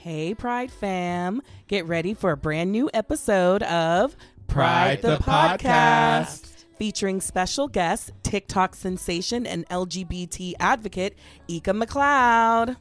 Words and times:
Hey, 0.00 0.32
Pride 0.32 0.70
fam. 0.70 1.42
Get 1.66 1.84
ready 1.88 2.14
for 2.14 2.30
a 2.30 2.36
brand 2.36 2.70
new 2.70 2.88
episode 2.94 3.64
of 3.64 4.14
Pride 4.46 5.02
the 5.02 5.16
Podcast. 5.16 6.66
featuring 6.78 7.20
special 7.20 7.66
guest, 7.66 8.12
TikTok 8.22 8.76
sensation, 8.76 9.44
and 9.44 9.68
LGBT 9.70 10.54
advocate, 10.60 11.18
Eeka 11.48 11.82
McLeod. 11.82 12.76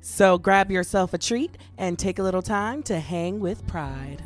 So 0.00 0.38
grab 0.38 0.70
yourself 0.70 1.12
a 1.12 1.18
treat 1.18 1.58
and 1.76 1.98
take 1.98 2.20
a 2.20 2.22
little 2.22 2.40
time 2.40 2.84
to 2.84 3.00
hang 3.00 3.40
with 3.40 3.66
Pride. 3.66 4.22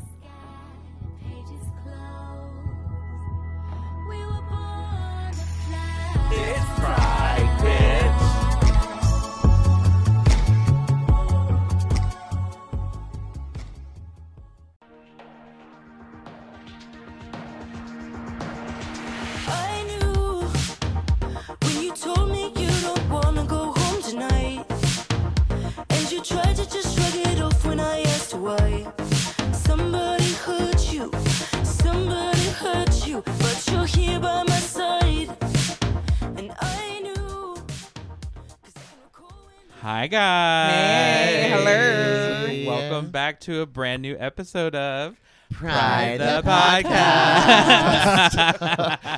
Hi, 39.84 40.06
guys. 40.06 40.72
Hey, 40.72 41.50
hello. 41.50 42.66
Welcome 42.66 43.10
back 43.10 43.40
to 43.40 43.60
a 43.60 43.66
brand 43.66 44.00
new 44.02 44.16
episode 44.18 44.74
of 44.74 45.20
Pride 45.52 46.20
the 46.20 46.42
the 46.42 46.48
Podcast. 46.48 46.84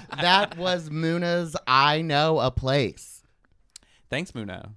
that 0.21 0.57
was 0.59 0.91
Muna's 0.91 1.57
I 1.67 2.03
Know 2.03 2.41
a 2.41 2.51
Place. 2.51 3.23
Thanks, 4.11 4.33
Muna. 4.33 4.71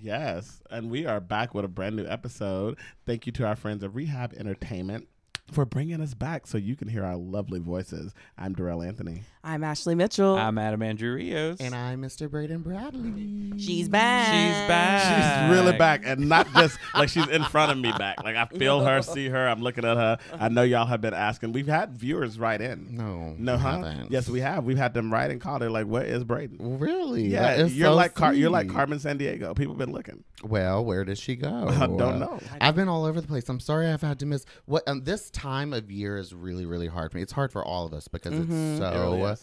Yes, 0.00 0.60
and 0.70 0.90
we 0.90 1.06
are 1.06 1.20
back 1.20 1.54
with 1.54 1.64
a 1.64 1.68
brand 1.68 1.96
new 1.96 2.06
episode. 2.06 2.78
Thank 3.06 3.26
you 3.26 3.32
to 3.32 3.46
our 3.46 3.56
friends 3.56 3.82
of 3.82 3.96
Rehab 3.96 4.34
Entertainment 4.34 5.08
for 5.50 5.64
bringing 5.64 6.00
us 6.00 6.14
back 6.14 6.46
so 6.46 6.58
you 6.58 6.76
can 6.76 6.88
hear 6.88 7.04
our 7.04 7.16
lovely 7.16 7.60
voices. 7.60 8.14
I'm 8.38 8.54
Dorell 8.54 8.86
Anthony. 8.86 9.24
I'm 9.46 9.62
Ashley 9.62 9.94
Mitchell. 9.94 10.36
I'm 10.38 10.56
Adam 10.56 10.80
Andrew 10.80 11.12
Rios. 11.12 11.58
And 11.60 11.74
I'm 11.74 12.00
Mr. 12.00 12.30
Braden 12.30 12.62
Bradley. 12.62 13.52
She's 13.58 13.90
back. 13.90 14.28
She's 14.28 14.68
back. 14.68 15.02
She's 15.50 15.54
really 15.54 15.76
back, 15.76 16.00
and 16.06 16.30
not 16.30 16.50
just 16.54 16.78
like 16.94 17.10
she's 17.10 17.28
in 17.28 17.44
front 17.44 17.70
of 17.70 17.76
me 17.76 17.92
back. 17.92 18.24
Like 18.24 18.36
I 18.36 18.46
feel 18.46 18.82
her, 18.82 19.02
see 19.02 19.28
her. 19.28 19.46
I'm 19.46 19.60
looking 19.60 19.84
at 19.84 19.98
her. 19.98 20.16
I 20.32 20.48
know 20.48 20.62
y'all 20.62 20.86
have 20.86 21.02
been 21.02 21.12
asking. 21.12 21.52
We've 21.52 21.66
had 21.66 21.92
viewers 21.92 22.38
write 22.38 22.62
in. 22.62 22.96
No. 22.96 23.34
No, 23.36 23.58
huh? 23.58 23.82
haven't. 23.82 24.10
Yes, 24.10 24.30
we 24.30 24.40
have. 24.40 24.64
We've 24.64 24.78
had 24.78 24.94
them 24.94 25.12
write 25.12 25.30
and 25.30 25.42
call. 25.42 25.58
They're 25.58 25.68
like, 25.68 25.86
"Where 25.88 26.04
is 26.04 26.24
Braden?" 26.24 26.78
Really? 26.78 27.26
Yeah, 27.26 27.42
That 27.42 27.60
is 27.66 27.76
you're 27.76 27.88
so 27.88 27.94
like 27.94 28.14
Car- 28.14 28.32
you're 28.32 28.48
like. 28.50 28.70
Carmen 28.70 28.98
Sandiego. 28.98 29.54
People 29.54 29.74
have 29.74 29.78
been 29.78 29.92
looking. 29.92 30.24
Well, 30.42 30.82
where 30.84 31.04
does 31.04 31.18
she 31.18 31.36
go? 31.36 31.66
I 31.68 31.80
don't 31.86 32.18
know. 32.18 32.40
I've 32.62 32.74
been 32.76 32.88
all 32.88 33.04
over 33.04 33.20
the 33.20 33.26
place. 33.28 33.46
I'm 33.50 33.60
sorry 33.60 33.88
I've 33.88 34.00
had 34.00 34.18
to 34.20 34.26
miss 34.26 34.46
what 34.64 34.82
um, 34.88 35.04
this 35.04 35.28
time 35.30 35.74
of 35.74 35.90
year 35.90 36.16
is 36.16 36.32
really, 36.34 36.64
really 36.64 36.86
hard 36.88 37.12
for 37.12 37.18
me. 37.18 37.22
It's 37.22 37.32
hard 37.32 37.52
for 37.52 37.62
all 37.62 37.84
of 37.84 37.92
us 37.92 38.08
because 38.08 38.32
It 38.32 38.46
it's 38.50 38.78
so 38.78 38.90
really 38.92 39.20
is. 39.20 39.33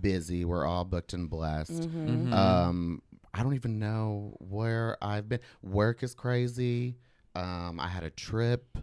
Busy. 0.00 0.44
We're 0.44 0.64
all 0.66 0.84
booked 0.84 1.12
and 1.12 1.28
blessed. 1.28 1.72
Mm-hmm. 1.82 2.32
Mhm. 2.32 2.32
Um, 2.32 3.02
I 3.32 3.42
don't 3.42 3.54
even 3.54 3.78
know 3.78 4.36
where 4.40 4.96
I've 5.02 5.28
been. 5.28 5.40
Work 5.62 6.02
is 6.02 6.14
crazy. 6.14 6.96
Um, 7.34 7.78
I 7.80 7.88
had 7.88 8.04
a 8.04 8.10
trip 8.10 8.78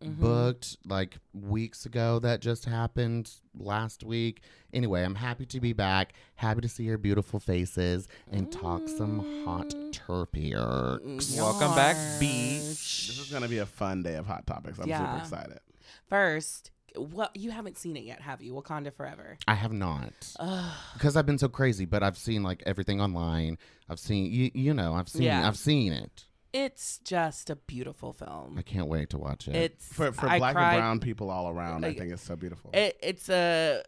Mm-hmm. 0.00 0.22
booked 0.22 0.76
like 0.86 1.18
weeks 1.32 1.84
ago 1.84 2.20
that 2.20 2.38
just 2.40 2.66
happened 2.66 3.32
last 3.58 4.04
week. 4.04 4.42
Anyway, 4.72 5.02
I'm 5.02 5.16
happy 5.16 5.44
to 5.46 5.58
be 5.58 5.72
back. 5.72 6.12
Happy 6.36 6.60
to 6.60 6.68
see 6.68 6.84
your 6.84 6.98
beautiful 6.98 7.40
faces 7.40 8.06
and 8.30 8.52
talk 8.52 8.88
some 8.88 9.44
hot 9.44 9.70
turpier. 9.90 11.00
Welcome 11.36 11.74
back, 11.74 11.96
beach. 12.20 12.60
This 13.08 13.18
is 13.18 13.28
gonna 13.32 13.48
be 13.48 13.58
a 13.58 13.66
fun 13.66 14.04
day 14.04 14.14
of 14.14 14.24
hot 14.26 14.46
topics. 14.46 14.78
I'm 14.78 14.88
Yeah. 14.88 15.00
super 15.04 15.18
excited. 15.36 15.58
First, 16.08 16.70
what 17.00 17.36
you 17.36 17.50
haven't 17.50 17.76
seen 17.78 17.96
it 17.96 18.04
yet, 18.04 18.20
have 18.20 18.42
you? 18.42 18.52
Wakanda 18.54 18.92
Forever. 18.92 19.38
I 19.46 19.54
have 19.54 19.72
not 19.72 20.12
because 20.94 21.16
I've 21.16 21.26
been 21.26 21.38
so 21.38 21.48
crazy, 21.48 21.84
but 21.84 22.02
I've 22.02 22.18
seen 22.18 22.42
like 22.42 22.62
everything 22.66 23.00
online. 23.00 23.58
I've 23.88 23.98
seen 24.00 24.30
you, 24.32 24.50
you 24.54 24.74
know, 24.74 24.94
I've 24.94 25.08
seen, 25.08 25.22
Yeah. 25.22 25.46
I've 25.46 25.56
seen 25.58 25.92
it. 25.92 26.24
It's 26.52 26.98
just 27.04 27.50
a 27.50 27.56
beautiful 27.56 28.12
film. 28.14 28.56
I 28.58 28.62
can't 28.62 28.88
wait 28.88 29.10
to 29.10 29.18
watch 29.18 29.48
it. 29.48 29.54
It's 29.56 29.86
For 29.92 30.12
for 30.12 30.28
I 30.28 30.38
black 30.38 30.54
cried, 30.54 30.74
and 30.74 30.80
brown 30.80 31.00
people 31.00 31.30
all 31.30 31.48
around, 31.50 31.84
I 31.84 31.88
Like, 31.88 31.98
think 31.98 32.12
it's 32.12 32.22
so 32.22 32.36
beautiful. 32.36 32.70
It, 32.72 32.96
it's 33.02 33.28
a. 33.28 33.82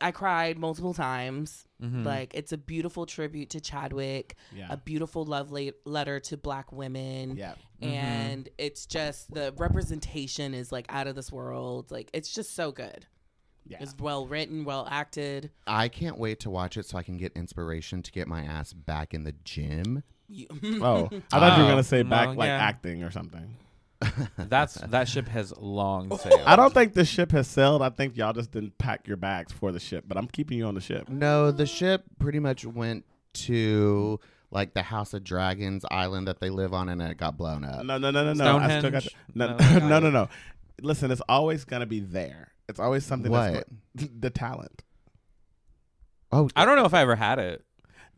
I 0.00 0.12
cried 0.12 0.58
multiple 0.58 0.94
times. 0.94 1.66
Mhm. 1.82 2.04
Like 2.04 2.34
it's 2.34 2.52
a 2.52 2.56
beautiful 2.58 3.06
tribute 3.06 3.50
to 3.50 3.60
Chadwick, 3.60 4.36
yeah. 4.54 4.66
a 4.70 4.76
beautiful 4.76 5.24
love 5.24 5.50
la- 5.52 5.70
letter 5.84 6.18
to 6.20 6.36
Black 6.36 6.72
women, 6.72 7.36
yeah. 7.36 7.54
and 7.80 8.48
it's 8.58 8.86
just 8.86 9.32
the 9.32 9.52
representation 9.56 10.54
is 10.54 10.70
like 10.72 10.86
out 10.88 11.06
of 11.06 11.14
this 11.14 11.30
world. 11.32 11.90
Like 11.90 12.10
it's 12.12 12.32
just 12.34 12.54
so 12.54 12.72
good. 12.72 13.06
Yeah. 13.66 13.78
It's 13.80 13.94
well 14.00 14.26
written, 14.26 14.64
well 14.64 14.88
acted. 14.90 15.50
I 15.66 15.88
can't 15.88 16.18
wait 16.18 16.40
to 16.40 16.50
watch 16.50 16.76
it 16.76 16.86
so 16.86 16.96
I 16.96 17.02
can 17.02 17.16
get 17.18 17.32
inspiration 17.36 18.02
to 18.02 18.10
get 18.12 18.26
my 18.26 18.42
ass 18.42 18.72
back 18.72 19.12
in 19.14 19.24
the 19.24 19.34
gym. 19.44 20.02
You- 20.28 20.46
Oh, 20.82 21.08
I 21.32 21.38
thought 21.38 21.56
you 21.58 21.62
were 21.64 21.68
Oh, 21.68 21.72
gonna 21.72 21.82
say 21.82 22.02
back 22.02 22.28
well, 22.28 22.36
like 22.36 22.48
yeah. 22.48 22.56
acting 22.58 23.02
or 23.02 23.10
something. 23.10 23.56
That's 24.36 24.74
that 24.74 25.08
ship 25.08 25.28
has 25.28 25.52
long 25.56 26.16
sailed. 26.18 26.42
I 26.46 26.54
don't 26.56 26.72
think 26.72 26.94
the 26.94 27.04
ship 27.04 27.32
has 27.32 27.48
sailed. 27.48 27.82
I 27.82 27.90
think 27.90 28.16
y'all 28.16 28.32
just 28.32 28.52
didn't 28.52 28.78
pack 28.78 29.08
your 29.08 29.16
bags 29.16 29.52
for 29.52 29.72
the 29.72 29.80
ship. 29.80 30.04
But 30.06 30.16
I'm 30.16 30.28
keeping 30.28 30.58
you 30.58 30.66
on 30.66 30.74
the 30.74 30.80
ship. 30.80 31.08
No, 31.08 31.50
the 31.50 31.66
ship 31.66 32.04
pretty 32.18 32.38
much 32.38 32.64
went 32.64 33.04
to 33.34 34.20
like 34.50 34.72
the 34.74 34.82
House 34.82 35.14
of 35.14 35.24
Dragons 35.24 35.84
island 35.90 36.28
that 36.28 36.40
they 36.40 36.48
live 36.50 36.72
on, 36.72 36.88
and 36.88 37.02
it 37.02 37.16
got 37.16 37.36
blown 37.36 37.64
up. 37.64 37.84
No, 37.84 37.98
no, 37.98 38.10
no, 38.10 38.24
no, 38.24 38.32
no. 38.32 38.58
I 38.58 38.78
still 38.78 38.90
got 38.90 39.02
Stonehenge? 39.02 39.16
no, 39.34 39.56
No. 39.56 39.88
no, 39.88 39.98
no, 40.00 40.10
no. 40.10 40.28
Listen, 40.80 41.10
it's 41.10 41.22
always 41.28 41.64
gonna 41.64 41.86
be 41.86 42.00
there. 42.00 42.52
It's 42.68 42.78
always 42.78 43.04
something. 43.04 43.30
What? 43.32 43.66
That's 43.94 44.10
the 44.20 44.30
talent. 44.30 44.82
Oh, 46.30 46.48
I 46.54 46.64
don't 46.64 46.76
know 46.76 46.84
if 46.84 46.94
I 46.94 47.00
ever 47.02 47.16
had 47.16 47.38
it. 47.38 47.64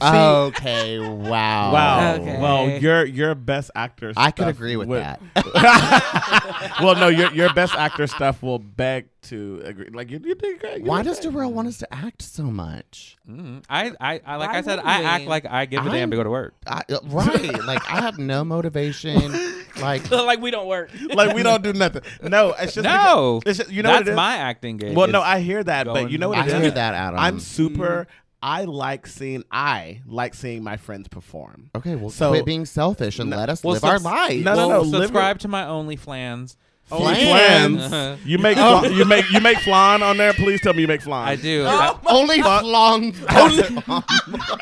Okay, 0.03 0.99
wow, 0.99 1.73
Wow. 1.73 2.15
Okay. 2.15 2.41
Well, 2.41 2.69
your 2.69 3.05
your 3.05 3.35
best 3.35 3.71
actor. 3.75 4.13
I 4.17 4.31
could 4.31 4.49
agree 4.49 4.77
with 4.77 4.89
would- 4.89 5.03
that. 5.03 5.21
well, 6.83 6.95
no, 6.97 7.09
your 7.09 7.33
your 7.33 7.53
best 7.53 7.75
actor 7.75 8.07
stuff 8.07 8.43
will 8.43 8.59
beg 8.59 9.07
to 9.23 9.61
agree. 9.65 9.89
Like 9.93 10.11
you, 10.11 10.21
you 10.25 10.35
did 10.35 10.61
great. 10.61 10.79
You 10.79 10.85
Why 10.85 11.03
did 11.03 11.09
does 11.11 11.21
great. 11.21 11.35
Dorell 11.35 11.53
want 11.53 11.69
us 11.69 11.79
to 11.79 11.95
act 11.95 12.23
so 12.23 12.45
much? 12.45 13.19
Mm. 13.29 13.63
I, 13.69 13.93
I, 14.01 14.21
I, 14.25 14.37
like 14.37 14.51
Why 14.51 14.59
I 14.59 14.63
said, 14.63 14.79
I 14.79 15.01
we? 15.01 15.05
act 15.07 15.25
like 15.27 15.45
I 15.47 15.67
give 15.67 15.85
a 15.87 15.91
damn 15.91 16.11
to 16.11 16.17
go 16.17 16.25
to 16.25 16.31
work. 16.31 16.55
I, 16.67 16.83
uh, 16.91 16.99
right, 17.05 17.65
like 17.65 17.83
I 17.91 18.01
have 18.01 18.19
no 18.19 18.45
motivation. 18.45 19.33
Like 19.81 20.11
like 20.11 20.41
we 20.41 20.51
don't 20.51 20.67
work. 20.67 20.91
like 21.15 21.33
we 21.35 21.43
don't 21.45 21.63
do 21.63 21.73
nothing? 21.73 22.03
No, 22.23 22.53
it's 22.59 22.75
just 22.75 22.85
No, 22.85 23.39
because- 23.39 23.59
it's 23.59 23.59
just, 23.61 23.71
you 23.75 23.83
know 23.85 23.91
that's 23.91 24.01
what 24.01 24.09
it 24.09 24.11
is? 24.11 24.17
my 24.17 24.37
acting 24.37 24.77
game. 24.77 24.95
Well, 24.95 25.07
no, 25.07 25.23
I 25.23 25.41
hear 25.41 25.63
that, 25.63 25.87
but 25.87 26.11
you 26.11 26.19
know 26.19 26.29
what 26.29 26.39
I 26.39 26.43
it 26.43 26.49
is? 26.49 26.53
hear 26.61 26.71
that, 26.73 26.95
Adam. 26.95 27.19
I'm 27.19 27.39
super. 27.41 28.07
I 28.43 28.65
like 28.65 29.07
seeing. 29.07 29.45
I 29.51 30.01
like 30.07 30.35
seeing 30.35 30.63
my 30.65 30.77
friends 30.77 31.09
perform. 31.09 31.71
okay. 31.75 31.95
Well, 31.97 32.11
So- 32.11 32.31
quit 32.31 32.47
being 32.47 32.65
selfish 32.65 33.19
and 33.19 33.31
No, 33.31 33.37
let 33.37 33.49
us 33.51 33.63
well, 33.63 33.75
live 33.75 33.85
our 33.85 33.93
subs- 33.99 34.05
life. 34.05 34.45
No, 34.45 34.55
no, 34.55 34.69
well, 34.69 34.85
no, 34.85 34.91
live 34.91 35.03
subscribe 35.09 35.39
to 35.41 35.49
my 35.49 35.67
only 35.67 35.97
OnlyFans. 35.97 36.57
Only 36.93 37.15
Flans. 37.15 37.87
flans. 37.89 38.27
You 38.27 38.39
make 38.39 38.57
fla- 38.59 38.89
you 38.91 39.05
make 39.05 39.31
you 39.31 39.41
make 39.41 39.59
flan 39.59 40.03
on 40.03 40.17
there. 40.17 40.33
Please 40.33 40.61
tell 40.61 40.73
me 40.75 40.83
you 40.83 40.89
make 40.89 41.03
flan. 41.03 41.29
I 41.29 41.37
do. 41.37 41.65
Only 42.07 42.41
flong. 42.43 43.15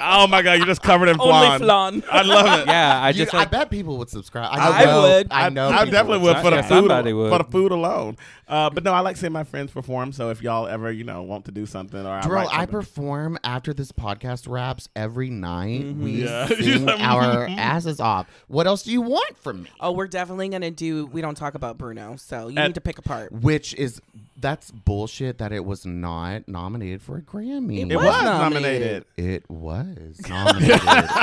Oh 0.00 0.26
my 0.26 0.42
god, 0.42 0.54
you're 0.58 0.66
just 0.66 0.82
covered 0.82 1.08
in 1.08 1.16
flan. 1.16 1.52
Only 1.52 1.58
flan. 1.66 2.00
flan. 2.02 2.10
I 2.10 2.22
love 2.22 2.60
it. 2.60 2.66
yeah, 2.66 3.00
I 3.00 3.08
I, 3.08 3.12
just 3.12 3.34
I 3.34 3.38
like 3.38 3.50
bet 3.50 3.70
people 3.70 3.98
would 3.98 4.08
subscribe. 4.10 4.48
I 4.52 4.84
know, 4.84 5.02
would. 5.02 5.28
I 5.30 5.48
know. 5.48 5.68
I 5.68 5.78
people 5.80 5.90
definitely 5.92 6.18
would 6.24 6.36
for 6.38 6.50
the 6.50 6.56
Yeah, 6.56 6.62
food. 6.62 6.68
somebody 6.68 7.12
would. 7.12 7.30
For 7.30 7.38
the 7.38 7.44
food 7.50 7.72
alone. 7.72 8.16
Uh, 8.46 8.70
but 8.70 8.82
no, 8.82 8.92
I 8.94 9.00
like 9.00 9.16
seeing 9.18 9.32
my 9.32 9.44
friends 9.44 9.70
perform. 9.70 10.12
So 10.12 10.30
if 10.30 10.40
y'all 10.42 10.66
ever, 10.66 10.90
you 10.90 11.04
know, 11.04 11.22
want 11.22 11.44
to 11.46 11.50
do 11.50 11.66
something 11.66 12.04
or 12.04 12.08
I 12.10 12.20
Dorell, 12.22 12.30
write 12.30 12.48
I 12.50 12.64
perform 12.66 13.38
after 13.44 13.74
this 13.74 13.92
podcast 13.92 14.48
wraps 14.48 14.88
every 14.96 15.28
night. 15.30 15.82
Mm-hmm. 15.82 16.02
We 16.04 16.10
Yeah. 16.24 16.46
sing 16.46 16.88
our 16.88 17.46
asses 17.50 18.00
off. 18.00 18.26
What 18.48 18.66
else 18.66 18.82
do 18.84 18.92
you 18.92 19.02
want 19.02 19.36
from 19.38 19.64
me? 19.64 19.70
Oh, 19.80 19.92
we're 19.92 20.06
definitely 20.08 20.48
gonna 20.48 20.70
do. 20.70 21.06
We 21.06 21.20
don't 21.20 21.36
talk 21.36 21.54
about 21.56 21.76
Bruno, 21.76 22.16
so 22.18 22.48
you 22.48 22.56
And- 22.58 22.68
need 22.68 22.74
to 22.74 22.80
pick 22.80 22.98
a 22.98 23.02
part. 23.02 23.32
Which 23.32 23.74
is 23.74 24.00
that's 24.40 24.70
bullshit 24.70 25.38
that 25.38 25.52
it 25.52 25.64
was 25.64 25.84
not 25.86 26.46
nominated 26.46 27.02
for 27.02 27.16
a 27.16 27.22
Grammy. 27.22 27.78
It 27.80 27.92
it 27.92 27.96
was 27.96 28.04
was 28.06 28.22
nominated. 28.22 29.04
nominated. 29.16 29.34
It 29.34 29.50
was 29.50 30.20
nominated 30.28 30.80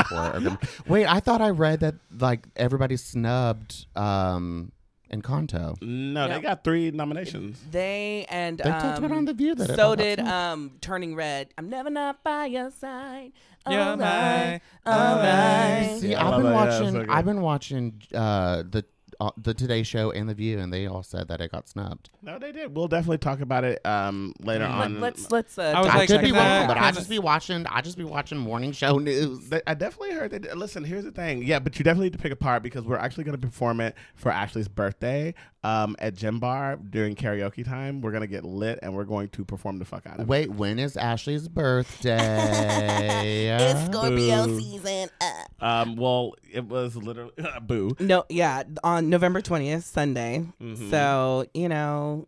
for 0.08 0.16
a 0.16 0.60
Wait, 0.88 1.06
I 1.06 1.20
thought 1.20 1.42
I 1.42 1.50
read 1.50 1.80
that 1.82 1.96
like 2.20 2.48
everybody 2.56 2.98
snubbed 2.98 3.86
um 3.96 4.72
Encanto. 5.14 5.80
No, 5.82 6.26
Yeah. 6.26 6.36
they 6.38 6.42
got 6.42 6.64
three 6.64 6.90
nominations. 6.92 7.62
They 7.72 8.26
and 8.30 8.58
They 8.58 8.64
talked 8.70 8.98
about 8.98 9.12
um, 9.12 9.18
on 9.20 9.26
the 9.26 9.34
View 9.34 9.54
that 9.56 9.76
so 9.76 9.90
all 9.90 9.96
did 9.96 10.20
um 10.20 10.72
Turning 10.82 11.16
Red. 11.16 11.50
I'm 11.58 11.70
never 11.70 11.90
not 11.90 12.24
by 12.24 12.48
your 12.48 12.72
side. 12.72 13.32
Yeah, 13.70 13.90
All 13.92 13.98
my- 13.98 14.04
right, 14.04 14.62
all 14.86 15.16
right. 15.16 15.98
See, 16.00 16.10
Yeah, 16.12 16.24
I 16.24 16.28
I've 16.28 16.32
love 16.34 16.42
been 16.44 16.52
that. 16.52 16.52
Yeah, 16.52 16.82
watching. 16.82 16.92
so. 17.08 17.14
I've 17.14 17.26
been 17.26 17.42
watching 17.42 18.02
uh, 18.14 18.64
the 18.70 18.86
uh, 19.20 19.32
the 19.38 19.54
Today 19.54 19.84
Show 19.84 20.12
and 20.12 20.28
the 20.30 20.34
View, 20.34 20.60
and 20.60 20.72
they 20.72 20.88
all 20.88 21.04
said 21.04 21.28
that 21.28 21.42
it 21.42 21.52
got 21.52 21.68
snubbed. 21.68 22.10
No, 22.22 22.40
they 22.40 22.52
did. 22.52 22.76
We'll 22.76 22.88
definitely 22.88 23.20
talk 23.20 23.42
about 23.42 23.64
it 23.64 23.86
um, 23.86 24.34
later 24.40 24.64
Let, 24.66 24.72
on. 24.72 25.00
let's 25.00 25.32
let's. 25.32 25.58
Uh, 25.58 25.74
I 25.76 25.80
was 25.82 25.90
I 25.90 25.98
like, 25.98 26.08
could 26.10 26.22
be 26.22 26.28
kinda- 26.28 26.40
wrong, 26.40 26.68
but 26.68 26.78
I 26.78 26.92
just 26.92 27.10
be 27.10 27.20
watching. 27.20 27.66
I 27.68 27.82
just 27.82 27.98
be 27.98 28.04
watching 28.04 28.38
morning 28.38 28.72
show 28.72 28.98
news. 28.98 29.52
I 29.66 29.74
definitely 29.74 30.16
heard 30.16 30.32
that. 30.32 30.58
Listen, 30.58 30.84
here's 30.84 31.04
the 31.04 31.12
thing. 31.12 31.44
Yeah, 31.44 31.60
but 31.60 31.78
you 31.78 31.84
definitely 31.84 32.08
need 32.08 32.14
to 32.14 32.20
pick 32.20 32.32
a 32.32 32.36
part 32.36 32.64
because 32.64 32.86
we're 32.86 32.98
actually 32.98 33.24
going 33.24 33.40
to 33.40 33.48
perform 33.48 33.82
it 33.82 33.96
for 34.16 34.32
Ashley's 34.32 34.68
birthday 34.68 35.34
um, 35.66 35.96
at 36.00 36.14
Gym 36.16 36.40
Bar 36.40 36.78
during 36.78 37.16
karaoke 37.16 37.66
time. 37.66 38.02
We're 38.02 38.12
going 38.12 38.22
to 38.22 38.28
get 38.28 38.46
lit 38.46 38.80
and 38.84 38.94
we're 38.96 39.04
going 39.06 39.30
to 39.30 39.44
perform 39.44 39.80
the 39.80 39.86
fuck 39.86 40.06
out 40.06 40.16
of 40.16 40.20
it. 40.22 40.28
Wait, 40.28 40.52
when 40.52 40.78
is 40.78 40.96
Ashley's 40.96 41.48
birthday? 41.48 43.48
it's 43.60 43.86
Scorpio 43.86 44.46
Boo. 44.46 44.60
season. 44.60 45.10
Uh. 45.20 45.66
Um, 45.66 45.96
well, 45.96 46.36
it 46.52 46.66
was 46.66 46.96
literally 46.96 47.32
boo. 47.64 47.96
No, 48.00 48.26
yeah, 48.30 48.64
on 48.84 49.10
November 49.10 49.42
twentieth, 49.42 49.84
Sunday. 49.86 50.46
Mhm. 50.62 50.90
So 50.92 51.46
you 51.54 51.70
know, 51.70 52.28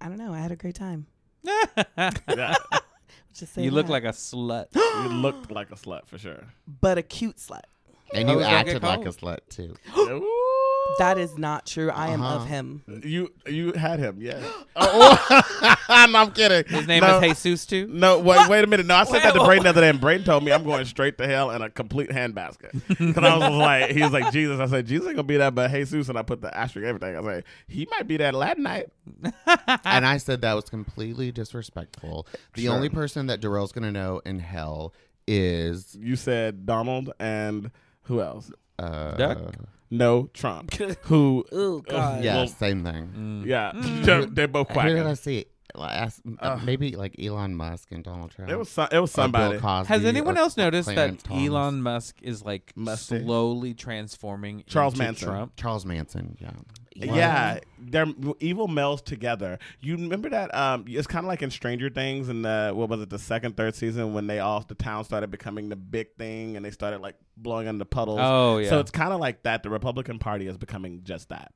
I 0.00 0.08
don't 0.08 0.18
know. 0.18 0.32
I 0.32 0.38
had 0.38 0.52
a 0.52 0.56
great 0.56 0.76
time. 0.76 1.06
Just 3.34 3.54
say 3.54 3.62
you 3.62 3.70
look 3.70 3.86
that. 3.86 3.92
like 3.92 4.04
a 4.04 4.08
slut. 4.08 4.66
you 4.74 5.08
looked 5.08 5.50
like 5.50 5.70
a 5.70 5.74
slut 5.74 6.06
for 6.06 6.18
sure. 6.18 6.44
but 6.80 6.98
a 6.98 7.02
cute 7.02 7.36
slut. 7.36 7.62
and 8.14 8.28
Oh, 8.28 8.32
you 8.34 8.40
is 8.40 8.46
acted 8.46 8.82
like 8.82 9.04
a 9.04 9.10
slut 9.10 9.38
too. 9.50 9.74
Ooh. 10.90 10.94
That 10.98 11.18
is 11.18 11.36
not 11.36 11.66
true. 11.66 11.90
I 11.90 12.08
am 12.08 12.22
Uh-huh. 12.22 12.36
of 12.42 12.46
him. 12.48 12.82
You 13.04 13.30
you 13.46 13.72
had 13.72 13.98
him, 13.98 14.18
yeah. 14.20 14.40
oh, 14.76 15.76
no, 15.88 16.18
I'm 16.18 16.30
kidding. 16.32 16.64
His 16.72 16.86
name 16.86 17.02
no, 17.02 17.20
is 17.20 17.42
Jesus 17.42 17.66
too. 17.66 17.86
No, 17.88 18.18
wait, 18.18 18.48
wait 18.48 18.64
a 18.64 18.66
minute. 18.66 18.86
No, 18.86 18.94
I 18.96 19.04
said 19.04 19.20
that 19.22 19.34
to 19.34 19.40
Wait, 19.40 19.46
Braden 19.46 19.64
the 19.64 19.68
other 19.70 19.80
day, 19.82 19.90
and 19.90 20.00
Braden 20.00 20.24
told 20.24 20.44
me 20.44 20.52
I'm 20.52 20.64
going 20.64 20.84
straight 20.86 21.18
to 21.18 21.26
hell 21.26 21.50
in 21.50 21.60
a 21.62 21.68
complete 21.70 22.10
handbasket. 22.10 22.72
Because 22.88 23.16
I 23.24 23.36
was 23.36 23.56
like, 23.56 23.90
he 23.90 24.02
was 24.02 24.12
like 24.12 24.32
Jesus. 24.32 24.58
I 24.60 24.66
said 24.66 24.86
Jesus 24.86 25.06
ain't 25.08 25.16
gonna 25.16 25.24
be 25.28 25.36
that, 25.36 25.54
but 25.54 25.70
Jesus, 25.70 26.08
and 26.08 26.18
I 26.18 26.22
put 26.22 26.40
the 26.40 26.56
asterisk 26.56 26.86
everything. 26.86 27.14
I 27.16 27.20
was 27.20 27.34
like, 27.36 27.44
he 27.66 27.86
might 27.90 28.06
be 28.08 28.16
that 28.18 28.34
Latin 28.34 28.62
night. 28.62 28.88
and 29.84 30.06
I 30.06 30.16
said 30.18 30.40
that 30.42 30.54
was 30.54 30.64
completely 30.70 31.32
disrespectful. 31.32 32.26
The 32.54 32.64
Sure. 32.64 32.74
only 32.74 32.88
person 32.88 33.26
that 33.26 33.40
Dorell's 33.40 33.72
gonna 33.72 33.92
know 33.92 34.20
in 34.24 34.38
hell 34.38 34.94
is 35.26 35.94
You 36.00 36.16
said 36.16 36.64
Donald 36.66 37.12
and 37.20 37.70
who 38.04 38.20
else? 38.22 38.50
uh, 38.78 39.12
Duck? 39.16 39.54
No, 39.90 40.28
Trump. 40.34 40.74
who? 41.02 41.44
Ooh, 41.52 41.82
God. 41.88 42.22
yeah, 42.22 42.36
Well, 42.36 42.46
same 42.48 42.84
thing. 42.84 43.12
Mm. 43.16 43.46
yeah, 43.46 43.72
they're, 43.74 44.26
they're 44.26 44.48
both 44.48 44.68
Who 44.70 44.74
did 44.82 45.06
I 45.06 45.14
see? 45.14 45.36
Like, 45.36 45.48
ask- 45.76 46.22
uh, 46.40 46.58
maybe 46.64 46.96
like 46.96 47.14
Elon 47.22 47.54
Musk 47.54 47.92
and 47.92 48.02
Donald 48.02 48.30
Trump. 48.30 48.50
It 48.50 48.56
was 48.56 48.68
some, 48.68 48.88
it 48.90 48.98
was 48.98 49.10
Or 49.10 49.22
somebody. 49.22 49.58
Cosby 49.58 49.88
Has 49.88 50.04
anyone 50.04 50.36
else 50.36 50.56
noticed 50.56 50.90
Clarence 50.90 51.22
that 51.22 51.28
Thomas. 51.28 51.48
Elon 51.48 51.82
Musk 51.82 52.16
is 52.22 52.42
like 52.44 52.72
Musty. 52.74 53.22
slowly 53.22 53.74
transforming 53.74 54.64
Charles 54.66 54.94
into 54.94 55.04
Manson. 55.04 55.28
Trump? 55.28 55.52
Charles 55.56 55.84
Manson? 55.84 56.36
Yeah. 56.40 56.50
Yeah, 57.00 57.58
they're 57.78 58.06
evil 58.40 58.66
males 58.66 59.00
together. 59.02 59.60
You 59.80 59.96
remember 59.96 60.30
that? 60.30 60.52
Um, 60.52 60.84
it's 60.88 61.06
kind 61.06 61.24
of 61.24 61.28
like 61.28 61.42
in 61.42 61.50
Stranger 61.52 61.90
Things, 61.90 62.28
and 62.28 62.44
the 62.44 62.72
what 62.74 62.88
was 62.88 63.00
it, 63.00 63.08
the 63.10 63.20
second, 63.20 63.56
third 63.56 63.76
season 63.76 64.14
when 64.14 64.26
they 64.26 64.40
all 64.40 64.64
the 64.66 64.74
town 64.74 65.04
started 65.04 65.30
becoming 65.30 65.68
the 65.68 65.76
big 65.76 66.16
thing, 66.16 66.56
and 66.56 66.64
they 66.64 66.72
started 66.72 67.00
like 67.00 67.14
blowing 67.36 67.68
into 67.68 67.84
puddles. 67.84 68.18
Oh 68.20 68.58
yeah. 68.58 68.70
So 68.70 68.80
it's 68.80 68.90
kind 68.90 69.12
of 69.12 69.20
like 69.20 69.44
that. 69.44 69.62
The 69.62 69.70
Republican 69.70 70.18
Party 70.18 70.48
is 70.48 70.58
becoming 70.58 71.02
just 71.04 71.28
that. 71.28 71.52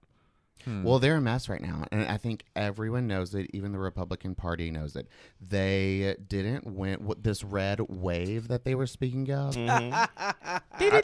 Hmm. 0.65 0.85
Well, 0.85 0.99
they're 0.99 1.17
a 1.17 1.21
mess 1.21 1.49
right 1.49 1.61
now, 1.61 1.85
and 1.91 2.07
I 2.09 2.17
think 2.17 2.45
everyone 2.55 3.07
knows 3.07 3.35
it. 3.35 3.51
Even 3.53 3.73
the 3.73 3.79
Republican 3.79 4.35
Party 4.35 4.71
knows 4.71 4.97
it. 4.97 5.09
They 5.41 6.17
didn't 6.29 6.67
win 6.67 7.05
what 7.05 7.23
this 7.23 7.43
red 7.43 7.81
wave 7.89 8.49
that 8.49 8.65
they 8.65 8.75
were 8.75 8.87
speaking 8.87 9.31
of. 9.31 9.55
Give 10.79 10.95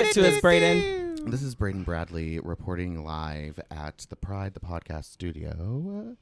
it 0.00 0.12
to 0.12 0.28
us, 0.28 0.40
Braden. 0.40 1.30
This 1.30 1.42
is 1.42 1.54
Braden 1.54 1.82
Bradley 1.84 2.40
reporting 2.40 3.04
live 3.04 3.60
at 3.70 4.06
the 4.08 4.16
Pride 4.16 4.54
the 4.54 4.60
Podcast 4.60 5.04
Studio. 5.04 6.16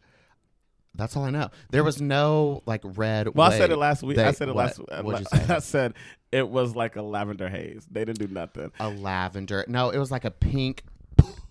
That's 0.99 1.17
all 1.17 1.25
I 1.25 1.31
know. 1.31 1.49
There 1.71 1.85
was 1.85 2.03
no 2.03 2.62
like 2.67 2.83
red. 2.85 3.35
Well, 3.35 3.50
I 3.50 3.56
said 3.56 3.71
it 3.71 3.77
last 3.77 4.03
week. 4.03 4.19
I 4.19 4.33
said 4.33 4.49
it 4.49 4.55
what? 4.55 4.77
last. 4.91 5.05
What'd 5.05 5.21
you 5.21 5.39
say? 5.47 5.55
I 5.55 5.59
said 5.61 5.95
it 6.33 6.49
was 6.49 6.75
like 6.77 6.97
a 6.97 7.03
lavender 7.03 7.49
haze. 7.49 7.87
They 7.91 8.05
didn't 8.05 8.19
do 8.19 8.27
nothing. 8.35 8.73
a 8.81 8.91
lavender. 8.91 9.65
No, 9.69 9.91
it 9.91 9.99
was 9.99 10.11
like 10.11 10.25
a 10.27 10.31
pink. 10.31 10.83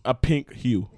A 0.06 0.14
pink 0.14 0.54
hue. 0.54 0.90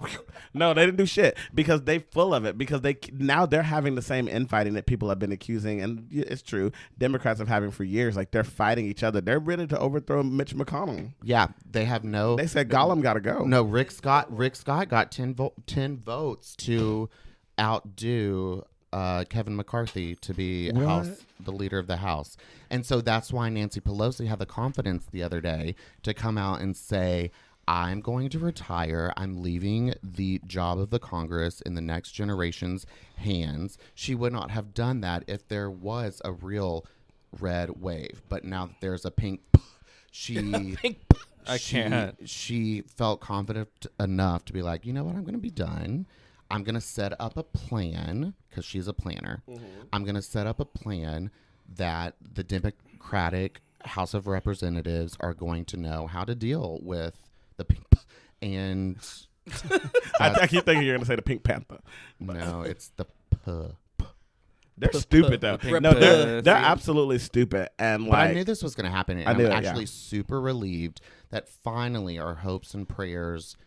no, 0.53 0.71
they 0.75 0.85
didn't 0.85 0.97
do 0.97 1.05
shit 1.07 1.35
because 1.55 1.81
they 1.83 1.97
full 1.97 2.31
of 2.33 2.45
it. 2.45 2.59
Because 2.59 2.81
they 2.81 2.95
now 3.11 3.47
they're 3.47 3.63
having 3.63 3.95
the 3.95 4.03
same 4.03 4.27
infighting 4.27 4.73
that 4.73 4.85
people 4.85 5.09
have 5.09 5.17
been 5.17 5.31
accusing, 5.31 5.81
and 5.81 6.05
it's 6.11 6.43
true. 6.43 6.71
Democrats 6.99 7.39
have 7.39 7.47
having 7.47 7.71
for 7.71 7.83
years. 7.83 8.15
Like 8.15 8.29
they're 8.29 8.43
fighting 8.43 8.85
each 8.85 9.01
other. 9.01 9.19
They're 9.21 9.39
ready 9.39 9.65
to 9.65 9.79
overthrow 9.79 10.21
Mitch 10.21 10.55
McConnell. 10.55 11.13
Yeah, 11.23 11.47
they 11.71 11.85
have 11.85 12.03
no. 12.03 12.35
They 12.35 12.45
said 12.45 12.69
Gollum 12.69 13.01
got 13.01 13.13
to 13.13 13.19
go. 13.19 13.45
No, 13.45 13.63
Rick 13.63 13.89
Scott. 13.89 14.35
Rick 14.35 14.55
Scott 14.55 14.89
got 14.89 15.11
10, 15.11 15.33
vo- 15.33 15.53
10 15.65 15.97
votes 15.97 16.55
to 16.57 17.09
outdo 17.59 18.65
uh, 18.91 19.23
Kevin 19.29 19.55
McCarthy 19.55 20.15
to 20.15 20.33
be 20.33 20.71
What? 20.71 20.85
House 20.85 21.25
the 21.39 21.51
leader 21.51 21.77
of 21.77 21.87
the 21.87 21.97
House, 21.97 22.37
and 22.69 22.85
so 22.85 23.01
that's 23.01 23.31
why 23.31 23.49
Nancy 23.49 23.79
Pelosi 23.79 24.27
had 24.27 24.39
the 24.39 24.45
confidence 24.45 25.05
the 25.11 25.21
other 25.23 25.39
day 25.41 25.75
to 26.03 26.13
come 26.13 26.37
out 26.37 26.61
and 26.61 26.75
say. 26.75 27.31
I'm 27.67 28.01
going 28.01 28.29
to 28.29 28.39
retire. 28.39 29.13
I'm 29.15 29.43
leaving 29.43 29.93
the 30.01 30.41
job 30.47 30.79
of 30.79 30.89
the 30.89 30.97
Congress 30.97 31.61
in 31.61 31.75
the 31.75 31.81
next 31.81 32.13
generation's 32.13 32.87
hands. 33.17 33.77
She 33.93 34.15
would 34.15 34.33
not 34.33 34.49
have 34.49 34.73
done 34.73 35.01
that 35.01 35.23
if 35.27 35.47
there 35.47 35.69
was 35.69 36.19
a 36.25 36.31
real 36.31 36.83
red 37.39 37.79
wave. 37.79 38.23
But 38.27 38.43
now 38.43 38.65
that 38.65 38.75
there's 38.81 39.05
a 39.05 39.11
pink, 39.11 39.41
she 40.09 40.75
I 41.47 41.57
she- 41.57 41.75
can't. 41.75 42.17
She 42.27 42.81
felt 42.81 43.21
confident 43.21 43.85
enough 43.99 44.45
to 44.45 44.53
be 44.53 44.63
like, 44.63 44.83
you 44.87 44.91
know 44.91 45.03
what, 45.03 45.13
I'm 45.15 45.21
going 45.21 45.35
to 45.35 45.39
be 45.39 45.51
done. 45.51 46.07
I'm 46.51 46.63
going 46.63 46.75
to 46.75 46.81
set 46.81 47.13
up 47.19 47.37
a 47.37 47.43
plan 47.43 48.33
because 48.49 48.65
she's 48.65 48.87
a 48.87 48.93
planner. 48.93 49.43
Mm-hmm. 49.47 49.65
I'm 49.93 50.03
going 50.03 50.15
to 50.15 50.21
set 50.21 50.47
up 50.47 50.59
a 50.59 50.65
plan 50.65 51.31
that 51.75 52.15
the 52.21 52.43
Democratic 52.43 53.61
House 53.85 54.13
of 54.13 54.27
Representatives 54.27 55.15
are 55.19 55.33
going 55.33 55.65
to 55.65 55.77
know 55.77 56.07
how 56.07 56.23
to 56.23 56.35
deal 56.35 56.79
with 56.81 57.15
the 57.57 57.65
pink. 57.65 57.85
And 58.41 58.97
I, 60.19 60.41
I 60.41 60.47
keep 60.47 60.65
thinking 60.65 60.83
you're 60.83 60.95
going 60.95 61.01
to 61.01 61.05
say 61.05 61.15
the 61.15 61.21
Pink 61.21 61.43
Panther. 61.43 61.79
no, 62.19 62.61
it's 62.61 62.91
the 62.97 63.05
P. 63.45 63.75
They're 64.79 64.93
stupid 64.93 65.41
though. 65.41 65.57
pink 65.57 65.81
No, 65.81 65.93
they're 65.93 66.41
they're 66.41 66.55
absolutely 66.55 67.19
stupid. 67.19 67.69
And 67.77 68.09
But 68.09 68.19
I 68.19 68.33
knew 68.33 68.45
this 68.45 68.63
was 68.63 68.75
going 68.75 68.89
to 68.89 68.95
happen. 68.95 69.19
And 69.19 69.27
I 69.27 69.31
I'm 69.31 69.37
knew 69.37 69.45
it, 69.45 69.49
yeah. 69.49 69.57
actually 69.57 69.87
super 69.87 70.39
relieved 70.39 71.01
that 71.31 71.49
finally 71.49 72.17
our 72.17 72.35
hopes 72.35 72.73
and 72.73 72.87
prayers 72.87 73.57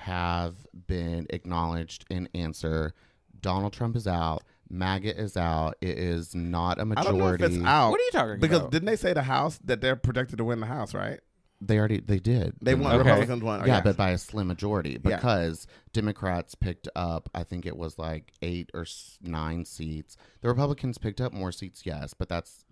have 0.00 0.54
been 0.86 1.26
acknowledged 1.30 2.04
and 2.10 2.28
answered. 2.34 2.92
Donald 3.40 3.72
Trump 3.72 3.96
is 3.96 4.06
out. 4.06 4.42
MAGA 4.68 5.18
is 5.20 5.36
out. 5.36 5.74
It 5.80 5.98
is 5.98 6.34
not 6.34 6.80
a 6.80 6.84
majority. 6.84 7.10
don't 7.10 7.18
know 7.18 7.34
if 7.34 7.40
it's 7.40 7.64
out. 7.64 7.90
What 7.90 8.00
are 8.00 8.04
you 8.04 8.10
talking 8.12 8.40
Because 8.40 8.58
about? 8.58 8.70
Because 8.70 8.80
didn't 8.80 8.86
they 8.86 8.96
say 8.96 9.12
the 9.12 9.22
House 9.22 9.58
that 9.64 9.80
they're 9.80 9.96
projected 9.96 10.38
to 10.38 10.44
win 10.44 10.60
the 10.60 10.66
House, 10.66 10.94
right? 10.94 11.20
They 11.62 11.78
already 11.78 12.00
they 12.00 12.18
did. 12.18 12.54
They 12.62 12.74
won. 12.74 12.92
Okay. 12.92 12.98
Republicans 12.98 13.42
won. 13.42 13.62
Oh, 13.62 13.66
yeah, 13.66 13.82
but 13.82 13.96
by 13.96 14.10
a 14.10 14.18
slim 14.18 14.46
majority 14.46 14.92
Yeah. 14.92 15.16
because 15.16 15.66
Democrats 15.92 16.54
picked 16.54 16.88
up, 16.96 17.28
I 17.34 17.42
think 17.42 17.66
it 17.66 17.76
was 17.76 17.98
like 17.98 18.32
eight 18.40 18.70
or 18.72 18.86
nine 19.20 19.64
seats. 19.66 20.16
The 20.40 20.48
Republicans 20.48 20.96
picked 20.96 21.20
up 21.20 21.32
more 21.34 21.52
seats, 21.52 21.82
yes, 21.84 22.14
but 22.14 22.28
that's 22.30 22.64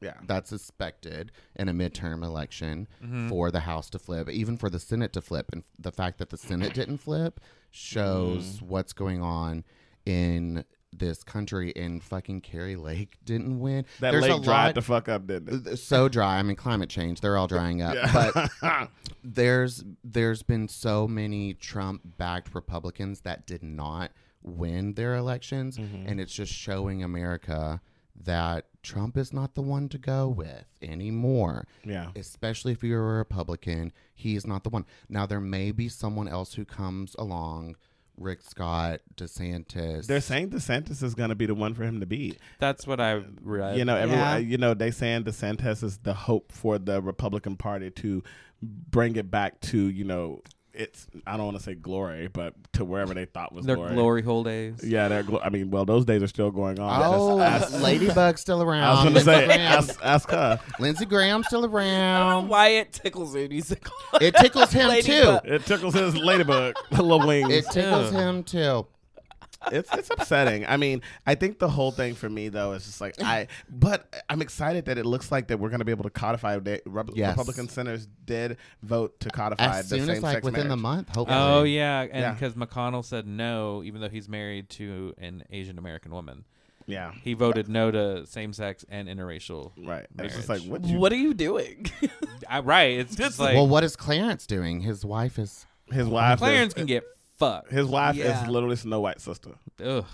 yeah. 0.00 0.14
that's 0.26 0.52
expected 0.52 1.32
in 1.56 1.68
a 1.68 1.72
midterm 1.72 2.22
election 2.24 2.88
Mm-hmm. 3.02 3.28
for 3.28 3.50
the 3.50 3.60
House 3.60 3.90
to 3.90 3.98
flip, 3.98 4.28
even 4.28 4.56
for 4.56 4.70
the 4.70 4.78
Senate 4.80 5.12
to 5.14 5.20
flip. 5.20 5.46
And 5.52 5.62
the 5.78 5.92
fact 5.92 6.18
that 6.18 6.30
the 6.30 6.36
Senate 6.36 6.74
didn't 6.74 6.98
flip 6.98 7.40
shows 7.70 8.58
Mm. 8.58 8.62
what's 8.62 8.92
going 8.92 9.22
on 9.22 9.64
in 10.06 10.64
this 10.92 11.22
country. 11.22 11.72
And 11.76 12.02
fucking 12.02 12.40
Kari 12.40 12.74
Lake 12.76 13.16
didn't 13.24 13.60
win. 13.60 13.84
That 14.00 14.10
There's 14.10 14.26
a 14.26 14.34
lake 14.34 14.42
dried 14.42 14.66
lot- 14.66 14.74
the 14.74 14.82
fuck 14.82 15.08
up, 15.08 15.26
didn't 15.26 15.66
it? 15.66 15.76
so 15.76 16.08
dry. 16.08 16.38
I 16.38 16.42
mean, 16.42 16.56
climate 16.56 16.88
change. 16.90 17.20
They're 17.20 17.36
all 17.36 17.46
drying 17.46 17.80
up. 17.80 17.94
Yeah. 17.94 18.30
But 18.60 18.90
there's 19.24 19.84
there's 20.02 20.42
been 20.42 20.66
so 20.68 21.06
many 21.06 21.54
Trump 21.54 22.02
backed 22.18 22.54
Republicans 22.54 23.20
that 23.20 23.46
did 23.46 23.62
not 23.62 24.10
win 24.42 24.94
their 24.94 25.14
elections 25.16 25.76
Mm-hmm. 25.76 26.06
and 26.08 26.18
it's 26.20 26.32
just 26.34 26.52
showing 26.52 27.02
America 27.04 27.80
that 28.24 28.66
Trump 28.82 29.16
is 29.16 29.32
not 29.32 29.54
the 29.54 29.62
one 29.62 29.88
to 29.90 29.98
go 29.98 30.28
with 30.28 30.64
anymore. 30.82 31.66
yeah. 31.84 32.10
Especially 32.16 32.72
if 32.72 32.82
you're 32.82 33.14
a 33.14 33.18
Republican, 33.18 33.92
he's 34.14 34.46
not 34.46 34.64
the 34.64 34.70
one. 34.70 34.86
Now 35.08 35.26
there 35.26 35.40
may 35.40 35.72
be 35.72 35.88
someone 35.88 36.28
else 36.28 36.54
who 36.54 36.64
comes 36.64 37.14
along, 37.18 37.76
Rick 38.16 38.42
Scott, 38.42 39.00
DeSantis. 39.16 40.06
They're 40.06 40.20
saying 40.20 40.50
DeSantis 40.50 41.02
is 41.02 41.14
going 41.14 41.30
to 41.30 41.34
be 41.34 41.46
the 41.46 41.54
one 41.54 41.74
for 41.74 41.84
him 41.84 42.00
to 42.00 42.06
beat. 42.06 42.38
That's 42.58 42.86
what 42.86 43.00
I 43.00 43.22
read. 43.42 43.78
you 43.78 43.84
know, 43.84 43.96
everyone. 43.96 44.24
Yeah. 44.24 44.36
You 44.38 44.58
know, 44.58 44.74
they 44.74 44.90
saying 44.90 45.24
DeSantis 45.24 45.82
is 45.82 45.98
the 45.98 46.14
hope 46.14 46.52
for 46.52 46.78
the 46.78 47.00
Republican 47.02 47.56
Party 47.56 47.90
to 47.90 48.22
bring 48.62 49.16
it 49.16 49.30
back 49.30 49.58
to 49.60 49.78
you 49.78 50.04
know 50.04 50.42
it's 50.80 51.06
I 51.26 51.36
don't 51.36 51.46
want 51.46 51.56
to 51.58 51.62
say 51.62 51.74
glory, 51.74 52.28
but 52.28 52.54
to 52.74 52.84
wherever 52.84 53.14
they 53.14 53.24
thought 53.26 53.52
was 53.52 53.66
Their 53.66 53.76
glory. 53.76 53.94
glory 53.94 54.22
hole 54.22 54.42
days. 54.44 54.82
Yeah, 54.84 55.08
they're. 55.08 55.22
Glo- 55.22 55.40
I 55.42 55.50
mean, 55.50 55.70
well, 55.70 55.84
those 55.84 56.04
days 56.04 56.22
are 56.22 56.26
still 56.28 56.50
going 56.50 56.78
on. 56.80 57.02
Oh, 57.04 57.38
Just 57.38 57.72
ask- 57.74 57.82
Ladybug's 57.82 58.40
still 58.40 58.62
around. 58.62 58.82
I 58.84 58.90
was 58.92 59.02
going 59.02 59.14
to 59.14 59.20
say, 59.20 59.58
ask, 59.60 60.00
ask 60.02 60.30
her. 60.30 60.58
Lindsey 60.78 61.04
Graham's 61.06 61.46
still 61.46 61.60
I 61.60 61.62
don't 61.62 61.72
know 61.72 61.76
around. 61.78 62.48
why 62.48 62.68
it 62.68 62.92
tickles 62.92 63.34
him. 63.34 63.50
He's 63.50 63.70
like, 63.70 63.86
It 64.20 64.34
tickles 64.36 64.72
him 64.72 64.90
too. 65.02 65.38
It 65.44 65.66
tickles 65.66 65.94
his 65.94 66.16
ladybug, 66.16 66.74
little 66.90 67.26
wings. 67.26 67.50
It 67.52 67.66
tickles 67.70 68.12
Ew. 68.12 68.18
him 68.18 68.42
too. 68.42 68.86
It's 69.72 69.92
it's 69.94 70.10
upsetting. 70.10 70.64
I 70.66 70.76
mean, 70.76 71.02
I 71.26 71.34
think 71.34 71.58
the 71.58 71.68
whole 71.68 71.90
thing 71.90 72.14
for 72.14 72.28
me 72.28 72.48
though 72.48 72.72
is 72.72 72.84
just 72.86 73.00
like 73.00 73.14
I, 73.22 73.46
but 73.68 74.24
I'm 74.28 74.40
excited 74.42 74.86
that 74.86 74.98
it 74.98 75.06
looks 75.06 75.30
like 75.30 75.48
that 75.48 75.58
we're 75.58 75.68
going 75.68 75.80
to 75.80 75.84
be 75.84 75.92
able 75.92 76.04
to 76.04 76.10
codify. 76.10 76.58
They, 76.58 76.80
Rep- 76.86 77.10
Yes. 77.14 77.30
Republican 77.30 77.68
senators 77.68 78.08
did 78.24 78.56
vote 78.82 79.18
to 79.20 79.30
codify 79.30 79.78
As 79.78 79.88
the 79.90 79.96
soon 79.98 80.06
same 80.06 80.16
as 80.16 80.22
like 80.22 80.32
sex 80.36 80.44
within 80.44 80.68
the 80.68 80.76
month, 80.76 81.08
hopefully. 81.14 81.38
Oh 81.38 81.62
yeah, 81.64 82.00
and 82.02 82.10
Yeah. 82.14 82.32
because 82.32 82.54
McConnell 82.54 83.04
said 83.04 83.26
no, 83.26 83.82
even 83.84 84.00
though 84.00 84.08
he's 84.08 84.28
married 84.28 84.70
to 84.70 85.14
an 85.18 85.44
Asian 85.50 85.78
American 85.78 86.12
woman, 86.12 86.44
Yeah, 86.86 87.12
he 87.22 87.34
voted 87.34 87.68
no 87.68 87.90
to 87.90 88.26
same 88.26 88.52
sex 88.52 88.84
and 88.88 89.08
interracial. 89.08 89.72
right. 89.86 90.06
And 90.16 90.26
It's 90.26 90.36
just 90.36 90.48
like 90.48 90.62
what 90.62 90.84
you, 90.84 90.98
what 90.98 91.12
are 91.12 91.16
you 91.16 91.34
doing? 91.34 91.86
I, 92.48 92.60
right, 92.60 92.98
it's 92.98 93.14
just 93.14 93.38
like 93.38 93.54
well, 93.54 93.68
what 93.68 93.84
is 93.84 93.94
Clarence 93.96 94.46
doing? 94.46 94.80
His 94.80 95.04
wife 95.04 95.38
is. 95.38 95.66
his 95.92 96.06
wife. 96.06 96.38
Clarence 96.38 96.70
is, 96.70 96.74
can 96.74 96.86
get 96.86 97.04
fucked. 97.40 97.72
His 97.72 97.86
wife 97.86 98.14
Yeah. 98.14 98.42
is 98.44 98.48
literally 98.48 98.76
Snow 98.76 99.00
White's 99.00 99.24
sister. 99.24 99.50
Ugh. 99.84 100.04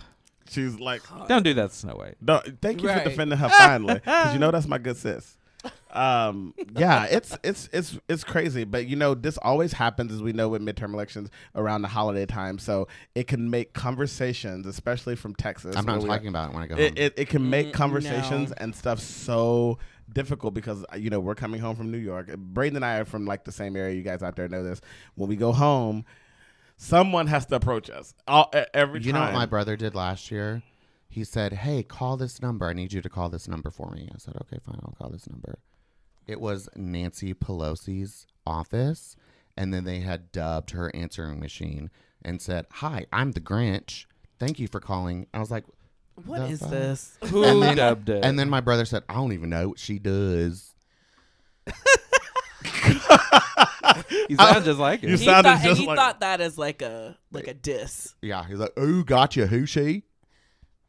She's 0.49 0.79
like, 0.81 1.03
Don't 1.29 1.43
do 1.43 1.53
that, 1.55 1.73
Snow 1.73 1.95
White. 1.97 2.15
no, 2.21 2.41
thank 2.63 2.81
you 2.83 2.89
Right. 2.89 3.03
for 3.03 3.09
defending 3.11 3.37
her 3.39 3.49
finally, 3.59 3.95
because 3.95 4.33
you 4.33 4.39
know 4.39 4.51
that's 4.51 4.67
my 4.69 4.79
good 4.79 4.97
sis. 4.97 5.37
Um, 5.91 6.55
yeah, 6.77 7.05
it's 7.07 7.37
it's 7.43 7.69
it's 7.73 7.99
it's 8.09 8.23
crazy, 8.23 8.63
but 8.65 8.87
you 8.87 8.95
know 8.97 9.15
this 9.15 9.39
always 9.39 9.73
happens 9.73 10.13
as 10.13 10.23
we 10.23 10.33
know 10.33 10.49
with 10.49 10.63
midterm 10.63 10.93
elections 10.95 11.31
around 11.57 11.83
the 11.83 11.89
holiday 11.89 12.27
time, 12.27 12.59
so 12.59 12.87
it 13.17 13.27
can 13.27 13.51
make 13.51 13.73
conversations, 13.73 14.67
especially 14.67 15.17
from 15.17 15.35
Texas. 15.35 15.75
I'm 15.75 15.85
not 15.87 15.95
where 15.95 16.03
we 16.03 16.09
are- 16.11 16.17
talking 16.17 16.29
about 16.29 16.51
it 16.51 16.55
when 16.55 16.63
I 16.63 16.67
go 16.69 16.75
home. 16.77 16.85
it, 16.85 16.99
it, 16.99 17.15
it 17.17 17.29
can 17.29 17.49
make 17.51 17.69
Mm, 17.69 17.73
conversations 17.73 18.51
no. 18.51 18.57
and 18.59 18.75
stuff 18.77 19.01
so 19.01 19.79
difficult 20.13 20.55
because 20.55 20.85
uh, 20.93 20.97
you 20.97 21.11
know 21.11 21.19
we're 21.19 21.35
coming 21.35 21.61
home 21.61 21.75
from 21.75 21.91
New 21.91 21.99
York. 21.99 22.37
Braden 22.37 22.77
and 22.77 22.85
I 22.85 22.99
are 22.99 23.05
from 23.05 23.25
like 23.25 23.45
the 23.45 23.53
same 23.53 23.75
area. 23.75 23.95
You 23.97 24.03
guys 24.03 24.23
out 24.23 24.37
there 24.37 24.49
know 24.49 24.63
this. 24.63 24.81
When 25.17 25.29
we 25.29 25.35
go 25.37 25.51
home, 25.51 26.05
someone 26.77 27.27
has 27.29 27.47
to 27.47 27.57
approach 27.57 27.89
us 27.91 28.15
all, 28.29 28.53
every 28.75 29.01
you 29.03 29.13
know 29.13 29.21
what 29.21 29.33
my 29.35 29.47
brother 29.47 29.77
did 29.77 29.95
last 29.95 30.31
year? 30.31 30.63
He 31.09 31.25
said, 31.25 31.53
"Hey, 31.55 31.83
call 31.83 32.17
this 32.17 32.43
number. 32.43 32.67
I 32.67 32.73
need 32.75 32.93
you 32.93 33.01
to 33.01 33.09
call 33.09 33.29
this 33.29 33.49
number 33.49 33.71
for 33.71 33.91
me." 33.91 34.09
I 34.15 34.19
said, 34.19 34.37
"Okay, 34.43 34.59
fine. 34.65 34.79
I'll 34.85 34.95
call 34.99 35.09
this 35.11 35.29
number." 35.29 35.59
It 36.27 36.41
was 36.41 36.69
Nancy 36.77 37.33
Pelosi's 37.35 38.27
office, 38.47 39.17
and 39.57 39.73
then 39.73 39.85
they 39.85 40.01
had 40.01 40.33
dubbed 40.33 40.73
her 40.73 40.95
answering 40.95 41.41
machine 41.41 41.91
and 42.23 42.43
said, 42.43 42.67
"Hi, 42.73 43.07
I'm 43.13 43.33
the 43.33 43.41
Grinch. 43.41 44.07
Thank 44.39 44.59
you 44.59 44.69
for 44.69 44.81
calling." 44.81 45.27
I 45.33 45.39
was 45.39 45.51
like, 45.51 45.65
"What 46.27 46.43
is 46.51 46.59
The 46.61 46.67
fuck? 46.67 46.73
this? 46.75 47.19
Who 47.31 47.45
And 47.45 47.63
then- 47.63 47.77
dubbed 47.77 48.09
it? 48.11 48.25
and 48.25 48.39
then 48.39 48.51
my 48.51 48.61
brother 48.61 48.85
said, 48.85 49.05
"I 49.09 49.15
don't 49.15 49.33
even 49.33 49.49
know 49.51 49.69
what 49.71 49.79
she 49.79 49.99
does." 49.99 50.75
you 54.29 54.37
sound 54.37 54.65
just 54.65 54.79
like 54.79 55.03
You 55.03 55.11
it. 55.15 55.19
He 55.19 55.25
sounded 55.25 55.49
thought, 55.51 55.57
and 55.59 55.65
just 55.69 55.81
he 55.81 55.87
like- 55.87 55.97
thought 55.99 56.21
that 56.21 56.41
as 56.41 56.57
like 56.59 56.83
a 56.83 57.17
like 57.33 57.47
a 57.49 57.55
diss. 57.55 58.15
Yeah, 58.23 58.45
he's 58.47 58.59
like, 58.59 58.73
"Oh, 58.77 59.03
gotcha. 59.03 59.47
Who 59.47 59.67
she?" 59.67 60.05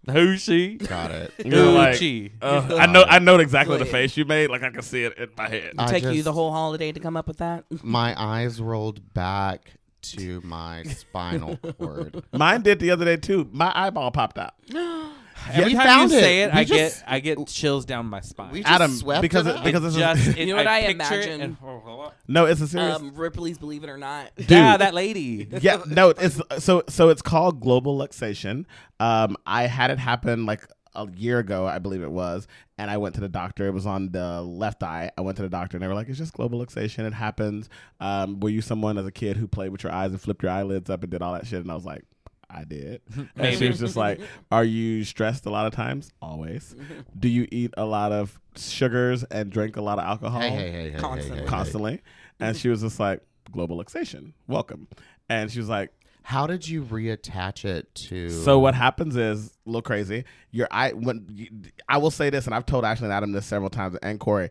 Who 0.09 0.37
she? 0.37 0.75
Got 0.75 1.11
it. 1.11 1.33
You're 1.45 1.65
like, 1.65 1.95
Gucci. 1.95 2.31
uh, 2.41 2.77
I 2.79 2.85
know, 2.85 3.03
I 3.03 3.19
know 3.19 3.35
exactly 3.39 3.77
the 3.77 3.83
Wait. 3.83 3.91
face 3.91 4.15
you 4.15 4.23
made. 4.23 4.49
Like 4.49 4.63
I 4.63 4.69
can 4.69 4.81
see 4.81 5.03
it 5.03 5.17
in 5.17 5.27
my 5.37 5.49
head. 5.49 5.73
I 5.77 5.87
Take 5.87 6.03
you 6.03 6.13
just- 6.13 6.23
the 6.25 6.31
whole 6.33 6.51
holiday 6.53 6.93
to 6.93 6.99
come 7.01 7.17
up 7.17 7.27
with 7.27 7.37
that. 7.39 7.65
My 7.83 8.15
eyes 8.17 8.61
rolled 8.61 9.13
back 9.13 9.73
to 10.03 10.39
my 10.45 10.83
spinal 10.83 11.57
cord. 11.57 12.23
Mine 12.31 12.61
did 12.61 12.79
the 12.79 12.91
other 12.91 13.03
day 13.03 13.17
too. 13.17 13.49
My 13.51 13.71
eyeball 13.75 14.11
popped 14.11 14.37
out. 14.37 14.53
Every 15.51 15.65
we 15.71 15.73
time 15.75 15.85
found 15.85 16.11
you 16.11 16.19
say 16.19 16.43
it, 16.43 16.53
We 16.53 16.59
I 16.59 16.63
just- 16.63 16.99
get 16.99 17.03
I 17.07 17.19
get 17.19 17.47
chills 17.47 17.85
down 17.85 18.05
my 18.07 18.21
spine. 18.21 18.51
We 18.51 18.61
just 18.61 18.71
Adam, 18.71 18.91
swept 18.91 19.21
because 19.21 19.47
it 19.47 19.51
it, 19.51 19.55
up. 19.57 19.63
because 19.63 19.81
this 19.81 19.95
just 19.95 20.27
it, 20.29 20.37
You 20.37 20.45
know 20.47 20.55
what 20.57 20.67
I 20.67 20.81
picture 20.93 21.15
it 21.15 21.25
imagine? 21.27 21.41
and- 21.41 21.57
no, 22.27 22.45
it's 22.45 22.61
a 22.61 22.67
serious. 22.67 22.95
Um, 22.97 23.13
Ripley's 23.15 23.57
Believe 23.57 23.83
It 23.83 23.89
or 23.89 23.97
Not. 23.97 24.31
yeah, 24.47 24.77
that 24.77 24.93
lady. 24.93 25.47
yeah, 25.61 25.81
no, 25.87 26.09
it's 26.09 26.39
so 26.59 26.83
so 26.89 27.09
it's 27.09 27.21
called 27.21 27.59
global 27.59 27.97
luxation. 27.97 28.65
Um, 28.99 29.37
I 29.45 29.63
had 29.67 29.91
it 29.91 29.99
happen 29.99 30.45
like 30.45 30.67
a 30.95 31.07
year 31.15 31.37
ago, 31.37 31.67
I 31.67 31.77
believe 31.77 32.01
it 32.01 32.09
was, 32.09 32.47
and 32.79 32.89
I 32.89 32.97
went 32.97 33.13
to 33.15 33.21
the 33.21 33.29
doctor. 33.29 33.67
It 33.67 33.73
was 33.73 33.85
on 33.85 34.09
the 34.11 34.41
left 34.41 34.81
eye. 34.81 35.11
I 35.15 35.21
went 35.21 35.37
to 35.37 35.43
the 35.43 35.49
doctor, 35.49 35.77
and 35.77 35.83
they 35.83 35.87
were 35.87 35.93
like, 35.93 36.09
"It's 36.09 36.17
just 36.17 36.33
global 36.33 36.59
luxation. 36.65 37.05
It 37.05 37.13
happens." 37.13 37.69
Um, 37.99 38.39
were 38.39 38.49
you 38.49 38.61
someone 38.61 38.97
as 38.97 39.05
a 39.05 39.11
kid 39.11 39.37
who 39.37 39.47
played 39.47 39.69
with 39.69 39.83
your 39.83 39.91
eyes 39.93 40.09
and 40.11 40.19
flipped 40.19 40.41
your 40.41 40.51
eyelids 40.51 40.89
up 40.89 41.03
and 41.03 41.11
did 41.11 41.21
all 41.21 41.33
that 41.33 41.45
shit? 41.45 41.61
And 41.61 41.71
I 41.71 41.75
was 41.75 41.85
like. 41.85 42.03
I 42.49 42.63
did. 42.63 43.01
And 43.35 43.57
she 43.57 43.67
was 43.67 43.79
just 43.79 43.95
like, 43.95 44.19
Are 44.51 44.63
you 44.63 45.03
stressed 45.03 45.45
a 45.45 45.49
lot 45.49 45.67
of 45.67 45.73
times? 45.73 46.11
Always. 46.21 46.75
Do 47.19 47.27
you 47.27 47.47
eat 47.51 47.73
a 47.77 47.85
lot 47.85 48.11
of 48.11 48.39
sugars 48.55 49.23
and 49.25 49.49
drink 49.51 49.77
a 49.77 49.81
lot 49.81 49.99
of 49.99 50.05
alcohol? 50.05 50.41
Hey, 50.41 50.49
hey, 50.49 50.71
hey, 50.71 50.89
hey, 50.91 50.99
Constantly. 50.99 51.37
hey, 51.37 51.43
hey. 51.43 51.49
constantly. 51.49 52.01
And 52.39 52.55
she 52.55 52.69
was 52.69 52.81
just 52.81 52.99
like, 52.99 53.21
global 53.51 53.77
luxation, 53.83 54.33
welcome. 54.47 54.87
And 55.29 55.51
she 55.51 55.59
was 55.59 55.69
like, 55.69 55.91
How 56.23 56.47
did 56.47 56.67
you 56.67 56.83
reattach 56.83 57.65
it 57.65 57.93
to? 57.95 58.29
so 58.29 58.59
what 58.59 58.75
happens 58.75 59.15
is 59.15 59.47
a 59.47 59.69
little 59.69 59.81
crazy. 59.81 60.23
Your 60.51 60.67
eye, 60.71 60.91
when 60.93 61.25
you, 61.29 61.47
I 61.89 61.97
will 61.97 62.11
say 62.11 62.29
this, 62.29 62.45
and 62.45 62.55
I've 62.55 62.65
told 62.65 62.85
Ashley 62.85 63.05
and 63.05 63.13
Adam 63.13 63.31
this 63.33 63.45
several 63.45 63.69
times, 63.69 63.97
and 64.01 64.19
Corey. 64.19 64.49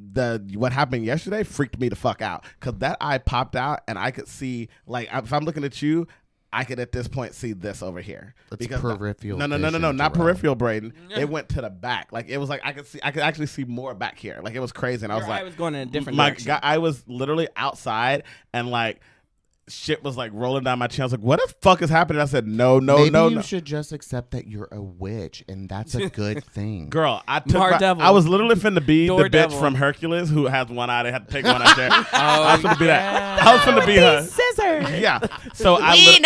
The 0.00 0.48
what 0.54 0.72
happened 0.72 1.04
yesterday 1.04 1.42
freaked 1.42 1.80
me 1.80 1.88
the 1.88 1.96
fuck 1.96 2.22
out 2.22 2.44
because 2.60 2.78
that 2.78 2.98
eye 3.00 3.18
popped 3.18 3.56
out 3.56 3.80
and 3.88 3.98
I 3.98 4.12
could 4.12 4.28
see 4.28 4.68
like 4.86 5.08
if 5.12 5.32
I'm 5.32 5.44
looking 5.44 5.64
at 5.64 5.82
you, 5.82 6.06
I 6.52 6.64
could 6.64 6.80
at 6.80 6.92
this 6.92 7.08
point 7.08 7.34
see 7.34 7.52
this 7.52 7.82
over 7.82 8.00
here. 8.00 8.34
It's 8.50 8.56
because 8.56 8.80
peripheral 8.80 9.38
No, 9.38 9.46
no, 9.46 9.56
no, 9.58 9.68
no, 9.68 9.78
no, 9.78 9.92
not 9.92 10.14
peripheral, 10.14 10.54
Braden. 10.54 10.94
It 11.10 11.28
went 11.28 11.50
to 11.50 11.60
the 11.60 11.70
back. 11.70 12.12
Like 12.12 12.28
it 12.28 12.38
was 12.38 12.48
like 12.48 12.60
I 12.64 12.72
could 12.72 12.86
see, 12.86 13.00
I 13.02 13.10
could 13.10 13.22
actually 13.22 13.46
see 13.46 13.64
more 13.64 13.94
back 13.94 14.18
here. 14.18 14.40
Like 14.42 14.54
it 14.54 14.60
was 14.60 14.72
crazy, 14.72 15.04
and 15.04 15.12
I 15.12 15.16
was 15.16 15.22
Your 15.22 15.30
like, 15.30 15.40
I 15.42 15.44
was 15.44 15.54
going 15.54 15.74
in 15.74 15.88
a 15.88 15.90
different 15.90 16.16
my 16.16 16.30
direction. 16.30 16.58
I 16.62 16.78
was 16.78 17.04
literally 17.06 17.48
outside 17.56 18.24
and 18.52 18.70
like 18.70 19.00
shit 19.68 20.02
was 20.02 20.16
like 20.16 20.30
rolling 20.34 20.64
down 20.64 20.78
my 20.78 20.86
chin. 20.86 21.02
I 21.02 21.04
was 21.06 21.12
like, 21.12 21.20
"What 21.20 21.40
the 21.46 21.54
fuck 21.60 21.82
is 21.82 21.90
happening?" 21.90 22.20
I 22.20 22.24
said, 22.26 22.46
"No, 22.46 22.78
no, 22.78 22.96
Maybe 22.98 23.10
no, 23.10 23.28
you 23.28 23.36
no." 23.36 23.42
should 23.42 23.64
just 23.64 23.92
accept 23.92 24.30
that 24.32 24.46
you're 24.46 24.68
a 24.72 24.80
witch, 24.80 25.44
and 25.48 25.68
that's 25.68 25.94
a 25.94 26.08
good 26.10 26.44
thing. 26.44 26.88
Girl, 26.88 27.22
I 27.28 27.40
took 27.40 27.54
my, 27.54 27.78
I 27.98 28.10
was 28.10 28.26
literally 28.26 28.54
finna 28.56 28.84
be 28.84 29.06
the 29.08 29.14
bitch 29.28 29.58
from 29.58 29.74
Hercules 29.74 30.30
who 30.30 30.46
has 30.46 30.68
one 30.68 30.90
eye. 30.90 31.02
They 31.04 31.12
had 31.12 31.26
to 31.28 31.32
take 31.32 31.44
one 31.44 31.62
out 31.62 31.76
there. 31.76 31.90
Oh, 31.90 32.04
I 32.12 32.56
was 32.56 32.64
finna 32.64 32.78
be 32.78 32.86
that. 32.86 33.42
I 33.42 33.52
was 33.52 33.62
finna 33.62 33.86
be 33.86 33.96
her. 33.96 34.22
Scissors. 34.22 35.00
Yeah. 35.00 35.20
So 35.54 35.76
I 35.80 35.94
lit- 35.94 36.24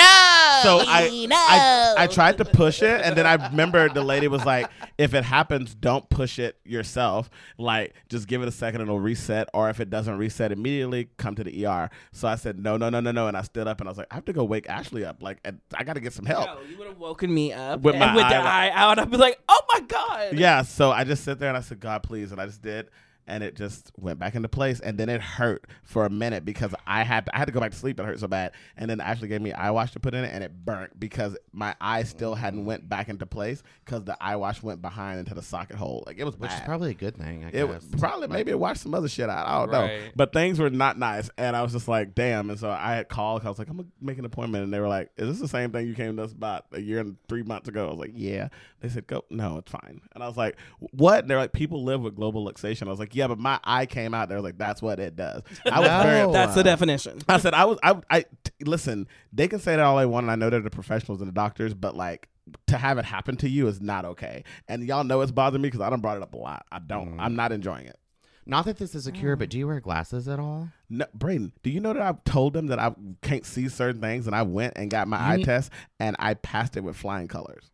so 0.63 0.79
I, 0.87 1.27
I 1.33 1.95
I 2.05 2.07
tried 2.07 2.39
to 2.39 2.45
push 2.45 2.83
it, 2.83 3.01
and 3.03 3.17
then 3.17 3.27
I 3.27 3.35
remember 3.49 3.89
the 3.89 4.03
lady 4.03 4.29
was 4.29 4.45
like, 4.45 4.69
"If 4.99 5.15
it 5.15 5.25
happens, 5.25 5.75
don't 5.75 6.09
push 6.09 6.39
it 6.39 6.59
yourself. 6.65 7.31
Like, 7.59 7.95
just 8.09 8.29
give 8.29 8.43
it 8.43 8.49
a 8.49 8.53
second, 8.53 8.81
and 8.81 8.89
it'll 8.89 9.01
reset. 9.01 9.49
Or 9.55 9.69
if 9.71 9.81
it 9.81 9.91
doesn't 9.91 10.17
reset 10.19 10.53
immediately, 10.53 11.09
come 11.17 11.35
to 11.37 11.45
the 11.45 11.67
ER." 11.67 11.91
So 12.13 12.29
I 12.29 12.37
said, 12.37 12.59
"No, 12.59 12.77
no, 12.77 12.89
no, 12.91 13.01
no, 13.01 13.11
no," 13.11 13.31
and 13.33 13.39
I 13.39 13.43
stood 13.43 13.67
up, 13.67 13.81
and 13.81 13.89
I 13.89 13.91
was 13.91 13.99
like, 13.99 14.09
"I 14.11 14.15
have 14.15 14.25
to 14.27 14.33
go 14.33 14.45
wake 14.45 14.69
Ashley 14.69 15.05
up. 15.05 15.23
Like, 15.23 15.39
I 15.75 15.85
got 15.85 15.95
to 15.95 16.01
get 16.01 16.13
some 16.13 16.25
help." 16.27 16.47
Yo, 16.47 16.59
you 16.71 16.79
would 16.79 16.87
have 16.87 16.99
woken 16.99 17.33
me 17.33 17.53
up 17.53 17.81
With 17.81 17.97
my 17.97 18.15
with 18.15 18.29
the 18.29 18.37
eye- 18.37 18.69
eye 18.69 18.71
out. 18.75 18.99
I'd 18.99 19.11
be 19.11 19.17
like, 19.17 19.39
"Oh 19.49 19.61
my 19.73 19.81
god!" 19.81 20.35
Yeah, 20.39 20.63
so 20.63 20.91
I 20.93 21.05
just 21.05 21.25
sit 21.25 21.39
there 21.39 21.49
and 21.49 21.57
I 21.57 21.61
said, 21.61 21.81
God, 21.81 22.03
please. 22.03 22.31
And 22.33 22.41
I 22.41 22.47
just 22.47 22.63
did. 22.63 22.89
And 23.27 23.43
it 23.43 23.55
just 23.55 23.93
went 23.97 24.19
back 24.19 24.35
into 24.35 24.49
place. 24.49 24.81
And 24.81 24.99
then 24.99 25.09
it 25.09 25.21
hurt 25.21 25.67
for 25.83 26.05
a 26.05 26.11
minute 26.11 26.45
because 26.45 26.75
I 26.87 27.03
had 27.03 27.27
to, 27.27 27.35
I 27.35 27.39
had 27.39 27.47
to 27.47 27.53
go 27.53 27.61
back 27.61 27.73
to 27.73 27.77
sleep. 27.77 27.99
It 27.99 28.05
hurt 28.05 28.21
so 28.21 28.29
bad. 28.29 28.53
And 28.77 28.91
then 28.91 29.01
Ashley 29.01 29.29
gave 29.29 29.41
me 29.41 29.53
eye 29.53 29.71
wash 29.71 29.93
to 29.93 30.01
put 30.01 30.15
in 30.15 30.25
it 30.25 30.31
and 30.33 30.43
it 30.43 30.65
burnt 30.65 30.99
because 30.99 31.37
my 31.53 31.75
eye 31.81 32.03
still 32.05 32.35
hadn't 32.35 32.63
mm. 32.63 32.67
went 32.67 32.89
back 32.89 33.09
into 33.09 33.27
place 33.27 33.63
because 33.85 34.05
the 34.05 34.17
eye 34.23 34.37
wash 34.37 34.63
went 34.63 34.83
behind 34.83 35.19
into 35.19 35.35
the 35.35 35.43
socket 35.43 35.77
hole. 35.77 36.03
Like 36.07 36.19
it 36.19 36.25
was 36.25 36.37
Which 36.39 36.53
is 36.53 36.61
probably 36.61 36.91
a 36.91 36.95
good 36.95 37.17
thing. 37.17 37.45
I 37.45 37.49
It 37.49 37.53
guess. 37.53 37.69
was 37.69 38.01
probably 38.01 38.29
maybe 38.29 38.51
it 38.51 38.59
washed 38.59 38.83
some 38.83 38.95
other 38.95 39.09
shit 39.09 39.29
out. 39.29 39.47
I 39.47 39.59
don't 39.61 39.73
know. 39.73 40.01
But 40.17 40.33
things 40.33 40.59
were 40.59 40.71
not 40.71 40.99
nice. 40.99 41.31
And 41.39 41.57
I 41.57 41.63
was 41.63 41.73
just 41.73 41.89
like, 41.89 42.15
damn. 42.15 42.51
And 42.51 42.59
so 42.59 42.71
I 42.71 42.95
had 42.95 43.09
called. 43.09 43.45
I 43.45 43.49
was 43.49 43.59
like, 43.59 43.69
I'm 43.69 43.77
going 43.77 43.89
to 43.89 44.05
make 44.05 44.19
an 44.19 44.25
appointment. 44.25 44.65
And 44.65 44.73
they 44.73 44.81
were 44.81 44.89
like, 44.89 45.11
Is 45.17 45.29
this 45.29 45.41
the 45.41 45.49
same 45.49 45.71
thing 45.71 45.87
you 45.87 45.95
came 45.95 46.17
to 46.17 46.25
us 46.25 46.33
about 46.33 46.67
a 46.73 46.81
year 46.81 47.01
and 47.01 47.17
three 47.29 47.43
months 47.43 47.69
ago? 47.69 47.87
I 47.87 47.91
was 47.91 47.99
like, 47.99 48.13
Yeah. 48.15 48.49
They 48.81 48.89
said, 48.89 49.07
Go. 49.07 49.25
No, 49.31 49.59
it's 49.59 49.71
fine. 49.71 50.01
And 50.15 50.23
I 50.23 50.29
was 50.29 50.37
like, 50.37 50.57
What? 50.79 51.21
And 51.21 51.31
they're 51.31 51.39
like, 51.39 51.53
People 51.53 51.85
live 51.85 52.01
with 52.01 52.17
global 52.17 52.45
luxation. 52.45 52.87
I 52.87 52.91
was 52.91 52.99
like, 52.99 53.12
Yeah, 53.15 53.29
but 53.29 53.39
my 53.39 53.59
eye 53.65 53.87
came 53.87 54.15
out. 54.15 54.29
They 54.29 54.35
were 54.35 54.41
like, 54.41 54.59
That's 54.59 54.81
what 54.83 54.99
it 55.01 55.17
does. 55.17 55.43
I 55.71 55.81
was 55.81 55.89
No. 55.89 56.03
very. 56.03 56.33
That's 56.33 56.55
the 56.55 56.63
definition. 56.63 57.21
I 57.29 57.39
said, 57.39 57.55
I 57.55 57.65
was, 57.65 57.79
I, 57.83 57.97
I, 58.11 58.21
t- 58.23 58.53
listen, 58.65 59.09
they 59.33 59.49
can 59.49 59.59
say 59.59 59.77
that 59.77 59.85
all 59.85 59.97
they 59.97 60.07
want, 60.07 60.25
and 60.25 60.31
I 60.31 60.37
know 60.37 60.51
they're 60.51 60.61
the 60.61 60.71
professionals 60.71 61.21
and 61.21 61.29
the 61.29 61.35
doctors, 61.35 61.75
but 61.75 61.97
like, 61.97 62.29
to 62.67 62.77
have 62.77 62.99
it 62.99 63.05
happen 63.05 63.37
to 63.37 63.49
you 63.49 63.69
is 63.69 63.81
not 63.81 64.05
okay. 64.05 64.45
And 64.69 64.85
y'all 64.85 65.05
know 65.05 65.21
it's 65.21 65.33
bothering 65.33 65.63
me 65.63 65.69
because 65.69 65.81
I 65.81 65.91
don't 65.91 66.01
brought 66.01 66.17
it 66.17 66.23
up 66.23 66.35
a 66.35 66.39
lot. 66.39 66.67
I 66.73 66.79
don't, 66.81 67.11
mm-hmm. 67.13 67.21
I'm 67.21 67.37
not 67.37 67.53
enjoying 67.53 67.87
it. 67.87 67.99
Not 68.45 68.65
that 68.65 68.77
this 68.79 68.95
is 68.97 69.07
a 69.07 69.13
cure, 69.13 69.37
but 69.37 69.49
mm. 69.49 69.53
do 69.53 69.59
you 69.59 69.67
wear 69.69 69.79
glasses 69.79 70.27
at 70.27 70.41
all? 70.41 70.69
No, 70.91 71.05
Braden, 71.15 71.53
do 71.63 71.71
you 71.71 71.79
know 71.79 71.93
that 71.93 72.03
I've 72.03 72.25
told 72.25 72.55
them 72.55 72.67
that 72.67 72.79
I 72.81 72.93
can't 73.23 73.47
see 73.47 73.69
certain 73.69 74.01
things, 74.01 74.27
and 74.27 74.35
I 74.35 74.43
went 74.43 74.73
and 74.75 74.91
got 74.91 75.07
my 75.07 75.17
You 75.19 75.33
eye 75.33 75.37
need- 75.37 75.45
test, 75.45 75.71
and 76.01 76.17
I 76.19 76.35
passed 76.35 76.77
it 76.77 76.83
with 76.83 76.97
flying 76.97 77.29
colors. 77.29 77.71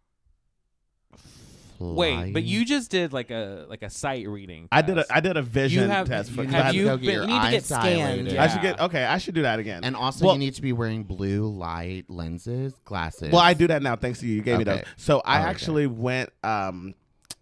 Wait, 1.81 2.33
but 2.33 2.43
you 2.45 2.65
just 2.65 2.91
did 2.91 3.13
like 3.13 3.31
a 3.31 3.67
like 3.69 3.83
a 3.83 3.91
sight 3.91 4.29
reading. 4.29 4.69
I 4.73 4.83
did 4.83 4.99
a 4.99 5.05
I 5.11 5.21
did 5.21 5.37
a 5.37 5.43
vision 5.43 5.89
have- 5.91 6.09
test. 6.09 6.31
For, 6.31 6.43
you 6.43 6.49
I 6.49 6.53
have 6.53 6.65
had- 6.67 6.75
you- 6.75 6.85
go 6.85 6.97
get 6.97 7.13
your 7.13 7.23
you 7.23 7.29
need 7.29 7.35
to 7.35 7.39
eyes 7.41 7.51
get 7.53 7.65
scanned. 7.65 8.19
dilated. 8.27 8.37
I 8.39 8.49
should 8.49 8.63
get 8.63 8.81
okay. 8.81 9.05
I 9.05 9.19
should 9.19 9.35
do 9.35 9.43
that 9.43 9.59
again. 9.59 9.85
And 9.85 9.95
also, 9.97 10.25
Well- 10.27 10.35
you 10.35 10.41
need 10.41 10.55
to 10.55 10.63
be 10.63 10.73
wearing 10.73 11.05
blue 11.05 11.47
light 11.49 12.07
lenses, 12.09 12.75
glasses. 12.85 13.31
Well, 13.33 13.41
I 13.43 13.55
do 13.55 13.67
that 13.69 13.83
now. 13.83 13.97
Thanks 13.97 14.21
to 14.21 14.27
you. 14.27 14.35
You 14.37 14.43
gave 14.43 14.59
me 14.59 14.63
Okay. 14.63 14.77
those. 14.77 14.85
So 14.97 15.21
I 15.25 15.39
Oh, 15.39 15.41
okay. 15.43 15.51
actually 15.51 15.87
went. 15.87 16.31
um 16.43 16.95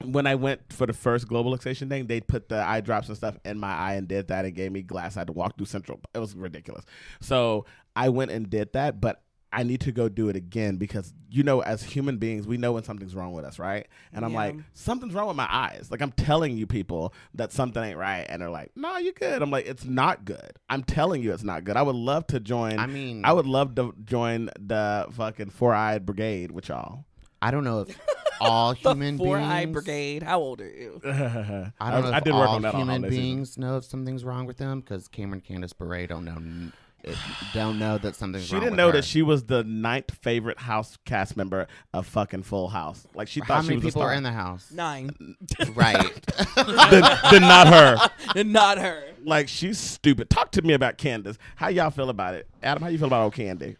when 0.04 0.26
I 0.26 0.34
went 0.34 0.60
for 0.74 0.84
the 0.86 0.92
first 0.92 1.26
global 1.26 1.56
globalization 1.56 1.88
thing, 1.88 2.06
they 2.06 2.20
put 2.20 2.50
the 2.50 2.60
eye 2.62 2.82
drops 2.82 3.08
and 3.08 3.16
stuff 3.16 3.38
in 3.46 3.58
my 3.58 3.72
eye 3.72 3.94
and 3.94 4.06
did 4.06 4.28
that 4.28 4.44
and 4.44 4.54
gave 4.54 4.70
me 4.70 4.82
glass. 4.82 5.16
I 5.16 5.20
had 5.20 5.28
to 5.28 5.32
walk 5.32 5.56
through 5.56 5.66
Central. 5.66 6.00
It 6.14 6.18
was 6.18 6.36
ridiculous. 6.36 6.84
So 7.20 7.64
I 7.96 8.10
went 8.10 8.30
and 8.30 8.50
did 8.50 8.74
that, 8.74 9.00
but 9.00 9.22
I 9.52 9.62
need 9.62 9.80
to 9.82 9.92
go 9.92 10.08
do 10.08 10.28
it 10.28 10.36
again 10.36 10.76
because 10.76 11.14
you 11.28 11.42
know, 11.42 11.60
as 11.60 11.82
human 11.82 12.16
beings, 12.18 12.46
we 12.46 12.56
know 12.56 12.72
when 12.72 12.82
something's 12.84 13.14
wrong 13.14 13.32
with 13.32 13.44
us, 13.44 13.58
right? 13.58 13.86
And 14.12 14.24
I'm 14.24 14.32
Yeah. 14.32 14.38
like, 14.38 14.56
something's 14.74 15.12
wrong 15.12 15.26
with 15.28 15.36
my 15.36 15.48
eyes. 15.50 15.88
Like 15.90 16.00
I'm 16.02 16.12
telling 16.12 16.56
you 16.56 16.66
people 16.66 17.12
that 17.34 17.52
something 17.52 17.82
ain't 17.82 17.98
right, 17.98 18.24
and 18.28 18.40
they're 18.40 18.50
like, 18.50 18.70
No, 18.76 18.96
you're 18.98 19.12
good. 19.12 19.42
I'm 19.42 19.50
like, 19.50 19.66
it's 19.66 19.84
not 19.84 20.24
good. 20.24 20.52
I'm 20.70 20.82
telling 20.82 21.22
you, 21.22 21.32
it's 21.32 21.42
not 21.42 21.64
good. 21.64 21.76
I 21.76 21.82
would 21.82 21.96
love 21.96 22.26
to 22.28 22.40
join. 22.40 22.78
I 22.78 22.86
mean, 22.86 23.24
I 23.24 23.32
would 23.32 23.46
love 23.46 23.74
to 23.76 23.94
join 24.04 24.50
the 24.58 25.06
fucking 25.12 25.50
four 25.50 25.74
eyed 25.74 26.04
brigade 26.06 26.50
with 26.52 26.68
y'all. 26.68 27.04
I 27.42 27.50
don't 27.50 27.64
know 27.64 27.82
if 27.82 27.96
all 28.40 28.72
human 28.72 29.16
Four 29.18 29.38
beings. 29.38 29.72
Brigade. 29.72 30.22
How 30.22 30.38
old 30.40 30.60
are 30.60 30.68
you? 30.68 31.00
I 31.04 31.90
don't 31.90 32.04
know 32.04 32.10
I 32.12 32.18
if 32.18 32.24
did 32.24 32.34
work 32.34 32.50
on 32.50 32.62
that 32.62 32.74
human 32.74 33.02
beings 33.02 33.56
know 33.58 33.76
if 33.78 33.84
something's 33.84 34.24
wrong 34.24 34.46
with 34.46 34.56
them 34.58 34.80
because 34.80 35.08
Cameron 35.08 35.40
Candace 35.40 35.72
Bure 35.72 36.06
don't 36.06 36.24
know 36.24 36.36
n- 36.36 36.72
if- 37.06 37.18
don't 37.54 37.78
know 37.78 37.96
that 37.98 38.14
something's 38.16 38.46
She 38.46 38.54
wrong 38.54 38.60
didn't 38.62 38.72
with 38.72 38.78
know 38.78 38.86
her. 38.88 38.92
that 38.92 39.04
she 39.04 39.22
was 39.22 39.44
the 39.44 39.62
ninth 39.64 40.10
favorite 40.22 40.58
house 40.58 40.98
cast 41.04 41.36
member 41.36 41.66
of 41.94 42.06
fucking 42.06 42.42
Full 42.42 42.68
House. 42.68 43.06
Like 43.14 43.28
she 43.28 43.40
How 43.40 43.46
thought 43.46 43.62
she 43.64 43.68
many 43.68 43.76
was 43.76 43.84
a 43.84 43.86
people 43.88 44.02
star. 44.02 44.10
are 44.10 44.14
in 44.14 44.22
the 44.22 44.32
house? 44.32 44.70
Nine. 44.72 45.10
right. 45.74 45.96
then, 46.56 47.02
then 47.30 47.42
not 47.42 47.68
her. 47.68 47.96
and 48.36 48.52
not 48.52 48.78
her. 48.78 49.02
Like 49.24 49.48
she's 49.48 49.78
stupid. 49.78 50.28
Talk 50.30 50.52
to 50.52 50.62
me 50.62 50.74
about 50.74 50.98
Candace. 50.98 51.38
How 51.56 51.68
y'all 51.68 51.90
feel 51.90 52.10
about 52.10 52.34
it, 52.34 52.48
Adam? 52.62 52.82
How 52.82 52.88
you 52.88 52.98
feel 52.98 53.06
about 53.08 53.22
old 53.22 53.34
Candy? 53.34 53.76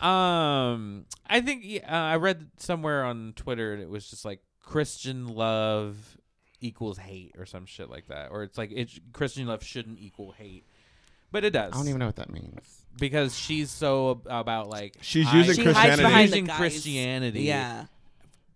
Um, 0.00 1.06
I 1.26 1.40
think 1.40 1.64
uh, 1.86 1.90
I 1.90 2.16
read 2.16 2.50
somewhere 2.58 3.04
on 3.04 3.32
Twitter 3.36 3.72
and 3.72 3.82
it 3.82 3.88
was 3.88 4.08
just 4.10 4.24
like 4.24 4.40
Christian 4.60 5.28
love 5.28 5.96
equals 6.60 6.98
hate 6.98 7.34
or 7.38 7.46
some 7.46 7.64
shit 7.66 7.88
like 7.90 8.08
that, 8.08 8.30
or 8.30 8.42
it's 8.42 8.58
like 8.58 8.70
it, 8.72 8.90
Christian 9.12 9.46
love 9.46 9.62
shouldn't 9.62 9.98
equal 9.98 10.32
hate, 10.32 10.66
but 11.34 11.44
it 11.44 11.50
does. 11.50 11.72
I 11.74 11.76
don't 11.76 11.88
even 11.88 11.98
know 11.98 12.06
what 12.06 12.16
that 12.16 12.30
means. 12.32 12.60
because 12.98 13.36
she's 13.36 13.70
so 13.70 14.22
ab- 14.24 14.40
about 14.42 14.68
like 14.70 14.96
She's 15.02 15.26
I- 15.26 15.36
using 15.38 15.56
She 15.56 15.62
Christianity. 15.64 15.90
hides 15.90 16.00
behind 16.02 16.28
using 16.30 16.44
guys. 16.46 16.56
Christianity 16.56 17.42
Yeah. 17.42 17.86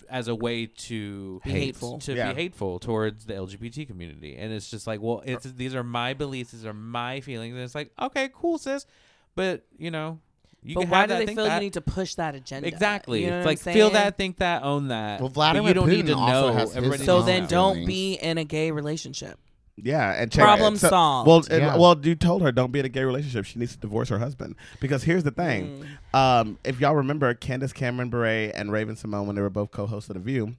as 0.09 0.29
a 0.29 0.35
way 0.35 0.67
to 0.67 1.41
Be 1.45 1.51
hate, 1.51 1.61
hateful. 1.65 1.99
to 1.99 2.15
Yeah. 2.15 2.33
be 2.33 2.41
hateful 2.43 2.79
towards 2.79 3.27
the 3.27 3.35
LGBT 3.35 3.85
community, 3.85 4.37
and 4.37 4.53
it's 4.53 4.71
just 4.71 4.87
like, 4.87 5.03
well, 5.03 5.23
it's 5.27 5.45
these 5.53 5.75
are 5.75 5.83
my 5.83 6.15
beliefs, 6.15 6.53
these 6.53 6.65
are 6.65 6.73
my 6.73 7.21
feelings, 7.21 7.55
and 7.55 7.63
it's 7.65 7.75
like, 7.75 7.91
okay, 8.01 8.31
cool, 8.33 8.57
sis, 8.59 8.87
but 9.35 9.65
you 9.77 9.91
know, 9.91 10.21
you 10.63 10.75
But 10.77 10.81
can 10.83 10.91
why 10.91 10.99
have 11.01 11.09
do 11.09 11.13
that, 11.15 11.19
they 11.21 11.27
think 11.27 11.39
feel 11.39 11.45
that. 11.47 11.55
you 11.57 11.61
need 11.67 11.73
to 11.75 11.81
push 11.81 12.15
that 12.15 12.35
agenda? 12.35 12.67
Exactly. 12.69 13.25
You 13.25 13.31
know 13.31 13.39
it's 13.39 13.45
what 13.45 13.51
like 13.51 13.67
I'm 13.67 13.75
feel 13.75 13.87
saying? 13.91 13.93
that, 14.05 14.17
think 14.17 14.37
that, 14.39 14.63
own 14.65 14.89
that. 14.89 15.21
Well, 15.21 15.29
But 15.29 15.35
Vladimir 15.35 15.69
you 15.69 15.75
don't 15.75 15.89
need 15.89 16.07
to 16.07 16.15
Putin 16.15 16.17
also 16.17 16.49
know. 16.49 16.53
has 16.55 16.69
his 16.71 16.77
Everybody 16.77 17.05
So 17.05 17.17
knows 17.19 17.27
then 17.27 17.47
don't 17.47 17.75
feelings. 17.75 17.87
be 17.87 18.15
in 18.15 18.39
a 18.39 18.45
gay 18.45 18.71
relationship. 18.71 19.39
Yeah, 19.83 20.13
and 20.21 20.31
check 20.33 20.45
Problem 20.45 20.77
so- 20.77 20.89
solved. 20.89 21.27
Well, 21.29 21.45
and- 21.51 21.81
well, 21.81 21.99
you 22.03 22.15
told 22.15 22.43
her 22.43 22.53
don't 22.53 22.73
be 22.73 22.79
in 22.81 22.87
a 22.87 22.89
gay 22.89 23.05
relationship. 23.05 23.45
She 23.45 23.59
needs 23.59 23.73
to 23.75 23.79
divorce 23.81 24.09
her 24.09 24.19
husband 24.19 24.57
because 24.81 25.05
here's 25.05 25.25
the 25.25 25.31
thing. 25.31 25.85
Mm. 26.15 26.19
Um, 26.19 26.59
if 26.65 26.81
y'all 26.81 26.97
remember, 26.97 27.33
Candace 27.35 27.73
Cameron 27.73 28.11
Bure 28.11 28.27
and 28.55 28.73
Raven 28.73 28.97
Simone, 28.97 29.27
when 29.27 29.37
they 29.37 29.43
were 29.43 29.51
both 29.51 29.71
co-hosts 29.71 30.11
of 30.11 30.15
The 30.15 30.21
View, 30.21 30.55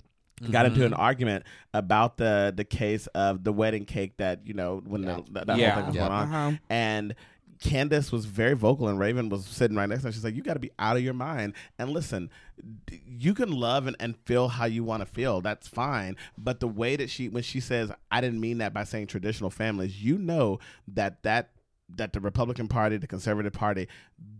got 0.51 0.65
into 0.65 0.85
an 0.85 0.91
Mm-hmm. 0.93 1.01
argument 1.01 1.45
about 1.73 2.15
the 2.17 2.53
the 2.55 2.63
case 2.63 3.07
of 3.07 3.43
the 3.43 3.51
wedding 3.51 3.83
cake 3.85 4.15
that 4.17 4.39
you 4.47 4.53
know 4.53 4.81
when 4.85 5.01
the, 5.01 5.23
that, 5.31 5.47
that 5.47 5.57
Yeah. 5.57 5.71
whole 5.71 5.81
thing 5.81 5.87
was 5.87 5.95
Yeah. 5.95 6.01
going 6.07 6.11
on, 6.13 6.27
Uh-huh. 6.33 6.57
and. 6.69 7.15
Candace 7.59 8.11
was 8.11 8.25
very 8.25 8.55
vocal, 8.55 8.87
and 8.87 8.97
Raven 8.97 9.29
was 9.29 9.45
sitting 9.45 9.75
right 9.75 9.89
next 9.89 10.01
to 10.01 10.07
her. 10.07 10.11
She's 10.11 10.23
like, 10.23 10.35
"You 10.35 10.41
got 10.41 10.53
to 10.53 10.59
be 10.59 10.71
out 10.79 10.95
of 10.95 11.03
your 11.03 11.13
mind." 11.13 11.53
And 11.77 11.91
listen, 11.91 12.29
you 13.05 13.33
can 13.33 13.51
love 13.51 13.85
and, 13.85 13.95
and 13.99 14.15
feel 14.25 14.47
how 14.47 14.65
you 14.65 14.83
want 14.83 15.01
to 15.01 15.05
feel. 15.05 15.41
That's 15.41 15.67
fine. 15.67 16.15
But 16.37 16.61
the 16.61 16.67
way 16.67 16.95
that 16.95 17.09
she, 17.09 17.27
when 17.27 17.43
she 17.43 17.59
says, 17.59 17.91
"I 18.11 18.21
didn't 18.21 18.39
mean 18.39 18.59
that 18.59 18.73
by 18.73 18.85
saying 18.85 19.07
traditional 19.07 19.49
families," 19.49 20.01
you 20.01 20.17
know 20.17 20.59
that 20.87 21.23
that 21.23 21.49
that 21.95 22.13
the 22.13 22.19
Republican 22.19 22.67
Party, 22.67 22.97
the 22.97 23.07
Conservative 23.07 23.51
Party, 23.53 23.87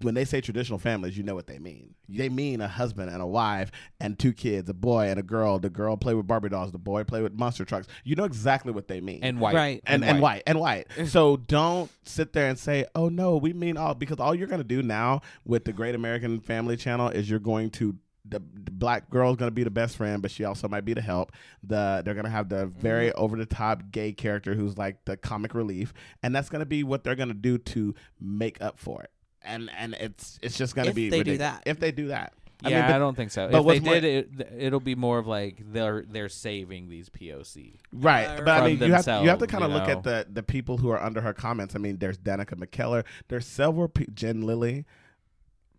when 0.01 0.13
they 0.15 0.24
say 0.25 0.39
traditional 0.39 0.79
families, 0.79 1.18
you 1.18 1.24
know 1.24 1.36
what 1.36 1.48
they 1.48 1.60
mean. 1.60 1.96
They 2.08 2.29
mean 2.29 2.62
a 2.62 2.68
husband 2.68 3.10
and 3.10 3.22
a 3.22 3.27
wife 3.27 3.71
and 4.00 4.17
two 4.17 4.34
kids, 4.34 4.69
a 4.69 4.73
boy 4.73 5.08
and 5.10 5.19
a 5.19 5.23
girl. 5.23 5.60
The 5.60 5.69
girl 5.69 5.97
play 5.97 6.13
with 6.13 6.28
Barbie 6.28 6.50
dolls, 6.50 6.71
the 6.71 6.78
boy 6.78 7.04
play 7.04 7.21
with 7.21 7.34
monster 7.34 7.65
trucks. 7.65 7.88
You 8.04 8.15
know 8.15 8.23
exactly 8.23 8.71
what 8.71 8.88
they 8.88 9.02
mean 9.02 9.19
and 9.23 9.39
white, 9.39 9.56
Right. 9.56 9.82
and, 9.86 10.04
and 10.06 10.21
white 10.21 10.43
and 10.47 10.60
white. 10.60 10.88
so 11.08 11.38
don't 11.38 11.91
sit 12.04 12.34
there 12.34 12.47
and 12.50 12.58
say, 12.58 12.86
"Oh 12.95 13.10
no, 13.10 13.38
we 13.38 13.54
mean 13.54 13.78
all," 13.78 13.93
because 13.95 14.19
all 14.19 14.34
you're 14.36 14.47
going 14.47 14.62
to 14.62 14.67
do 14.67 14.82
now 14.82 15.21
with 15.45 15.65
the 15.65 15.73
Great 15.73 15.95
American 15.95 16.39
Family 16.39 16.78
Channel 16.78 17.10
is 17.10 17.30
you're 17.30 17.39
going 17.39 17.69
to 17.71 17.95
the, 18.25 18.39
the 18.53 18.71
black 18.71 19.10
girl's 19.10 19.38
going 19.38 19.47
to 19.49 19.55
be 19.55 19.63
the 19.63 19.69
best 19.71 19.95
friend, 19.97 20.21
but 20.21 20.29
she 20.32 20.43
also 20.43 20.67
might 20.67 20.86
be 20.86 20.93
the 20.93 21.01
help. 21.01 21.32
The 21.63 22.01
they're 22.03 22.13
going 22.13 22.25
to 22.25 22.29
have 22.32 22.49
the 22.49 22.65
very 22.67 23.12
over 23.13 23.38
the 23.38 23.45
top 23.45 23.91
gay 23.91 24.12
character 24.12 24.53
who's 24.53 24.77
like 24.77 25.03
the 25.05 25.17
comic 25.17 25.53
relief, 25.55 25.93
and 26.21 26.36
that's 26.36 26.49
going 26.49 26.60
to 26.60 26.65
be 26.65 26.84
what 26.84 27.03
they're 27.03 27.15
going 27.15 27.29
to 27.29 27.34
do 27.34 27.58
to 27.58 27.95
make 28.19 28.62
up 28.62 28.77
for 28.77 29.01
it. 29.03 29.12
And 29.41 29.69
and 29.77 29.93
it's 29.95 30.38
it's 30.41 30.58
just 30.58 30.75
going 30.75 30.86
to 30.86 30.89
If 30.89 30.95
be 30.95 31.10
they 31.10 31.23
do 31.23 31.38
that. 31.38 31.63
if 31.65 31.79
they 31.79 31.91
do 31.91 32.08
that. 32.10 32.34
Yeah, 32.62 32.67
I, 32.67 32.82
mean, 32.82 32.91
but- 32.91 32.99
don't 32.99 33.15
think 33.15 33.32
so. 33.32 33.47
but 33.49 33.60
if 33.60 33.65
what's 33.65 33.79
they 33.79 33.86
more- 33.86 33.99
did 34.01 34.03
it, 34.41 34.53
it'll 34.58 34.82
be 34.82 34.93
more 34.95 35.17
of 35.17 35.25
like 35.27 35.63
they're 35.71 36.03
they're 36.10 36.27
saving 36.27 36.89
these 36.89 37.08
POC. 37.10 37.75
Right, 37.93 38.25
Uh, 38.25 38.41
but 38.41 38.49
I 38.62 38.65
mean, 38.67 38.79
you 38.79 38.91
have 38.93 39.08
you 39.23 39.29
have 39.29 39.39
to 39.39 39.47
kind 39.47 39.63
of 39.63 39.71
look 39.71 39.88
know? 39.88 39.93
at 39.93 40.03
the 40.03 40.27
the 40.29 40.43
people 40.43 40.77
who 40.77 40.89
are 40.89 41.01
under 41.01 41.21
her 41.21 41.34
comments. 41.34 41.73
I 41.73 41.79
mean, 41.79 41.99
there's 41.99 42.17
Danica 42.17 42.55
McKellar, 42.55 43.05
there's 43.29 43.47
several 43.47 43.88
pe- 43.88 44.08
Jen 44.13 44.41
Lilley 44.41 44.84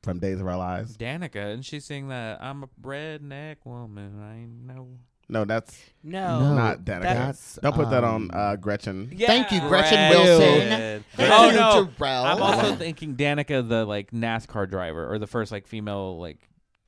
from 0.02 0.18
Days 0.18 0.40
of 0.40 0.46
Our 0.46 0.56
Lives. 0.56 0.96
Danica, 0.96 1.52
and 1.52 1.64
she's 1.64 1.84
saying 1.84 2.08
that 2.08 2.42
I'm 2.42 2.62
a 2.64 2.68
redneck 2.82 3.56
woman. 3.64 4.20
I 4.20 4.72
know. 4.72 4.88
No, 5.28 5.44
that's 5.44 5.78
No. 6.02 6.40
No, 6.40 6.54
not 6.54 6.78
Danica. 6.80 7.02
that's, 7.02 7.58
Don't 7.62 7.74
put 7.74 7.90
that 7.90 8.02
on 8.02 8.14
um, 8.14 8.30
uh, 8.34 8.56
Gretchen. 8.56 9.12
Yeah. 9.14 9.28
Thank 9.28 9.52
you, 9.52 9.60
Gretchen 9.60 9.96
Red. 9.96 10.10
Wilson. 10.10 11.04
Thank 11.14 11.32
oh 11.32 11.46
you, 11.46 11.52
no, 11.52 11.86
Jarrell. 11.98 12.24
I'm 12.24 12.42
also 12.42 12.74
thinking 12.74 13.14
Danica, 13.14 13.66
the 13.66 13.84
like 13.84 14.10
NASCAR 14.10 14.68
driver, 14.68 15.10
or 15.10 15.18
the 15.18 15.28
first 15.28 15.52
like 15.52 15.66
female 15.66 16.18
like. 16.18 16.38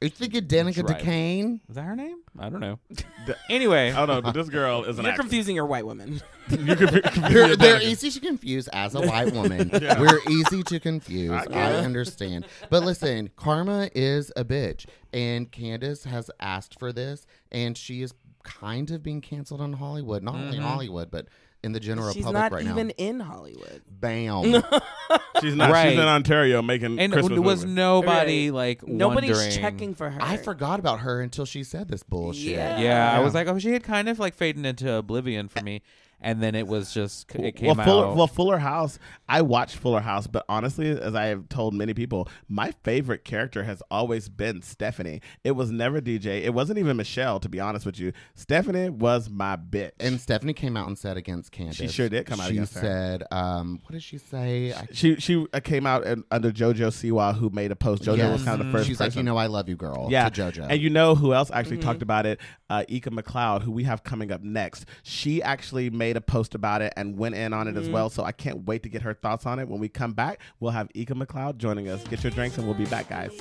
Are 0.03 0.07
you 0.07 0.11
thinking 0.11 0.43
Danica 0.43 0.85
Drive. 0.85 0.99
Duquesne? 0.99 1.61
Is 1.69 1.77
that 1.77 1.83
her 1.83 1.95
name? 1.95 2.17
I 2.39 2.49
don't 2.49 2.61
know. 2.61 2.79
The- 3.27 3.37
anyway, 3.49 3.93
Oh 3.97 4.05
no, 4.05 4.21
but 4.21 4.33
this 4.33 4.49
girl 4.49 4.83
is 4.83 4.99
an 4.99 5.05
You're 5.05 5.13
actress. 5.13 5.25
confusing 5.29 5.55
your 5.55 5.67
white 5.67 5.87
woman. 5.87 6.21
You 6.51 6.75
could 6.75 6.93
be- 6.93 7.01
They're, 7.33 7.55
they're 7.57 7.81
easy 7.81 8.11
to 8.11 8.19
confuse 8.21 8.67
as 8.69 8.97
a 8.97 9.01
white 9.01 9.33
woman. 9.33 9.71
We're 9.73 10.19
easy 10.29 10.65
to 10.65 10.81
confuse. 10.81 11.31
I 11.31 11.45
I, 11.53 11.73
understand. 11.77 12.47
But 12.69 12.83
listen, 12.83 13.31
Karma 13.37 13.89
is 13.95 14.33
a 14.35 14.45
bitch. 14.45 14.87
And 15.13 15.51
Candace 15.53 16.03
has 16.03 16.31
asked 16.41 16.81
for 16.81 16.93
this. 16.93 17.27
And 17.53 17.79
she 17.79 18.03
is 18.03 18.13
kind 18.43 18.91
of 18.91 19.05
being 19.05 19.21
canceled 19.21 19.61
on 19.61 19.73
Hollywood. 19.75 20.25
Not 20.25 20.35
only 20.35 20.59
Mhm. 20.59 20.63
Hollywood, 20.63 21.13
but 21.13 21.29
in 21.65 21.73
the 21.73 21.81
general 21.81 22.13
She's 22.13 22.25
public 22.25 22.41
not 22.43 22.53
right 22.53 22.65
even 22.67 22.89
now. 22.89 22.95
in 22.99 23.21
Hollywood. 23.21 23.83
Bam. 23.89 24.45
She's 25.41 25.55
not. 25.55 25.71
Right. 25.71 25.91
She's 25.91 25.99
in 25.99 26.07
Ontario 26.09 26.61
making 26.63 26.99
and 26.99 27.13
Christmas 27.13 27.37
there 27.37 27.43
was 27.43 27.61
movies. 27.65 27.75
nobody 27.77 28.51
like 28.51 28.87
Nobody's 28.87 29.31
wondering- 29.37 29.53
checking 29.59 29.95
for 29.95 30.11
her. 30.11 30.21
I 30.23 30.37
forgot 30.37 30.81
about 30.81 31.01
her 31.01 31.21
until 31.21 31.45
she 31.47 31.63
said 31.65 31.89
this 31.89 32.03
bullshit. 32.03 32.43
Yeah. 32.43 32.81
Yeah, 32.81 33.13
I 33.17 33.21
was 33.21 33.35
like, 33.35 33.47
oh, 33.47 33.59
she 33.59 33.73
had 33.73 33.83
kind 33.85 34.09
of 34.09 34.19
like 34.19 34.35
faded 34.35 34.67
into 34.67 34.93
oblivion 34.93 35.49
for 35.49 35.63
me, 35.63 35.83
and 36.23 36.43
then 36.43 36.55
it 36.55 36.67
was 36.67 36.93
just 36.95 37.31
it 37.35 37.57
came 37.57 37.75
well, 37.77 37.85
Fuller, 37.85 38.07
out. 38.07 38.17
well, 38.17 38.27
Fuller 38.27 38.59
House. 38.59 38.99
I 39.29 39.43
watched 39.43 39.77
Fuller 39.77 40.01
House, 40.01 40.27
but 40.27 40.45
honestly, 40.49 40.91
as 40.91 41.15
I 41.15 41.27
have 41.27 41.49
told 41.49 41.75
many 41.75 41.95
people, 41.95 42.29
my 42.49 42.73
favorite 42.85 43.25
character 43.25 43.65
has 43.65 43.83
always 43.91 44.29
been 44.29 44.63
Stephanie. 44.63 45.21
It 45.45 45.53
was 45.53 45.71
never 45.71 46.01
DJ. 46.01 46.43
It 46.43 46.55
wasn't 46.55 46.79
even 46.79 46.97
Michelle, 46.97 47.41
to 47.41 47.49
be 47.49 47.61
honest 47.61 47.85
with 47.87 47.99
you. 47.99 48.13
Stephanie 48.35 48.91
was 48.91 49.29
my 49.31 49.57
bitch. 49.57 49.93
And 50.01 50.21
Stephanie 50.21 50.53
came 50.55 50.77
out 50.77 50.87
and 50.87 50.97
said 50.99 51.17
against 51.17 51.51
Candace. 51.53 51.77
She 51.77 51.89
sure 51.89 52.09
did 52.09 52.27
come 52.27 52.41
out 52.41 52.49
she 52.49 52.53
against 52.55 52.75
her. 52.75 52.81
said, 52.81 53.25
um, 53.31 53.81
what 53.85 53.93
did 53.93 54.03
she 54.03 54.19
say? 54.19 54.73
I 54.73 54.87
she 54.93 55.17
she 55.17 55.47
uh, 55.53 55.61
came 55.61 55.87
out 55.87 56.07
and, 56.07 56.25
under 56.31 56.51
JoJo 56.53 56.89
Siwa, 56.89 57.35
who 57.37 57.51
made 57.51 57.71
a 57.73 57.77
post. 57.77 58.03
JoJo 58.05 58.33
was 58.33 58.45
kind 58.45 58.61
of 58.61 58.67
the 58.67 58.73
first. 58.73 58.87
She's 58.87 59.01
like, 59.01 59.17
you 59.17 59.23
know, 59.23 59.37
I 59.37 59.47
love 59.47 59.69
you, 59.69 59.77
girl. 59.77 60.09
Yeah, 60.11 60.29
to 60.29 60.43
JoJo. 60.43 60.67
And 60.71 60.81
you 60.81 60.91
know 60.91 61.15
who 61.15 61.33
else 61.35 61.51
actually 61.51 61.73
Mm-hmm. 61.73 61.89
talked 61.89 62.03
about 62.03 62.27
it? 62.27 62.39
Uh, 62.69 62.85
Eeka 62.89 63.09
McLeod, 63.09 63.63
who 63.63 63.71
we 63.73 63.85
have 63.85 64.03
coming 64.05 64.31
up 64.31 64.43
next. 64.43 64.85
She 65.03 65.43
actually 65.43 65.89
made 65.91 66.12
a 66.17 66.21
post 66.21 66.55
about 66.55 66.83
it 66.83 66.93
and 66.97 67.17
went 67.17 67.35
in 67.35 67.53
on 67.53 67.67
it 67.69 67.73
Mm-hmm. 67.73 67.81
as 67.83 67.89
well. 67.91 68.11
So 68.11 68.23
I 68.25 68.33
can't 68.33 68.65
wait 68.67 68.83
to 68.83 68.89
get 68.89 69.03
her 69.03 69.15
thoughts 69.15 69.47
on 69.47 69.59
it. 69.59 69.69
When 69.69 69.81
we 69.81 69.89
come 69.89 70.13
back, 70.13 70.41
we'll 70.61 70.73
have 70.73 70.89
Eeka 70.95 71.11
McLeod 71.21 71.57
joining 71.57 71.89
us. 71.89 72.03
Get 72.05 72.23
your 72.23 72.31
drinks 72.33 72.59
and 72.59 72.67
we'll 72.67 72.77
be 72.77 72.85
back, 72.87 73.09
guys. 73.09 73.33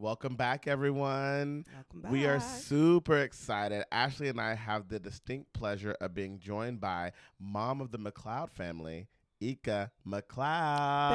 Welcome 0.00 0.36
back, 0.36 0.68
everyone. 0.68 1.64
Welcome 1.74 2.12
We 2.12 2.24
are 2.26 2.38
super 2.38 3.18
excited. 3.18 3.84
Ashley 3.90 4.28
and 4.28 4.40
I 4.40 4.54
have 4.54 4.88
the 4.88 5.00
distinct 5.00 5.52
pleasure 5.52 5.96
of 6.00 6.14
being 6.14 6.38
joined 6.38 6.80
by 6.80 7.10
mom 7.40 7.80
of 7.80 7.90
the 7.90 7.98
McLeod 7.98 8.50
family, 8.52 9.08
Eeka 9.42 9.90
McLeod. 10.06 11.10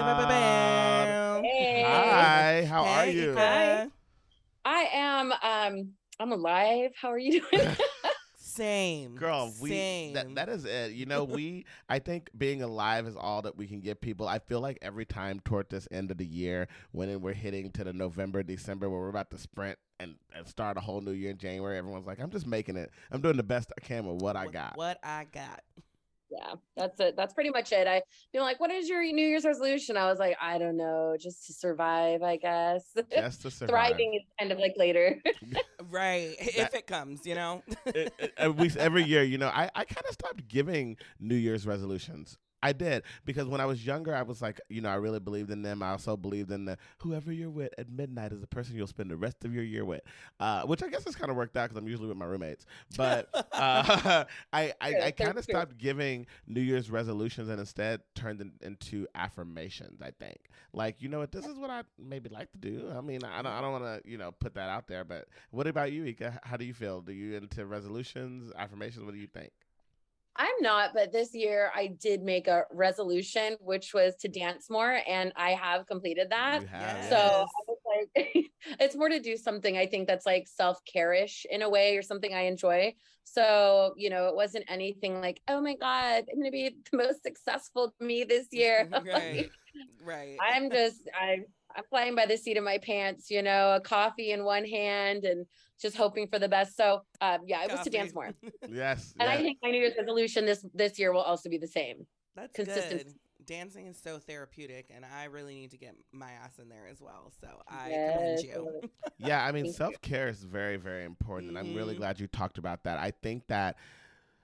Hey. 1.45 1.83
Hi, 1.87 2.65
how 2.65 2.83
are 2.83 3.05
you? 3.05 3.31
Eeka. 3.31 3.89
I 4.65 4.89
am 4.91 5.31
um 5.31 5.93
I'm 6.19 6.33
alive. 6.33 6.91
How 7.01 7.07
are 7.07 7.17
you 7.17 7.39
doing? 7.39 7.75
Same. 8.55 9.15
Girl, 9.15 9.53
we 9.59 9.69
Same. 9.69 10.13
that, 10.13 10.35
that 10.35 10.49
is 10.49 10.65
it. 10.65 10.91
You 10.91 11.05
know, 11.05 11.23
we 11.23 11.65
I 11.89 11.99
think 11.99 12.29
being 12.37 12.61
alive 12.61 13.07
is 13.07 13.15
all 13.15 13.41
that 13.43 13.57
we 13.57 13.67
can 13.67 13.79
give 13.79 13.99
people. 13.99 14.27
I 14.27 14.39
feel 14.39 14.61
like 14.61 14.77
every 14.81 15.05
time 15.05 15.39
toward 15.39 15.69
this 15.69 15.87
end 15.91 16.11
of 16.11 16.17
the 16.17 16.25
year, 16.25 16.67
when 16.91 17.21
we're 17.21 17.33
hitting 17.33 17.71
to 17.71 17.83
the 17.83 17.93
November, 17.93 18.43
December, 18.43 18.89
where 18.89 18.99
we're 18.99 19.09
about 19.09 19.31
to 19.31 19.37
sprint 19.37 19.77
and, 19.99 20.15
and 20.35 20.47
start 20.47 20.77
a 20.77 20.81
whole 20.81 21.01
new 21.01 21.11
year 21.11 21.31
in 21.31 21.37
January, 21.37 21.77
everyone's 21.77 22.05
like, 22.05 22.19
I'm 22.19 22.31
just 22.31 22.47
making 22.47 22.75
it. 22.75 22.91
I'm 23.11 23.21
doing 23.21 23.37
the 23.37 23.43
best 23.43 23.71
I 23.77 23.81
can 23.81 24.05
with 24.05 24.21
what 24.21 24.35
I 24.35 24.47
got. 24.47 24.77
What 24.77 24.99
I 25.03 25.25
got. 25.31 25.61
Yeah, 26.33 26.53
that's 26.75 26.99
it. 26.99 27.15
That's 27.15 27.33
pretty 27.33 27.49
much 27.51 27.71
it. 27.71 27.87
I 27.87 28.01
feel 28.31 28.41
like, 28.43 28.59
what 28.59 28.71
is 28.71 28.89
your 28.89 29.03
New 29.03 29.25
Year's 29.27 29.45
resolution? 29.45 29.97
I 29.97 30.09
was 30.09 30.19
like, 30.19 30.35
I 30.41 30.57
don't 30.57 30.77
know, 30.77 31.15
just 31.19 31.45
to 31.47 31.53
survive, 31.53 32.21
I 32.23 32.37
guess. 32.37 32.83
Just 33.11 33.41
to 33.43 33.51
survive. 33.51 33.69
Thriving 33.69 34.13
is 34.15 34.21
kind 34.39 34.51
of 34.51 34.59
like 34.59 34.73
later. 34.77 35.21
Right. 35.89 36.35
if 36.39 36.73
it 36.73 36.87
comes, 36.87 37.25
you 37.25 37.35
know. 37.35 37.61
it, 37.85 38.11
it- 38.17 38.33
at 38.37 38.57
least 38.57 38.77
every 38.77 39.03
year, 39.03 39.21
you 39.21 39.37
know, 39.37 39.49
I, 39.49 39.69
I 39.75 39.83
kind 39.83 40.05
of 40.07 40.13
stopped 40.13 40.47
giving 40.47 40.97
New 41.19 41.35
Year's 41.35 41.67
resolutions. 41.67 42.37
I 42.63 42.73
did 42.73 43.03
because 43.25 43.47
when 43.47 43.61
I 43.61 43.65
was 43.65 43.85
younger, 43.85 44.15
I 44.15 44.23
was 44.23 44.41
like, 44.41 44.59
you 44.69 44.81
know, 44.81 44.89
I 44.89 44.95
really 44.95 45.19
believed 45.19 45.51
in 45.51 45.61
them. 45.61 45.83
I 45.83 45.91
also 45.91 46.17
believed 46.17 46.51
in 46.51 46.65
the 46.65 46.77
whoever 46.99 47.31
you're 47.31 47.49
with 47.51 47.73
at 47.77 47.89
midnight 47.89 48.31
is 48.31 48.41
the 48.41 48.47
person 48.47 48.75
you'll 48.75 48.87
spend 48.87 49.11
the 49.11 49.17
rest 49.17 49.45
of 49.45 49.53
your 49.53 49.63
year 49.63 49.85
with, 49.85 50.01
uh, 50.39 50.63
which 50.63 50.83
I 50.83 50.89
guess 50.89 51.03
has 51.05 51.15
kind 51.15 51.29
of 51.31 51.37
worked 51.37 51.57
out 51.57 51.69
because 51.69 51.77
I'm 51.77 51.87
usually 51.87 52.07
with 52.07 52.17
my 52.17 52.25
roommates. 52.25 52.65
But 52.95 53.29
uh, 53.53 54.25
I 54.53 54.73
I, 54.81 54.95
I 55.05 55.11
kind 55.11 55.37
of 55.37 55.43
stopped 55.43 55.77
giving 55.77 56.25
New 56.47 56.61
Year's 56.61 56.89
resolutions 56.89 57.49
and 57.49 57.59
instead 57.59 58.01
turned 58.15 58.39
them 58.39 58.53
into 58.61 59.07
affirmations. 59.15 60.01
I 60.01 60.11
think, 60.11 60.39
like, 60.73 61.01
you 61.01 61.09
know 61.09 61.19
what, 61.19 61.31
this 61.31 61.45
is 61.47 61.57
what 61.57 61.69
I 61.69 61.83
maybe 61.99 62.29
like 62.29 62.51
to 62.53 62.57
do. 62.57 62.91
I 62.95 63.01
mean, 63.01 63.23
I 63.23 63.41
don't 63.41 63.51
I 63.51 63.61
don't 63.61 63.71
want 63.71 64.03
to 64.03 64.09
you 64.09 64.17
know 64.17 64.31
put 64.31 64.53
that 64.55 64.69
out 64.69 64.87
there. 64.87 65.03
But 65.03 65.27
what 65.51 65.67
about 65.67 65.91
you, 65.91 66.03
Eeka? 66.03 66.39
How 66.43 66.57
do 66.57 66.65
you 66.65 66.73
feel? 66.73 67.01
Do 67.01 67.13
you 67.13 67.35
into 67.35 67.65
resolutions, 67.65 68.51
affirmations? 68.57 69.03
What 69.05 69.13
do 69.13 69.19
you 69.19 69.27
think? 69.27 69.51
I'm 70.35 70.55
not, 70.61 70.91
but 70.93 71.11
this 71.11 71.33
year 71.33 71.71
I 71.75 71.87
did 71.87 72.23
make 72.23 72.47
a 72.47 72.63
resolution, 72.71 73.55
which 73.59 73.93
was 73.93 74.15
to 74.17 74.27
dance 74.27 74.69
more, 74.69 74.99
and 75.07 75.31
I 75.35 75.51
have 75.51 75.85
completed 75.85 76.29
that. 76.31 76.61
You 76.61 76.67
have, 76.67 77.03
So 77.03 77.17
Yes. 77.17 77.49
I 77.55 77.63
was 77.67 77.77
like, 78.15 78.45
it's 78.79 78.95
more 78.95 79.09
to 79.09 79.19
do 79.19 79.37
something 79.37 79.77
I 79.77 79.85
think 79.85 80.07
that's 80.07 80.25
like 80.25 80.47
self 80.47 80.79
care-ish 80.91 81.45
in 81.49 81.61
a 81.61 81.69
way 81.69 81.97
or 81.97 82.01
something 82.01 82.33
I 82.33 82.41
enjoy. 82.41 82.95
So, 83.25 83.93
you 83.97 84.09
know, 84.09 84.27
it 84.27 84.35
wasn't 84.35 84.65
anything 84.67 85.21
like, 85.21 85.41
oh 85.47 85.61
my 85.61 85.75
God, 85.75 86.25
I'm 86.31 86.39
gonna 86.39 86.51
be 86.51 86.77
the 86.91 86.97
most 86.97 87.23
successful 87.23 87.93
me 87.99 88.23
this 88.23 88.47
year. 88.51 88.89
right. 89.05 89.49
Right. 90.01 90.37
I'm 90.41 90.71
just 90.71 91.09
I 91.13 91.39
I'm 91.75 91.83
flying 91.89 92.15
by 92.15 92.25
the 92.25 92.37
seat 92.37 92.57
of 92.57 92.63
my 92.63 92.77
pants, 92.77 93.29
you 93.31 93.41
know, 93.41 93.75
a 93.75 93.81
coffee 93.81 94.31
in 94.31 94.43
one 94.43 94.65
hand 94.65 95.25
and 95.25 95.45
just 95.81 95.95
hoping 95.97 96.27
for 96.27 96.39
the 96.39 96.49
best. 96.49 96.75
So 96.77 97.01
um 97.21 97.39
yeah, 97.47 97.63
it 97.63 97.71
was 97.71 97.81
to 97.81 97.89
dance 97.89 98.13
more. 98.13 98.31
Yes. 98.69 99.13
And 99.19 99.29
I 99.29 99.37
think 99.37 99.59
my 99.61 99.69
New 99.71 99.79
Year's 99.79 99.93
resolution 99.97 100.45
this 100.45 100.65
this 100.73 100.97
year 100.99 101.13
will 101.13 101.21
also 101.21 101.49
be 101.49 101.57
the 101.57 101.67
same. 101.67 102.07
That's 102.35 102.53
Consistency. 102.53 103.03
good. 103.05 103.13
Dancing 103.45 103.87
is 103.87 103.99
so 104.01 104.19
therapeutic, 104.19 104.89
and 104.89 105.03
I 105.05 105.25
really 105.25 105.53
need 105.53 105.71
to 105.71 105.77
get 105.77 105.95
my 106.13 106.31
ass 106.31 106.59
in 106.59 106.69
there 106.69 106.87
as 106.87 107.01
well. 107.01 107.31
So 107.41 107.61
I 107.67 107.89
Yes, 107.89 108.13
commend 108.13 108.41
you. 108.43 108.81
Yeah, 109.17 109.43
I 109.45 109.51
mean, 109.51 109.67
self 109.67 110.01
care 110.01 110.27
is 110.29 110.43
very, 110.43 110.77
very 110.77 111.03
important. 111.03 111.49
And 111.49 111.57
I'm 111.57 111.73
really 111.73 111.93
Mhm. 111.93 111.97
glad 111.97 112.19
you 112.19 112.27
talked 112.27 112.57
about 112.57 112.83
that. 112.85 112.97
I 112.99 113.11
think 113.11 113.47
that, 113.47 113.75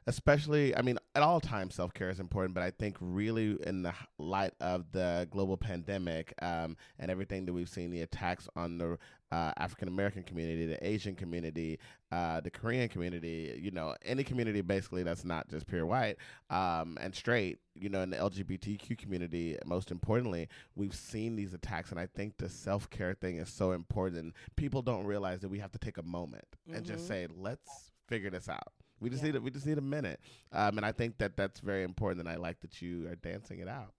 especially, 0.10 0.76
I 0.76 0.82
mean, 0.82 0.98
at 1.16 1.22
all 1.24 1.40
times, 1.40 1.76
self 1.76 1.94
care 1.94 2.10
is 2.10 2.20
important, 2.20 2.54
but 2.56 2.64
I 2.64 2.72
think 2.72 2.98
really 3.00 3.58
in 3.66 3.84
the 3.84 3.94
light 4.18 4.54
of 4.60 4.92
the 4.92 5.28
global 5.32 5.56
pandemic 5.56 6.34
um, 6.42 6.76
and 6.98 7.10
everything 7.12 7.46
that 7.46 7.54
we've 7.54 7.70
seen, 7.70 7.92
the 7.92 8.02
attacks 8.02 8.50
on 8.56 8.78
the 8.80 8.98
uh, 9.32 9.52
African 9.58 9.88
American 9.88 10.24
community, 10.24 10.66
the 10.66 10.84
Asian 10.86 11.16
community, 11.16 11.78
uh, 12.12 12.42
the 12.42 12.50
Korean 12.50 12.90
community, 12.90 13.60
you 13.62 13.70
know, 13.70 13.96
any 14.04 14.24
community 14.24 14.62
basically 14.62 15.04
that's 15.04 15.24
not 15.24 15.48
just 15.48 15.68
pure 15.68 15.86
white 15.86 16.18
um, 16.50 16.98
and 17.00 17.14
straight, 17.14 17.60
you 17.76 17.90
know, 17.90 18.02
in 18.02 18.10
the 18.10 18.18
LGBTQ 18.18 18.98
community, 18.98 19.56
most 19.66 19.92
importantly, 19.92 20.50
we've 20.76 20.96
seen 20.96 21.36
these 21.36 21.54
attacks. 21.54 21.92
And 21.92 22.00
I 22.00 22.08
think 22.08 22.38
the 22.38 22.50
self 22.50 22.90
care 22.90 23.14
thing 23.14 23.38
is 23.38 23.50
so 23.50 23.72
important. 23.74 24.34
People 24.56 24.82
don't 24.82 25.06
realize 25.06 25.42
that 25.42 25.50
we 25.50 25.60
have 25.60 25.72
to 25.74 25.80
take 25.80 25.98
a 26.00 26.04
moment 26.04 26.48
and 26.74 26.84
just 26.84 27.06
Mhm. 27.06 27.08
say, 27.08 27.28
let's 27.38 27.92
figure 28.08 28.32
this 28.32 28.50
out. 28.50 28.74
We 29.00 29.10
just 29.10 29.22
Yeah. 29.24 29.28
need 29.32 29.36
a, 29.38 29.42
we 29.42 29.52
just 29.52 29.66
need 29.66 29.78
a 29.78 29.82
minute, 29.82 30.20
um, 30.52 30.78
and 30.78 30.86
I 30.86 30.92
think 30.92 31.18
that 31.20 31.36
that's 31.38 31.60
very 31.60 31.84
important. 31.84 32.22
And 32.22 32.30
I 32.30 32.36
like 32.36 32.60
that 32.62 32.82
you 32.82 33.08
are 33.08 33.16
dancing 33.16 33.60
it 33.60 33.68
out. 33.68 33.94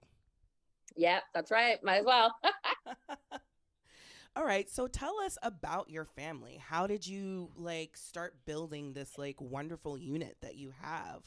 Yeah, 0.97 1.21
that's 1.35 1.51
right. 1.51 1.83
Might 1.85 1.99
as 2.01 2.07
well. 2.07 2.35
All 4.37 4.45
right, 4.45 4.71
so 4.71 4.87
tell 4.87 5.19
us 5.21 5.37
about 5.43 5.91
your 5.91 6.05
family. 6.05 6.57
How 6.65 6.87
did 6.87 7.05
you 7.07 7.51
like 7.57 7.97
start 7.97 8.35
building 8.47 8.93
this 8.93 9.19
like 9.19 9.41
wonderful 9.41 9.99
unit 9.99 10.37
that 10.41 10.55
you 10.55 10.73
have? 10.81 11.23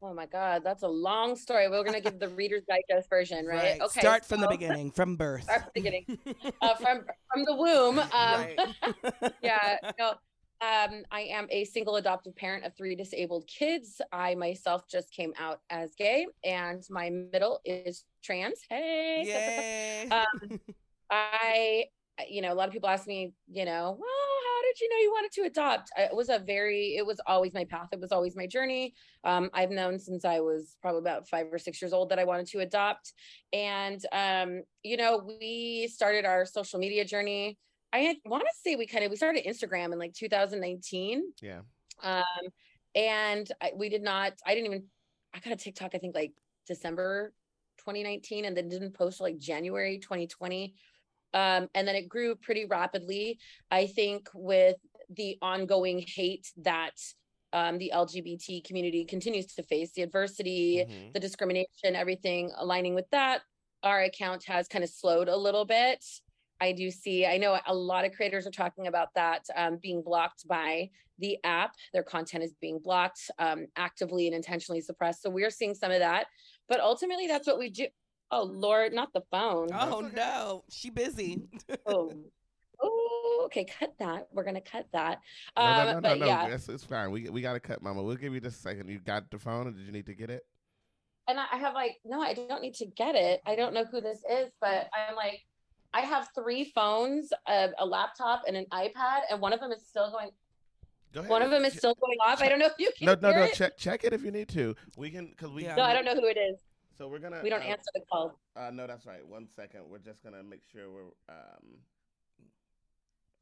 Oh 0.00 0.14
my 0.14 0.26
God, 0.26 0.62
that's 0.64 0.82
a 0.82 0.88
long 0.88 1.34
story. 1.36 1.68
We're 1.68 1.82
gonna 1.84 2.00
give 2.00 2.18
the 2.20 2.28
Reader's 2.36 2.62
Digest 2.68 3.08
version, 3.08 3.46
right? 3.46 3.80
Okay. 3.80 4.00
Start 4.00 4.24
from 4.24 4.40
the 4.40 4.48
beginning, 4.48 4.90
from 4.92 5.16
birth. 5.16 5.42
Start 5.44 5.62
from 5.62 5.70
the 5.74 5.80
beginning. 5.80 6.18
Uh, 6.60 6.74
from 6.76 7.04
from 7.32 7.44
the 7.44 7.54
womb. 7.56 7.98
Um, 7.98 8.08
right. 8.12 8.58
yeah. 9.42 9.76
No, 9.98 10.14
um, 10.62 11.04
I 11.10 11.22
am 11.22 11.48
a 11.50 11.64
single 11.64 11.96
adoptive 11.96 12.36
parent 12.36 12.64
of 12.64 12.76
three 12.76 12.94
disabled 12.94 13.48
kids. 13.48 14.00
I 14.12 14.36
myself 14.36 14.88
just 14.88 15.12
came 15.12 15.32
out 15.36 15.60
as 15.70 15.94
gay, 15.96 16.26
and 16.44 16.82
my 16.88 17.10
middle 17.10 17.60
is 17.64 18.04
trans. 18.22 18.60
Hey. 18.68 19.24
Yay. 20.06 20.08
Um, 20.08 20.60
I, 21.10 21.86
you 22.28 22.42
know, 22.42 22.52
a 22.52 22.54
lot 22.54 22.68
of 22.68 22.72
people 22.72 22.88
ask 22.88 23.08
me, 23.08 23.34
you 23.50 23.64
know, 23.64 23.98
well, 23.98 24.08
how 24.46 24.62
did 24.62 24.80
you 24.80 24.88
know 24.88 24.96
you 25.02 25.10
wanted 25.10 25.32
to 25.32 25.42
adopt? 25.42 25.90
It 25.98 26.14
was 26.14 26.28
a 26.28 26.38
very, 26.38 26.94
it 26.96 27.04
was 27.04 27.20
always 27.26 27.52
my 27.52 27.64
path. 27.64 27.88
It 27.92 28.00
was 28.00 28.12
always 28.12 28.36
my 28.36 28.46
journey. 28.46 28.94
Um, 29.24 29.50
I've 29.52 29.70
known 29.70 29.98
since 29.98 30.24
I 30.24 30.40
was 30.40 30.76
probably 30.80 31.00
about 31.00 31.28
five 31.28 31.46
or 31.52 31.58
six 31.58 31.82
years 31.82 31.92
old 31.92 32.08
that 32.10 32.20
I 32.20 32.24
wanted 32.24 32.46
to 32.48 32.60
adopt. 32.60 33.12
And, 33.52 34.00
um, 34.12 34.62
you 34.84 34.96
know, 34.96 35.22
we 35.40 35.90
started 35.92 36.24
our 36.24 36.46
social 36.46 36.78
media 36.78 37.04
journey. 37.04 37.58
I 37.92 38.16
want 38.24 38.44
to 38.44 38.54
say 38.62 38.76
we 38.76 38.86
kind 38.86 39.04
of, 39.04 39.10
we 39.10 39.16
started 39.16 39.44
Instagram 39.44 39.92
in 39.92 39.98
like 39.98 40.14
2019. 40.14 41.22
Yeah. 41.42 41.60
Um, 42.02 42.22
and 42.94 43.50
I, 43.60 43.72
we 43.76 43.88
did 43.88 44.02
not, 44.02 44.32
I 44.46 44.54
didn't 44.54 44.66
even, 44.66 44.84
I 45.34 45.40
got 45.40 45.52
a 45.52 45.56
TikTok, 45.56 45.94
I 45.94 45.98
think 45.98 46.14
like 46.14 46.32
December 46.66 47.32
2019, 47.78 48.44
and 48.44 48.56
then 48.56 48.68
didn't 48.68 48.94
post 48.94 49.20
like 49.20 49.38
January 49.38 49.98
2020. 49.98 50.74
Um, 51.34 51.68
and 51.74 51.88
then 51.88 51.94
it 51.94 52.08
grew 52.08 52.34
pretty 52.34 52.66
rapidly. 52.66 53.38
I 53.70 53.86
think 53.86 54.28
with 54.34 54.76
the 55.10 55.38
ongoing 55.42 56.04
hate 56.06 56.52
that 56.58 56.92
um, 57.54 57.78
the 57.78 57.92
LGBT 57.94 58.64
community 58.64 59.04
continues 59.04 59.46
to 59.54 59.62
face, 59.62 59.92
the 59.92 60.02
adversity, 60.02 60.84
Mhm. 60.88 61.12
the 61.12 61.20
discrimination, 61.20 61.94
everything 61.94 62.50
aligning 62.56 62.94
with 62.94 63.08
that, 63.10 63.42
our 63.82 64.02
account 64.02 64.44
has 64.44 64.68
kind 64.68 64.82
of 64.84 64.88
slowed 64.90 65.28
a 65.28 65.36
little 65.36 65.64
bit. 65.66 66.02
I 66.62 66.70
do 66.70 66.92
see, 66.92 67.26
I 67.26 67.38
know 67.38 67.58
a 67.66 67.74
lot 67.74 68.04
of 68.04 68.12
creators 68.12 68.46
are 68.46 68.52
talking 68.52 68.86
about 68.86 69.08
that 69.16 69.44
um, 69.56 69.78
being 69.82 70.00
blocked 70.00 70.46
by 70.46 70.90
the 71.18 71.36
app. 71.42 71.72
Their 71.92 72.04
content 72.04 72.44
is 72.44 72.54
being 72.60 72.78
blocked, 72.78 73.30
um, 73.40 73.66
actively 73.76 74.28
and 74.28 74.36
intentionally 74.36 74.80
suppressed. 74.80 75.22
So 75.22 75.28
we're 75.28 75.50
seeing 75.50 75.74
some 75.74 75.90
of 75.90 75.98
that. 75.98 76.26
But 76.68 76.78
ultimately, 76.78 77.26
that's 77.26 77.48
what 77.48 77.58
we 77.58 77.68
do. 77.68 77.88
Oh, 78.30 78.44
Lord, 78.44 78.92
not 78.92 79.12
the 79.12 79.22
phone. 79.32 79.70
oh 79.72 80.04
okay. 80.04 80.14
no, 80.14 80.62
she 80.70 80.88
busy. 80.88 81.42
Oh, 81.84 82.12
oh 82.82 83.42
okay, 83.46 83.64
cut 83.64 83.92
that. 83.98 84.28
We're 84.32 84.44
going 84.44 84.54
to 84.54 84.60
cut 84.60 84.86
that. 84.92 85.18
No, 85.56 85.62
Um, 85.64 85.70
no, 85.76 85.84
no, 85.84 85.92
no, 85.94 86.00
but 86.00 86.18
no. 86.18 86.26
yeah. 86.26 86.46
It's, 86.46 86.68
it's 86.68 86.84
fine. 86.84 87.10
We 87.10 87.28
we 87.28 87.42
got 87.42 87.54
to 87.54 87.60
cut, 87.60 87.82
Mama. 87.82 88.04
We'll 88.04 88.16
give 88.16 88.32
you 88.34 88.40
just 88.40 88.58
a 88.60 88.62
second. 88.62 88.88
You 88.88 89.00
got 89.00 89.30
the 89.32 89.38
phone, 89.38 89.66
or 89.66 89.72
did 89.72 89.84
you 89.84 89.92
need 89.92 90.06
to 90.06 90.14
get 90.14 90.30
it? 90.30 90.44
and 91.28 91.38
I 91.38 91.44
I 91.52 91.56
have 91.56 91.74
like, 91.74 91.98
no, 92.04 92.20
I 92.20 92.34
don't 92.34 92.62
need 92.62 92.74
to 92.74 92.86
get 92.86 93.14
it. 93.14 93.40
I 93.46 93.54
don't 93.56 93.74
know 93.74 93.84
who 93.84 94.00
this 94.00 94.22
is, 94.30 94.50
but 94.60 94.88
I'm 94.94 95.14
like, 95.16 95.40
I 95.94 96.00
have 96.00 96.28
three 96.34 96.64
phones, 96.74 97.32
a, 97.46 97.68
a 97.78 97.84
laptop, 97.86 98.42
and 98.46 98.56
an 98.56 98.66
iPad, 98.72 99.20
and 99.30 99.40
one 99.40 99.52
of 99.52 99.60
them 99.60 99.72
is 99.72 99.84
still 99.86 100.10
going. 100.10 100.30
Go 101.12 101.20
ahead. 101.20 101.30
One 101.30 101.42
of 101.42 101.50
them 101.50 101.64
is 101.64 101.74
still 101.76 101.94
going 101.94 102.16
off. 102.26 102.40
I 102.40 102.48
don't 102.48 102.58
know 102.58 102.66
if 102.66 102.72
you 102.78 102.90
can 102.96 103.06
No, 103.06 103.14
no, 103.20 103.28
hear 103.30 103.40
no. 103.40 103.44
it. 103.44 103.52
Check 103.54 103.76
check 103.76 104.04
it 104.04 104.12
if 104.14 104.22
you 104.22 104.30
need 104.30 104.48
to. 104.50 104.74
We 104.96 105.10
can 105.10 105.26
because 105.28 105.50
we. 105.50 105.64
Yeah. 105.64 105.74
No, 105.74 105.82
I 105.82 105.92
don't 105.92 106.04
know 106.06 106.14
who 106.14 106.26
it 106.26 106.38
is. 106.38 106.58
So 106.96 107.08
we're 107.08 107.18
gonna. 107.18 107.40
We 107.42 107.50
don't 107.50 107.60
uh, 107.62 107.64
answer 107.64 107.90
the 107.94 108.00
call. 108.10 108.38
Uh, 108.56 108.70
no, 108.72 108.86
that's 108.86 109.04
right. 109.06 109.26
One 109.26 109.46
second. 109.54 109.82
We're 109.90 109.98
just 109.98 110.22
gonna 110.24 110.42
make 110.42 110.62
sure 110.72 110.90
we're 110.90 111.02
um. 111.28 111.78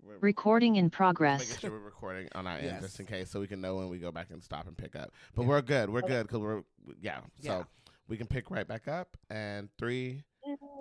We're 0.03 0.17
Recording 0.21 0.77
in 0.77 0.87
making 0.87 0.91
progress. 0.91 1.59
sure 1.61 1.71
we're 1.71 1.79
recording 1.79 2.29
on 2.35 2.47
our 2.47 2.55
end 2.57 2.65
Yes. 2.65 2.81
just 2.83 3.01
in 3.01 3.07
case, 3.07 3.31
so 3.31 3.39
we 3.39 3.47
can 3.47 3.61
know 3.61 3.77
when 3.77 3.91
we 3.91 3.99
go 3.99 4.11
back 4.11 4.29
and 4.31 4.43
stop 4.43 4.67
and 4.67 4.75
pick 4.77 4.97
up. 4.97 5.13
But 5.35 5.45
we're 5.45 5.61
good. 5.61 5.91
We're 5.91 5.99
Okay. 5.99 6.09
good 6.09 6.23
because 6.27 6.41
we're 6.41 6.63
yeah. 7.03 7.21
So 7.43 7.67
we 8.09 8.17
can 8.17 8.27
pick 8.27 8.51
right 8.51 8.67
back 8.67 8.89
up. 8.89 9.17
And 9.29 9.69
three, 9.79 10.23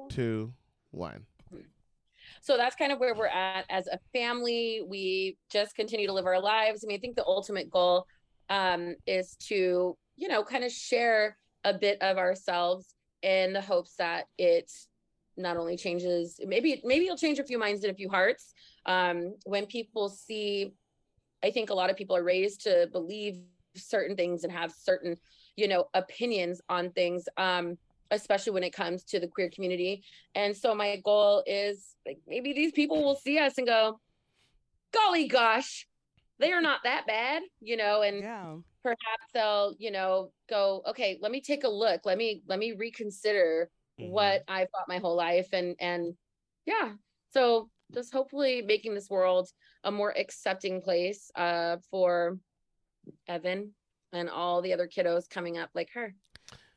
two, 0.09 0.53
one. 0.91 1.25
So 2.41 2.57
that's 2.57 2.75
kind 2.75 2.91
of 2.91 2.99
where 2.99 3.15
we're 3.15 3.27
at 3.27 3.65
as 3.69 3.87
a 3.87 3.99
family. 4.13 4.81
We 4.87 5.37
just 5.51 5.75
continue 5.75 6.07
to 6.07 6.13
live 6.13 6.25
our 6.25 6.41
lives. 6.41 6.83
I 6.83 6.87
mean 6.87 6.97
i 6.97 6.99
think 6.99 7.15
the 7.15 7.25
ultimate 7.25 7.69
goal 7.69 8.05
um, 8.49 8.95
is 9.05 9.35
to 9.47 9.97
you 10.15 10.27
know 10.27 10.43
kind 10.43 10.63
of 10.63 10.71
share 10.71 11.37
a 11.63 11.73
bit 11.73 12.01
of 12.01 12.17
ourselves 12.17 12.95
in 13.21 13.53
the 13.53 13.61
hopes 13.61 13.95
that 13.97 14.25
it 14.37 14.71
not 15.37 15.57
only 15.57 15.77
changes 15.77 16.39
maybe 16.45 16.81
maybe 16.83 17.05
it'll 17.05 17.17
change 17.17 17.39
a 17.39 17.43
few 17.43 17.59
minds 17.59 17.83
and 17.83 17.91
a 17.91 17.95
few 17.95 18.09
hearts. 18.09 18.53
Um, 18.85 19.35
when 19.45 19.65
people 19.65 20.09
see 20.09 20.73
i 21.43 21.51
think 21.51 21.69
a 21.69 21.73
lot 21.73 21.89
of 21.89 21.95
people 21.95 22.15
are 22.15 22.23
raised 22.23 22.61
to 22.63 22.87
believe 22.91 23.39
certain 23.75 24.15
things 24.15 24.43
and 24.43 24.51
have 24.51 24.71
certain 24.71 25.15
you 25.55 25.67
know 25.67 25.85
opinions 25.93 26.61
on 26.69 26.91
things. 26.91 27.27
Um, 27.37 27.77
especially 28.11 28.53
when 28.53 28.63
it 28.63 28.73
comes 28.73 29.03
to 29.05 29.19
the 29.19 29.27
queer 29.27 29.49
community. 29.49 30.03
And 30.35 30.55
so 30.55 30.73
my 30.75 31.01
goal 31.03 31.43
is 31.45 31.95
like 32.05 32.19
maybe 32.27 32.53
these 32.53 32.71
people 32.71 33.03
will 33.03 33.15
see 33.15 33.37
us 33.39 33.57
and 33.57 33.67
go 33.67 33.99
golly 34.91 35.27
gosh 35.27 35.87
they 36.39 36.51
are 36.51 36.61
not 36.61 36.79
that 36.83 37.05
bad 37.05 37.43
you 37.61 37.77
know 37.77 38.01
and 38.01 38.21
Yeah. 38.21 38.55
perhaps 38.81 39.25
they'll 39.35 39.75
you 39.77 39.91
know 39.91 40.31
go 40.49 40.81
okay 40.87 41.19
let 41.21 41.31
me 41.31 41.41
take 41.41 41.63
a 41.63 41.69
look. 41.69 42.01
Let 42.05 42.17
me 42.17 42.41
let 42.47 42.57
me 42.57 42.71
reconsider 42.71 43.69
Mhm. 43.99 44.09
what 44.09 44.43
i've 44.47 44.69
thought 44.71 44.87
my 44.87 44.97
whole 44.97 45.15
life. 45.15 45.49
And 45.53 45.75
and 45.79 46.15
yeah. 46.65 46.93
So 47.31 47.69
just 47.93 48.13
hopefully 48.13 48.61
making 48.61 48.95
this 48.95 49.09
world 49.09 49.49
a 49.83 49.91
more 49.91 50.11
accepting 50.17 50.81
place 50.81 51.29
uh 51.35 51.77
for 51.91 52.39
evan 53.27 53.73
and 54.13 54.29
all 54.29 54.61
the 54.61 54.73
other 54.73 54.87
kiddos 54.87 55.29
coming 55.29 55.57
up 55.57 55.69
like 55.75 55.89
her 55.93 56.15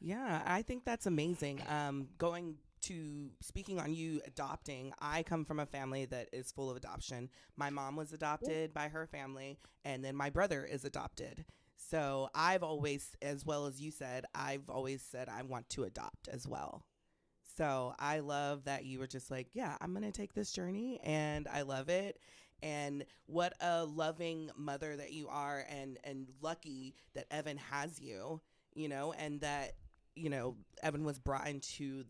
Yeah, 0.04 0.42
I 0.44 0.62
think 0.62 0.84
that's 0.84 1.06
amazing. 1.06 1.62
Um, 1.68 2.08
going 2.18 2.56
to 2.82 3.30
speaking 3.40 3.78
on 3.78 3.94
you 3.94 4.20
adopting, 4.26 4.92
I 5.00 5.22
come 5.22 5.44
from 5.44 5.60
a 5.60 5.66
family 5.66 6.06
that 6.06 6.28
is 6.32 6.50
full 6.50 6.70
of 6.70 6.76
adoption. 6.76 7.30
My 7.56 7.70
mom 7.70 7.94
was 7.94 8.12
adopted 8.12 8.74
by 8.74 8.88
her 8.88 9.06
family, 9.06 9.58
and 9.84 10.04
then 10.04 10.16
my 10.16 10.28
brother 10.28 10.64
is 10.64 10.84
adopted. 10.84 11.44
So 11.76 12.30
I've 12.34 12.64
always, 12.64 13.16
as 13.22 13.46
well 13.46 13.66
as 13.66 13.80
you 13.80 13.92
said, 13.92 14.24
I've 14.34 14.68
always 14.68 15.02
said 15.02 15.28
I 15.28 15.42
want 15.42 15.68
to 15.70 15.84
adopt 15.84 16.26
as 16.28 16.48
well. 16.48 16.84
So 17.56 17.94
I 17.98 18.20
love 18.20 18.64
that 18.64 18.84
you 18.84 18.98
were 18.98 19.06
just 19.06 19.30
like, 19.30 19.48
yeah, 19.52 19.76
I'm 19.80 19.92
going 19.92 20.04
to 20.04 20.10
take 20.12 20.34
this 20.34 20.52
journey 20.52 21.00
and 21.04 21.46
I 21.46 21.62
love 21.62 21.88
it. 21.88 22.18
And 22.62 23.04
what 23.26 23.52
a 23.60 23.84
loving 23.84 24.50
mother 24.56 24.96
that 24.96 25.12
you 25.12 25.28
are 25.28 25.64
and 25.68 25.98
and 26.04 26.28
lucky 26.40 26.94
that 27.14 27.26
Evan 27.30 27.58
has 27.58 28.00
you, 28.00 28.40
you 28.74 28.88
know, 28.88 29.12
and 29.12 29.40
that 29.40 29.72
you 30.14 30.30
know, 30.30 30.56
Evan 30.82 31.04
was 31.04 31.18
brought 31.18 31.48
into 31.48 32.04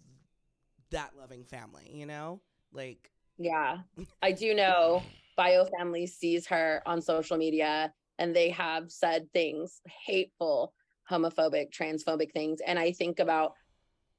that 0.91 1.13
loving 1.19 1.45
family, 1.45 1.91
you 1.93 2.07
know? 2.07 2.41
Like 2.73 3.11
Yeah, 3.39 3.79
I 4.23 4.33
do 4.33 4.55
know 4.55 5.03
Bio 5.37 5.65
Family 5.79 6.07
sees 6.07 6.47
her 6.49 6.83
on 6.87 7.01
social 7.01 7.37
media 7.37 7.93
and 8.19 8.35
they 8.37 8.51
have 8.51 8.91
said 8.91 9.33
things 9.33 9.81
hateful, 10.05 10.75
homophobic, 11.11 11.71
transphobic 11.71 12.33
things. 12.33 12.61
And 12.67 12.79
I 12.79 12.93
think 12.93 13.19
about 13.19 13.55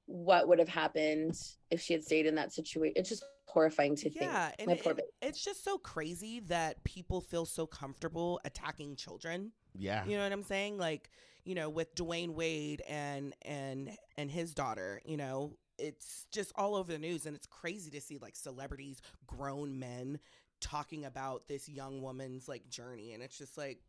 what 0.05 0.47
would 0.47 0.59
have 0.59 0.67
happened 0.69 1.39
if 1.69 1.81
she 1.81 1.93
had 1.93 2.03
stayed 2.03 2.25
in 2.25 2.35
that 2.35 2.51
situation. 2.51 2.93
It's 2.95 3.09
just 3.09 3.23
horrifying 3.45 3.95
to 3.97 4.09
think, 4.09 4.15
yeah, 4.21 4.47
think. 4.47 4.55
and 4.59 4.67
My 4.67 4.73
it- 4.73 4.83
poor 4.83 4.93
baby. 4.95 5.07
it's 5.21 5.43
just 5.43 5.63
so 5.63 5.77
crazy 5.77 6.39
that 6.47 6.83
people 6.83 7.21
feel 7.21 7.45
so 7.45 7.65
comfortable 7.67 8.41
attacking 8.43 8.95
children. 8.95 9.51
Yeah. 9.75 10.03
You 10.05 10.17
know 10.17 10.23
what 10.23 10.31
I'm 10.31 10.43
saying? 10.43 10.77
Like, 10.77 11.09
you 11.45 11.55
know, 11.55 11.69
with 11.69 11.93
Dwyane 11.95 12.33
Wade 12.33 12.81
and 12.87 13.33
and 13.43 13.91
and 14.17 14.31
his 14.31 14.53
daughter, 14.53 15.01
you 15.05 15.17
know, 15.17 15.57
it's 15.77 16.25
just 16.31 16.51
all 16.55 16.75
over 16.75 16.91
the 16.91 16.99
news 16.99 17.25
and 17.25 17.35
it's 17.35 17.47
crazy 17.47 17.91
to 17.91 18.01
see 18.01 18.17
like 18.17 18.35
celebrities, 18.35 19.01
grown 19.27 19.79
men 19.79 20.19
talking 20.61 21.03
about 21.05 21.47
this 21.47 21.67
young 21.67 22.01
woman's 22.01 22.47
like 22.47 22.69
journey 22.69 23.13
and 23.13 23.21
it's 23.21 23.37
just 23.37 23.57
like 23.57 23.79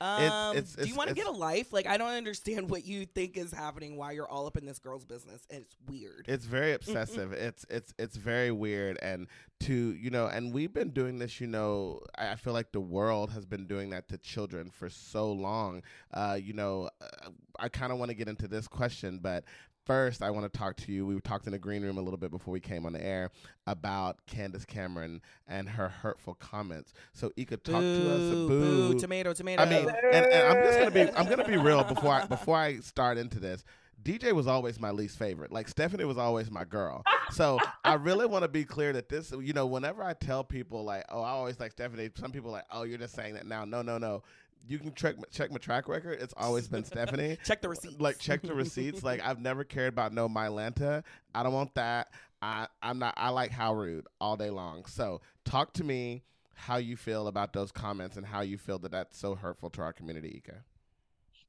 um, 0.00 0.56
it's- 0.56 0.74
do 0.74 0.86
you 0.86 0.94
want 0.94 1.08
to 1.08 1.14
get 1.14 1.26
a 1.26 1.30
life? 1.30 1.72
Like, 1.72 1.86
I 1.86 1.96
don't 1.96 2.10
understand 2.12 2.68
what 2.70 2.84
you 2.84 3.06
think 3.06 3.36
is 3.36 3.52
happening 3.52 3.96
while 3.96 4.12
you're 4.12 4.28
all 4.28 4.46
up 4.46 4.56
in 4.56 4.64
this 4.66 4.78
girl's 4.78 5.04
business. 5.04 5.46
It's 5.50 5.76
weird. 5.88 6.26
It's 6.28 6.44
very 6.46 6.72
obsessive. 6.72 7.32
it's 7.32 7.64
it's 7.70 7.94
it's 7.98 8.16
very 8.16 8.50
weird, 8.50 8.98
and 9.02 9.28
to 9.60 9.72
you 9.94 10.10
know, 10.10 10.26
and 10.26 10.52
we've 10.52 10.72
been 10.74 10.90
doing 10.90 11.18
this. 11.18 11.40
You 11.40 11.46
know, 11.46 12.00
I, 12.18 12.32
I 12.32 12.34
feel 12.36 12.52
like 12.52 12.72
the 12.72 12.80
world 12.80 13.30
has 13.30 13.46
been 13.46 13.66
doing 13.66 13.90
that 13.90 14.08
to 14.08 14.18
children 14.18 14.70
for 14.70 14.88
so 14.90 15.30
long. 15.32 15.82
Uh, 16.12 16.38
you 16.40 16.52
know, 16.52 16.90
uh, 17.00 17.30
I 17.58 17.68
kind 17.68 17.92
of 17.92 17.98
want 17.98 18.10
to 18.10 18.14
get 18.14 18.28
into 18.28 18.48
this 18.48 18.66
question, 18.68 19.20
but 19.22 19.44
first 19.84 20.22
I 20.22 20.30
want 20.30 20.50
to 20.50 20.58
talk 20.58 20.76
to 20.76 20.92
you. 20.92 21.06
We 21.06 21.20
talked 21.20 21.46
in 21.46 21.52
the 21.52 21.58
green 21.58 21.82
room 21.82 21.98
a 21.98 22.02
little 22.02 22.18
bit 22.18 22.30
before 22.30 22.52
we 22.52 22.60
came 22.60 22.86
on 22.86 22.92
the 22.92 23.04
air 23.04 23.30
about 23.66 24.24
Candace 24.26 24.64
Cameron 24.64 25.20
and 25.46 25.68
her 25.68 25.88
hurtful 25.88 26.34
comments. 26.34 26.92
So 27.12 27.30
Eeka, 27.30 27.62
talk 27.62 27.80
to 27.80 28.12
us. 28.12 28.18
Boo, 28.18 28.48
Boo, 28.48 28.92
boo, 28.92 28.98
tomato, 28.98 29.32
tomato. 29.32 29.62
I 29.62 29.66
mean, 29.66 29.88
and, 29.88 30.26
and 30.26 30.58
I'm 30.58 30.64
just 30.64 30.78
gonna 30.78 30.90
be 30.90 31.12
I'm 31.12 31.28
gonna 31.28 31.44
be 31.44 31.56
real 31.56 31.84
before 31.84 32.12
I 32.12 32.26
before 32.26 32.56
I 32.56 32.80
start 32.80 33.18
into 33.18 33.38
this. 33.40 33.64
DJ 34.02 34.32
was 34.32 34.46
always 34.46 34.78
my 34.78 34.90
least 34.90 35.18
favorite. 35.18 35.50
Like 35.50 35.66
Stephanie 35.66 36.04
was 36.04 36.18
always 36.18 36.50
my 36.50 36.64
girl. 36.64 37.02
So 37.30 37.58
I 37.84 37.94
really 37.94 38.26
want 38.26 38.42
to 38.42 38.48
be 38.48 38.64
clear 38.64 38.92
that 38.92 39.08
this, 39.08 39.32
you 39.40 39.54
know, 39.54 39.66
whenever 39.66 40.02
I 40.02 40.12
tell 40.12 40.44
people 40.44 40.84
like, 40.84 41.04
oh, 41.08 41.22
I 41.22 41.30
always 41.30 41.58
like 41.58 41.72
Stephanie. 41.72 42.10
Some 42.14 42.30
people 42.30 42.50
are 42.50 42.54
like, 42.54 42.66
oh, 42.70 42.82
you're 42.82 42.98
just 42.98 43.14
saying 43.14 43.34
that 43.34 43.46
now. 43.46 43.64
No, 43.64 43.80
no, 43.80 43.96
no. 43.96 44.22
You 44.66 44.78
can 44.78 44.94
check 44.94 45.16
check 45.30 45.50
my 45.50 45.58
track 45.58 45.88
record. 45.88 46.18
It's 46.20 46.34
always 46.36 46.68
been 46.68 46.84
Stephanie. 46.84 47.36
check 47.44 47.60
the 47.60 47.68
receipts. 47.68 48.00
Like 48.00 48.18
check 48.18 48.42
the 48.42 48.54
receipts. 48.54 49.02
like 49.02 49.20
I've 49.22 49.40
never 49.40 49.64
cared 49.64 49.92
about 49.92 50.12
no 50.12 50.28
Mylanta. 50.28 51.02
I 51.34 51.42
don't 51.42 51.52
want 51.52 51.74
that. 51.74 52.08
I 52.40 52.66
I'm 52.82 52.98
not. 52.98 53.14
I 53.16 53.30
like 53.30 53.50
how 53.50 53.74
rude 53.74 54.06
all 54.20 54.36
day 54.36 54.50
long. 54.50 54.84
So 54.86 55.20
talk 55.44 55.72
to 55.74 55.84
me 55.84 56.22
how 56.54 56.76
you 56.76 56.96
feel 56.96 57.26
about 57.26 57.52
those 57.52 57.72
comments 57.72 58.16
and 58.16 58.24
how 58.24 58.40
you 58.40 58.56
feel 58.56 58.78
that 58.78 58.92
that's 58.92 59.18
so 59.18 59.34
hurtful 59.34 59.70
to 59.70 59.82
our 59.82 59.92
community, 59.92 60.42
Eeka. 60.46 60.58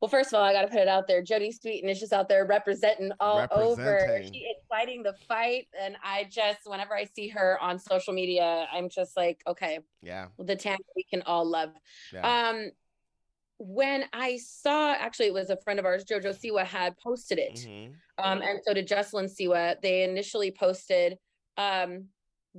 Well, 0.02 0.10
first 0.10 0.34
of 0.34 0.38
all, 0.40 0.44
I 0.44 0.52
got 0.52 0.64
to 0.64 0.68
put 0.68 0.80
it 0.80 0.88
out 0.88 1.08
there. 1.08 1.24
Jodie 1.24 1.54
Sweetin 1.58 1.90
is 1.90 2.00
just 2.00 2.12
out 2.12 2.28
there 2.28 2.46
representing 2.46 3.12
all 3.20 3.48
over. 3.52 3.82
Representing. 3.82 4.34
She 4.34 4.40
is 4.40 4.58
fighting 4.70 5.04
the 5.04 5.14
fight. 5.28 5.68
And 5.80 5.96
I 6.04 6.26
just, 6.30 6.60
whenever 6.66 6.96
I 6.96 7.06
see 7.16 7.30
her 7.30 7.58
on 7.62 7.80
social 7.80 8.14
media, 8.14 8.68
I'm 8.74 8.90
just 8.90 9.16
like, 9.16 9.42
okay, 9.48 9.80
Yeah. 10.02 10.28
the 10.38 10.56
Tanya 10.56 10.78
we 10.96 11.06
can 11.10 11.22
all 11.24 11.46
love. 11.50 11.70
Yeah. 12.14 12.50
Um, 12.50 12.72
when 13.58 14.04
I 14.14 14.38
saw, 14.38 14.94
actually, 14.94 15.28
it 15.28 15.34
was 15.34 15.50
a 15.50 15.58
friend 15.58 15.80
of 15.80 15.86
ours, 15.86 16.04
Jojo 16.04 16.36
Siwa, 16.38 16.66
had 16.66 16.98
posted 16.98 17.40
it. 17.40 17.56
Mhm. 17.56 17.94
Um, 18.18 18.42
and 18.42 18.60
so 18.64 18.74
did 18.74 18.88
Jessalyn 18.88 19.30
Siwa. 19.34 19.80
They 19.82 20.04
initially 20.04 20.52
posted 20.52 21.18
um, 21.58 22.06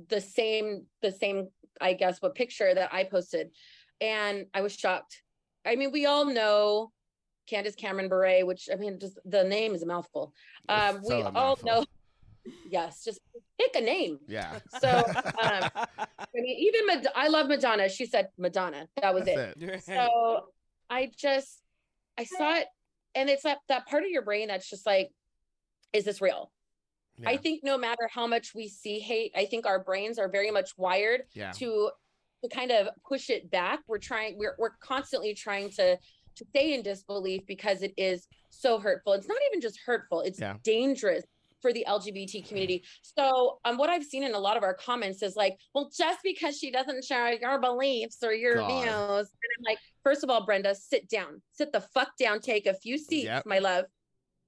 the 0.09 0.19
same, 0.21 0.85
the 1.01 1.11
same, 1.11 1.49
I 1.79 1.93
guess, 1.93 2.21
what 2.21 2.33
picture 2.35 2.73
that 2.73 2.91
I 2.93 3.03
posted, 3.03 3.51
and 4.01 4.47
I 4.53 4.61
was 4.61 4.73
shocked. 4.75 5.21
I 5.65 5.75
mean, 5.75 5.91
we 5.91 6.05
all 6.07 6.25
know 6.25 6.91
Candace 7.47 7.75
Cameron 7.75 8.09
Bure, 8.09 8.45
which 8.45 8.69
I 8.71 8.75
mean, 8.75 8.97
just 8.99 9.19
the 9.25 9.43
name 9.43 9.75
is 9.75 9.83
a 9.83 9.85
mouthful. 9.85 10.33
Um, 10.67 10.97
It's 10.97 11.09
we 11.09 11.15
a 11.15 11.25
all 11.25 11.31
mouthful. 11.31 11.67
know. 11.67 11.85
Yes, 12.69 13.03
just 13.03 13.19
pick 13.59 13.75
a 13.75 13.81
name. 13.81 14.19
Yeah. 14.27 14.59
So, 14.79 14.87
um, 14.87 15.69
I 15.75 16.25
mean, 16.33 16.57
even 16.59 16.87
Mad- 16.87 17.07
I 17.15 17.27
love 17.27 17.47
Madonna. 17.47 17.89
She 17.89 18.05
said 18.05 18.29
Madonna. 18.37 18.87
That 19.01 19.13
was 19.13 19.25
That's 19.25 19.61
it. 19.61 19.69
it. 19.69 19.83
So 19.83 20.45
I 20.89 21.11
just 21.17 21.61
I 22.17 22.23
saw 22.23 22.55
it 22.55 22.67
and 23.15 23.29
it's 23.29 23.43
that 23.43 23.59
that 23.67 23.87
part 23.87 24.03
of 24.03 24.09
your 24.09 24.21
brain 24.23 24.47
that's 24.47 24.69
just 24.69 24.85
like, 24.85 25.11
is 25.93 26.05
this 26.05 26.21
real? 26.21 26.51
I 27.25 27.35
think 27.37 27.61
no 27.63 27.77
matter 27.77 28.07
how 28.13 28.27
much 28.27 28.53
we 28.53 28.67
see 28.67 28.99
hate, 28.99 29.31
I 29.35 29.45
think 29.45 29.65
our 29.65 29.83
brains 29.83 30.19
are 30.19 30.29
very 30.29 30.51
much 30.51 30.71
wired 30.77 31.23
Yeah. 31.33 31.51
to 31.53 31.91
to 32.43 32.49
kind 32.49 32.71
of 32.71 32.89
push 33.07 33.29
it 33.31 33.49
back. 33.49 33.79
We're 33.87 33.97
trying 33.97 34.37
we're 34.37 34.55
we're 34.59 34.77
constantly 34.79 35.33
trying 35.33 35.71
to 35.71 35.97
to 35.97 36.45
stay 36.49 36.75
in 36.75 36.83
disbelief 36.83 37.41
because 37.47 37.81
it 37.81 37.93
is 37.97 38.27
so 38.49 38.77
hurtful. 38.79 39.13
It's 39.13 39.27
not 39.27 39.39
even 39.49 39.59
just 39.59 39.79
hurtful, 39.83 40.21
it's 40.21 40.39
Yeah. 40.39 40.57
dangerous 40.63 41.23
for 41.61 41.73
the 41.73 41.85
LGBT 41.87 42.47
community. 42.47 42.83
So, 43.01 43.59
um, 43.65 43.77
what 43.77 43.89
I've 43.89 44.03
seen 44.03 44.23
in 44.23 44.33
a 44.33 44.39
lot 44.39 44.57
of 44.57 44.63
our 44.63 44.73
comments 44.73 45.23
is 45.23 45.35
like, 45.35 45.57
well, 45.73 45.89
just 45.95 46.19
because 46.23 46.57
she 46.57 46.71
doesn't 46.71 47.03
share 47.03 47.33
your 47.33 47.59
beliefs 47.59 48.17
or 48.23 48.33
your 48.33 48.55
God. 48.55 48.67
views, 48.67 48.87
and 49.27 49.51
I'm 49.57 49.63
like, 49.65 49.79
first 50.03 50.23
of 50.23 50.29
all, 50.29 50.45
Brenda, 50.45 50.75
sit 50.75 51.09
down, 51.09 51.41
sit 51.51 51.71
the 51.71 51.81
fuck 51.81 52.09
down, 52.19 52.39
take 52.39 52.65
a 52.67 52.73
few 52.73 52.97
seats, 52.97 53.25
Yep. 53.25 53.45
my 53.45 53.59
love. 53.59 53.85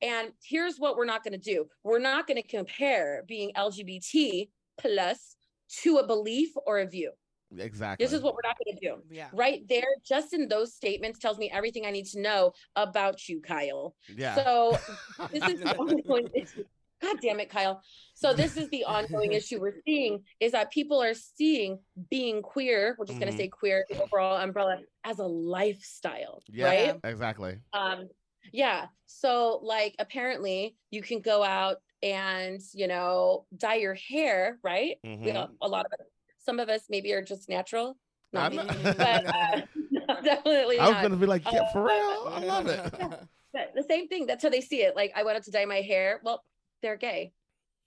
And 0.01 0.29
here's 0.43 0.77
what 0.77 0.95
we're 0.95 1.05
not 1.05 1.23
going 1.23 1.33
to 1.33 1.37
do: 1.37 1.65
we're 1.83 1.99
not 1.99 2.27
going 2.27 2.41
to 2.41 2.47
compare 2.47 3.23
being 3.27 3.51
LGBT 3.57 4.49
plus 4.79 5.35
to 5.81 5.97
a 5.97 6.07
belief 6.07 6.49
or 6.65 6.79
a 6.79 6.85
view. 6.87 7.11
Exactly. 7.57 8.05
This 8.05 8.13
is 8.13 8.21
what 8.21 8.35
we're 8.35 8.47
not 8.47 8.57
going 8.63 8.77
to 8.77 8.85
do. 8.87 8.95
yeah. 9.09 9.27
Right 9.33 9.67
there, 9.67 9.87
just 10.07 10.33
in 10.33 10.47
those 10.47 10.75
statements, 10.75 11.17
tells 11.19 11.39
me 11.39 11.49
everything 11.51 11.85
I 11.85 11.89
need 11.91 12.05
to 12.07 12.21
know 12.21 12.53
about 12.75 13.27
you, 13.27 13.41
Kyle. 13.41 13.95
Yeah. 14.15 14.35
So 14.35 14.77
this 15.33 15.43
is 15.49 15.59
the 15.61 15.75
ongoing 15.75 16.29
issue. 16.35 16.63
God 17.01 17.17
damn 17.21 17.39
it, 17.39 17.49
Kyle. 17.49 17.81
So 18.13 18.33
this 18.33 18.57
is 18.57 18.69
the 18.69 18.83
ongoing 18.83 19.31
issue 19.39 19.59
we're 19.61 19.81
seeing 19.85 20.23
is 20.39 20.51
that 20.51 20.71
people 20.71 21.01
are 21.01 21.13
seeing 21.13 21.79
being 22.09 22.41
queer, 22.41 22.95
we're 22.97 23.05
just 23.05 23.17
Mhm. 23.17 23.21
gonna 23.25 23.37
say 23.37 23.47
queer, 23.47 23.85
the 23.89 24.01
overall 24.01 24.37
umbrella, 24.37 24.77
as 25.03 25.19
a 25.19 25.25
lifestyle. 25.25 26.41
yeah. 26.47 26.65
Right. 26.65 26.99
Exactly. 27.03 27.57
Um, 27.73 28.09
yeah. 28.51 28.87
So 29.05 29.59
like 29.63 29.95
apparently 29.99 30.75
you 30.91 31.01
can 31.01 31.21
go 31.21 31.43
out 31.43 31.77
and 32.01 32.59
you 32.73 32.87
know 32.87 33.45
dye 33.57 33.75
your 33.75 33.93
hair 33.93 34.57
right 34.63 34.97
we 35.03 35.09
Mhm. 35.09 35.35
all- 35.35 35.49
a 35.61 35.67
lot 35.67 35.85
of 35.85 35.91
us 35.99 36.05
some 36.37 36.57
of 36.59 36.69
us 36.69 36.85
maybe 36.89 37.11
are 37.11 37.21
just 37.21 37.49
natural 37.49 37.97
not 38.31 38.51
me, 38.51 38.57
not- 38.57 38.67
but 38.97 39.25
uh, 39.25 39.61
no, 39.91 40.21
definitely 40.23 40.79
I 40.79 40.85
was 40.85 40.93
not. 40.93 41.01
gonna 41.01 41.17
be 41.17 41.25
like, 41.25 41.43
yeah, 41.51 41.69
for 41.73 41.81
Uh, 41.81 41.93
real. 41.93 42.27
I 42.33 42.39
love 42.45 42.67
it. 42.67 42.79
But 43.51 43.73
the 43.75 43.83
same 43.83 44.07
thing 44.07 44.27
that's 44.27 44.43
how 44.43 44.49
they 44.49 44.61
see 44.61 44.83
it 44.83 44.95
like 44.95 45.11
i 45.15 45.23
wanted 45.23 45.41
to 45.43 45.51
dye 45.51 45.65
my 45.65 45.81
hair 45.81 46.21
well 46.23 46.43
they're 46.81 46.97
gay 46.97 47.33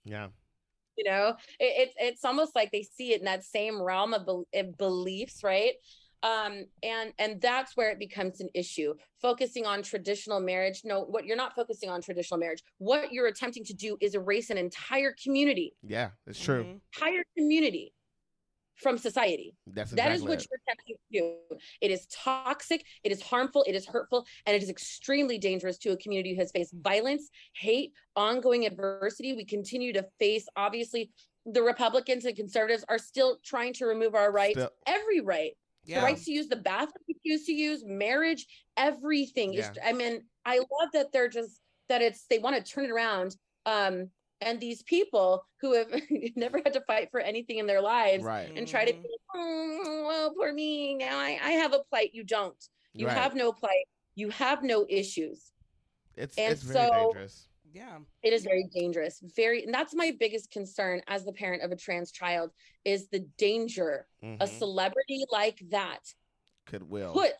Yeah. 0.05 0.27
you 0.97 1.03
know 1.09 1.35
it, 1.59 1.73
it's 1.89 1.93
it's 1.99 2.25
almost 2.25 2.55
like 2.55 2.71
they 2.71 2.83
see 2.83 3.13
it 3.13 3.19
in 3.19 3.25
that 3.25 3.43
same 3.43 3.81
realm 3.81 4.13
of, 4.13 4.25
bel 4.25 4.45
of 4.53 4.77
beliefs 4.77 5.43
right 5.43 5.73
um 6.21 6.65
and 6.83 7.13
and 7.19 7.41
that's 7.41 7.75
where 7.75 7.89
it 7.91 7.99
becomes 7.99 8.39
an 8.39 8.49
issue 8.53 8.93
focusing 9.21 9.65
on 9.65 9.81
traditional 9.81 10.39
marriage 10.39 10.81
no 10.85 11.01
what 11.01 11.25
you're 11.25 11.37
not 11.37 11.55
focusing 11.55 11.89
on 11.89 12.01
traditional 12.01 12.39
marriage 12.39 12.61
what 12.77 13.11
you're 13.11 13.27
attempting 13.27 13.63
to 13.63 13.73
do 13.73 13.97
is 14.01 14.15
erase 14.15 14.49
an 14.49 14.57
entire 14.57 15.13
community 15.21 15.75
Yeah, 15.81 16.11
it's 16.27 16.39
true. 16.39 16.63
Mhm. 16.63 16.79
entire 16.95 17.23
community 17.37 17.93
from 18.83 18.97
society 18.97 19.55
That's 19.67 19.91
that 19.91 20.11
is 20.11 20.21
what 20.21 20.45
you're 20.45 20.59
attempting 20.67 20.95
to 20.95 21.19
do. 21.19 21.57
It 21.81 21.89
is 21.89 22.05
toxic, 22.07 22.85
it 23.03 23.11
is 23.11 23.21
harmful, 23.21 23.63
it 23.67 23.75
is 23.75 23.85
hurtful, 23.85 24.25
and 24.45 24.55
it 24.55 24.61
is 24.61 24.69
extremely 24.69 25.37
dangerous 25.37 25.77
to 25.79 25.91
a 25.91 25.97
community 25.97 26.35
who 26.35 26.41
has 26.41 26.51
faced 26.51 26.73
violence, 26.81 27.29
hate, 27.55 27.93
ongoing 28.15 28.65
adversity. 28.65 29.33
We 29.33 29.45
continue 29.45 29.93
to 29.93 30.05
face, 30.19 30.45
obviously, 30.55 31.09
the 31.45 31.61
Republicans 31.61 32.25
and 32.25 32.35
conservatives 32.35 32.85
are 32.87 32.97
still 32.97 33.37
trying 33.43 33.73
to 33.73 33.85
remove 33.85 34.13
our 34.15 34.31
rights, 34.31 34.59
Still- 34.59 34.71
every 34.85 35.21
right. 35.21 35.53
Yeah. 35.85 35.99
The 35.99 36.05
rights 36.05 36.25
to 36.25 36.31
use 36.31 36.47
the 36.47 36.55
bathroom 36.55 37.03
we 37.07 37.15
choose 37.25 37.45
to 37.45 37.53
use, 37.53 37.83
marriage, 37.85 38.45
everything 38.77 39.53
is 39.53 39.69
I 39.83 39.93
mean, 39.93 40.21
I 40.45 40.57
love 40.59 40.89
that 40.93 41.11
they're 41.11 41.27
just 41.27 41.59
that 41.89 42.01
it's 42.01 42.25
they 42.29 42.39
want 42.39 42.55
to 42.55 42.63
turn 42.63 42.85
it 42.85 42.91
around. 42.91 43.35
Um, 43.65 44.09
and 44.45 44.59
these 44.59 44.83
people 44.83 45.45
who 45.61 45.73
have 45.73 45.87
never 46.35 46.59
had 46.63 46.73
to 46.73 46.81
fight 46.81 47.09
for 47.11 47.19
anything 47.19 47.57
in 47.57 47.65
their 47.67 47.81
lives 47.81 48.23
Right. 48.23 48.51
and 48.55 48.67
try 48.67 48.85
to 48.85 48.93
be, 48.93 49.07
oh, 49.35 50.05
well, 50.07 50.33
poor 50.33 50.53
me. 50.53 50.95
Now 50.95 51.17
I, 51.17 51.39
I 51.43 51.51
have 51.51 51.73
a 51.73 51.79
plight. 51.89 52.11
You 52.13 52.23
don't. 52.23 52.55
You 52.93 53.07
Right. 53.07 53.17
have 53.17 53.35
no 53.35 53.51
plight. 53.51 53.85
You 54.15 54.29
have 54.29 54.63
no 54.63 54.85
issues. 54.89 55.51
It's 56.15 56.37
and 56.37 56.51
it's 56.53 56.61
very 56.63 56.87
so- 56.87 57.11
dangerous. 57.13 57.47
Yeah. 57.73 57.97
It 58.21 58.33
is 58.33 58.43
very 58.43 58.69
dangerous. 58.71 59.19
Very, 59.35 59.63
and 59.63 59.73
that's 59.73 59.95
my 59.95 60.15
biggest 60.19 60.51
concern 60.51 61.01
as 61.07 61.25
the 61.25 61.31
parent 61.33 61.63
of 61.63 61.71
a 61.71 61.75
trans 61.75 62.11
child 62.11 62.51
is 62.85 63.07
the 63.09 63.25
danger 63.39 64.05
a 64.21 64.25
Mhm. 64.45 64.47
celebrity 64.59 65.25
like 65.31 65.59
that 65.71 66.13
Could 66.67 66.87
will. 66.87 67.13
put 67.13 67.31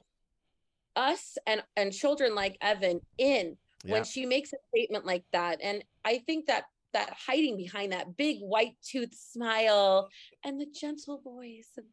us 0.96 1.38
and 1.46 1.63
and 1.76 1.92
children 1.94 2.34
like 2.36 2.58
Evan 2.62 3.02
in 3.20 3.58
Yeah. 3.84 3.92
when 3.92 4.04
she 4.06 4.26
makes 4.26 4.54
a 4.54 4.58
statement 4.70 5.06
like 5.06 5.24
that. 5.34 5.60
And 5.62 5.84
I 6.04 6.18
think 6.20 6.48
that 6.48 6.66
that 6.94 7.14
hiding 7.28 7.58
behind 7.58 7.92
that 7.92 8.16
big 8.18 8.40
white 8.40 8.76
tooth 8.84 9.14
smile 9.14 10.10
and 10.44 10.60
the 10.60 10.68
gentle 10.74 11.22
voice 11.22 11.70
and 11.78 11.86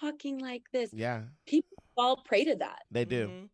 talking 0.00 0.38
like 0.38 0.62
this, 0.72 0.90
yeah, 0.92 1.22
people 1.46 1.82
fall 1.94 2.22
prey 2.24 2.44
to 2.44 2.56
that. 2.56 2.82
they 2.90 3.04
do. 3.04 3.28
Mhm. 3.28 3.48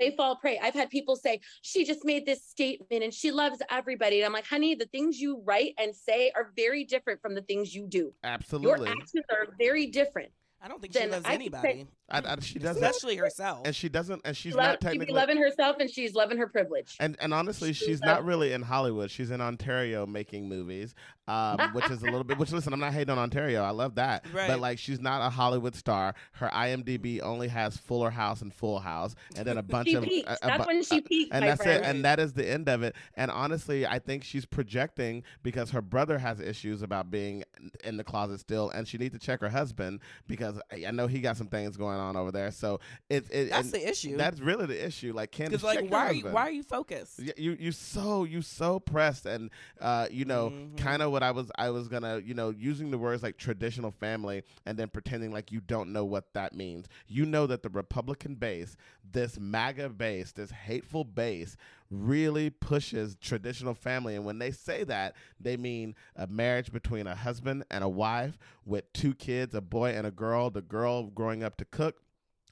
They 0.00 0.10
fall 0.16 0.36
prey. 0.36 0.58
I've 0.58 0.74
had 0.74 0.90
people 0.90 1.14
say, 1.14 1.40
she 1.60 1.84
just 1.84 2.04
made 2.04 2.26
this 2.26 2.44
statement 2.44 3.04
and 3.04 3.14
she 3.14 3.30
loves 3.30 3.60
everybody. 3.70 4.18
And 4.18 4.26
I'm 4.26 4.32
like, 4.32 4.46
honey, 4.46 4.74
the 4.74 4.86
things 4.86 5.20
you 5.20 5.40
write 5.44 5.74
and 5.78 5.94
say 5.94 6.32
are 6.34 6.52
very 6.56 6.82
different 6.84 7.20
from 7.20 7.36
the 7.36 7.42
things 7.42 7.72
you 7.72 7.86
do. 7.86 8.12
Absolutely. 8.24 8.88
Your 8.88 8.88
actions 8.88 9.24
are 9.30 9.54
very 9.58 9.86
different. 9.86 10.32
I 10.64 10.68
don't 10.68 10.80
think 10.80 10.92
she 10.92 11.00
loves 11.06 11.14
I 11.14 11.16
could 11.16 11.26
say- 11.26 11.34
anybody, 11.34 11.86
I, 12.08 12.18
I, 12.18 12.36
she 12.40 12.58
doesn't, 12.58 12.82
especially 12.84 13.16
herself. 13.16 13.62
and 13.66 13.74
she 13.74 13.88
doesn't, 13.88 14.20
and 14.24 14.36
she's 14.36 14.54
Love, 14.54 14.64
not 14.66 14.72
she 14.82 14.86
be 14.86 14.90
technically. 14.90 15.14
loving 15.14 15.36
herself 15.38 15.76
and 15.80 15.90
she's 15.90 16.14
loving 16.14 16.36
her 16.38 16.46
privilege. 16.46 16.96
And 17.00 17.16
and 17.20 17.32
honestly, 17.32 17.72
She's 17.72 17.86
she's 17.86 18.00
not 18.02 18.24
really 18.26 18.52
in 18.52 18.60
Hollywood. 18.62 19.10
She's 19.10 19.30
in 19.30 19.40
Ontario 19.40 20.04
making 20.06 20.48
movies, 20.48 20.94
um, 21.26 21.58
which 21.72 21.88
is 21.90 22.02
a 22.02 22.04
little 22.04 22.22
bit. 22.24 22.36
Which 22.38 22.52
listen, 22.52 22.72
I'm 22.74 22.80
not 22.80 22.92
hating 22.92 23.10
on 23.10 23.18
Ontario. 23.18 23.62
I 23.62 23.70
love 23.70 23.94
that, 23.94 24.26
Right. 24.32 24.46
but 24.46 24.60
like 24.60 24.78
she's 24.78 25.00
not 25.00 25.26
a 25.26 25.30
Hollywood 25.30 25.74
star. 25.74 26.14
Her 26.32 26.48
IMDb 26.52 27.22
only 27.22 27.48
has 27.48 27.78
Fuller 27.78 28.10
House 28.10 28.42
and 28.42 28.52
Full 28.52 28.78
House, 28.78 29.14
and 29.36 29.46
then 29.46 29.56
a 29.56 29.62
bunch 29.62 29.88
she 29.88 29.94
of. 29.94 30.04
peaked. 30.04 30.28
a- 30.28 30.32
a 30.34 30.46
That's 30.48 30.64
bu- 30.64 30.66
when 30.68 30.82
she 30.84 31.00
peaked, 31.00 31.32
and 31.32 31.42
my 31.42 31.48
that's 31.48 31.62
friend. 31.62 31.82
it 31.84 31.88
and 31.88 32.04
that 32.04 32.20
is 32.20 32.34
the 32.34 32.46
end 32.48 32.68
of 32.68 32.82
it 32.82 32.94
and 33.16 33.30
honestly 33.30 33.86
i 33.86 33.98
think 33.98 34.22
she's 34.24 34.44
projecting 34.44 35.22
because 35.42 35.70
her 35.70 35.80
brother 35.82 36.18
has 36.18 36.40
issues 36.40 36.82
about 36.82 37.10
being 37.10 37.42
in 37.84 37.96
the 37.96 38.04
closet 38.04 38.38
still 38.40 38.68
and 38.70 38.86
she 38.86 38.98
needs 38.98 39.12
to 39.14 39.18
check 39.18 39.40
her 39.40 39.48
husband 39.48 40.00
because 40.26 40.51
i 40.72 40.84
I 40.86 40.90
know 40.90 41.06
he 41.06 41.20
got 41.20 41.36
some 41.36 41.46
things 41.48 41.76
going 41.76 41.98
on 41.98 42.16
over 42.16 42.30
there 42.32 42.50
so 42.50 42.80
it's 43.08 43.28
it, 43.30 43.50
That's 43.50 43.70
the 43.70 43.88
issue. 43.88 44.16
that's 44.16 44.40
really 44.40 44.66
the 44.66 44.84
issue 44.86 45.12
like 45.14 45.30
Candace, 45.30 45.62
Because 45.62 45.76
like, 45.76 45.90
why 45.90 46.06
are 46.06 46.12
you 46.12 46.24
why 46.26 46.42
are 46.42 46.50
you 46.50 46.62
focused? 46.62 47.18
Y- 47.18 47.32
you 47.36 47.56
you 47.58 47.72
so 47.72 48.24
you 48.24 48.42
so 48.42 48.80
pressed 48.80 49.26
and 49.26 49.50
uh 49.80 50.06
you 50.10 50.24
know 50.24 50.50
Mhm. 50.50 50.76
kind 50.76 51.02
of 51.02 51.10
what 51.12 51.22
i 51.22 51.30
was 51.30 51.50
i 51.56 51.70
was 51.70 51.88
gonna 51.88 52.18
you 52.18 52.34
know 52.34 52.50
using 52.50 52.90
the 52.90 52.98
words 52.98 53.22
like 53.22 53.36
traditional 53.36 53.90
family 53.92 54.42
and 54.66 54.78
then 54.78 54.88
pretending 54.88 55.32
like 55.32 55.52
you 55.52 55.60
don't 55.60 55.92
know 55.92 56.04
what 56.04 56.32
that 56.34 56.54
means 56.54 56.86
you 57.08 57.24
know 57.26 57.46
that 57.46 57.62
the 57.62 57.68
republican 57.70 58.34
base 58.34 58.76
this 59.12 59.38
maga 59.38 59.88
base 59.88 60.32
this 60.32 60.50
hateful 60.50 61.04
base 61.04 61.56
really 61.92 62.50
pushes 62.50 63.16
traditional 63.16 63.74
family. 63.74 64.16
And 64.16 64.24
when 64.24 64.38
they 64.38 64.50
say 64.50 64.84
that 64.84 65.14
they 65.38 65.56
mean 65.56 65.94
a 66.16 66.26
marriage 66.26 66.72
between 66.72 67.06
a 67.06 67.14
husband 67.14 67.64
and 67.70 67.84
a 67.84 67.88
wife 67.88 68.38
with 68.64 68.92
two 68.92 69.14
kids 69.14 69.54
a 69.54 69.60
boy 69.60 69.90
and 69.90 70.06
a 70.06 70.10
girl 70.10 70.50
the 70.50 70.62
girl 70.62 71.04
growing 71.04 71.42
up 71.42 71.56
to 71.58 71.64
cook 71.64 72.01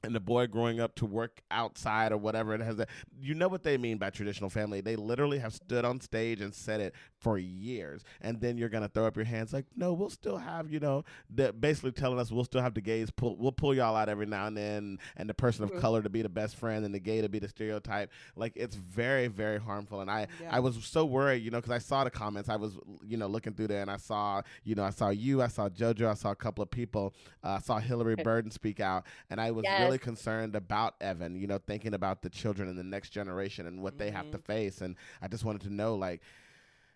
and 0.03 0.15
the 0.15 0.19
boy 0.19 0.47
growing 0.47 0.79
up 0.79 0.95
to 0.95 1.05
work 1.05 1.41
outside 1.51 2.11
or 2.11 2.17
whatever 2.17 2.53
it 2.55 2.61
has 2.61 2.75
that 2.77 2.89
you 3.21 3.35
know 3.35 3.47
what 3.47 3.61
they 3.63 3.77
mean 3.77 3.97
by 3.97 4.09
traditional 4.09 4.49
family 4.49 4.81
they 4.81 4.95
literally 4.95 5.37
have 5.37 5.53
stood 5.53 5.85
on 5.85 5.99
stage 6.01 6.41
and 6.41 6.53
said 6.53 6.81
it 6.81 6.93
for 7.19 7.37
years 7.37 8.03
and 8.21 8.41
then 8.41 8.57
you're 8.57 8.69
gonna 8.69 8.87
throw 8.87 9.05
up 9.05 9.15
your 9.15 9.25
hands 9.25 9.53
like 9.53 9.65
no 9.75 9.93
we'll 9.93 10.09
still 10.09 10.37
have 10.37 10.71
you 10.71 10.79
know 10.79 11.03
the 11.29 11.53
basically 11.53 11.91
telling 11.91 12.17
us 12.19 12.31
we'll 12.31 12.43
still 12.43 12.61
have 12.61 12.73
the 12.73 12.81
gays 12.81 13.11
pull 13.11 13.35
we'll 13.37 13.51
pull 13.51 13.75
y'all 13.75 13.95
out 13.95 14.09
every 14.09 14.25
now 14.25 14.47
and 14.47 14.57
then 14.57 14.97
and 15.17 15.29
the 15.29 15.33
person 15.33 15.63
of 15.63 15.71
Mhm. 15.71 15.79
color 15.79 16.01
to 16.01 16.09
be 16.09 16.21
the 16.23 16.29
best 16.29 16.55
friend 16.55 16.83
and 16.83 16.93
the 16.95 16.99
gay 16.99 17.21
to 17.21 17.29
be 17.29 17.37
the 17.39 17.47
stereotype 17.47 18.09
like 18.35 18.53
it's 18.55 18.75
very 18.75 19.27
very 19.27 19.59
harmful 19.59 20.01
and 20.01 20.09
i 20.09 20.27
Yeah. 20.41 20.49
i 20.55 20.59
was 20.59 20.83
so 20.83 21.05
worried 21.05 21.43
you 21.43 21.51
know 21.51 21.59
because 21.59 21.71
i 21.71 21.77
saw 21.77 22.03
the 22.03 22.09
comments 22.09 22.49
i 22.49 22.55
was 22.55 22.77
you 23.05 23.17
know 23.17 23.27
looking 23.27 23.53
through 23.53 23.67
there 23.67 23.81
and 23.81 23.91
i 23.91 23.97
saw 23.97 24.41
you 24.63 24.73
know 24.73 24.83
i 24.83 24.89
saw 24.89 25.09
you 25.09 25.41
i 25.43 25.47
saw 25.47 25.69
jojo 25.69 26.09
i 26.09 26.13
saw 26.15 26.31
a 26.31 26.35
couple 26.35 26.63
of 26.63 26.71
people 26.71 27.13
uh, 27.43 27.49
i 27.49 27.59
saw 27.59 27.77
hillary 27.79 28.15
burden 28.23 28.49
speak 28.49 28.79
out 28.79 29.05
and 29.29 29.39
i 29.39 29.51
was 29.51 29.63
Yes. 29.65 29.79
really 29.79 29.90
concerned 29.97 30.55
about 30.55 30.95
evan 31.01 31.35
you 31.35 31.47
know 31.47 31.57
thinking 31.57 31.93
about 31.93 32.21
the 32.21 32.29
children 32.29 32.67
and 32.69 32.77
the 32.77 32.83
next 32.83 33.09
generation 33.09 33.65
and 33.67 33.81
what 33.81 33.97
they 33.97 34.11
have 34.11 34.29
to 34.31 34.37
face 34.37 34.81
and 34.81 34.95
i 35.21 35.27
just 35.27 35.43
wanted 35.45 35.61
to 35.61 35.69
know 35.73 35.95
like 35.95 36.21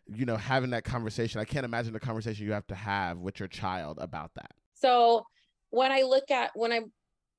you 0.08 0.26
know 0.26 0.36
having 0.38 0.70
that 0.72 0.84
conversation 0.84 1.40
i 1.42 1.46
can't 1.46 1.66
imagine 1.66 1.94
the 1.94 2.00
conversation 2.00 2.46
you 2.46 2.52
have 2.54 2.68
to 2.68 2.76
have 2.76 3.18
with 3.20 3.40
your 3.40 3.48
child 3.48 3.98
about 4.00 4.32
that 4.36 4.52
So 4.74 5.26
when 5.72 5.92
I 5.92 6.04
look 6.04 6.30
at 6.32 6.52
when 6.56 6.72
I 6.72 6.82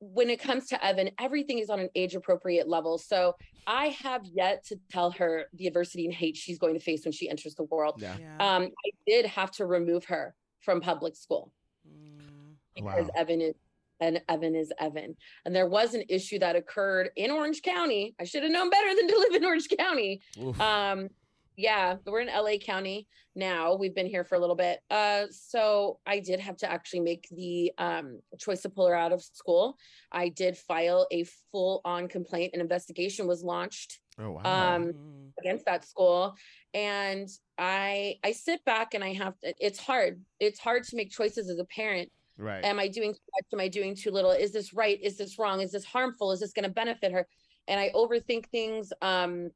when 0.01 0.29
it 0.29 0.39
comes 0.41 0.67
to 0.69 0.85
Evan, 0.85 1.09
everything 1.19 1.59
is 1.59 1.71
on 1.71 1.81
an 1.81 1.89
age 1.95 2.15
appropriate 2.15 2.69
level. 2.69 2.99
So 2.99 3.35
I 3.67 3.87
have 4.03 4.23
yet 4.27 4.63
to 4.67 4.77
tell 4.91 5.11
her 5.13 5.47
the 5.55 5.67
adversity 5.67 6.05
and 6.05 6.13
hate 6.13 6.37
she's 6.37 6.59
going 6.59 6.75
to 6.75 6.81
face 6.81 7.03
when 7.07 7.13
she 7.13 7.31
enters 7.31 7.55
the 7.55 7.65
world. 7.65 7.95
yeah 7.99 8.17
Yeah. 8.21 8.37
Um, 8.57 8.65
I 8.65 8.91
did 9.07 9.25
have 9.25 9.51
to 9.53 9.65
remove 9.65 10.05
her 10.07 10.35
from 10.61 10.81
public 10.83 11.17
school 11.17 11.51
Mm. 11.89 12.57
because 12.75 13.07
Wow. 13.07 13.13
Evan 13.17 13.41
is 13.41 13.55
and 14.01 14.21
Evan 14.29 14.55
is 14.55 14.73
Evan. 14.79 15.17
And 15.45 15.55
there 15.55 15.69
was 15.69 15.95
an 15.95 16.05
issue 16.09 16.39
that 16.41 16.57
occurred 16.57 17.11
in 17.17 17.31
Orange 17.31 17.63
County. 17.63 18.15
I 18.21 18.25
should 18.25 18.43
have 18.43 18.53
known 18.53 18.71
better 18.71 18.95
than 18.95 19.09
to 19.09 19.19
live 19.19 19.35
in 19.35 19.45
Orange 19.45 19.69
County. 19.79 20.21
Oof. 20.41 20.61
Um, 20.61 21.09
yeah, 21.57 21.97
we're 22.05 22.21
in 22.21 22.29
LA 22.29 22.59
County 22.59 23.09
now. 23.35 23.75
We've 23.75 23.95
been 23.95 24.07
here 24.07 24.25
for 24.25 24.35
a 24.35 24.39
little 24.39 24.57
bit. 24.57 24.81
Uh, 24.91 25.25
so 25.31 25.99
I 26.07 26.21
did 26.21 26.39
have 26.41 26.59
to 26.59 26.71
actually 26.71 27.01
make 27.01 27.27
the 27.31 27.73
um, 27.79 28.21
choice 28.39 28.61
to 28.63 28.69
pull 28.69 28.87
her 28.87 28.95
out 28.95 29.13
of 29.13 29.23
school. 29.23 29.79
I 30.13 30.29
did 30.29 30.59
file 30.59 31.07
a 31.11 31.25
full 31.51 31.81
on 31.85 32.09
complaint. 32.09 32.53
An 32.53 32.61
investigation 32.61 33.27
was 33.27 33.43
launched 33.43 34.01
oh 34.19 34.31
wow 34.31 34.77
um, 34.77 34.93
against 35.39 35.65
that 35.67 35.85
school 35.85 36.35
and 36.75 37.29
i 37.59 38.17
i 38.25 38.33
sit 38.33 38.65
back 38.65 38.95
and 38.95 39.05
i 39.05 39.13
have 39.13 39.39
to 39.41 39.53
it's 39.59 39.79
hard 39.79 40.21
it's 40.41 40.59
hard 40.59 40.85
to 40.85 40.97
make 40.97 41.11
choices 41.11 41.51
as 41.51 41.59
a 41.59 41.65
parent 41.65 42.11
right. 42.39 42.65
Am 42.65 42.79
i 42.79 42.89
doing 42.89 43.13
too 43.13 43.21
much? 43.37 43.47
Am 43.53 43.61
i 43.61 43.69
doing 43.69 43.95
too 43.95 44.11
little? 44.11 44.31
Is 44.31 44.53
this 44.53 44.73
right? 44.73 44.99
Is 45.03 45.17
this 45.17 45.39
wrong? 45.39 45.61
Is 45.61 45.73
this 45.73 45.85
harmful? 45.85 46.33
Is 46.33 46.41
this 46.41 46.53
going 46.53 46.65
to 46.65 46.71
benefit 46.71 47.13
her? 47.13 47.27
And 47.69 47.81
i 47.81 47.91
overthink 47.95 48.47
things 48.47 48.93
um 49.03 49.51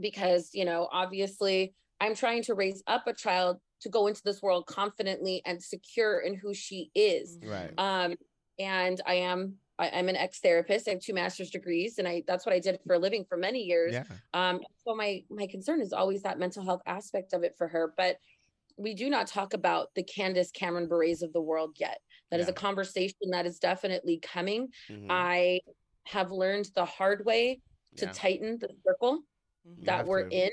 because 0.00 0.50
you 0.52 0.64
know 0.64 0.88
obviously 0.92 1.74
i'm 2.00 2.14
trying 2.14 2.42
to 2.44 2.54
raise 2.54 2.82
up 2.86 3.06
a 3.06 3.12
child 3.12 3.58
to 3.80 3.88
go 3.88 4.06
into 4.06 4.22
this 4.24 4.42
world 4.42 4.66
confidently 4.66 5.40
and 5.46 5.62
secure 5.62 6.20
in 6.20 6.34
who 6.34 6.52
she 6.52 6.90
is. 6.94 7.38
Right. 7.44 7.72
Um 7.78 8.16
and 8.58 9.00
i 9.06 9.14
am 9.14 9.54
I, 9.78 9.90
i'm 9.90 10.08
an 10.08 10.16
ex-therapist. 10.16 10.88
I 10.88 10.92
have 10.92 11.00
two 11.00 11.14
master's 11.14 11.50
degrees 11.50 11.98
and 11.98 12.06
i 12.06 12.22
that's 12.26 12.44
what 12.44 12.54
i 12.54 12.58
did 12.58 12.78
for 12.86 12.94
a 12.94 12.98
living 12.98 13.24
for 13.28 13.38
many 13.38 13.62
years. 13.62 13.94
Yeah. 13.94 14.04
Um, 14.34 14.60
so 14.84 14.94
my 14.94 15.22
my 15.30 15.46
concern 15.46 15.80
is 15.80 15.92
always 15.92 16.22
that 16.22 16.38
mental 16.38 16.64
health 16.64 16.82
aspect 16.86 17.32
of 17.32 17.44
it 17.44 17.54
for 17.56 17.68
her, 17.68 17.94
but 17.96 18.18
we 18.78 18.94
do 18.94 19.10
not 19.10 19.26
talk 19.26 19.54
about 19.54 19.88
the 19.94 20.04
Candace 20.04 20.50
Cameron 20.52 20.88
Bures 20.88 21.22
of 21.22 21.32
the 21.32 21.40
world 21.40 21.76
yet. 21.78 21.98
That 22.30 22.40
is 22.40 22.46
Yeah. 22.46 22.50
a 22.50 22.54
conversation 22.54 23.30
that 23.30 23.46
is 23.46 23.58
definitely 23.58 24.18
coming. 24.18 24.72
Mhm. 24.88 25.06
I 25.10 25.60
have 26.04 26.30
learned 26.30 26.66
the 26.74 26.84
hard 26.84 27.24
way 27.24 27.60
to 27.96 28.06
Yeah. 28.06 28.12
tighten 28.12 28.58
the 28.58 28.74
circle 28.86 29.22
Mhm. 29.66 29.84
that 29.84 30.06
we're 30.06 30.28
to. 30.28 30.34
in 30.46 30.50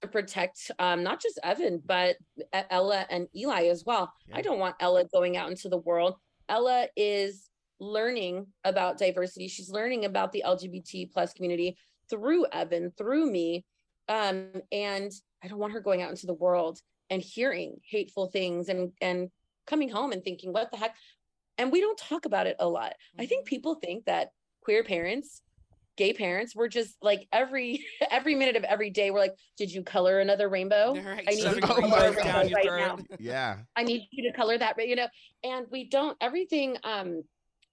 to 0.00 0.08
protect 0.08 0.70
um, 0.78 1.02
not 1.02 1.20
just 1.20 1.38
Evan, 1.42 1.78
but 1.78 2.16
Ella 2.52 3.06
and 3.10 3.28
Eli 3.36 3.66
as 3.66 3.84
well. 3.84 4.12
Yeah. 4.26 4.38
I 4.38 4.42
don't 4.42 4.58
want 4.58 4.74
Ella 4.80 5.04
going 5.04 5.36
out 5.36 5.50
into 5.50 5.68
the 5.68 5.78
world. 5.78 6.18
Ella 6.48 6.88
is 6.96 7.50
learning 7.78 8.52
about 8.64 8.98
diversity. 8.98 9.48
She's 9.48 9.70
learning 9.70 10.04
about 10.04 10.32
the 10.32 10.42
LGBT 10.44 11.06
plus 11.06 11.32
community 11.34 11.76
through 12.08 12.46
Evan, 12.46 12.90
through 12.92 13.30
me. 13.30 13.64
Um, 14.08 14.62
and 14.72 15.12
I 15.42 15.48
don't 15.48 15.58
want 15.58 15.72
her 15.74 15.80
going 15.80 16.02
out 16.02 16.10
into 16.10 16.26
the 16.26 16.34
world 16.34 16.80
and 17.10 17.20
hearing 17.22 17.80
hateful 17.88 18.28
things 18.28 18.68
and 18.68 18.92
and 19.00 19.30
coming 19.66 19.88
home 19.88 20.12
and 20.12 20.22
thinking, 20.22 20.52
what 20.52 20.70
the 20.70 20.76
heck? 20.76 20.94
And 21.58 21.72
we 21.72 21.80
don't 21.80 21.98
talk 21.98 22.26
about 22.26 22.46
it 22.46 22.56
a 22.58 22.68
lot. 22.68 22.94
I 23.18 23.26
think 23.26 23.46
people 23.46 23.76
think 23.76 24.04
that 24.04 24.28
queer 24.62 24.84
parents, 24.84 25.42
gay 25.96 26.12
parents, 26.12 26.54
we're 26.54 26.68
just 26.68 26.96
like 27.00 27.26
every 27.32 27.84
every 28.10 28.34
minute 28.34 28.56
of 28.56 28.64
every 28.64 28.90
day, 28.90 29.10
we're 29.10 29.20
like, 29.20 29.34
did 29.56 29.72
you 29.72 29.82
color 29.82 30.20
another 30.20 30.48
rainbow? 30.48 30.94
Right, 30.94 31.24
I 31.26 31.30
need 31.32 31.42
shoving 31.42 31.54
you 31.56 31.60
to 31.60 31.66
color 31.66 31.80
my 31.80 31.86
a 31.86 31.90
God. 31.90 32.02
rainbow 32.02 32.22
down 32.22 32.52
right 32.52 32.64
now. 32.66 32.98
Yeah. 33.18 33.58
I 33.74 33.84
need 33.84 34.06
you 34.10 34.30
to 34.30 34.36
color 34.36 34.58
that, 34.58 34.76
but 34.76 34.88
you 34.88 34.96
know, 34.96 35.08
and 35.42 35.66
we 35.70 35.88
don't 35.88 36.16
everything 36.20 36.76
um 36.84 37.22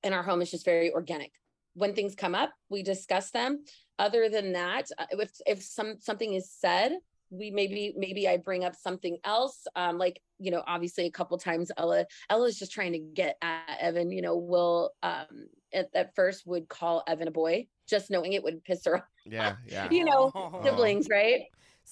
in 0.03 0.13
our 0.13 0.23
home 0.23 0.41
is 0.41 0.51
just 0.51 0.65
very 0.65 0.91
organic. 0.91 1.31
When 1.75 1.95
things 1.95 2.13
come 2.15 2.35
up, 2.35 2.51
we 2.69 2.83
discuss 2.83 3.31
them. 3.31 3.63
Other 3.99 4.29
than 4.29 4.53
that, 4.53 4.87
uh, 4.97 5.05
if 5.11 5.31
if 5.45 5.63
some 5.63 5.95
something 5.99 6.33
is 6.33 6.51
said, 6.51 6.93
we 7.33 7.49
maybe 7.51 7.93
maybe 7.97 8.27
I 8.27 8.37
bring 8.37 8.63
up 8.63 8.75
something 8.75 9.17
else. 9.23 9.65
Um, 9.75 9.97
like 9.97 10.21
you 10.39 10.51
know, 10.51 10.63
obviously 10.67 11.05
a 11.05 11.11
couple 11.11 11.37
times 11.37 11.71
Ella 11.77 12.05
Ella's 12.29 12.59
just 12.59 12.71
trying 12.71 12.93
to 12.93 12.99
get 12.99 13.37
at 13.41 13.77
Evan. 13.79 14.11
You 14.11 14.21
know, 14.21 14.37
will 14.37 14.91
um 15.01 15.47
at, 15.73 15.89
at 15.95 16.15
first 16.15 16.45
would 16.45 16.69
call 16.69 17.03
Evan 17.07 17.27
a 17.27 17.31
boy, 17.31 17.67
just 17.89 18.11
knowing 18.11 18.33
it 18.33 18.43
would 18.43 18.63
piss 18.63 18.85
her 18.85 18.97
off. 18.97 19.03
Yeah. 19.25 19.55
Yeah. 19.67 19.89
You 19.89 20.03
know, 20.05 20.31
Oh. 20.35 20.61
siblings, 20.63 21.07
right? 21.09 21.43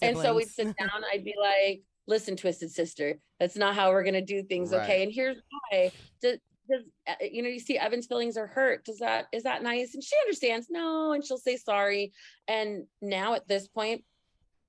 And 0.02 0.18
so 0.18 0.36
we'd 0.36 0.50
sit 0.50 0.76
down, 0.78 0.90
I'd 1.12 1.24
be 1.24 1.34
like, 1.42 1.82
listen, 2.08 2.36
Twisted 2.36 2.72
Sister, 2.72 3.20
that's 3.40 3.56
not 3.56 3.74
how 3.74 3.92
we're 3.92 4.04
gonna 4.04 4.22
do 4.22 4.44
things, 4.44 4.72
Right. 4.72 4.82
okay? 4.84 5.04
And 5.04 5.12
here's 5.14 5.38
why. 5.72 5.92
Does, 6.22 6.38
does 6.70 6.84
uh, 7.08 7.14
you 7.22 7.42
know, 7.42 7.50
you 7.50 7.60
see 7.60 7.78
Evan's 7.78 8.06
feelings 8.08 8.36
are 8.38 8.48
hurt. 8.48 8.84
Does 8.86 9.00
that 9.00 9.28
is 9.32 9.44
that 9.44 9.64
nice? 9.64 9.94
And 9.94 10.04
she 10.04 10.16
understands, 10.24 10.68
no, 10.70 11.14
and 11.14 11.24
she'll 11.26 11.38
say 11.38 11.56
sorry. 11.56 12.12
And 12.48 12.86
now 13.02 13.34
at 13.34 13.48
this 13.48 13.68
point, 13.68 14.04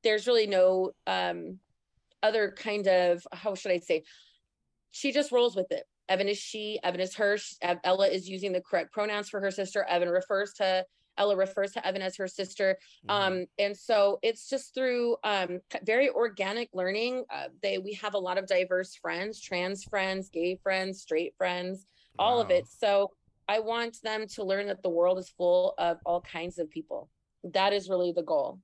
there's 0.02 0.26
really 0.26 0.46
no 0.46 0.92
um 1.06 1.58
other 2.22 2.52
kind 2.56 2.86
of 2.86 3.26
how 3.32 3.54
should 3.54 3.72
I 3.72 3.78
say? 3.78 4.04
She 4.90 5.12
just 5.12 5.32
rolls 5.32 5.56
with 5.56 5.72
it. 5.72 5.84
Evan 6.08 6.28
is 6.28 6.38
she, 6.38 6.78
Evan 6.82 7.00
is 7.00 7.14
her. 7.16 7.38
Ella 7.84 8.08
is 8.08 8.28
using 8.28 8.52
the 8.52 8.60
correct 8.60 8.92
pronouns 8.92 9.28
for 9.30 9.40
her 9.40 9.50
sister. 9.50 9.84
Evan 9.84 10.08
refers 10.08 10.52
to 10.54 10.84
Ella 11.18 11.36
refers 11.36 11.72
to 11.72 11.86
Evan 11.86 12.00
as 12.02 12.16
her 12.16 12.26
sister 12.26 12.78
Mhm. 13.06 13.10
um 13.14 13.46
and 13.58 13.76
so 13.76 14.18
it's 14.22 14.48
just 14.48 14.74
through 14.74 15.16
um 15.24 15.60
very 15.84 16.08
organic 16.08 16.70
learning 16.72 17.24
uh, 17.30 17.48
they 17.62 17.76
we 17.78 17.92
have 17.94 18.14
a 18.14 18.18
lot 18.18 18.38
of 18.38 18.46
diverse 18.46 18.94
friends 18.94 19.38
trans 19.40 19.84
friends 19.84 20.30
gay 20.30 20.56
friends 20.62 21.02
straight 21.02 21.34
friends 21.36 21.86
all 22.18 22.40
of 22.40 22.50
it 22.50 22.66
so 22.66 23.10
i 23.46 23.58
want 23.58 24.00
them 24.02 24.26
to 24.26 24.42
learn 24.42 24.66
that 24.68 24.82
the 24.82 24.88
world 24.88 25.18
is 25.18 25.28
full 25.28 25.74
of 25.76 25.98
all 26.06 26.22
kinds 26.22 26.58
of 26.58 26.70
people 26.70 27.10
that 27.44 27.74
is 27.74 27.90
really 27.90 28.12
the 28.12 28.22
goal 28.22 28.58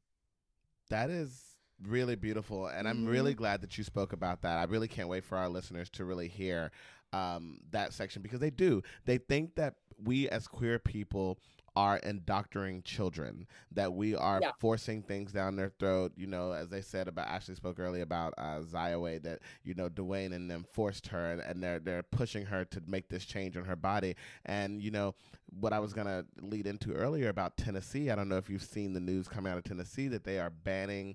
That 0.90 1.10
is 1.10 1.56
really 1.82 2.16
beautiful, 2.16 2.66
and 2.66 2.88
I'm 2.88 2.98
Mm-hmm. 2.98 3.08
really 3.08 3.34
glad 3.34 3.60
that 3.62 3.78
you 3.78 3.84
spoke 3.84 4.12
about 4.12 4.42
that. 4.42 4.58
I 4.58 4.64
really 4.64 4.88
can't 4.88 5.08
wait 5.08 5.24
for 5.24 5.36
our 5.38 5.48
listeners 5.48 5.88
to 5.90 6.04
really 6.04 6.28
hear 6.28 6.70
um, 7.12 7.60
that 7.70 7.92
section 7.92 8.22
because 8.22 8.40
they 8.40 8.50
do. 8.50 8.82
They 9.04 9.18
think 9.18 9.54
that 9.56 9.74
we 10.02 10.28
as 10.28 10.46
queer 10.46 10.78
people 10.78 11.38
are 11.78 11.98
indoctrinating 11.98 12.82
children, 12.82 13.46
that 13.70 13.92
we 13.92 14.12
are 14.12 14.40
Yeah. 14.42 14.50
forcing 14.58 15.00
things 15.00 15.30
down 15.30 15.54
their 15.54 15.68
throat. 15.78 16.12
You 16.16 16.26
know, 16.26 16.50
as 16.50 16.68
they 16.70 16.80
said 16.80 17.06
about 17.06 17.28
Ashley 17.28 17.54
spoke 17.54 17.78
earlier 17.78 18.02
about 18.02 18.34
uh, 18.36 18.62
Zaya 18.62 18.98
Wade, 18.98 19.22
that 19.22 19.38
you 19.62 19.74
know 19.74 19.88
Dwyane 19.88 20.34
and 20.34 20.50
them 20.50 20.64
forced 20.72 21.06
her, 21.08 21.30
and, 21.30 21.40
and 21.40 21.62
they're 21.62 21.78
they're 21.78 22.02
pushing 22.02 22.46
her 22.46 22.64
to 22.64 22.82
make 22.88 23.08
this 23.08 23.24
change 23.24 23.56
on 23.56 23.64
her 23.64 23.76
body. 23.76 24.16
And 24.44 24.82
you 24.82 24.90
know 24.90 25.14
what 25.60 25.72
I 25.72 25.78
was 25.78 25.92
gonna 25.92 26.24
lead 26.40 26.66
into 26.66 26.92
earlier 26.94 27.28
about 27.28 27.56
Tennessee. 27.56 28.10
I 28.10 28.16
don't 28.16 28.28
know 28.28 28.38
if 28.38 28.50
you've 28.50 28.60
seen 28.62 28.92
the 28.92 29.00
news 29.00 29.28
coming 29.28 29.52
out 29.52 29.58
of 29.58 29.64
Tennessee 29.64 30.08
that 30.08 30.24
they 30.24 30.40
are 30.40 30.50
banning 30.50 31.14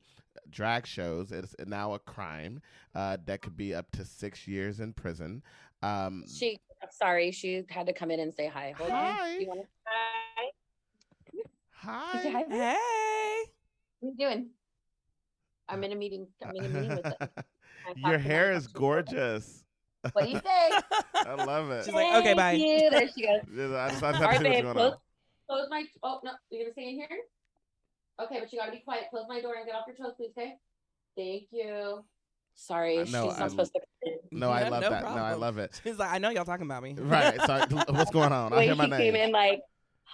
drag 0.49 0.87
shows. 0.87 1.33
It's 1.33 1.53
now 1.67 1.93
a 1.93 1.99
crime 1.99 2.61
uh, 2.95 3.17
that 3.25 3.41
could 3.41 3.57
be 3.57 3.75
up 3.75 3.91
to 3.91 4.05
six 4.05 4.47
years 4.47 4.79
in 4.79 4.93
prison. 4.93 5.43
Um, 5.81 6.23
she 6.25 6.61
sorry 6.91 7.31
she 7.31 7.63
had 7.69 7.87
to 7.87 7.93
come 7.93 8.11
in 8.11 8.19
and 8.19 8.33
say 8.33 8.47
hi 8.47 8.73
Hold 8.77 8.91
on. 8.91 9.15
Hi. 9.15 9.45
Do 11.83 11.89
you 11.89 12.33
wanna- 12.33 12.45
hi 12.45 12.45
hi. 12.49 12.55
Hey. 12.55 13.43
what 13.99 14.07
are 14.07 14.11
you 14.11 14.17
doing 14.17 14.49
i'm 15.69 15.83
in 15.83 15.91
a 15.91 15.95
meeting 15.95 16.27
i'm 16.45 16.55
in 16.55 16.65
a 16.65 16.69
meeting 16.69 16.89
with 16.97 17.05
it 17.21 17.45
Your 17.97 18.17
hair 18.17 18.51
is 18.53 18.67
gorgeous. 18.67 19.63
what 20.13 20.23
do 20.25 20.29
you 20.31 20.39
say 20.39 20.71
I 21.15 21.35
love 21.45 21.69
it. 21.71 21.85
She's 21.85 21.93
like, 21.93 22.13
okay, 22.15 22.33
Thank 22.33 22.37
bye. 22.37 22.51
you. 22.53 22.89
there 22.89 23.07
she 23.15 23.23
goes 23.25 23.41
I 23.75 23.89
just, 23.89 24.03
I 24.03 24.11
just 24.11 24.13
All 24.13 24.13
have 24.13 24.21
right, 24.21 24.37
to 24.39 24.43
see 24.43 24.49
babe, 24.61 24.71
close, 24.73 24.93
close 25.49 25.67
my. 25.69 25.83
Oh 26.03 26.19
no, 26.23 26.31
you're 26.49 26.63
gonna 26.63 26.73
stay 26.73 26.89
in 26.89 26.95
here. 26.95 27.07
Okay, 28.21 28.39
but 28.41 28.51
you 28.51 28.59
gotta 28.59 28.71
be 28.73 28.79
quiet. 28.79 29.05
Close 29.09 29.23
my 29.29 29.39
door 29.41 29.55
and 29.55 29.65
get 29.65 29.75
off 29.75 29.85
your 29.87 29.95
toes, 29.95 30.13
please. 30.17 30.31
Okay. 30.37 30.55
Thank 31.17 31.43
you. 31.51 32.03
Sorry, 32.55 32.99
Uh, 32.99 33.05
she's 33.05 33.13
no, 33.13 33.27
not 33.27 33.39
I'm- 33.39 33.49
supposed 33.49 33.73
to. 33.73 33.81
No, 34.31 34.49
I 34.49 34.67
love 34.67 34.81
no 34.83 34.89
that. 34.89 35.03
No, 35.03 35.23
I 35.23 35.33
love 35.33 35.57
it. 35.59 35.79
She's 35.83 35.97
like, 35.97 36.11
I 36.11 36.17
know 36.17 36.29
y'all 36.29 36.43
talking 36.45 36.65
about 36.65 36.83
me. 36.83 36.93
Right. 36.97 37.39
Sorry. 37.41 37.61
What's 37.89 38.11
going 38.11 38.31
on? 38.33 38.51
I 38.51 38.63
hear 38.65 38.75
my 38.75 38.85
she 38.85 38.91
came 38.91 39.13
name. 39.13 39.15
in 39.15 39.31
like, 39.31 39.61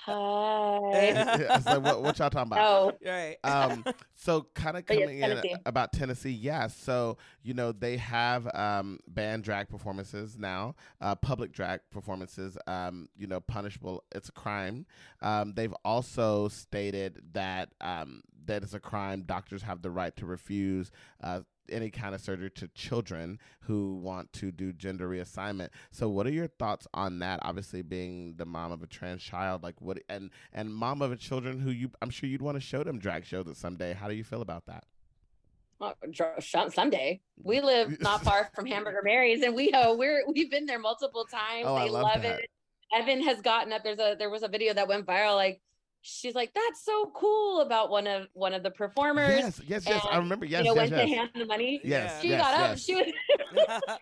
hi. 0.05 0.79
it's 0.93 1.65
like, 1.65 1.81
what, 1.83 2.01
what 2.01 2.19
y'all 2.19 2.29
talking 2.29 2.51
about? 2.51 2.59
oh, 2.59 2.97
Right. 3.05 3.37
um 3.43 3.83
so 4.15 4.47
kind 4.53 4.77
of 4.77 4.85
But 4.85 4.97
yes, 4.97 5.05
coming 5.07 5.21
in 5.21 5.59
about 5.65 5.93
tennessee 5.93 6.31
yeah 6.31 6.67
so 6.67 7.17
you 7.43 7.53
know 7.53 7.71
they 7.71 7.97
have 7.97 8.47
um 8.53 8.99
banned 9.07 9.43
drag 9.43 9.69
performances 9.69 10.37
now 10.37 10.75
uh 11.01 11.15
public 11.15 11.51
drag 11.51 11.81
performances 11.91 12.57
um 12.67 13.07
you 13.17 13.27
know 13.27 13.39
punishable 13.39 14.03
it's 14.13 14.29
a 14.29 14.33
crime 14.33 14.85
um 15.21 15.53
they've 15.55 15.73
also 15.85 16.47
stated 16.47 17.21
that 17.33 17.69
um 17.81 18.21
that 18.45 18.63
it's 18.63 18.73
a 18.73 18.79
crime 18.79 19.23
doctors 19.25 19.61
have 19.61 19.81
the 19.81 19.91
right 19.91 20.15
to 20.15 20.25
refuse 20.25 20.91
uh 21.23 21.41
any 21.71 21.89
kind 21.89 22.15
of 22.15 22.21
surgery 22.21 22.49
to 22.51 22.67
children 22.69 23.39
who 23.61 23.95
want 23.95 24.31
to 24.33 24.51
do 24.51 24.73
gender 24.73 25.07
reassignment. 25.09 25.69
So 25.91 26.09
what 26.09 26.27
are 26.27 26.31
your 26.31 26.47
thoughts 26.47 26.87
on 26.93 27.19
that? 27.19 27.39
Obviously 27.43 27.81
being 27.81 28.35
the 28.37 28.45
mom 28.45 28.71
of 28.71 28.83
a 28.83 28.87
trans 28.87 29.23
child, 29.23 29.63
like 29.63 29.79
what 29.81 29.99
and 30.09 30.31
and 30.53 30.73
mom 30.73 31.01
of 31.01 31.11
a 31.11 31.17
children 31.17 31.59
who 31.59 31.71
you 31.71 31.91
I'm 32.01 32.09
sure 32.09 32.29
you'd 32.29 32.41
want 32.41 32.55
to 32.55 32.61
show 32.61 32.83
them 32.83 32.99
drag 32.99 33.25
shows 33.25 33.47
at 33.47 33.57
someday. 33.57 33.93
How 33.93 34.07
do 34.07 34.15
you 34.15 34.23
feel 34.23 34.41
about 34.41 34.65
that? 34.67 34.83
well, 35.79 35.95
someday 36.69 37.21
we 37.41 37.61
live 37.61 37.99
not 38.01 38.23
far 38.23 38.49
from 38.53 38.65
Hamburger 38.65 39.01
Mary's, 39.03 39.41
and 39.41 39.55
we 39.55 39.71
uh, 39.71 39.93
we're 39.93 40.23
we've 40.27 40.51
been 40.51 40.65
there 40.65 40.79
multiple 40.79 41.25
times. 41.25 41.65
Oh, 41.65 41.75
I 41.75 41.85
they 41.85 41.89
love 41.89 42.03
love, 42.03 42.23
it. 42.23 42.49
Evan 42.93 43.23
has 43.23 43.41
gotten 43.41 43.71
up. 43.71 43.83
There's 43.83 43.99
a 43.99 44.15
there 44.17 44.29
was 44.29 44.43
a 44.43 44.47
video 44.47 44.73
that 44.73 44.87
went 44.87 45.05
viral. 45.05 45.35
Like 45.35 45.61
she's 46.01 46.35
like, 46.35 46.53
that's 46.53 46.83
so 46.83 47.11
cool 47.15 47.61
about 47.61 47.89
one 47.89 48.07
of 48.07 48.27
one 48.33 48.53
of 48.53 48.63
the 48.63 48.71
performers. 48.71 49.39
Yes, 49.39 49.61
yes, 49.67 49.83
yes. 49.87 50.05
I 50.09 50.17
remember. 50.17 50.45
Yes, 50.45 50.65
you 50.65 50.73
know, 50.73 50.81
yes, 50.81 50.91
went 50.91 51.01
to 51.01 51.15
hand 51.15 51.29
the 51.35 51.45
money. 51.45 51.81
Yes, 51.83 52.21
She 52.21 52.29
yes, 52.29 52.41
got 52.41 52.53
up. 52.53 52.69
yes. 52.71 52.83
She 52.83 52.95
was. 52.95 53.05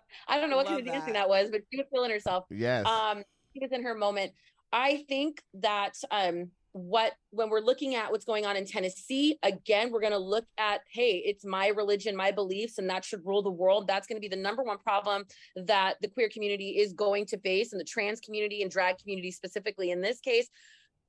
I 0.28 0.40
don't 0.40 0.50
know 0.50 0.58
what 0.58 0.66
kind 0.68 0.78
Love 0.78 0.88
of 0.88 0.94
dancing 0.94 1.14
that. 1.14 1.28
that 1.28 1.30
was, 1.30 1.50
but 1.50 1.62
she 1.72 1.78
was 1.78 1.86
feeling 1.92 2.12
herself. 2.12 2.46
Yes. 2.50 2.86
Um, 2.86 3.24
she 3.54 3.60
was 3.60 3.72
in 3.72 3.84
her 3.84 3.96
moment. 3.96 4.34
I 4.72 5.06
think 5.08 5.42
that 5.56 5.94
um, 6.12 6.52
what 6.74 7.14
when 7.32 7.50
we're 7.50 7.62
looking 7.62 7.96
at 7.96 8.12
what's 8.12 8.26
going 8.26 8.46
on 8.46 8.56
in 8.56 8.66
Tennessee, 8.66 9.40
again, 9.42 9.92
we're 9.92 10.02
going 10.02 10.12
to 10.12 10.18
look 10.20 10.46
at, 10.58 10.82
hey, 10.92 11.24
it's 11.26 11.46
my 11.46 11.70
religion, 11.70 12.16
my 12.16 12.32
beliefs, 12.32 12.78
and 12.78 12.90
that 12.90 13.04
should 13.06 13.26
rule 13.26 13.42
the 13.42 13.50
world. 13.52 13.88
That's 13.88 14.08
going 14.08 14.18
to 14.18 14.22
be 14.22 14.28
the 14.28 14.42
number 14.42 14.64
one 14.64 14.78
problem 14.78 15.24
that 15.56 15.96
the 16.02 16.08
queer 16.08 16.30
community 16.30 16.78
is 16.78 16.94
going 16.94 17.26
to 17.28 17.40
face, 17.40 17.72
and 17.72 17.80
the 17.80 17.86
trans 17.86 18.20
community 18.20 18.62
and 18.62 18.70
drag 18.70 18.98
community 19.00 19.32
specifically. 19.32 19.92
In 19.92 20.02
this 20.02 20.20
case, 20.20 20.50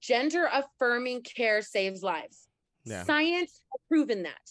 gender 0.00 0.48
affirming 0.52 1.22
care 1.22 1.62
saves 1.62 2.02
lives. 2.02 2.48
Yeah. 2.84 3.04
Science 3.04 3.50
has 3.72 3.80
proven 3.88 4.22
that. 4.22 4.50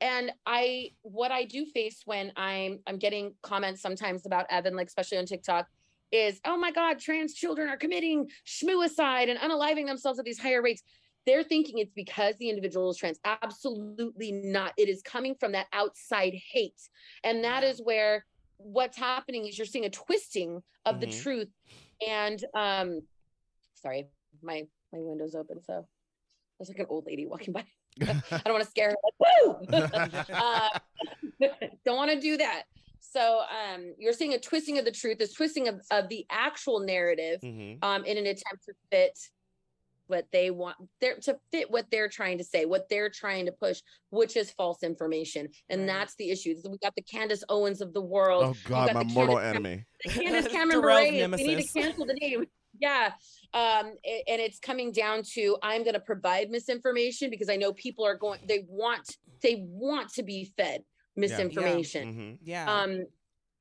And 0.00 0.32
I 0.46 0.90
what 1.02 1.30
I 1.30 1.44
do 1.44 1.64
face 1.64 2.02
when 2.04 2.32
I'm 2.36 2.80
I'm 2.86 2.98
getting 2.98 3.34
comments 3.42 3.80
sometimes 3.80 4.26
about 4.26 4.46
Evan, 4.50 4.74
like 4.74 4.88
especially 4.88 5.18
on 5.18 5.26
TikTok, 5.26 5.68
is 6.10 6.40
oh 6.44 6.56
my 6.56 6.72
God, 6.72 6.98
trans 6.98 7.34
children 7.34 7.68
are 7.68 7.76
committing 7.76 8.28
schmuicide 8.46 9.30
and 9.30 9.38
unaliving 9.38 9.86
themselves 9.86 10.18
at 10.18 10.24
these 10.24 10.40
higher 10.40 10.60
rates. 10.60 10.82
They're 11.24 11.44
thinking 11.44 11.78
it's 11.78 11.92
because 11.94 12.34
the 12.38 12.48
individual 12.48 12.90
is 12.90 12.96
trans. 12.96 13.20
Absolutely 13.24 14.32
not. 14.32 14.72
It 14.76 14.88
is 14.88 15.02
coming 15.02 15.36
from 15.38 15.52
that 15.52 15.66
outside 15.72 16.34
hate. 16.50 16.80
And 17.22 17.44
that 17.44 17.62
is 17.62 17.80
where 17.80 18.26
what's 18.56 18.96
happening 18.96 19.46
is 19.46 19.56
you're 19.56 19.66
seeing 19.66 19.84
a 19.84 19.90
twisting 19.90 20.62
of 20.84 21.00
the 21.00 21.06
Mhm. 21.06 21.22
truth. 21.22 21.48
And 22.04 22.44
um 22.54 23.02
sorry, 23.74 24.08
my 24.42 24.62
my 24.92 24.98
window's 25.00 25.34
open, 25.34 25.62
so 25.62 25.86
there's 26.58 26.68
like 26.68 26.78
an 26.78 26.86
old 26.88 27.06
lady 27.06 27.26
walking 27.26 27.52
by. 27.52 27.64
I 28.02 28.40
don't 28.44 28.52
want 28.54 28.64
to 28.64 28.70
scare 28.70 28.90
her. 28.90 28.96
Like, 29.20 29.98
Woo! 30.00 30.28
uh, 30.34 30.68
don't 31.84 31.96
want 31.96 32.10
to 32.10 32.20
do 32.20 32.36
that. 32.38 32.62
So 33.00 33.40
um, 33.40 33.94
you're 33.98 34.12
seeing 34.12 34.32
a 34.34 34.38
twisting 34.38 34.78
of 34.78 34.84
the 34.84 34.92
truth, 34.92 35.18
this 35.18 35.34
twisting 35.34 35.68
of, 35.68 35.80
of 35.90 36.08
the 36.08 36.24
actual 36.30 36.80
narrative 36.80 37.40
Mhm. 37.42 37.78
um, 37.82 38.04
in 38.04 38.16
an 38.16 38.24
attempt 38.26 38.64
to 38.66 38.74
fit 38.90 39.18
what 40.08 40.26
they 40.32 40.50
want 40.50 40.76
they're 41.00 41.16
to 41.16 41.38
fit 41.52 41.70
what 41.70 41.86
they're 41.90 42.08
trying 42.08 42.36
to 42.36 42.44
say 42.44 42.66
what 42.66 42.86
they're 42.90 43.08
trying 43.08 43.46
to 43.46 43.52
push 43.52 43.80
which 44.10 44.36
is 44.36 44.50
false 44.50 44.82
information 44.82 45.48
and 45.70 45.82
Right. 45.82 45.86
that's 45.86 46.14
the 46.16 46.28
issue 46.30 46.54
we 46.68 46.76
got 46.78 46.94
the 46.96 47.02
candace 47.02 47.42
owens 47.48 47.80
of 47.80 47.94
the 47.94 48.02
world 48.02 48.44
Oh 48.44 48.54
God, 48.68 48.92
my 48.92 49.04
mortal 49.04 49.36
Candace 49.36 49.54
enemy. 49.56 49.84
the 50.04 50.10
Candace 50.10 50.52
Cameron 50.52 50.82
Darrell's 50.82 51.08
Bure. 51.10 51.28
They 51.28 51.44
need 51.44 51.62
to 51.62 51.72
cancel 51.80 52.04
the 52.04 52.14
name. 52.20 52.44
Yeah. 52.78 53.12
Um, 53.54 53.86
and 54.04 54.40
it's 54.40 54.58
coming 54.58 54.92
down 54.92 55.22
to 55.34 55.56
I'm 55.62 55.82
going 55.82 55.94
to 55.94 56.00
provide 56.00 56.50
misinformation 56.50 57.30
because 57.30 57.48
I 57.48 57.56
know 57.56 57.72
people 57.72 58.06
are 58.06 58.16
going, 58.16 58.40
they 58.48 58.64
want, 58.68 59.16
they 59.42 59.64
want 59.68 60.12
to 60.14 60.22
be 60.22 60.52
fed 60.56 60.82
misinformation. 61.16 62.14
Mhm. 62.14 62.38
yeah. 62.42 62.72
Um, 62.72 63.04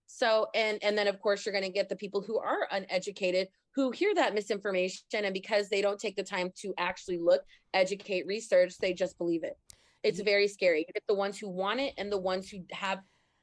so, 0.07 0.47
and, 0.55 0.81
and 0.83 0.97
then 0.97 1.07
of 1.07 1.19
course 1.21 1.45
you're 1.45 1.53
going 1.53 1.65
to 1.65 1.71
get 1.71 1.89
the 1.89 1.95
people 1.95 2.21
who 2.21 2.37
are 2.37 2.67
uneducated 2.71 3.47
who 3.73 3.91
hear 3.91 4.13
that 4.15 4.33
misinformation. 4.33 5.03
And 5.13 5.33
because 5.33 5.69
they 5.69 5.81
don't 5.81 5.99
take 5.99 6.15
the 6.15 6.23
time 6.23 6.51
to 6.57 6.73
actually 6.77 7.17
look, 7.17 7.41
educate, 7.73 8.25
research, 8.27 8.77
they 8.79 8.93
just 8.93 9.17
believe 9.17 9.43
it. 9.43 9.57
It's 10.03 10.19
Ye- 10.19 10.25
very 10.25 10.47
scary. 10.47 10.79
You 10.79 10.93
get 10.93 11.03
the 11.07 11.15
ones 11.15 11.37
who 11.37 11.49
want 11.49 11.79
it 11.79 11.93
and 11.97 12.11
the 12.11 12.17
ones 12.17 12.49
who 12.49 12.59
have 12.71 12.99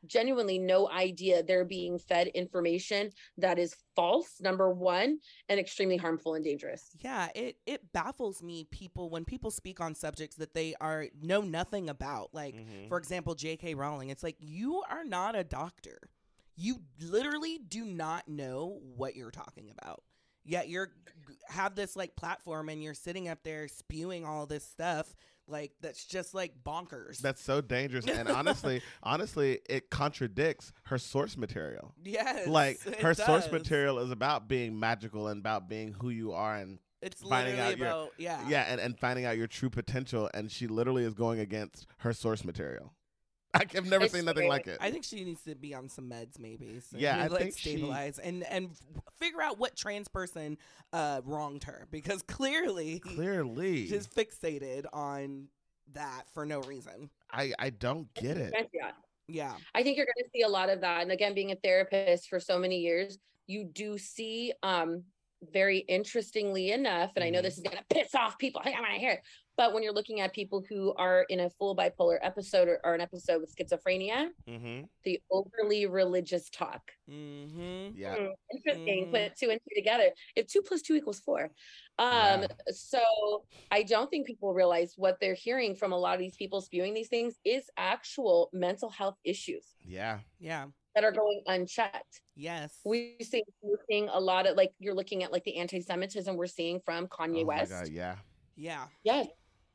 genuinely 0.07 0.59
no 0.59 0.88
idea 0.90 1.42
they're 1.42 1.64
being 1.64 1.99
fed 1.99 2.28
information 2.28 3.11
that 3.36 3.59
is 3.59 3.74
false 3.96 4.40
number 4.40 4.70
one 4.72 5.18
and 5.49 5.59
extremely 5.59 5.96
harmful 5.96 6.34
and 6.34 6.44
dangerous 6.44 6.90
Yeah, 7.01 7.28
it 7.34 7.57
it 7.66 7.92
baffles 7.92 8.42
me 8.42 8.64
people 8.70 9.11
when 9.11 9.24
people 9.24 9.51
speak 9.51 9.80
on 9.80 9.94
subjects 9.94 10.36
that 10.36 10.55
they 10.55 10.74
are 10.80 11.07
know 11.20 11.40
nothing 11.40 11.88
about. 11.88 12.32
Like 12.32 12.55
Mhm. 12.55 12.88
for 12.88 12.99
example, 12.99 13.34
J.K. 13.34 13.74
Rowling. 13.74 14.11
It's 14.11 14.22
like 14.22 14.36
you 14.38 14.82
are 14.88 15.05
not 15.05 15.34
a 15.36 15.44
doctor. 15.44 15.99
You 16.57 16.80
literally 17.01 17.59
do 17.59 17.84
not 17.84 18.28
know 18.28 18.80
what 18.96 19.14
you're 19.16 19.30
talking 19.30 19.70
about. 19.70 20.03
Yet 20.45 20.68
you're 20.68 20.91
have 21.49 21.74
this 21.74 21.97
like 21.97 22.16
platform 22.16 22.68
and 22.68 22.82
you're 22.82 22.95
sitting 22.95 23.28
up 23.28 23.43
there 23.43 23.68
spewing 23.68 24.24
all 24.24 24.47
this 24.47 24.64
stuff 24.64 25.14
like 25.47 25.72
that's 25.80 26.05
just 26.05 26.34
like 26.34 26.53
bonkers. 26.64 27.18
That's 27.18 27.43
so 27.43 27.61
dangerous. 27.61 28.07
And 28.07 28.28
honestly, 28.28 28.82
honestly, 29.03 29.61
it 29.68 29.91
contradicts 29.91 30.72
her 30.84 30.99
source 30.99 31.36
material. 31.36 31.95
yes, 32.05 32.47
Like 32.47 32.80
her 33.01 33.14
source 33.14 33.51
material 33.51 33.99
is 33.99 34.11
about 34.11 34.47
being 34.49 34.78
magical 34.78 35.28
and 35.28 35.41
about 35.41 35.68
being 35.68 35.95
who 36.01 36.11
you 36.11 36.32
are 36.32 36.57
and 36.57 36.78
It's 37.01 37.22
finding 37.22 37.57
literally 37.57 37.72
out 37.72 37.78
your- 37.78 38.11
yeah, 38.18 38.45
yeah, 38.49 38.64
and, 38.68 38.80
and 38.80 38.99
finding 38.99 39.24
out 39.24 39.36
your 39.39 39.47
true 39.47 39.70
potential. 39.70 40.28
And 40.34 40.51
she 40.51 40.66
literally 40.66 41.05
is 41.05 41.14
going 41.14 41.41
against 41.41 41.86
her 41.99 42.12
source 42.12 42.45
material. 42.45 42.93
I've 43.55 43.86
never 43.86 44.05
It's 44.05 44.14
seen 44.14 44.24
nothing 44.26 44.40
scary. 44.42 44.49
like 44.49 44.66
it. 44.66 44.78
I 44.80 44.90
think 44.90 45.05
she 45.05 45.24
needs 45.24 45.42
to 45.44 45.55
be 45.55 45.74
on 45.74 45.88
some 45.88 46.09
meds, 46.11 46.38
maybe. 46.38 46.80
So 46.80 46.99
Yeah, 46.99 47.18
I 47.18 47.26
like 47.28 47.42
think 47.42 47.59
she- 47.59 47.70
stabilize 47.70 48.18
and 48.18 48.44
and 48.44 48.70
figure 49.18 49.40
out 49.42 49.59
what 49.59 49.74
trans 49.76 50.09
person 50.09 50.59
uh 50.92 51.20
wronged 51.24 51.64
her 51.64 51.86
because 51.90 52.22
clearly 52.22 53.01
Clearly, 53.01 53.86
she's 53.88 54.07
fixated 54.07 54.84
on 54.92 55.49
that 55.92 56.24
for 56.34 56.44
no 56.46 56.61
reason. 56.61 57.11
I 57.32 57.53
I 57.59 57.70
don't 57.70 58.12
get 58.14 58.36
it. 58.36 58.53
yeah 58.74 58.92
Yeah, 59.28 59.57
i 59.74 59.82
think 59.82 59.96
you're 59.96 60.07
going 60.07 60.24
to 60.24 60.30
see 60.34 60.42
a 60.42 60.49
lot 60.49 60.68
of 60.70 60.80
that 60.82 61.03
and 61.03 61.11
again 61.12 61.34
being 61.34 61.53
a 61.53 61.57
therapist 61.57 62.28
for 62.28 62.40
so 62.40 62.59
many 62.59 62.78
years 62.80 63.18
you 63.46 63.64
do 63.64 63.99
see 63.99 64.53
um 64.62 65.03
very 65.53 65.78
interestingly 65.80 66.72
enough 66.72 67.12
and 67.16 67.22
i 67.24 67.30
know 67.30 67.40
Mhm. 67.40 67.42
this 67.44 67.57
is 67.59 67.62
going 67.62 67.76
to 67.76 67.84
piss 67.94 68.14
off 68.14 68.38
people 68.38 68.61
i 68.64 68.70
want 68.70 68.86
to 68.94 68.99
hear 69.01 69.12
it 69.12 69.20
but 69.59 69.74
when 69.74 69.82
you're 69.82 69.92
looking 69.92 70.20
at 70.20 70.32
people 70.32 70.64
who 70.68 70.94
are 70.96 71.26
in 71.28 71.40
a 71.40 71.50
full 71.50 71.76
bipolar 71.76 72.16
episode 72.22 72.68
or, 72.68 72.78
or 72.84 72.94
an 72.94 73.00
episode 73.02 73.40
with 73.42 73.54
schizophrenia 73.54 74.28
Mm-hmm. 74.48 74.84
the 75.04 75.20
overly 75.30 75.84
religious 75.86 76.48
talk 76.48 76.80
mm-hmm. 77.11 77.88
Yeah. 77.94 78.14
Hmm, 78.16 78.26
interesting. 78.54 79.06
Mhm. 79.06 79.11
Put 79.11 79.36
two 79.36 79.50
and 79.50 79.61
two 79.61 79.74
together. 79.74 80.11
If 80.36 80.46
two 80.46 80.62
plus 80.62 80.80
two 80.82 80.94
equals 80.94 81.20
four. 81.20 81.50
Um, 81.98 82.42
Yeah. 82.42 82.46
so 82.70 83.02
I 83.70 83.82
don't 83.82 84.09
think 84.09 84.26
people 84.26 84.54
realize 84.54 84.94
what 84.96 85.18
they're 85.20 85.34
hearing 85.34 85.74
from 85.74 85.92
a 85.92 85.96
lot 85.98 86.14
of 86.14 86.20
these 86.20 86.36
people 86.36 86.61
spewing 86.61 86.94
these 86.94 87.09
things 87.09 87.34
is 87.44 87.64
actual 87.76 88.50
mental 88.52 88.88
health 88.90 89.16
issues 89.24 89.66
Yeah. 89.84 90.20
yeah, 90.38 90.66
that 90.94 91.02
are 91.04 91.12
going 91.12 91.42
unchecked. 91.46 92.20
yes. 92.36 92.78
We 92.84 93.16
see 93.22 93.42
we're 93.62 93.76
seeing 93.90 94.09
a 94.09 94.20
lot 94.20 94.46
of 94.46 94.56
like 94.56 94.72
you're 94.78 94.94
looking 94.94 95.24
at 95.24 95.32
like 95.32 95.44
the 95.44 95.56
anti-Semitism 95.59 96.36
we're 96.36 96.46
seeing 96.46 96.80
from 96.84 97.09
Kanye 97.09 97.42
oh 97.42 97.46
West. 97.46 97.72
my 97.72 97.78
God. 97.80 97.88
Yeah. 97.88 98.16
yeah, 98.56 98.86
Yes. 99.02 99.26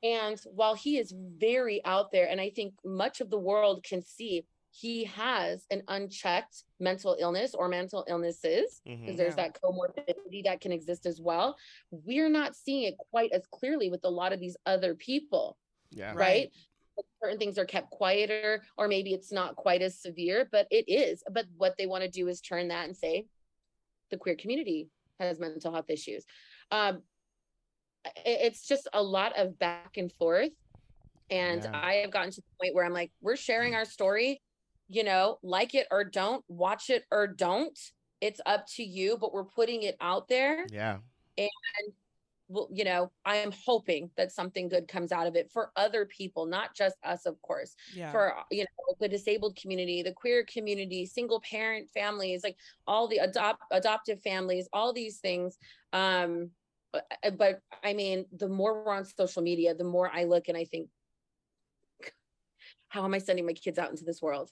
And 0.04 0.40
while 0.46 0.76
he 0.76 0.98
is 0.98 1.14
very 1.16 1.84
out 1.86 2.12
there, 2.12 2.28
and 2.30 2.40
I 2.42 2.50
think 2.50 2.74
much 2.84 3.22
of 3.22 3.30
the 3.30 3.40
world 3.40 3.84
can 3.84 4.02
see 4.02 4.46
he 4.76 5.06
has 5.06 5.66
an 5.72 5.84
unchecked 5.88 6.64
mental 6.80 7.16
illness 7.20 7.54
or 7.54 7.70
mental 7.70 8.04
illnesses, 8.08 8.82
because 8.84 9.00
Mhm. 9.16 9.18
there's 9.18 9.38
Yeah. 9.38 9.48
that 9.50 9.62
comorbidity 9.62 10.44
that 10.44 10.62
can 10.62 10.72
exist 10.72 11.06
as 11.06 11.22
well. 11.22 11.58
We're 11.92 12.30
not 12.30 12.56
seeing 12.56 12.84
it 12.84 12.98
quite 12.98 13.32
as 13.32 13.46
clearly 13.48 13.90
with 13.90 14.04
a 14.04 14.10
lot 14.10 14.34
of 14.34 14.40
these 14.40 14.58
other 14.66 14.96
people, 14.96 15.58
Yeah. 15.92 16.10
Right. 16.10 16.16
right? 16.18 16.54
Certain 17.22 17.38
things 17.38 17.58
are 17.58 17.66
kept 17.66 17.92
quieter, 17.92 18.64
or 18.78 18.88
maybe 18.88 19.14
it's 19.14 19.32
not 19.32 19.56
quite 19.56 19.82
as 19.82 19.98
severe, 20.00 20.50
but 20.52 20.68
it 20.70 20.90
is. 20.90 21.24
But 21.32 21.46
what 21.56 21.78
they 21.78 21.86
want 21.86 22.04
to 22.04 22.10
do 22.10 22.28
is 22.28 22.42
turn 22.42 22.68
that 22.70 22.86
and 22.86 22.98
say 22.98 23.28
the 24.10 24.18
queer 24.18 24.36
community 24.36 24.90
has 25.20 25.40
mental 25.40 25.72
health 25.72 25.90
issues. 25.90 26.26
Um, 26.72 26.96
i- 26.98 27.04
it's 28.26 28.68
just 28.68 28.88
a 28.94 29.02
lot 29.02 29.38
of 29.38 29.58
back 29.60 29.98
and 29.98 30.12
forth. 30.14 30.52
And 31.30 31.64
Yeah. 31.64 31.72
I 31.74 31.94
have 31.96 32.12
gotten 32.12 32.32
to 32.32 32.42
the 32.42 32.48
point 32.62 32.76
where 32.76 32.86
I'm 32.86 32.94
like, 32.94 33.12
we're 33.22 33.36
sharing 33.36 33.76
our 33.76 33.86
story, 33.86 34.42
you 34.88 35.04
know, 35.04 35.40
like 35.42 35.74
it 35.74 35.88
or 35.90 36.04
don't, 36.04 36.44
watch 36.48 36.90
it 36.90 37.06
or 37.12 37.28
don't. 37.28 37.78
It's 38.22 38.42
up 38.46 38.66
to 38.76 38.84
you, 38.84 39.18
but 39.18 39.34
we're 39.34 39.44
putting 39.44 39.84
it 39.84 39.98
out 40.00 40.28
there 40.28 40.66
Yeah. 40.70 40.98
And 41.38 41.50
well, 42.50 42.70
you 42.72 42.84
know, 42.84 43.12
I 43.26 43.38
am 43.38 43.52
hoping 43.66 44.12
that 44.16 44.32
something 44.32 44.70
good 44.70 44.88
comes 44.88 45.12
out 45.12 45.28
of 45.28 45.36
it 45.36 45.50
for 45.52 45.72
other 45.76 46.06
people, 46.06 46.46
not 46.46 46.76
just 46.76 46.96
us, 47.04 47.26
of 47.26 47.42
course, 47.42 47.76
yeah. 47.96 48.12
for 48.12 48.36
you 48.52 48.64
know 48.64 48.96
the 49.00 49.08
disabled 49.08 49.56
community, 49.56 50.04
the 50.04 50.12
queer 50.12 50.46
community, 50.46 51.06
single 51.06 51.42
parent 51.42 51.90
families, 51.90 52.44
like 52.44 52.58
all 52.86 53.08
the 53.08 53.18
adopt 53.18 53.64
adoptive 53.72 54.22
families, 54.22 54.68
all 54.72 54.94
these 54.94 55.18
things. 55.18 55.58
Um, 55.94 56.52
but, 56.94 57.06
but 57.38 57.60
I 57.84 57.94
mean, 57.94 58.26
the 58.32 58.48
more 58.48 58.84
we're 58.86 58.94
on 58.94 59.04
social 59.04 59.42
media, 59.42 59.74
the 59.74 59.84
more 59.84 60.10
I 60.14 60.24
look 60.24 60.48
and 60.48 60.56
I 60.56 60.64
think, 60.66 60.88
how 62.90 63.04
am 63.04 63.14
I 63.14 63.18
sending 63.18 63.46
my 63.46 63.54
kids 63.54 63.80
out 63.80 63.90
into 63.90 64.06
this 64.06 64.22
world? 64.22 64.52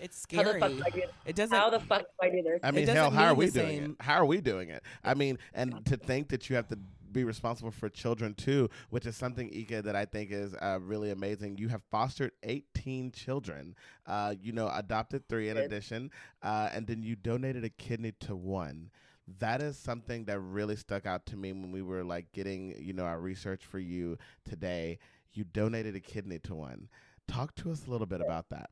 it's 0.00 0.24
How 0.32 0.42
the 0.42 0.48
scary. 0.50 0.60
fuck 0.60 0.70
do 0.70 0.82
I 0.86 0.90
do? 0.90 1.02
It 1.26 1.36
doesn't. 1.36 1.56
How 1.56 1.68
the 1.68 1.80
fuck 1.80 2.02
do 2.02 2.28
I 2.28 2.30
do 2.30 2.42
this? 2.42 2.60
I 2.62 2.70
mean, 2.70 2.86
hell, 2.86 3.10
how 3.10 3.26
are 3.26 3.34
we 3.34 3.50
doing 3.50 3.68
same- 3.68 3.96
it? 3.98 4.02
How 4.04 4.14
are 4.14 4.24
we 4.24 4.40
doing 4.40 4.70
it? 4.70 4.82
I 5.04 5.14
mean, 5.14 5.38
and 5.52 5.84
to 5.86 5.96
think 5.96 6.28
that 6.28 6.48
you 6.48 6.56
have 6.56 6.68
to 6.68 6.78
be 7.12 7.24
responsible 7.24 7.72
for 7.72 7.88
children 7.88 8.34
too, 8.34 8.70
which 8.90 9.04
is 9.04 9.16
something, 9.16 9.50
Eeka, 9.50 9.82
that 9.82 9.96
I 9.96 10.04
think 10.04 10.30
is 10.30 10.54
uh, 10.54 10.78
really 10.80 11.10
amazing. 11.10 11.58
You 11.58 11.68
have 11.68 11.82
fostered 11.90 12.30
18 12.44 13.10
children, 13.12 13.74
uh, 14.06 14.34
you 14.40 14.52
know, 14.52 14.70
adopted 14.72 15.28
three 15.28 15.48
in 15.48 15.56
addition, 15.56 16.10
uh, 16.42 16.70
and 16.72 16.86
then 16.86 17.02
you 17.02 17.16
donated 17.16 17.64
a 17.64 17.70
kidney 17.70 18.12
to 18.20 18.36
one. 18.36 18.90
That 19.38 19.62
is 19.62 19.78
something 19.78 20.24
that 20.24 20.40
really 20.40 20.76
stuck 20.76 21.06
out 21.06 21.26
to 21.26 21.36
me 21.36 21.52
when 21.52 21.70
we 21.70 21.82
were 21.82 22.04
like 22.04 22.32
getting, 22.32 22.74
you 22.82 22.92
know, 22.92 23.04
our 23.04 23.20
research 23.20 23.64
for 23.64 23.78
you 23.78 24.18
today. 24.44 24.98
You 25.32 25.44
donated 25.44 25.94
a 25.94 26.00
kidney 26.00 26.38
to 26.40 26.54
one. 26.54 26.88
Talk 27.28 27.54
to 27.56 27.70
us 27.70 27.86
a 27.86 27.90
little 27.90 28.06
bit 28.06 28.20
about 28.20 28.48
that. 28.50 28.70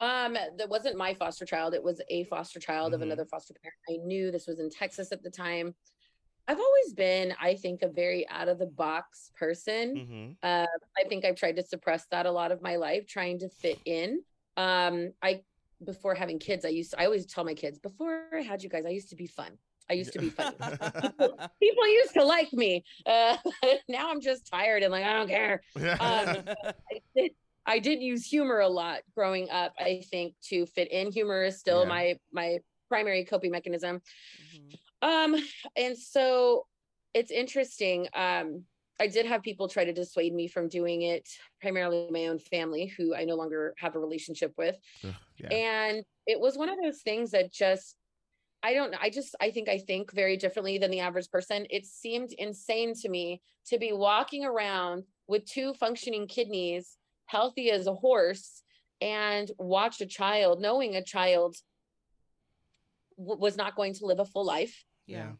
Um, 0.00 0.34
that 0.34 0.68
wasn't 0.68 0.96
my 0.96 1.14
foster 1.14 1.44
child. 1.44 1.74
It 1.74 1.82
was 1.82 2.00
a 2.08 2.24
foster 2.24 2.60
child 2.60 2.94
of 2.94 3.00
Mhm. 3.00 3.04
another 3.04 3.24
foster 3.24 3.54
parent. 3.54 3.78
I 3.88 4.04
knew 4.04 4.30
this 4.30 4.46
was 4.46 4.60
in 4.60 4.70
Texas 4.70 5.12
at 5.12 5.22
the 5.22 5.30
time. 5.30 5.74
I've 6.46 6.60
always 6.60 6.94
been, 6.94 7.34
I 7.38 7.56
think, 7.56 7.82
a 7.82 7.88
very 7.88 8.26
out 8.28 8.48
of 8.48 8.58
the 8.58 8.66
box 8.66 9.30
person. 9.36 9.96
Mm-hmm. 9.96 10.30
Uh, 10.42 10.66
I 10.96 11.04
think 11.08 11.24
I've 11.24 11.36
tried 11.36 11.56
to 11.56 11.62
suppress 11.62 12.06
that 12.06 12.26
a 12.26 12.30
lot 12.30 12.52
of 12.52 12.62
my 12.62 12.76
life, 12.76 13.06
trying 13.06 13.38
to 13.40 13.48
fit 13.48 13.78
in. 13.84 14.24
Um, 14.56 15.12
I 15.20 15.44
before 15.84 16.14
having 16.14 16.38
kids, 16.38 16.64
I 16.64 16.68
used 16.68 16.92
to, 16.92 17.00
I 17.00 17.04
always 17.04 17.26
tell 17.26 17.44
my 17.44 17.54
kids 17.54 17.78
before 17.78 18.26
I 18.34 18.42
had 18.42 18.62
you 18.62 18.68
guys, 18.68 18.84
I 18.86 18.90
used 18.90 19.10
to 19.10 19.16
be 19.16 19.26
fun. 19.26 19.52
I 19.90 19.94
used 19.94 20.12
to 20.12 20.18
be 20.18 20.28
funny. 20.28 20.56
People 21.62 21.88
used 21.88 22.12
to 22.14 22.24
like 22.24 22.52
me. 22.52 22.84
Uh, 23.06 23.36
now 23.88 24.10
I'm 24.10 24.20
just 24.20 24.46
tired 24.46 24.82
and 24.82 24.92
like 24.92 25.04
I 25.04 25.12
don't 25.14 25.28
care. 25.28 25.62
Um, 25.76 26.42
I 26.90 27.00
did, 27.16 27.30
I 27.64 27.78
did 27.78 28.00
use 28.02 28.26
humor 28.26 28.60
a 28.60 28.68
lot 28.68 29.00
growing 29.14 29.48
up. 29.50 29.72
I 29.78 30.02
think 30.10 30.34
to 30.48 30.66
fit 30.66 30.90
in, 30.92 31.10
humor 31.10 31.42
is 31.44 31.58
still 31.58 31.82
Yeah. 31.82 31.88
my 31.88 32.18
my 32.32 32.58
primary 32.88 33.24
coping 33.24 33.50
mechanism. 33.50 34.00
Mhm. 34.54 34.78
Um, 35.00 35.42
and 35.76 35.96
so 35.96 36.66
it's 37.14 37.30
interesting. 37.30 38.08
Um, 38.14 38.64
I 39.00 39.06
did 39.06 39.26
have 39.26 39.42
people 39.42 39.68
try 39.68 39.84
to 39.84 39.92
dissuade 39.92 40.34
me 40.34 40.48
from 40.48 40.68
doing 40.68 41.02
it, 41.02 41.28
primarily 41.60 42.08
my 42.10 42.26
own 42.26 42.38
family, 42.38 42.86
who 42.86 43.14
I 43.14 43.24
no 43.24 43.36
longer 43.36 43.74
have 43.78 43.94
a 43.94 44.00
relationship 44.00 44.54
with. 44.58 44.76
Ugh, 45.04 45.14
yeah. 45.36 45.48
And 45.48 46.04
it 46.26 46.40
was 46.40 46.58
one 46.58 46.68
of 46.68 46.78
those 46.82 47.00
things 47.02 47.30
that 47.30 47.52
just, 47.52 47.96
I 48.62 48.74
don't 48.74 48.90
know. 48.90 48.98
I 49.00 49.10
just, 49.10 49.36
I 49.40 49.50
think 49.50 49.68
I 49.68 49.78
think 49.78 50.12
very 50.12 50.36
differently 50.36 50.78
than 50.78 50.90
the 50.90 51.00
average 51.00 51.30
person. 51.30 51.66
It 51.70 51.86
seemed 51.86 52.32
insane 52.32 52.94
to 53.02 53.08
me 53.08 53.40
to 53.68 53.78
be 53.78 53.92
walking 53.92 54.44
around 54.44 55.04
with 55.28 55.44
two 55.44 55.74
functioning 55.74 56.26
kidneys, 56.26 56.96
healthy 57.26 57.70
as 57.70 57.86
a 57.86 57.94
horse, 57.94 58.62
and 59.00 59.50
watch 59.58 60.00
a 60.00 60.06
child, 60.06 60.60
knowing 60.60 60.96
a 60.96 61.04
child 61.04 61.56
w- 63.16 63.38
was 63.38 63.56
not 63.56 63.76
going 63.76 63.94
to 63.94 64.06
live 64.06 64.18
a 64.18 64.24
full 64.24 64.44
life 64.44 64.84
yeah. 65.06 65.32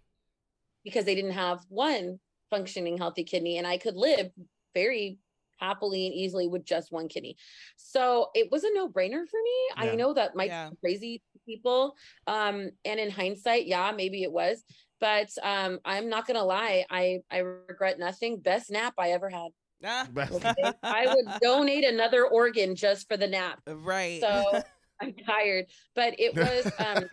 because 0.85 1.05
they 1.05 1.15
didn't 1.15 1.33
have 1.33 1.61
one 1.69 2.21
functioning 2.51 2.97
healthy 2.99 3.25
kidney 3.25 3.59
and 3.59 3.67
I 3.67 3.79
could 3.79 3.97
live 3.97 4.33
very 4.75 5.19
happily 5.59 6.07
and 6.07 6.15
easily 6.15 6.47
with 6.47 6.65
just 6.65 6.93
one 6.93 7.09
kidney. 7.09 7.37
So 7.77 8.31
it 8.35 8.51
was 8.51 8.63
a 8.65 8.73
no-brainer 8.75 9.27
for 9.29 9.41
me. 9.43 9.69
I 9.77 9.97
know 9.97 10.15
that 10.15 10.37
might 10.37 10.49
Yeah. 10.49 10.71
be 10.71 10.77
crazy 10.77 11.23
to 11.35 11.41
people. 11.47 11.97
Um, 12.27 12.71
and 12.85 13.01
in 13.01 13.11
hindsight, 13.11 13.67
yeah, 13.67 13.91
maybe 13.93 14.23
it 14.23 14.33
was. 14.33 14.65
But 15.01 15.31
um, 15.43 15.81
I'm 15.85 16.09
not 16.09 16.27
gonna 16.27 16.45
lie, 16.45 16.85
I 16.91 17.21
I 17.31 17.39
regret 17.39 17.99
nothing. 17.99 18.41
Best 18.41 18.71
nap 18.71 18.95
I 18.99 19.11
ever 19.13 19.29
had. 19.31 19.53
Ah, 19.85 20.09
Okay? 20.33 20.73
I 20.83 21.07
would 21.07 21.27
donate 21.43 21.85
another 21.85 22.27
organ 22.27 22.75
just 22.75 23.09
for 23.09 23.17
the 23.17 23.29
nap. 23.29 23.61
right. 23.67 24.21
So 24.23 24.63
I'm 25.01 25.15
tired, 25.15 25.67
but 25.95 26.19
it 26.19 26.35
was 26.35 26.73
um 26.79 27.05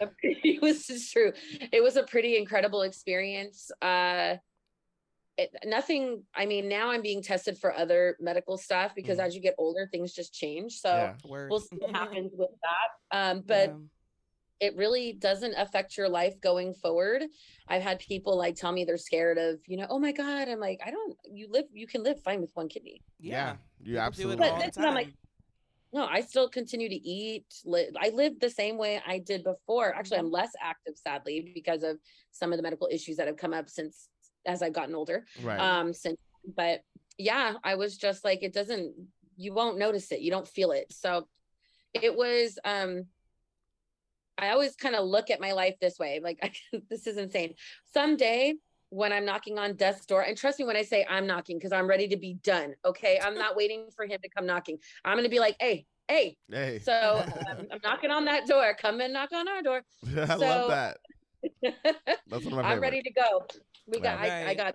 a 0.00 0.08
it 0.22 0.60
was 0.62 0.86
just 0.86 1.12
true. 1.12 1.32
It 1.72 1.82
was 1.82 1.96
a 1.96 2.02
pretty 2.02 2.36
incredible 2.36 2.82
experience. 2.82 3.70
Uh 3.80 4.36
it, 5.40 5.50
nothing 5.64 6.22
I 6.34 6.44
mean 6.46 6.68
now 6.68 6.90
I'm 6.90 7.02
being 7.02 7.22
tested 7.22 7.56
for 7.58 7.74
other 7.74 8.16
medical 8.20 8.56
stuff 8.58 8.94
because 8.94 9.18
Mhm. 9.18 9.24
as 9.26 9.34
you 9.34 9.40
get 9.40 9.54
older 9.58 9.88
things 9.90 10.12
just 10.12 10.32
change. 10.34 10.74
So 10.74 10.90
Yeah. 10.90 11.14
We'll 11.48 11.60
see 11.60 11.76
what 11.76 11.90
happens 12.02 12.32
with 12.36 12.50
that. 12.66 13.18
Um 13.18 13.42
but 13.46 13.68
Yeah. 13.70 13.76
it 14.66 14.76
really 14.76 15.14
doesn't 15.14 15.54
affect 15.54 15.96
your 15.96 16.08
life 16.08 16.38
going 16.40 16.74
forward. 16.74 17.22
I've 17.66 17.82
had 17.82 17.98
people 18.00 18.36
like 18.36 18.56
tell 18.56 18.72
me 18.72 18.84
they're 18.84 18.98
scared 18.98 19.38
of, 19.38 19.60
you 19.66 19.76
know, 19.78 19.86
oh 19.88 19.98
my 19.98 20.12
God. 20.12 20.48
I'm 20.48 20.60
like, 20.60 20.80
I 20.84 20.90
don't 20.90 21.16
you 21.32 21.48
live 21.50 21.66
you 21.72 21.86
can 21.86 22.02
live 22.02 22.20
fine 22.22 22.40
with 22.40 22.50
one 22.54 22.68
kidney. 22.68 23.02
yeah. 23.18 23.56
you 23.80 23.94
People 23.94 23.94
do 23.94 23.98
absolutely. 23.98 24.36
But 24.36 24.52
all 24.52 24.58
the 24.60 24.66
this 24.66 24.76
I'm 24.78 24.94
like, 24.94 25.12
no, 25.92 26.06
I 26.06 26.20
still 26.20 26.48
continue 26.48 26.88
to 26.88 26.94
eat. 26.94 27.46
Li- 27.64 27.90
I 27.98 28.10
live 28.10 28.38
the 28.38 28.50
same 28.50 28.76
way 28.78 29.02
I 29.04 29.18
did 29.18 29.42
before. 29.42 29.92
Actually, 29.92 30.18
Mm-hmm. 30.18 30.26
I'm 30.26 30.30
less 30.40 30.52
active, 30.62 30.94
sadly, 30.96 31.50
because 31.52 31.82
of 31.82 31.98
some 32.30 32.52
of 32.52 32.58
the 32.58 32.62
medical 32.62 32.88
issues 32.92 33.16
that 33.16 33.26
have 33.26 33.36
come 33.36 33.52
up 33.52 33.68
since 33.68 34.08
as 34.46 34.62
I've 34.62 34.72
gotten 34.72 34.94
older. 34.94 35.24
right. 35.42 35.58
Um, 35.60 35.92
since, 35.92 36.18
but 36.56 36.82
yeah, 37.18 37.54
I 37.62 37.74
was 37.74 37.96
just 37.96 38.24
like, 38.24 38.42
it 38.42 38.52
doesn't. 38.52 38.94
You 39.36 39.52
won't 39.52 39.78
notice 39.78 40.10
it. 40.12 40.20
You 40.20 40.30
don't 40.30 40.48
feel 40.48 40.72
it. 40.72 40.92
So 40.92 41.26
it 41.94 42.14
was. 42.14 42.58
Um, 42.64 43.06
I 44.38 44.50
always 44.50 44.74
kind 44.74 44.94
of 44.94 45.06
look 45.06 45.28
at 45.28 45.40
my 45.40 45.52
life 45.52 45.76
this 45.80 45.98
way. 45.98 46.20
Like, 46.22 46.38
I, 46.42 46.52
this 46.90 47.06
is 47.06 47.18
insane. 47.18 47.54
Someday 47.92 48.54
when 48.88 49.12
I'm 49.12 49.24
knocking 49.24 49.58
on 49.58 49.74
death's 49.74 50.04
door, 50.04 50.22
and 50.22 50.36
trust 50.36 50.58
me 50.58 50.64
when 50.64 50.76
I 50.76 50.82
say 50.82 51.06
I'm 51.08 51.26
knocking, 51.26 51.58
because 51.58 51.72
I'm 51.72 51.86
ready 51.86 52.08
to 52.08 52.16
be 52.16 52.34
done. 52.42 52.74
Okay. 52.84 53.20
I'm 53.22 53.36
not 53.36 53.56
waiting 53.56 53.88
for 53.94 54.04
him 54.04 54.18
to 54.22 54.28
come 54.28 54.46
knocking. 54.46 54.78
I'm 55.04 55.14
going 55.14 55.24
to 55.24 55.30
be 55.30 55.38
like, 55.38 55.56
hey, 55.60 55.86
hey. 56.08 56.36
hey. 56.50 56.80
So 56.80 57.24
um, 57.50 57.66
I'm 57.70 57.80
knocking 57.84 58.10
on 58.10 58.24
that 58.24 58.46
door. 58.46 58.74
Come 58.80 59.00
and 59.00 59.12
knock 59.12 59.30
on 59.32 59.46
our 59.46 59.62
door. 59.62 59.82
I 60.16 60.26
so- 60.26 60.38
love 60.38 60.70
that. 60.70 60.98
That's 61.62 62.44
one 62.44 62.46
of 62.46 62.52
my 62.52 62.62
I'm 62.62 62.68
favorite. 62.68 62.80
ready 62.80 63.02
to 63.02 63.12
go. 63.12 63.46
We 63.86 64.00
got, 64.00 64.18
I, 64.18 64.26
I 64.26 64.44
Right. 64.46 64.56
got, 64.56 64.74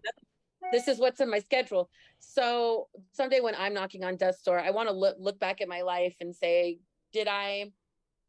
this 0.71 0.87
is 0.87 0.99
what's 0.99 1.21
in 1.21 1.29
my 1.29 1.39
schedule. 1.39 1.89
So 2.19 2.87
someday 3.13 3.39
when 3.39 3.55
I'm 3.55 3.73
knocking 3.73 4.03
on 4.03 4.17
death's 4.17 4.41
door, 4.41 4.59
I 4.59 4.71
want 4.71 4.89
to 4.89 4.93
look, 4.93 5.15
look 5.19 5.39
back 5.39 5.61
at 5.61 5.67
my 5.67 5.81
life 5.81 6.15
and 6.21 6.35
say, 6.35 6.79
did 7.13 7.27
I, 7.27 7.71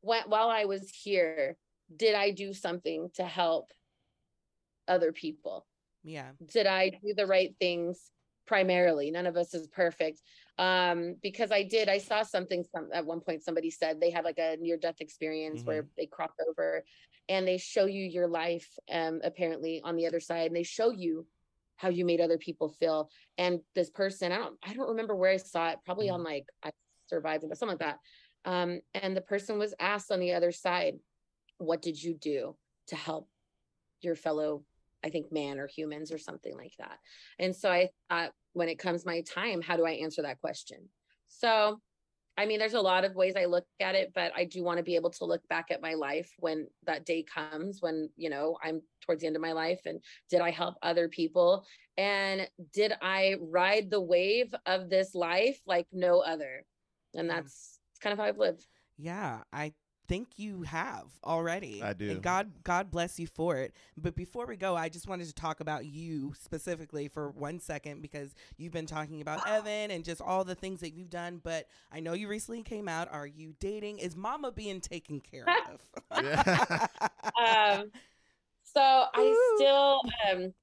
when, 0.01 0.22
while 0.26 0.49
I 0.49 0.64
was 0.66 0.91
here, 0.91 1.57
did 1.95 2.14
I 2.14 2.30
do 2.30 2.53
something 2.53 3.11
to 3.14 3.24
help 3.24 3.72
other 4.89 5.12
people? 5.12 5.66
Yeah. 6.05 6.30
did 6.53 6.66
I 6.66 6.91
do 6.91 7.14
the 7.16 7.26
right 7.26 7.55
things 7.59 7.99
primarily? 8.47 9.11
None 9.11 9.26
of 9.26 9.37
us 9.37 9.55
is 9.55 9.66
perfect. 9.66 10.20
Um, 10.59 11.16
because 11.20 11.51
I 11.51 11.64
did, 11.64 11.89
I 11.89 11.99
saw 11.99 12.22
something 12.22 12.64
some 12.72 12.91
at 12.93 13.05
one 13.05 13.20
point 13.20 13.43
somebody 13.43 13.70
said 13.70 14.01
they 14.01 14.11
had 14.11 14.24
like 14.24 14.39
a 14.39 14.57
near 14.61 14.76
death 14.76 15.01
experience 15.01 15.62
where 15.64 15.87
they 15.97 16.07
crossed 16.07 16.41
over 16.49 16.84
and 17.29 17.47
they 17.47 17.59
show 17.59 17.87
you 17.87 18.05
your 18.05 18.29
life 18.29 18.68
um 18.93 19.20
apparently 19.24 19.81
on 19.85 19.97
the 19.97 20.07
other 20.07 20.20
side 20.20 20.47
and 20.47 20.57
they 20.57 20.62
show 20.62 20.91
you 20.91 21.27
how 21.77 21.89
you 21.89 22.05
made 22.05 22.20
other 22.20 22.39
people 22.39 22.70
feel. 22.70 23.11
And 23.39 23.61
this 23.74 23.91
person, 23.91 24.33
I 24.33 24.39
don't 24.39 24.57
I 24.64 24.74
don't 24.74 24.89
remember 24.89 25.14
where 25.14 25.33
I 25.33 25.37
saw 25.37 25.68
it, 25.70 25.79
probably 25.85 26.09
on 26.09 26.24
like 26.24 26.47
I 26.64 26.70
survived 27.07 27.45
but 27.49 27.59
something 27.59 27.79
like 27.79 27.97
that. 28.45 28.51
Um, 28.51 28.81
and 28.95 29.16
the 29.16 29.20
person 29.20 29.59
was 29.59 29.74
asked 29.79 30.11
on 30.11 30.20
the 30.20 30.33
other 30.33 30.53
side, 30.53 30.95
what 31.59 31.83
did 31.83 32.03
you 32.03 32.14
do 32.14 32.57
to 32.89 32.97
help 32.97 33.29
your 34.01 34.14
fellow 34.14 34.64
I 35.05 35.11
think 35.11 35.31
man 35.31 35.59
or 35.59 35.68
humans 35.68 36.11
or 36.11 36.18
something 36.18 36.57
like 36.57 36.72
that. 36.79 36.99
And 37.39 37.55
so 37.55 37.70
I 37.70 37.91
thought 38.09 38.33
when 38.55 38.68
it 38.68 38.79
comes 38.79 39.07
my 39.07 39.20
time, 39.20 39.61
how 39.62 39.77
do 39.77 39.85
I 39.85 39.93
answer 39.93 40.22
that 40.22 40.41
question? 40.41 40.89
So, 41.29 41.81
I 42.39 42.45
mean, 42.45 42.59
there's 42.59 42.74
a 42.74 42.80
lot 42.80 43.05
of 43.05 43.14
ways 43.14 43.34
I 43.37 43.47
look 43.47 43.64
at 43.80 43.95
it, 43.95 44.12
but 44.14 44.32
I 44.37 44.45
do 44.45 44.62
want 44.62 44.76
to 44.78 44.82
be 44.82 44.95
able 44.95 45.11
to 45.11 45.24
look 45.24 45.47
back 45.49 45.70
at 45.70 45.80
my 45.80 45.95
life 45.95 46.30
when 46.39 46.66
that 46.84 47.07
day 47.07 47.22
comes, 47.22 47.80
when, 47.80 48.11
you 48.16 48.28
know, 48.28 48.59
I'm 48.62 48.82
towards 49.01 49.22
the 49.22 49.26
end 49.26 49.37
of 49.37 49.43
my 49.43 49.53
life 49.53 49.80
and 49.87 50.01
did 50.30 50.41
I 50.41 50.51
help 50.51 50.74
other 50.82 51.09
people? 51.09 51.64
And 51.97 52.49
did 52.74 52.93
I 53.01 53.37
ride 53.41 53.91
the 53.91 54.01
wave 54.01 54.55
of 54.66 54.91
this 54.91 55.14
life 55.14 55.59
like 55.66 55.87
no 55.93 56.20
other? 56.20 56.64
And 57.14 57.30
that's, 57.30 57.78
that's 57.91 58.01
kind 58.01 58.12
of 58.12 58.18
how 58.18 58.26
I've 58.26 58.39
lived. 58.39 58.66
Yeah, 58.99 59.41
I 59.53 59.72
think 60.09 60.28
you 60.36 60.62
have 60.62 61.07
already. 61.24 61.82
I 61.82 61.92
do. 61.92 62.11
And 62.11 62.22
God 62.22 62.50
God 62.64 62.90
bless 62.90 63.18
you 63.18 63.26
for 63.26 63.57
it. 63.57 63.74
But 63.96 64.14
before 64.14 64.46
we 64.46 64.57
go, 64.57 64.76
I 64.76 64.88
just 64.88 65.09
wanted 65.09 65.26
to 65.28 65.34
talk 65.34 65.61
about 65.61 65.86
you 65.86 66.32
specifically 66.40 67.09
for 67.09 67.30
one 67.30 67.61
second 67.61 68.02
because 68.02 68.34
you've 68.57 68.72
been 68.72 68.86
talking 68.86 69.20
about 69.20 69.46
Evan 69.48 69.90
and 69.90 70.04
just 70.04 70.20
all 70.20 70.44
the 70.44 70.54
things 70.54 70.80
that 70.80 70.94
you've 70.94 71.11
done, 71.11 71.40
but 71.42 71.66
I 71.92 72.00
know 72.00 72.12
you 72.12 72.28
recently 72.28 72.62
came 72.62 72.88
out. 72.88 73.09
Are 73.12 73.26
you 73.26 73.54
dating? 73.61 73.98
Is 73.98 74.16
mama 74.16 74.52
being 74.52 74.80
taken 74.80 75.20
care 75.20 75.46
of? 75.72 76.24
Yeah. 76.24 76.86
Um, 77.36 77.90
so 78.62 78.80
I 78.80 79.20
Woo. 79.20 79.57
still, 79.57 80.00
um, 80.30 80.54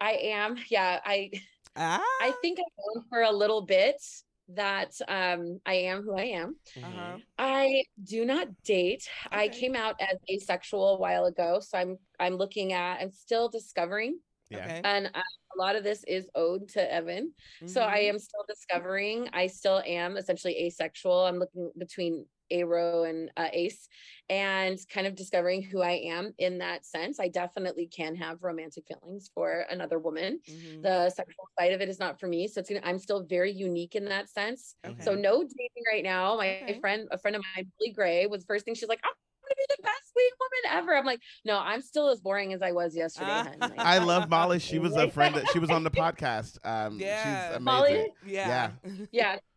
I 0.00 0.12
am, 0.12 0.56
yeah, 0.68 1.00
I, 1.04 1.30
ah, 1.76 2.02
I 2.20 2.32
think 2.40 2.58
I've 2.58 2.96
known 2.96 3.04
for 3.08 3.22
a 3.22 3.30
little 3.30 3.60
bit 3.60 4.00
that 4.48 4.92
um 5.08 5.60
I 5.64 5.74
am 5.74 6.02
who 6.02 6.14
I 6.14 6.24
am. 6.24 6.56
uh-huh. 6.82 7.18
I 7.38 7.84
do 8.02 8.24
not 8.24 8.48
date. 8.64 9.08
I 9.30 9.48
came 9.48 9.74
out 9.74 9.96
as 10.00 10.18
asexual 10.30 10.96
a 10.96 10.98
while 10.98 11.24
ago, 11.26 11.60
so 11.60 11.78
I'm 11.78 11.96
I'm 12.18 12.34
looking 12.34 12.72
at 12.72 13.00
I'm 13.00 13.12
still 13.12 13.48
discovering 13.48 14.18
Yeah. 14.50 14.58
Okay. 14.64 14.80
and 14.84 15.06
uh, 15.14 15.22
a 15.54 15.58
lot 15.58 15.76
of 15.76 15.84
this 15.84 16.04
is 16.04 16.28
owed 16.34 16.68
to 16.70 16.92
Evan. 16.92 17.32
So 17.66 17.82
I 17.82 17.98
Mhm. 18.00 18.08
am 18.10 18.18
still 18.18 18.44
discovering. 18.48 19.28
I 19.32 19.46
still 19.46 19.82
am 19.86 20.16
essentially 20.16 20.56
asexual. 20.66 21.24
I'm 21.26 21.38
looking 21.38 21.70
between 21.78 22.26
Aro 22.52 23.08
and 23.08 23.30
uh, 23.36 23.48
Ace 23.52 23.88
and 24.30 24.78
kind 24.88 25.06
of 25.06 25.14
discovering 25.14 25.62
who 25.62 25.82
I 25.82 25.92
am 26.04 26.32
in 26.38 26.58
that 26.58 26.86
sense. 26.86 27.18
I 27.20 27.28
definitely 27.28 27.86
can 27.86 28.14
have 28.16 28.42
romantic 28.42 28.84
feelings 28.86 29.30
for 29.34 29.64
another 29.70 29.98
woman. 29.98 30.40
Mhm. 30.48 30.82
The 30.82 31.10
sexual 31.10 31.48
side 31.58 31.72
of 31.72 31.80
it 31.80 31.88
is 31.88 31.98
not 31.98 32.18
for 32.20 32.28
me. 32.28 32.48
So 32.48 32.60
it's 32.60 32.68
gonna, 32.70 32.80
I'm 32.84 32.98
still 32.98 33.24
very 33.24 33.52
unique 33.52 33.94
in 33.94 34.04
that 34.06 34.30
sense. 34.30 34.76
Okay. 34.86 35.02
So 35.02 35.14
no 35.14 35.42
dating 35.42 35.84
right 35.92 36.04
now. 36.04 36.36
My 36.36 36.60
Okay. 36.62 36.80
friend, 36.80 37.08
a 37.10 37.18
friend 37.18 37.36
of 37.36 37.42
mine, 37.56 37.70
Billy 37.78 37.92
Gray, 37.92 38.26
was 38.26 38.42
the 38.42 38.46
first 38.46 38.64
thing 38.64 38.74
she's 38.74 38.88
like, 38.88 39.00
I'm 39.04 39.10
gonna 39.42 39.54
be 39.56 39.74
the 39.76 39.82
best 39.82 40.12
sweet 40.12 40.32
woman 40.40 40.78
ever. 40.82 40.96
I'm 40.96 41.04
like, 41.04 41.20
no, 41.44 41.58
I'm 41.58 41.80
still 41.82 42.08
as 42.08 42.20
boring 42.20 42.52
as 42.52 42.62
I 42.62 42.72
was 42.72 42.94
yesterday. 42.96 43.26
Ah. 43.30 43.52
Like, 43.60 43.72
I 43.78 43.98
love 43.98 44.30
Molly. 44.30 44.60
She 44.60 44.78
was 44.78 44.94
a 44.96 45.10
friend 45.10 45.34
that 45.34 45.48
she 45.50 45.58
was 45.58 45.70
on 45.70 45.82
the 45.84 45.90
podcast. 46.02 46.58
Um, 46.64 46.98
Yeah. 46.98 47.48
she's 47.48 47.56
amazing. 47.56 47.64
Molly? 47.64 48.12
yeah. 48.24 48.70
yeah 49.10 49.36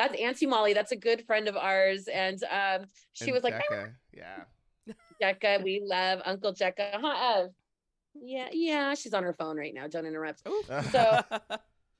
that's 0.00 0.20
auntie 0.20 0.46
molly 0.46 0.72
that's 0.72 0.92
a 0.92 0.96
good 0.96 1.24
friend 1.26 1.46
of 1.48 1.56
ours 1.56 2.08
and 2.08 2.42
um 2.44 2.86
she 3.12 3.26
And 3.26 3.34
was 3.34 3.44
like 3.44 3.54
Jekka, 3.54 3.92
yeah. 4.12 4.44
jecka 5.22 5.62
we 5.62 5.82
love 5.84 6.20
uncle 6.24 6.52
jecka 6.54 6.90
huh 7.00 7.40
Ev? 7.42 7.50
yeah 8.22 8.48
yeah 8.52 8.94
she's 8.94 9.14
on 9.14 9.22
her 9.22 9.32
phone 9.34 9.56
right 9.56 9.74
now 9.74 9.86
don't 9.86 10.06
interrupt 10.06 10.42
Ooh. 10.48 10.62
So- 10.90 11.20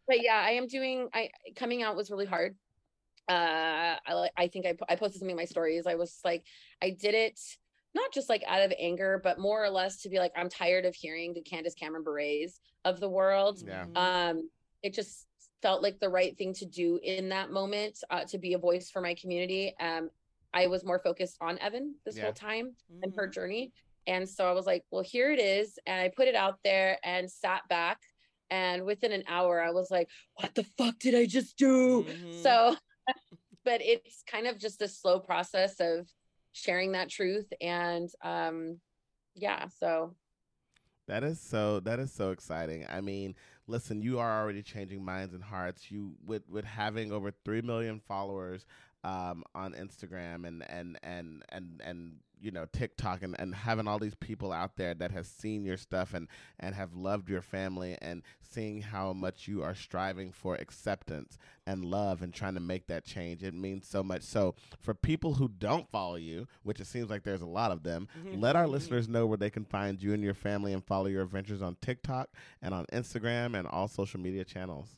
but 0.08 0.22
yeah 0.22 0.42
i 0.44 0.50
am 0.52 0.66
doing 0.66 1.08
i 1.14 1.28
coming 1.56 1.82
out 1.82 1.94
was 1.96 2.10
really 2.10 2.26
hard 2.26 2.56
uh 3.28 3.94
i 4.06 4.28
i 4.36 4.48
think 4.48 4.66
I, 4.66 4.74
I 4.88 4.96
posted 4.96 5.20
something 5.20 5.30
in 5.30 5.36
my 5.36 5.44
stories 5.44 5.86
i 5.86 5.94
was 5.94 6.18
like 6.24 6.44
i 6.82 6.90
did 6.90 7.14
it 7.14 7.38
not 7.94 8.12
just 8.12 8.28
like 8.28 8.42
out 8.46 8.62
of 8.62 8.72
anger 8.78 9.20
but 9.22 9.38
more 9.38 9.62
or 9.62 9.70
less 9.70 10.02
to 10.02 10.08
be 10.08 10.18
like 10.18 10.32
i'm 10.36 10.48
tired 10.48 10.84
of 10.84 10.94
hearing 10.94 11.32
the 11.34 11.42
candace 11.42 11.74
cameron 11.74 12.02
bures 12.02 12.58
of 12.84 12.98
the 12.98 13.08
world 13.08 13.58
Yeah. 13.64 13.84
Mhm. 13.84 13.96
um 13.96 14.50
it 14.82 14.94
just 14.94 15.26
felt 15.62 15.82
like 15.82 15.98
the 16.00 16.08
right 16.08 16.36
thing 16.38 16.52
to 16.54 16.64
do 16.66 16.98
in 17.02 17.28
that 17.28 17.50
moment 17.50 17.98
uh, 18.10 18.24
to 18.24 18.38
be 18.38 18.54
a 18.54 18.58
voice 18.58 18.90
for 18.90 19.00
my 19.00 19.14
community 19.14 19.74
um 19.80 20.10
i 20.54 20.66
was 20.66 20.84
more 20.84 20.98
focused 20.98 21.36
on 21.40 21.58
evan 21.58 21.94
this 22.04 22.16
Yeah. 22.16 22.24
whole 22.24 22.32
time 22.32 22.74
and 23.02 23.12
her 23.14 23.28
Mhm. 23.28 23.32
journey 23.32 23.72
and 24.06 24.28
so 24.28 24.48
i 24.48 24.52
was 24.52 24.66
like 24.66 24.84
well 24.90 25.02
here 25.02 25.30
it 25.32 25.38
is 25.40 25.78
and 25.86 26.00
i 26.00 26.08
put 26.08 26.28
it 26.28 26.34
out 26.34 26.58
there 26.64 26.98
and 27.04 27.30
sat 27.30 27.62
back 27.68 27.98
and 28.50 28.84
within 28.84 29.12
an 29.12 29.24
hour 29.28 29.60
i 29.62 29.70
was 29.70 29.90
like 29.90 30.08
what 30.34 30.54
the 30.54 30.64
fuck 30.78 30.98
did 30.98 31.14
i 31.14 31.26
just 31.26 31.56
do 31.56 32.04
Mhm. 32.08 32.42
so 32.42 32.76
but 33.64 33.80
it's 33.82 34.22
kind 34.26 34.46
of 34.46 34.58
just 34.58 34.80
a 34.82 34.88
slow 34.88 35.20
process 35.20 35.78
of 35.80 36.08
sharing 36.52 36.92
that 36.92 37.08
truth 37.10 37.52
and 37.60 38.08
um 38.22 38.80
yeah 39.34 39.66
so 39.68 40.14
That 41.06 41.24
is 41.24 41.40
so 41.40 41.80
that 41.80 41.98
is 41.98 42.12
so 42.12 42.30
exciting. 42.30 42.86
I 42.88 43.00
mean, 43.00 43.34
listen, 43.70 44.02
you 44.02 44.18
are 44.18 44.42
already 44.42 44.62
changing 44.62 45.04
minds 45.04 45.32
and 45.34 45.42
hearts. 45.42 45.90
You 45.90 46.12
with 46.26 46.42
with 46.48 46.64
having 46.64 47.12
over 47.12 47.30
3 47.44 47.62
million 47.62 48.00
followers 48.06 48.66
um, 49.04 49.44
on 49.54 49.72
Instagram 49.74 50.46
and 50.46 50.68
and 50.68 50.98
and 51.02 51.42
and 51.50 51.80
and 51.84 52.12
you 52.40 52.50
know 52.50 52.66
TikTok 52.72 53.22
and, 53.22 53.36
and 53.38 53.54
having 53.54 53.86
all 53.86 53.98
these 53.98 54.14
people 54.14 54.52
out 54.52 54.76
there 54.76 54.94
that 54.94 55.10
has 55.10 55.28
seen 55.28 55.64
your 55.64 55.76
stuff 55.76 56.14
and 56.14 56.28
and 56.58 56.74
have 56.74 56.94
loved 56.94 57.28
your 57.28 57.42
family 57.42 57.96
and 58.00 58.22
seeing 58.40 58.82
how 58.82 59.12
much 59.12 59.46
you 59.46 59.62
are 59.62 59.74
striving 59.74 60.32
for 60.32 60.54
acceptance 60.56 61.38
and 61.66 61.84
love 61.84 62.22
and 62.22 62.34
trying 62.34 62.54
to 62.54 62.60
make 62.60 62.86
that 62.86 63.04
change 63.04 63.42
it 63.42 63.54
means 63.54 63.86
so 63.86 64.02
much. 64.02 64.22
So 64.22 64.54
for 64.80 64.94
people 64.94 65.34
who 65.34 65.48
don't 65.48 65.90
follow 65.90 66.16
you 66.16 66.46
which 66.62 66.80
it 66.80 66.86
seems 66.86 67.10
like 67.10 67.22
there's 67.22 67.42
a 67.42 67.46
lot 67.46 67.72
of 67.72 67.82
them 67.82 68.08
mm-hmm. 68.18 68.40
let 68.40 68.56
our 68.56 68.64
mm-hmm. 68.64 68.72
listeners 68.72 69.08
know 69.08 69.26
where 69.26 69.38
they 69.38 69.50
can 69.50 69.64
find 69.64 70.02
you 70.02 70.12
and 70.12 70.22
your 70.22 70.34
family 70.34 70.72
and 70.72 70.84
follow 70.84 71.06
your 71.06 71.22
adventures 71.22 71.62
on 71.62 71.76
TikTok 71.80 72.30
and 72.62 72.74
on 72.74 72.86
Instagram 72.92 73.58
and 73.58 73.66
all 73.68 73.88
social 73.88 74.20
media 74.20 74.44
channels. 74.44 74.96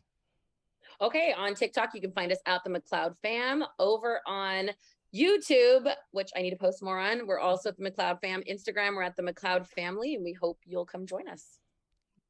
Okay, 1.03 1.35
on 1.37 1.55
TikTok, 1.55 1.95
you 1.95 2.01
can 2.01 2.13
find 2.13 2.31
us 2.31 2.39
at 2.47 2.63
the 2.63 2.71
McLeod 2.71 3.17
fam. 3.23 3.65
Over 3.81 4.21
on 4.25 4.71
YouTube, 5.15 5.93
which 6.13 6.31
I 6.37 6.43
need 6.43 6.51
to 6.51 6.57
post 6.57 6.83
more 6.83 6.99
on, 6.99 7.27
we're 7.27 7.39
also 7.39 7.69
at 7.71 7.77
the 7.79 7.91
McLeod 7.91 8.21
fam. 8.21 8.43
Instagram, 8.51 8.95
we're 8.97 9.03
at 9.03 9.17
the 9.17 9.23
McLeod 9.23 9.67
family, 9.67 10.15
and 10.15 10.25
we 10.25 10.33
hope 10.33 10.59
you'll 10.65 10.87
come 10.87 11.07
join 11.07 11.29
us. 11.29 11.59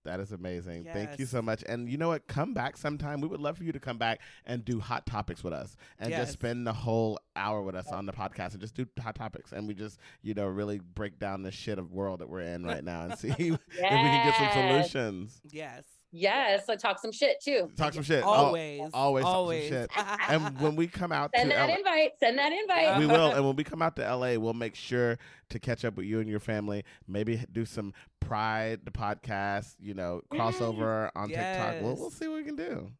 That 0.04 0.18
is 0.18 0.32
amazing. 0.32 0.88
Thank 0.92 1.20
you 1.20 1.26
so 1.26 1.40
much. 1.40 1.62
And 1.64 1.88
you 1.88 1.96
know 1.96 2.08
what? 2.08 2.26
Come 2.26 2.54
back 2.54 2.76
sometime. 2.76 3.20
We 3.20 3.28
would 3.28 3.38
love 3.38 3.56
for 3.56 3.62
you 3.62 3.70
to 3.70 3.78
come 3.78 3.98
back 3.98 4.20
and 4.44 4.64
do 4.64 4.80
hot 4.80 5.06
topics 5.06 5.44
with 5.44 5.52
us 5.52 5.76
and 6.00 6.10
Yes. 6.10 6.22
just 6.22 6.32
spend 6.32 6.66
the 6.66 6.72
whole 6.72 7.20
hour 7.36 7.62
with 7.62 7.76
us 7.76 7.86
on 7.86 8.06
the 8.06 8.12
podcast 8.12 8.50
and 8.50 8.60
just 8.60 8.74
do 8.74 8.84
hot 9.00 9.14
topics. 9.14 9.52
And 9.52 9.68
we 9.68 9.74
just, 9.74 10.00
you 10.20 10.34
know, 10.34 10.46
really 10.48 10.80
break 10.80 11.20
down 11.20 11.44
the 11.44 11.52
shit 11.52 11.78
of 11.78 11.92
world 11.92 12.18
that 12.20 12.28
we're 12.28 12.40
in 12.40 12.64
right 12.64 12.82
now 12.82 13.04
and 13.04 13.16
see 13.16 13.28
if 13.38 13.38
we 13.38 13.56
can 13.78 14.26
get 14.26 14.36
some 14.36 14.50
solutions. 14.52 15.40
Yes. 15.48 15.84
Yes, 16.14 16.68
I 16.68 16.76
talk 16.76 17.00
some 17.00 17.10
shit 17.10 17.40
too. 17.42 17.70
Talk 17.74 17.94
some 17.94 18.02
shit. 18.02 18.22
Always. 18.22 18.82
always 18.92 19.24
talk 19.24 19.30
some 19.30 19.36
Always. 19.38 19.68
shit. 19.68 19.90
and 20.28 20.60
when 20.60 20.76
we 20.76 20.86
come 20.86 21.10
out 21.10 21.30
Send 21.34 21.50
to 21.50 21.56
that 21.56 21.68
LA, 21.70 21.76
invite. 21.76 22.10
Send 22.20 22.38
that 22.38 22.52
invite. 22.52 22.98
we 22.98 23.06
will. 23.06 23.32
And 23.32 23.46
when 23.46 23.56
we 23.56 23.64
come 23.64 23.80
out 23.80 23.96
to 23.96 24.02
LA, 24.02 24.36
we'll 24.36 24.52
make 24.52 24.74
sure 24.74 25.18
to 25.48 25.58
catch 25.58 25.86
up 25.86 25.96
with 25.96 26.04
you 26.04 26.20
and 26.20 26.28
your 26.28 26.40
family. 26.40 26.84
Maybe 27.08 27.42
do 27.50 27.64
some 27.64 27.94
Pride, 28.20 28.80
the 28.84 28.90
podcast, 28.90 29.74
you 29.80 29.94
know, 29.94 30.20
crossover 30.30 31.06
mm. 31.06 31.10
on 31.16 31.28
TikTok. 31.28 31.82
We'll, 31.82 31.96
we'll 31.96 32.10
see 32.10 32.28
what 32.28 32.36
we 32.36 32.44
can 32.44 32.56
do. 32.56 32.92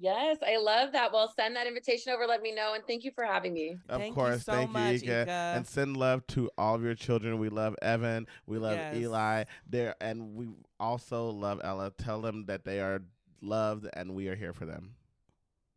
Yes, 0.00 0.38
I 0.46 0.58
love 0.58 0.92
that. 0.92 1.12
Well, 1.12 1.32
send 1.34 1.56
that 1.56 1.66
invitation 1.66 2.12
over. 2.12 2.24
Let 2.26 2.40
me 2.40 2.54
know. 2.54 2.74
And 2.74 2.84
thank 2.86 3.04
you 3.04 3.10
for 3.10 3.24
having 3.24 3.52
me. 3.52 3.78
Of 3.88 4.00
Thank 4.00 4.10
you 4.10 4.14
course, 4.14 4.44
so 4.44 4.52
thank 4.52 4.70
much, 4.70 5.02
you, 5.02 5.10
Eeka. 5.10 5.26
Eeka. 5.26 5.56
and 5.56 5.66
send 5.66 5.96
love 5.96 6.24
to 6.28 6.50
all 6.56 6.76
of 6.76 6.84
your 6.84 6.94
children. 6.94 7.38
We 7.38 7.48
love 7.48 7.74
Evan, 7.82 8.26
we 8.46 8.58
love 8.58 8.76
Yes. 8.76 8.96
Eli, 8.96 9.44
there, 9.68 9.96
and 10.00 10.34
we 10.34 10.46
also 10.80 11.30
love 11.30 11.60
Ella. 11.62 11.92
Tell 11.96 12.20
them 12.20 12.46
that 12.46 12.64
they 12.64 12.80
are 12.80 13.02
loved, 13.40 13.88
and 13.94 14.14
we 14.14 14.28
are 14.28 14.36
here 14.36 14.52
for 14.52 14.66
them. 14.66 14.94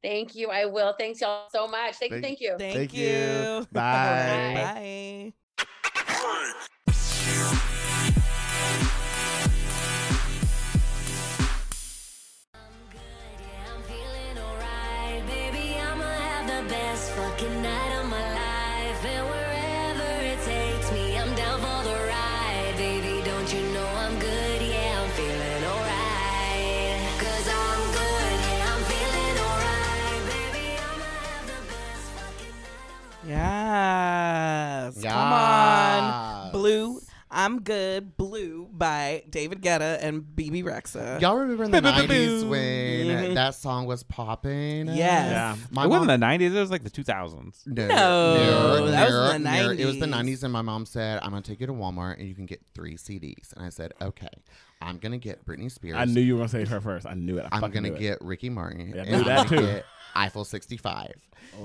Thank 0.04 0.36
you. 0.36 0.50
I 0.50 0.66
will. 0.66 0.94
Thanks 0.98 1.22
y'all 1.22 1.48
so 1.52 1.68
much. 1.68 1.96
Thank, 1.96 2.12
Thank- 2.12 2.24
you. 2.24 2.28
Thank 2.28 2.42
you. 2.42 2.58
Thank, 2.58 2.76
Thank 2.76 2.94
you. 2.94 3.08
you. 3.08 3.68
Bye. 3.72 5.34
Bye. 5.36 5.66
Yeah, 7.28 7.60
night 33.36 34.88
of 34.88 34.96
my 34.96 35.02
Yes. 35.02 35.04
Come 35.04 35.34
on. 35.34 36.52
Blue. 36.52 37.00
I'm 37.34 37.62
good. 37.62 38.18
Blue 38.18 38.68
by 38.74 39.24
David 39.30 39.62
Guetta 39.62 40.00
and 40.02 40.36
Bebe 40.36 40.64
Rexha. 40.64 41.22
Y'all 41.22 41.38
remember 41.38 41.64
in 41.64 41.72
the. 41.72 41.80
90s 41.80 42.44
when 42.44 43.08
Mhm. 43.08 43.34
that 43.36 43.56
song 43.56 43.86
was 43.86 44.04
popping? 44.04 44.88
Yes. 44.88 44.98
Yeah. 44.98 45.56
My 45.72 45.86
it 45.86 45.88
wasn't 45.88 46.10
the 46.10 46.18
'90s. 46.18 46.54
It 46.54 46.60
was 46.60 46.72
like 46.72 46.84
the 46.84 46.90
2000s. 46.90 47.64
No, 47.66 47.88
No, 47.88 48.86
that 48.88 49.08
was 49.10 49.14
near- 49.16 49.36
in 49.36 49.44
the 49.44 49.50
near- 49.52 49.74
It 49.74 49.86
was 49.86 50.00
the 50.00 50.08
90s. 50.08 50.40
90s, 50.40 50.44
and 50.44 50.52
my 50.52 50.62
mom 50.62 50.86
said, 50.86 51.22
I'm 51.24 51.30
going 51.32 51.42
to 51.42 51.50
take 51.50 51.62
you 51.62 51.68
to 51.68 51.74
Walmart 51.74 52.20
and 52.20 52.28
you 52.28 52.36
can 52.36 52.46
get 52.48 52.62
three 52.76 52.98
CDs. 52.98 53.54
And 53.56 53.66
I 53.66 53.70
said, 53.70 53.94
okay, 54.02 54.28
I'm 54.82 54.98
going 54.98 55.14
to 55.14 55.18
get 55.18 55.46
Britney 55.46 55.72
Spears. 55.72 55.96
I 55.98 56.04
knew 56.04 56.20
you 56.20 56.34
were 56.34 56.40
gonna 56.40 56.50
say 56.50 56.66
her 56.66 56.82
first. 56.82 57.06
I 57.08 57.14
knew 57.14 57.38
it. 57.38 57.46
I 57.50 57.56
I'm 57.56 57.62
going 57.72 57.84
to 57.86 57.92
knew 57.92 57.96
it. 57.96 58.00
get 58.00 58.18
Ricky 58.22 58.50
Martin. 58.50 58.90
Yeah 58.94 59.04
I 59.04 59.06
and 59.06 59.10
knew 59.12 59.18
I'm 59.20 59.24
that 59.24 59.48
gonna 59.50 59.62
too. 59.62 59.82
Eiffel 60.16 60.46
65 60.46 61.14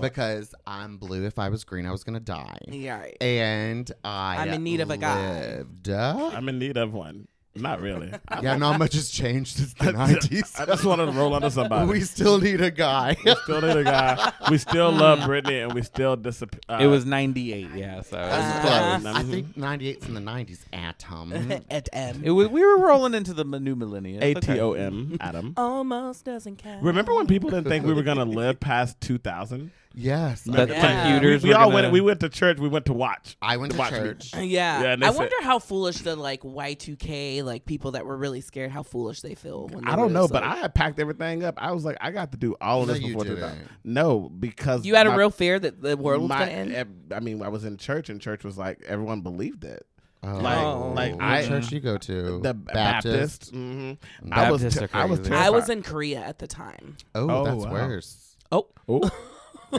because 0.00 0.54
I'm 0.66 0.96
blue. 0.98 1.24
If 1.24 1.38
I 1.38 1.48
was 1.48 1.64
green, 1.64 1.86
I 1.86 1.92
was 1.92 2.04
going 2.04 2.14
to 2.14 2.20
die. 2.20 2.58
Yeah. 2.68 2.98
right. 2.98 3.16
And 3.20 3.90
I 4.04 4.36
I'm 4.38 4.52
in 4.54 4.64
need 4.64 4.80
of 4.80 4.90
a 4.90 4.96
guy. 4.96 5.30
lived. 5.30 5.88
Uh, 5.88 6.30
I'm 6.32 6.48
in 6.48 6.58
need 6.58 6.76
of 6.76 6.92
one. 6.92 7.28
Not 7.56 7.80
really. 7.80 8.12
I, 8.28 8.40
yeah, 8.42 8.56
not 8.56 8.78
much 8.78 8.94
has 8.94 9.10
changed 9.10 9.56
since 9.56 9.72
the 9.74 9.92
90s. 9.92 10.60
I 10.60 10.66
just 10.66 10.84
wanted 10.84 11.06
to 11.06 11.12
roll 11.12 11.34
under 11.34 11.50
somebody. 11.50 11.90
we 11.90 12.00
still 12.00 12.38
need 12.40 12.60
a 12.60 12.70
guy. 12.70 13.16
We 13.24 13.34
still 13.42 13.60
need 13.62 13.76
a 13.76 13.84
guy. 13.84 14.32
We 14.50 14.58
still 14.58 14.90
love 14.92 15.20
Britney, 15.20 15.62
and 15.64 15.72
we 15.72 15.82
still 15.82 16.16
disappear. 16.16 16.60
Uh, 16.68 16.78
it 16.80 16.86
was 16.86 17.04
'98. 17.06 17.68
Yeah, 17.74 18.00
so 18.02 18.16
That's 18.16 18.66
Uh, 18.66 18.98
close. 19.00 19.14
I 19.16 19.22
think 19.22 19.54
98's 19.56 20.06
in 20.06 20.14
the 20.14 20.20
90s. 20.20 20.58
Atom. 20.72 21.32
At 21.70 21.88
M. 21.92 22.22
it 22.24 22.30
was. 22.30 22.48
We 22.48 22.64
were 22.64 22.78
rolling 22.78 23.14
into 23.14 23.34
the 23.34 23.44
new 23.44 23.74
millennium. 23.76 24.22
A 24.22 24.34
T 24.34 24.34
O 24.34 24.34
M. 24.34 24.36
It's 24.38 24.46
T 24.46 24.52
okay. 24.52 24.60
O 24.60 24.72
M. 24.72 25.16
Adam. 25.20 25.54
Almost 25.56 26.24
doesn't 26.24 26.56
count. 26.56 26.82
Remember 26.82 27.14
when 27.14 27.26
people 27.26 27.50
didn't 27.50 27.64
think 27.68 27.84
we 27.84 27.92
were 27.92 28.02
gonna 28.02 28.24
live 28.24 28.60
past 28.60 29.00
2000? 29.00 29.70
Yes. 29.96 30.42
The 30.42 30.62
I- 30.62 30.64
Yeah. 30.66 31.02
computers. 31.10 31.42
We, 31.42 31.48
we 31.48 31.54
all 31.54 31.64
gonna- 31.70 31.74
went. 31.82 31.92
We 31.92 32.00
went 32.00 32.20
to 32.20 32.28
church. 32.28 32.58
We 32.60 32.68
went 32.68 32.84
to 32.86 32.92
watch. 32.92 33.36
I 33.42 33.56
went 33.56 33.72
to 33.72 33.78
Watch 33.78 33.92
me. 33.92 33.98
church. 33.98 34.32
Yeah. 34.34 34.42
Yeah, 34.82 34.96
I 35.00 35.10
said- 35.10 35.16
wonder 35.16 35.34
how 35.42 35.58
foolish 35.58 35.98
the 35.98 36.14
like 36.14 36.42
Y2K 36.42 37.42
like 37.42 37.64
people 37.66 37.92
that 37.92 38.06
were 38.06 38.16
really 38.16 38.40
scared 38.40 38.70
how 38.70 38.82
foolish 38.82 39.22
they 39.22 39.34
feel. 39.34 39.66
When 39.68 39.84
they 39.84 39.90
I 39.90 39.96
don't 39.96 40.12
know, 40.12 40.22
just, 40.24 40.32
but 40.34 40.42
like- 40.42 40.52
I 40.52 40.56
had 40.58 40.74
packed 40.74 41.00
everything 41.00 41.42
up. 41.44 41.54
I 41.58 41.72
was 41.72 41.84
like, 41.84 41.96
I 42.00 42.10
got 42.10 42.30
to 42.32 42.38
do 42.38 42.54
all 42.60 42.82
of 42.82 42.88
No, 42.88 42.94
this 42.94 43.02
you 43.02 43.08
before 43.08 43.24
didn't. 43.24 43.38
2000. 43.38 43.68
No, 43.84 44.28
because 44.28 44.84
you 44.86 44.94
had 44.94 45.06
a 45.06 45.16
real 45.16 45.30
fear 45.30 45.58
that 45.58 45.82
the 45.82 45.96
world 45.96 46.22
was 46.22 46.30
going 46.30 46.68
to 46.70 46.76
end. 46.78 47.12
I 47.14 47.20
mean, 47.20 47.42
I 47.42 47.48
was 47.48 47.64
in 47.64 47.76
church, 47.76 48.08
and 48.10 48.20
church 48.20 48.44
was 48.44 48.56
like 48.58 48.82
everyone 48.86 49.22
believed 49.22 49.64
it. 49.64 49.86
Oh. 50.22 50.38
Like- 50.38 50.94
like 50.96 51.14
what 51.14 51.22
I- 51.24 51.46
church 51.46 51.70
you 51.70 51.78
go 51.80 51.98
to? 51.98 52.40
The 52.40 52.54
Baptist. 52.54 53.50
hmm 53.50 53.92
I 54.32 54.50
was. 54.50 54.62
Baptists 54.62 54.78
T- 54.80 54.84
are 54.86 54.88
I 54.92 55.04
was. 55.04 55.20
crazy. 55.20 55.34
I 55.34 55.50
was 55.50 55.68
in 55.68 55.82
Korea 55.82 56.18
at 56.20 56.38
the 56.38 56.46
time. 56.48 56.96
Oh, 57.14 57.28
Oh, 57.30 57.44
that's 57.44 57.64
wow. 57.64 57.72
worse. 57.72 58.36
Oh, 58.50 58.66
Ooh, 58.90 59.02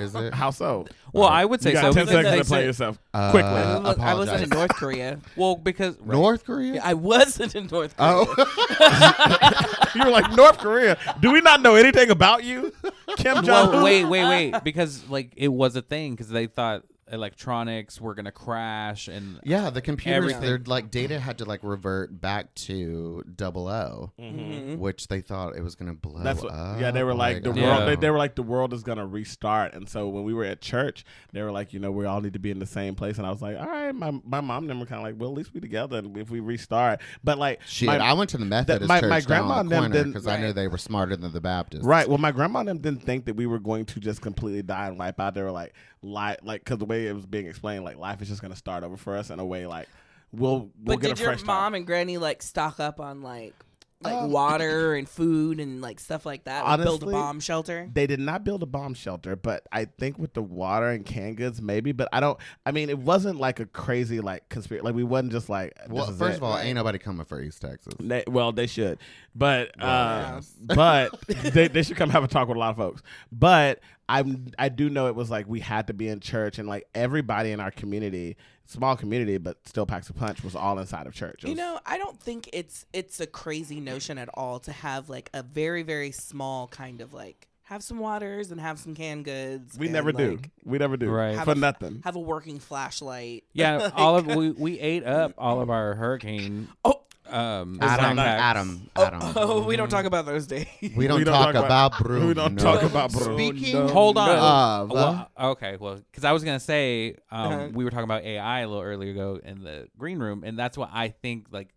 Is 0.02 0.16
it? 0.16 0.34
how 0.34 0.52
so? 0.52 0.86
Well, 1.14 1.28
I 1.30 1.45
would 1.45 1.62
say 1.62 1.70
You 1.72 1.76
got 1.76 1.93
so. 1.93 1.93
10 1.93 2.06
because 2.06 2.10
seconds 2.10 2.32
they 2.32 2.38
to 2.39 2.45
play 2.45 2.58
said- 2.60 2.66
yourself 2.66 3.00
Uh, 3.14 3.32
quickly. 3.32 3.50
I, 3.50 3.78
was, 3.80 3.98
I 3.98 4.14
wasn't 4.14 4.38
in 4.38 4.43
apologize. 4.43 4.50
North 4.50 4.74
Korea. 4.76 5.20
Well, 5.36 5.56
because 5.56 5.98
North 6.06 6.45
Korea? 6.45 6.82
I 6.84 6.93
wasn't 6.93 7.56
in 7.56 7.68
North 7.68 7.95
Korea. 7.98 8.26
oh, 8.28 9.91
you 9.95 10.04
were 10.04 10.12
like 10.12 10.32
North 10.34 10.58
Korea. 10.60 10.98
Do 11.20 11.32
we 11.32 11.41
not 11.41 11.62
know 11.62 11.76
anything 11.76 12.10
about 12.10 12.43
you, 12.43 12.74
Kim 13.18 13.43
Jong? 13.43 13.72
well, 13.72 13.84
wait, 13.84 14.06
wait, 14.06 14.28
wait, 14.28 14.64
because 14.64 15.08
like 15.10 15.34
it 15.36 15.48
was 15.50 15.76
a 15.76 15.82
thing 15.82 16.12
because 16.12 16.30
they 16.30 16.48
thought 16.48 16.84
electronics 17.12 17.99
were 18.01 18.14
gonna 18.16 18.32
crash 18.32 19.08
and 19.08 19.39
yeah. 19.43 19.70
The 19.70 19.82
computers, 19.82 20.18
Everything. 20.34 20.41
their 20.41 20.60
like 20.66 20.91
data 20.91 21.20
had 21.20 21.38
to 21.39 21.45
like 21.45 21.64
revert 21.64 22.20
back 22.22 22.53
to 22.55 23.24
double 23.36 23.68
O, 23.68 24.12
Mhm. 24.20 24.78
which 24.78 25.08
they 25.08 25.22
thought 25.22 25.55
it 25.55 25.62
was 25.64 25.76
gonna 25.76 25.93
blow 25.93 26.22
That's 26.24 26.41
what. 26.41 26.51
up. 26.53 26.80
Yeah, 26.80 26.91
they 26.91 27.03
were 27.03 27.14
like 27.14 27.43
the 27.43 27.49
Like, 27.51 27.60
Yeah. 27.60 27.78
world. 27.78 27.89
They, 27.89 27.95
they 27.95 28.10
were 28.10 28.18
like 28.18 28.36
the 28.36 28.43
world 28.43 28.74
is 28.74 28.84
gonna 28.84 29.05
restart. 29.05 29.74
And 29.74 29.88
so 29.89 30.08
when 30.10 30.24
we 30.24 30.34
were 30.34 30.45
at 30.45 30.62
church, 30.62 31.05
they 31.34 31.41
were 31.41 31.51
like, 31.51 31.74
you 31.74 31.80
know, 31.80 31.91
we 31.91 32.05
all 32.05 32.22
need 32.22 32.34
to 32.34 32.39
be 32.39 32.51
in 32.51 32.60
the 32.60 32.66
same 32.66 32.95
place. 32.95 33.18
And 33.18 33.26
I 33.28 33.30
was 33.32 33.41
like, 33.41 33.58
all 33.58 33.66
right. 33.66 33.93
My 33.95 34.12
my 34.26 34.41
mom 34.41 34.64
and 34.64 34.70
them 34.70 34.80
were 34.80 34.86
kind 34.86 34.99
of 34.99 35.03
like, 35.05 35.16
well, 35.20 35.30
at 35.32 35.36
least 35.38 35.53
we 35.53 35.60
together. 35.60 35.97
And 35.99 36.18
if 36.18 36.30
we 36.30 36.39
restart, 36.39 37.01
but 37.24 37.38
like, 37.38 37.62
Shit, 37.66 37.88
my- 37.88 37.97
I 37.97 38.14
went 38.14 38.30
to 38.32 38.38
the 38.38 38.45
Methodist 38.45 38.88
my- 38.88 38.99
church 38.99 39.10
my 39.10 39.20
down 39.20 39.28
grandma 39.28 39.53
on 39.55 39.60
and 39.62 39.70
the 39.70 39.76
them 39.76 39.82
corner 39.84 39.93
didn't- 39.95 40.12
because 40.14 40.28
I 40.28 40.38
knew 40.39 40.53
they 40.53 40.68
were 40.68 40.78
smarter 40.78 41.16
than 41.16 41.32
the 41.32 41.41
Baptists. 41.41 41.84
Right. 41.86 42.08
Well, 42.08 42.18
my 42.18 42.32
grandma 42.32 42.60
and 42.60 42.70
them 42.70 42.80
didn't 42.80 43.03
think 43.03 43.26
that 43.26 43.36
we 43.36 43.45
were 43.45 43.60
going 43.60 43.86
to 43.86 43.99
just 43.99 44.22
completely 44.22 44.62
die 44.64 44.88
and 44.88 44.97
wipe 44.99 45.20
out. 45.20 45.34
They 45.36 45.41
were 45.43 45.51
like, 45.51 45.74
li- 46.01 46.36
like, 46.43 46.64
because 46.64 46.78
the 46.78 46.86
way 46.86 46.97
it 47.06 47.14
was 47.14 47.26
being 47.28 47.45
explained, 47.45 47.84
like, 47.84 47.98
life 47.98 48.22
is 48.22 48.30
just 48.30 48.41
going 48.41 48.52
to 48.54 48.58
start 48.58 48.84
over 48.84 48.98
for 48.98 49.16
us 49.16 49.30
in 49.30 49.39
a 49.39 49.45
way, 49.45 49.68
like, 49.68 49.88
we'll 50.32 50.60
we'll 50.60 50.98
But 50.98 51.02
get 51.02 51.16
did 51.16 51.20
a 51.20 51.22
your 51.22 51.32
mom 51.34 51.39
start. 51.39 51.74
and 51.76 51.86
granny 51.86 52.18
like 52.18 52.41
stock 52.41 52.80
up 52.80 53.00
on 53.00 53.22
like 53.22 53.54
like 54.02 54.14
Um, 54.14 54.30
water 54.32 54.93
and 54.93 55.10
food 55.10 55.60
and 55.60 55.82
like 55.82 56.00
stuff 56.00 56.24
like 56.24 56.43
that? 56.43 56.64
Like, 56.64 56.82
build 56.84 57.02
a 57.02 57.08
bomb 57.08 57.39
shelter. 57.39 57.89
They 57.91 58.06
did 58.06 58.20
not 58.20 58.43
build 58.43 58.62
a 58.62 58.68
bomb 58.68 58.93
shelter, 58.93 59.36
but 59.36 59.66
I 59.72 59.86
think 59.86 60.20
with 60.20 60.36
the 60.36 60.41
water 60.43 60.89
and 60.89 61.04
canned 61.04 61.38
goods, 61.38 61.62
maybe. 61.64 61.93
But 61.93 62.08
I 62.14 62.20
don't. 62.20 62.38
I 62.64 62.72
mean, 62.72 62.89
it 62.89 63.00
wasn't 63.00 63.39
like 63.39 63.60
a 63.60 63.66
crazy 63.66 64.20
like 64.20 64.48
conspiracy. 64.50 64.86
Like 64.86 64.93
we 64.93 65.04
wasn't 65.04 65.32
just 65.32 65.50
like. 65.50 65.74
Well, 65.89 66.06
first 66.12 66.34
it. 66.36 66.38
of 66.38 66.43
all, 66.43 66.58
ain't 66.60 66.76
nobody 66.76 67.00
coming 67.00 67.26
for 67.26 67.41
East 67.41 67.62
Texas. 67.62 67.93
They, 68.00 68.24
well, 68.28 68.52
they 68.52 68.68
should, 68.68 69.00
but 69.34 69.70
uh, 69.82 70.34
yes. 70.36 70.54
but 70.76 71.20
they, 71.28 71.68
they 71.68 71.82
should 71.82 71.98
come 71.98 72.12
have 72.12 72.24
a 72.24 72.28
talk 72.28 72.48
with 72.50 72.58
a 72.58 72.60
lot 72.60 72.70
of 72.72 72.78
folks. 72.78 73.02
But 73.32 73.80
I'm 74.10 74.47
I 74.58 74.70
do 74.70 74.89
know 74.89 75.08
it 75.08 75.16
was 75.16 75.30
like 75.30 75.47
we 75.47 75.60
had 75.60 75.88
to 75.88 75.93
be 75.93 76.08
in 76.08 76.20
church 76.20 76.60
and 76.60 76.68
like 76.68 76.88
everybody 76.95 77.51
in 77.51 77.60
our 77.60 77.72
community, 77.72 78.38
small 78.66 78.95
community, 78.95 79.38
but 79.38 79.58
still 79.68 79.86
packs 79.86 80.10
a 80.10 80.14
punch, 80.14 80.43
was 80.43 80.55
all 80.55 80.80
inside 80.80 81.08
of 81.08 81.14
church. 81.14 81.43
It 81.43 81.49
You 81.49 81.55
know, 81.55 81.80
I 81.86 81.97
don't 81.97 82.20
think 82.20 82.49
it's 82.53 82.86
it's 82.93 83.20
a 83.20 83.28
crazy 83.28 83.80
notion 83.82 84.18
at 84.18 84.30
all 84.34 84.60
to 84.62 84.72
have 84.72 85.10
like 85.10 85.30
a 85.34 85.43
very 85.43 85.84
very 85.84 86.12
small 86.12 86.68
kind 86.68 87.01
of 87.01 87.14
like 87.14 87.47
have 87.64 87.84
some 87.84 87.99
waters 87.99 88.51
and 88.51 88.62
have 88.62 88.80
some 88.80 88.95
canned 88.95 89.26
goods. 89.26 89.78
We 89.78 89.88
and, 89.88 89.93
never 89.93 90.14
do. 90.14 90.39
We 90.64 90.78
never 90.78 90.95
do. 90.95 91.10
Right. 91.10 91.34
For 91.34 91.39
Have 91.39 91.47
a- 91.49 91.55
nothing. 91.55 92.01
Have 92.05 92.16
a 92.16 92.20
working 92.20 92.60
flashlight. 92.60 93.43
Yeah, 93.51 93.78
Like- 93.78 93.93
all 93.97 94.16
of 94.16 94.26
we 94.26 94.51
we 94.51 94.80
ate 94.80 95.05
up 95.05 95.34
all 95.38 95.60
of 95.60 95.70
our 95.70 95.95
hurricane. 95.95 96.70
Oh. 96.86 97.01
Um, 97.30 97.80
Adam, 97.82 98.05
contacts. 98.05 98.41
Adam, 98.43 98.89
Oh, 98.95 99.03
Adam. 99.05 99.19
oh, 99.36 99.63
we 99.63 99.75
don't 99.75 99.89
talk 99.89 100.05
about 100.05 100.25
those 100.25 100.47
days. 100.47 100.65
We 100.82 101.07
don't, 101.07 101.19
We 101.19 101.23
don't 101.23 101.34
talk, 101.34 101.53
talk 101.53 101.65
about, 101.65 101.91
about- 101.93 102.03
Bruno. 102.03 102.28
we 102.28 102.34
don't 102.34 102.57
talk 102.57 102.84
about 102.84 103.11
Bruno. 103.11 103.36
Speaking 103.38 103.88
Hold 103.89 104.17
on. 104.17 104.30
of, 104.30 104.91
Well, 104.91 105.30
okay, 105.51 105.78
well, 105.80 105.95
because 106.11 106.23
I 106.23 106.32
was 106.32 106.43
gonna 106.43 106.59
say 106.59 107.15
um, 107.32 107.51
Uh-huh. 107.51 107.67
we 107.73 107.84
were 107.84 107.89
talking 107.91 108.03
about 108.05 108.23
AI 108.23 108.59
a 108.61 108.67
little 108.67 108.84
earlier 108.84 109.11
ago 109.11 109.39
in 109.43 109.63
the 109.63 109.88
green 109.97 110.19
room, 110.19 110.43
and 110.45 110.57
that's 110.57 110.78
what 110.78 110.89
I 110.93 111.09
think 111.09 111.47
like 111.51 111.69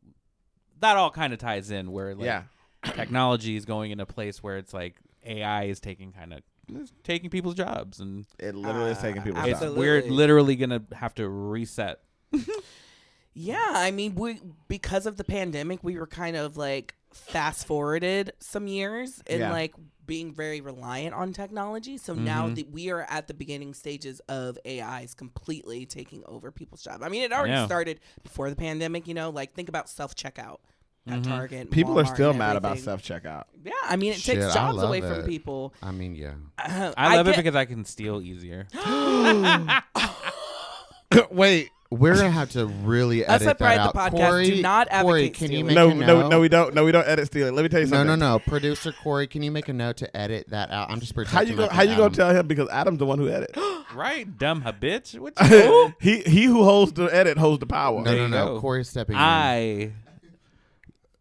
that 0.81 0.97
all 0.97 1.11
kind 1.11 1.33
of 1.33 1.39
ties 1.39 1.71
in 1.71 1.93
where 1.93 2.15
like 2.15 2.25
Yeah. 2.25 2.43
technology 2.85 3.57
is 3.57 3.65
going 3.65 3.91
in 3.91 4.01
a 4.01 4.07
place 4.07 4.43
where 4.43 4.57
it's 4.59 4.73
like 4.73 4.97
AI 5.27 5.65
is 5.65 5.81
taking 5.81 6.13
kind 6.13 6.33
of 6.33 6.41
taking 7.03 7.31
people's 7.31 7.55
jobs, 7.57 7.99
and 8.01 8.25
It 8.39 8.55
literally 8.55 8.93
is 8.93 8.99
Uh, 8.99 9.03
taking 9.03 9.23
people's 9.23 9.43
it's 9.45 9.51
jobs. 9.61 9.63
Absolutely. 9.65 9.81
we're 9.81 10.03
literally 10.11 10.57
gonna 10.57 10.83
have 10.93 11.15
to 11.17 11.29
reset. 11.29 12.01
Yeah, 13.35 13.59
I 13.69 13.91
mean, 13.91 14.15
we 14.17 14.41
because 14.69 15.07
of 15.07 15.17
the 15.17 15.25
pandemic, 15.25 15.81
we 15.83 15.97
were 15.97 16.07
kind 16.07 16.37
of 16.37 16.57
like 16.57 16.95
fast 17.13 17.67
forwarded 17.67 18.33
some 18.41 18.67
years 18.67 19.23
and 19.27 19.41
Yeah. 19.41 19.51
like 19.53 19.75
being 20.07 20.33
very 20.33 20.61
reliant 20.61 21.15
on 21.15 21.33
technology. 21.33 21.97
So 21.97 22.15
now 22.15 22.49
Mhm. 22.49 22.57
that 22.57 22.71
we 22.73 22.91
are 22.91 23.03
at 23.09 23.29
the 23.29 23.35
beginning 23.35 23.75
stages 23.75 24.21
of 24.29 24.59
AIs 24.67 25.15
completely 25.15 25.87
taking 25.87 26.25
over 26.27 26.51
people's 26.51 26.83
jobs. 26.83 27.03
I 27.05 27.09
mean, 27.09 27.23
it 27.23 27.33
already 27.33 27.53
Yeah. 27.53 27.67
started 27.67 28.01
before 28.25 28.51
the 28.51 28.57
pandemic. 28.57 29.07
You 29.07 29.15
know, 29.15 29.31
like 29.31 29.55
think 29.55 29.69
about 29.69 29.89
self 29.89 30.17
checkout 30.17 30.59
at 31.07 31.21
Mhm. 31.21 31.25
Target. 31.25 31.61
and 31.63 31.71
People 31.71 31.99
are 31.99 32.05
still 32.05 32.33
mad 32.35 32.57
about 32.57 32.79
self 32.79 33.03
checkout. 33.03 33.45
Yeah, 33.65 33.73
I 33.85 33.95
mean, 33.97 34.13
it 34.13 34.19
Shit, 34.19 34.41
takes 34.41 34.53
jobs 34.53 34.77
love 34.79 34.89
away 34.89 35.01
from 35.01 35.23
people. 35.25 35.73
I 35.83 35.93
mean, 35.93 36.15
yeah. 36.17 36.35
I 36.59 37.17
love 37.17 37.27
get- 37.27 37.35
it 37.35 37.45
because 37.45 37.55
I 37.57 37.65
can 37.65 37.85
steal 37.85 38.21
easier. 38.21 38.67
Wait, 41.31 41.71
we're 41.91 42.15
gonna 42.15 42.31
have 42.31 42.51
to 42.51 42.67
really 42.67 43.25
Us 43.25 43.37
edit 43.43 43.49
at 43.49 43.59
that 43.59 43.65
Pride 43.65 43.79
the 43.79 43.83
out. 43.99 44.13
Podcast 44.13 44.29
Corey, 44.31 44.51
do 44.51 44.63
not 44.63 44.89
Corey, 44.91 45.25
advocate 45.25 45.35
can 45.35 45.51
you 45.51 45.59
stealing. 45.59 45.67
make 45.67 45.75
No, 45.75 45.91
a 45.91 45.95
no, 45.95 46.07
note? 46.23 46.29
no, 46.31 46.41
we 46.41 46.49
don't. 46.49 46.75
No, 46.75 46.85
we 46.85 46.93
don't 46.93 47.07
edit 47.09 47.27
stealing. 47.27 47.55
Let 47.57 47.63
me 47.63 47.69
tell 47.69 47.81
you 47.81 47.87
No, 47.87 47.97
something. 47.99 48.07
no, 48.07 48.15
no. 48.29 48.33
No. 48.35 48.39
Producer 48.39 48.93
Corey, 48.93 49.27
can 49.27 49.43
you 49.43 49.51
make 49.51 49.69
a 49.69 49.73
note 49.73 49.97
to 49.99 50.17
edit 50.17 50.49
that 50.51 50.71
out? 50.71 50.91
I'm 50.91 51.01
just 51.01 51.15
How 51.29 51.41
you 51.41 51.57
go? 51.57 51.67
my 51.67 51.73
How 51.75 51.83
you 51.83 51.91
gonna 51.97 52.05
Adam. 52.05 52.13
tell 52.15 52.31
him? 52.31 52.47
Because 52.47 52.69
Adam's 52.69 52.99
the 53.01 53.07
one 53.07 53.19
who 53.19 53.29
edit. 53.29 53.57
right, 53.95 54.39
dumb 54.39 54.61
ha- 54.61 54.71
bitch. 54.73 55.19
What 55.19 55.35
you 55.51 55.95
he 56.01 56.21
he 56.23 56.45
who 56.45 56.63
holds 56.63 56.93
the 56.93 57.07
edit 57.07 57.39
holds 57.39 57.59
the 57.59 57.67
power. 57.67 57.99
No, 58.03 58.05
There 58.05 58.17
no, 58.17 58.23
you 58.23 58.29
no. 58.29 58.47
go. 58.55 58.61
Corey's 58.61 58.89
stepping 58.89 59.17
in. 59.17 59.21
I 59.23 59.93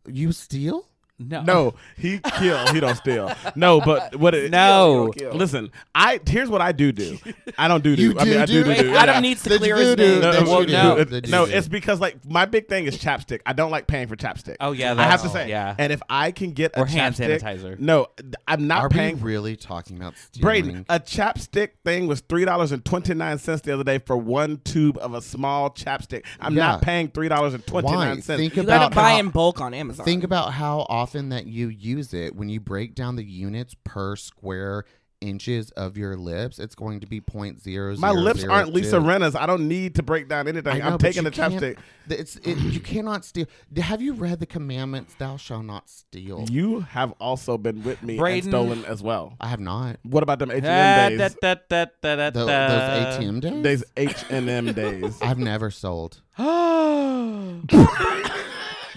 You 0.08 0.32
steal? 0.32 0.86
No 1.20 1.42
No, 1.44 1.74
he 1.98 2.20
kill. 2.20 2.66
He 2.74 2.80
don't 2.80 2.96
steal. 2.96 3.32
No, 3.56 3.82
but 3.82 4.16
what? 4.16 4.34
It, 4.34 4.52
No. 4.52 5.12
Listen, 5.34 5.70
I 5.94 6.20
here's 6.26 6.50
what 6.50 6.62
I 6.62 6.72
do 6.72 6.92
do. 6.92 7.18
I 7.58 7.68
don't 7.68 7.84
do 7.84 7.96
do. 7.96 8.02
You 8.02 8.16
I 8.20 8.24
mean, 8.24 8.34
do 8.34 8.40
I 8.42 8.46
do 8.46 8.64
do? 8.64 8.74
do. 8.76 8.82
do. 8.84 8.96
Adam 8.96 9.16
Yeah. 9.16 9.20
needs 9.20 9.44
to 9.44 9.50
The 9.50 9.58
clear 9.58 9.76
his 9.76 9.98
name. 9.98 10.22
No, 10.22 10.32
well, 10.44 10.66
no, 10.66 11.04
the 11.04 11.22
no, 11.30 11.44
it's 11.46 11.68
because 11.68 12.00
like 12.00 12.18
my 12.26 12.46
big 12.46 12.68
thing 12.70 12.86
is 12.86 12.98
chapstick. 12.98 13.42
I 13.46 13.54
don't 13.54 13.72
like 13.72 13.86
paying 13.88 14.08
for 14.08 14.16
chapstick. 14.16 14.56
Oh 14.62 14.72
yeah, 14.72 14.94
I 14.98 15.04
have 15.04 15.22
to 15.24 15.30
say. 15.30 15.50
yeah. 15.50 15.76
And 15.78 15.92
if 15.92 16.02
I 16.10 16.32
can 16.32 16.52
get 16.52 16.72
a 16.76 16.86
hand 16.86 17.16
chapstick- 17.16 17.42
sanitizer. 17.42 17.80
No, 17.80 18.08
I'm 18.48 18.68
not 18.68 18.84
Are 18.84 18.90
paying. 18.90 19.18
we 19.18 19.24
really 19.34 19.56
talking 19.56 19.98
about 19.98 20.14
stealing? 20.18 20.42
Braden, 20.44 20.86
a 20.90 21.00
chapstick 21.00 21.70
thing 21.84 22.08
was 22.08 22.22
three 22.22 22.46
dollars 22.46 22.72
and 22.72 22.84
twenty 22.86 23.14
nine 23.14 23.40
cents 23.40 23.62
the 23.62 23.74
other 23.74 23.84
day 23.84 24.00
for 24.00 24.16
one 24.18 24.62
tube 24.64 24.98
of 25.00 25.14
a 25.14 25.22
small 25.22 25.70
chapstick. 25.70 26.24
I'm 26.40 26.56
Yeah. 26.56 26.68
not 26.68 26.82
paying 26.82 27.10
three 27.10 27.28
dollars 27.28 27.54
and 27.54 27.66
twenty 27.68 27.92
nine 27.92 28.22
cents. 28.22 28.30
Why? 28.30 28.38
Think 28.38 28.56
You 28.56 28.64
about 28.64 28.80
gotta 28.92 28.96
buy 28.96 29.12
how- 29.12 29.20
in 29.20 29.30
bulk 29.30 29.60
on 29.60 29.74
Amazon. 29.74 30.06
Think 30.06 30.24
about 30.24 30.54
how 30.54 30.86
often 30.90 31.09
that 31.12 31.46
you 31.48 31.68
use 31.70 32.14
it. 32.14 32.36
When 32.36 32.50
you 32.50 32.60
break 32.60 32.96
down 32.96 33.16
the 33.16 33.24
units 33.26 33.76
per 33.84 34.16
square 34.16 34.86
inches 35.22 35.70
of 35.72 35.98
your 35.98 36.16
lips, 36.16 36.60
it's 36.60 36.76
going 36.76 37.02
to 37.02 37.06
be 37.08 37.20
point 37.20 37.60
zero. 37.62 37.94
My 37.98 38.12
lips 38.12 38.44
aren't 38.46 38.74
Lisa 38.74 39.00
two. 39.00 39.06
Rinna's. 39.06 39.36
I 39.36 39.46
don't 39.48 39.68
need 39.68 39.96
to 39.96 40.04
break 40.04 40.30
down 40.30 40.48
anything. 40.48 40.74
I 40.74 40.80
know, 40.80 40.94
I'm 40.94 40.98
taking 40.98 41.26
the 41.26 41.32
chapstick. 41.32 41.78
It's 42.10 42.38
it, 42.38 42.58
you 42.58 42.80
cannot 42.80 43.26
steal. 43.26 43.46
Have 43.78 44.02
you 44.02 44.14
read 44.14 44.40
the 44.40 44.46
commandments? 44.46 45.16
Thou 45.16 45.36
shalt 45.36 45.66
not 45.66 45.90
steal. 45.90 46.46
You 46.50 46.80
have 46.82 47.12
also 47.20 47.58
been 47.58 47.84
with 47.84 48.02
me 48.02 48.18
Braden- 48.18 48.38
and 48.48 48.52
stolen 48.52 48.86
as 48.86 49.04
well. 49.04 49.36
I 49.42 49.48
have 49.48 49.60
not. 49.60 49.98
What 50.04 50.24
about 50.24 50.40
them 50.40 50.52
H 50.52 50.64
Ah, 50.66 50.68
and 50.68 51.14
M 51.14 51.18
da, 51.20 51.28
days? 51.28 51.38
da, 51.42 51.56
da, 51.70 51.86
da, 52.02 52.16
da, 52.16 52.30
Tho- 52.30 52.48
da. 52.48 52.68
those 52.68 53.18
ATM 53.18 53.42
days. 53.42 53.62
Days 53.64 53.84
H 53.98 54.24
and 54.30 54.50
M 54.50 54.74
days. 54.74 55.20
I've 55.22 55.38
never 55.40 55.70
sold. 55.70 56.22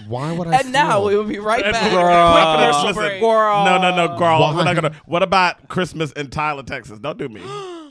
Why 0.07 0.31
would 0.31 0.47
I? 0.47 0.59
and 0.59 0.71
now 0.71 1.05
we 1.05 1.15
will 1.15 1.23
be 1.23 1.39
right 1.39 1.63
back. 1.63 1.91
Girl. 1.91 2.85
Listen, 2.85 2.93
break. 2.93 3.21
No, 3.21 3.77
no, 3.81 3.95
no, 3.95 4.17
girl. 4.17 4.39
Why? 4.39 4.55
We're 4.55 4.63
not 4.63 4.75
gonna. 4.75 4.93
What 5.05 5.23
about 5.23 5.67
Christmas 5.67 6.11
in 6.13 6.29
Tyler, 6.29 6.63
Texas? 6.63 6.99
Don't 6.99 7.17
do 7.17 7.29
me. 7.29 7.41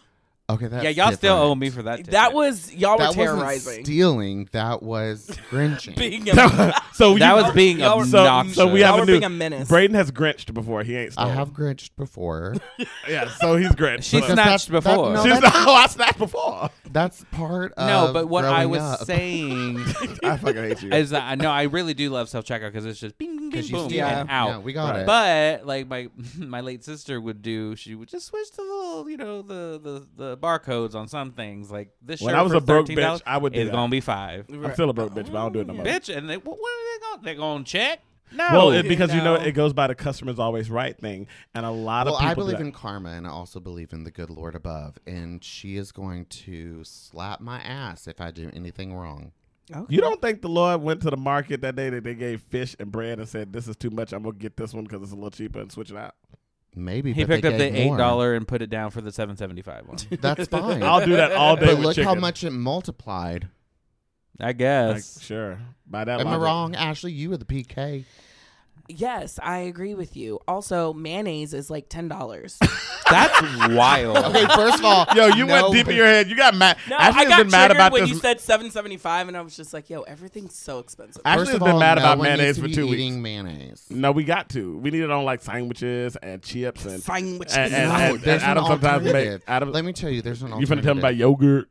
okay, 0.53 0.66
that's 0.68 0.84
yeah, 0.84 0.90
y'all 0.90 1.12
still 1.12 1.34
different. 1.36 1.50
owe 1.50 1.55
me 1.55 1.70
for 1.70 1.82
that. 1.82 2.05
That 2.07 2.32
was 2.32 2.72
y'all 2.74 2.92
were 2.92 2.98
That 2.98 3.16
wasn't 3.16 3.26
terrorizing. 3.38 3.84
stealing. 3.84 4.48
That 4.53 4.82
was 4.82 5.36
grinching. 5.50 5.94
Being 5.96 6.28
a, 6.30 6.72
so 6.94 7.16
that 7.18 7.34
was 7.34 7.53
being 7.55 7.78
y'all 7.80 7.98
were- 7.98 8.05
so, 8.05 8.18
obnoxious. 8.20 8.55
so 8.57 8.66
we 8.72 8.80
y'all 8.80 8.88
have 8.90 8.96
were 8.96 9.03
a 9.03 9.07
new. 9.07 9.12
being 9.14 9.24
a 9.24 9.28
menace. 9.28 9.68
Braden 9.68 9.94
has 9.94 10.11
grinched 10.11 10.53
before. 10.55 10.82
He 10.82 10.96
ain't. 10.96 11.11
I 11.11 11.12
Stolen. 11.12 11.34
have 11.36 11.53
grinched 11.55 11.96
before. 11.96 12.57
Yeah, 13.09 13.28
so 13.40 13.57
he's 13.57 13.74
grinched. 13.74 14.05
She 14.09 14.16
Because 14.18 14.34
snatched 14.34 14.68
that's- 14.68 14.84
that- 14.84 14.90
before. 14.96 15.12
no, 15.14 15.22
She's 15.24 15.32
that's- 15.40 15.53
oh, 15.66 15.74
I 15.74 15.86
snatched 15.88 16.18
before. 16.18 16.70
That's 16.90 17.24
part 17.32 17.72
of 17.72 17.86
no, 17.88 18.12
but 18.12 18.28
what 18.28 18.44
I 18.44 18.64
growing 18.66 18.70
was 18.70 18.80
up. 19.00 19.07
saying 19.07 19.78
I 20.22 20.36
fucking 20.36 20.57
hate 20.62 20.82
you. 20.82 20.90
is 20.92 21.11
that 21.11 21.22
I 21.24 21.34
know 21.36 21.50
I 21.50 21.62
really 21.64 21.94
do 21.94 22.11
love 22.11 22.28
self 22.28 22.44
checkout 22.44 22.68
because 22.72 22.84
it's 22.84 23.00
just 23.00 23.16
bing, 23.18 23.36
bing, 23.36 23.50
bing, 23.50 23.61
'Cause 23.61 23.70
you 23.70 23.76
boom, 23.76 23.88
steal. 23.88 24.05
and 24.05 24.28
Yeah. 24.28 24.42
out. 24.42 24.48
Yeah, 24.48 24.59
we 24.59 24.72
got 24.74 24.96
it. 25.00 25.07
But 25.07 25.66
like 25.66 25.88
my 25.88 26.09
my 26.36 26.61
late 26.61 26.84
sister 26.84 27.20
would 27.20 27.40
do, 27.42 27.74
she 27.76 27.94
would 27.94 28.09
just 28.09 28.26
switch 28.26 28.50
to 28.50 28.57
the 28.59 28.62
little, 28.62 29.09
you 29.11 29.16
know, 29.16 29.40
the 29.42 29.80
the, 29.82 30.07
the 30.16 30.36
barcodes 30.43 30.95
on 30.95 31.09
some 31.09 31.32
things. 31.32 31.70
Like 31.70 31.90
this 32.03 32.20
shirt 32.20 32.26
When 32.26 32.34
I 32.34 32.43
was 32.43 32.53
for 32.53 32.59
a 32.59 32.61
broke 32.61 32.88
bitch, 32.88 33.22
I 33.24 33.38
would 33.38 33.53
do 33.53 33.61
is 33.61 33.66
that. 33.68 33.72
gonna 33.72 33.90
be 33.90 34.01
five. 34.01 34.47
I'm 34.51 34.72
still 34.74 34.90
a 34.90 34.93
broke 34.93 35.12
bitch, 35.12 35.32
but 35.32 35.36
I 35.36 35.43
don't 35.43 35.53
do 35.53 35.61
it 35.61 35.66
no 35.66 35.74
more. 35.74 35.84
Bitch, 35.84 36.14
and 36.14 36.28
they 36.28 36.36
what, 36.36 36.59
what 36.59 36.70
are 36.70 36.99
they 36.99 37.07
gonna? 37.07 37.22
They 37.22 37.34
going 37.34 37.64
to 37.64 37.70
check? 37.70 38.01
No. 38.34 38.49
Well, 38.53 38.70
it, 38.72 38.88
because 38.88 39.14
you 39.14 39.22
know 39.22 39.34
it 39.34 39.53
goes 39.53 39.72
by 39.72 39.86
the 39.86 39.95
customer's 39.95 40.38
always 40.38 40.70
right 40.70 40.99
thing, 40.99 41.26
and 41.55 41.66
a 41.66 41.70
lot 41.70 42.07
well, 42.07 42.14
of 42.14 42.20
people. 42.20 42.30
I 42.30 42.34
do 42.34 42.40
believe 42.40 42.59
that. 42.59 42.64
in 42.64 42.72
karma, 42.72 43.11
and 43.11 43.26
I 43.26 43.30
also 43.30 43.61
believe 43.61 43.93
in 43.93 44.05
the 44.05 44.11
good 44.11 44.30
Lord 44.30 44.55
above. 44.55 44.99
And 45.07 45.45
she 45.45 45.76
is 45.76 45.93
going 45.93 46.26
to 46.26 46.82
slap 46.84 47.40
my 47.40 47.61
ass 47.61 48.07
if 48.07 48.20
I 48.20 48.30
do 48.30 48.51
anything 48.55 48.95
wrong. 48.95 49.32
You 49.88 50.03
don't 50.03 50.20
think 50.20 50.43
the 50.43 50.49
Lord 50.49 50.82
went 50.82 51.01
to 51.03 51.11
the 51.11 51.16
market 51.16 51.62
that 51.62 51.76
day 51.76 51.88
that 51.88 52.05
they 52.05 52.14
gave 52.14 52.43
fish 52.43 52.76
and 52.78 52.93
bread 52.93 53.18
and 53.18 53.28
said, 53.28 53.53
"This 53.53 53.68
is 53.68 53.76
too 53.76 53.90
much. 53.90 54.12
I'm 54.12 54.22
gonna 54.22 54.36
get 54.36 54.57
this 54.57 54.74
one 54.74 54.84
because 54.84 55.03
it's 55.03 55.12
a 55.12 55.14
little 55.14 55.30
cheaper 55.30 55.61
and 55.61 55.72
switch 55.72 55.90
it 55.90 55.97
out." 55.97 56.14
Maybe 56.75 57.12
he 57.12 57.25
but 57.25 57.29
picked 57.29 57.43
they 57.43 57.49
up 57.53 57.59
the 57.59 57.81
eight 57.81 57.97
dollar 57.99 58.35
and 58.35 58.49
put 58.49 58.62
it 58.62 58.70
down 58.70 58.91
for 58.91 59.01
the 59.03 59.12
seven 59.12 59.37
seventy 59.37 59.61
five 59.62 59.87
one. 59.87 59.99
That's 60.20 60.49
fine. 60.49 60.83
I'll 60.83 61.05
do 61.05 61.16
that 61.16 61.33
all 61.33 61.57
day. 61.57 61.66
but 61.66 61.77
with 61.79 61.85
look 61.99 61.99
how 61.99 62.14
much 62.14 62.45
it 62.45 62.51
multiplied. 62.51 63.49
I 64.41 64.47
Like, 64.47 64.59
guess. 64.59 65.20
sure. 65.23 65.59
By 65.87 66.05
that 66.05 66.20
Am 66.20 66.27
I 66.29 66.37
wrong, 66.37 66.75
Ashley? 66.75 67.12
You 67.12 67.31
were 67.31 67.37
the 67.37 67.45
PK. 67.45 68.05
Yes, 68.99 69.38
I 69.43 69.59
agree 69.59 69.95
with 69.95 70.16
you. 70.16 70.40
Also, 70.49 70.93
mayonnaise 70.93 71.55
is 71.55 71.70
like 71.70 71.88
ten 71.88 72.09
dollars. 72.09 72.59
That's 73.11 73.40
wild. 73.74 74.16
Okay, 74.16 74.47
first 74.55 74.78
of 74.78 74.84
all, 74.84 75.07
Yo, 75.14 75.26
you 75.28 75.47
no, 75.47 75.62
went 75.62 75.74
deep 75.74 75.88
in 75.88 75.97
your 75.97 76.07
head. 76.07 76.28
You 76.30 76.36
got 76.36 76.55
mad. 76.55 76.78
No, 76.88 76.97
Ashley's 76.97 77.26
I 77.26 77.28
got 77.28 77.38
been 77.38 77.51
mad 77.51 77.66
triggered 77.66 77.76
about 77.76 77.93
when 77.93 78.03
this. 78.03 78.11
you 78.11 78.16
said 78.16 78.40
seven 78.40 78.70
seventy 78.70 78.97
five, 78.97 79.28
and 79.28 79.36
I 79.36 79.40
was 79.43 79.57
just 79.57 79.72
like, 79.74 79.90
"Yo, 79.90 80.03
everything's 80.03 80.55
so 80.55 80.78
expensive." 80.78 81.20
Ashley's 81.24 81.49
First 81.49 81.55
of 81.57 81.61
been 81.64 81.72
all, 81.74 81.80
mad 81.80 81.97
no 81.99 82.03
about 82.05 82.18
mayonnaise 82.20 82.59
for 82.59 82.66
be 82.68 82.74
two 82.74 82.86
weeks. 82.86 82.95
eating 83.01 83.22
mayonnaise. 83.22 83.86
No, 83.90 84.12
we 84.12 84.24
got 84.24 84.49
to. 84.51 84.78
We 84.78 84.90
need 84.90 85.03
it 85.03 85.11
on 85.11 85.24
like 85.24 85.43
sandwiches 85.43 86.16
and 86.16 86.43
chips 86.43 86.84
and. 86.86 87.03
Sandwiches. 87.03 87.57
And, 87.57 87.74
and, 87.74 87.88
No, 87.88 87.95
and, 87.97 88.14
and 88.14 88.22
there's 88.22 88.43
an 88.43 88.49
Adam 88.51 88.64
sometimes 88.66 89.05
make 89.05 89.14
alternative. 89.14 89.45
Adam. 89.47 89.72
Let 89.72 89.84
me 89.84 89.93
tell 89.93 90.11
you, 90.11 90.22
there's 90.22 90.43
an 90.43 90.49
You 90.49 90.55
alternative. 90.55 90.78
finna 90.78 90.82
tell 90.84 90.95
me 90.95 91.01
about 91.01 91.16
yogurt? 91.16 91.68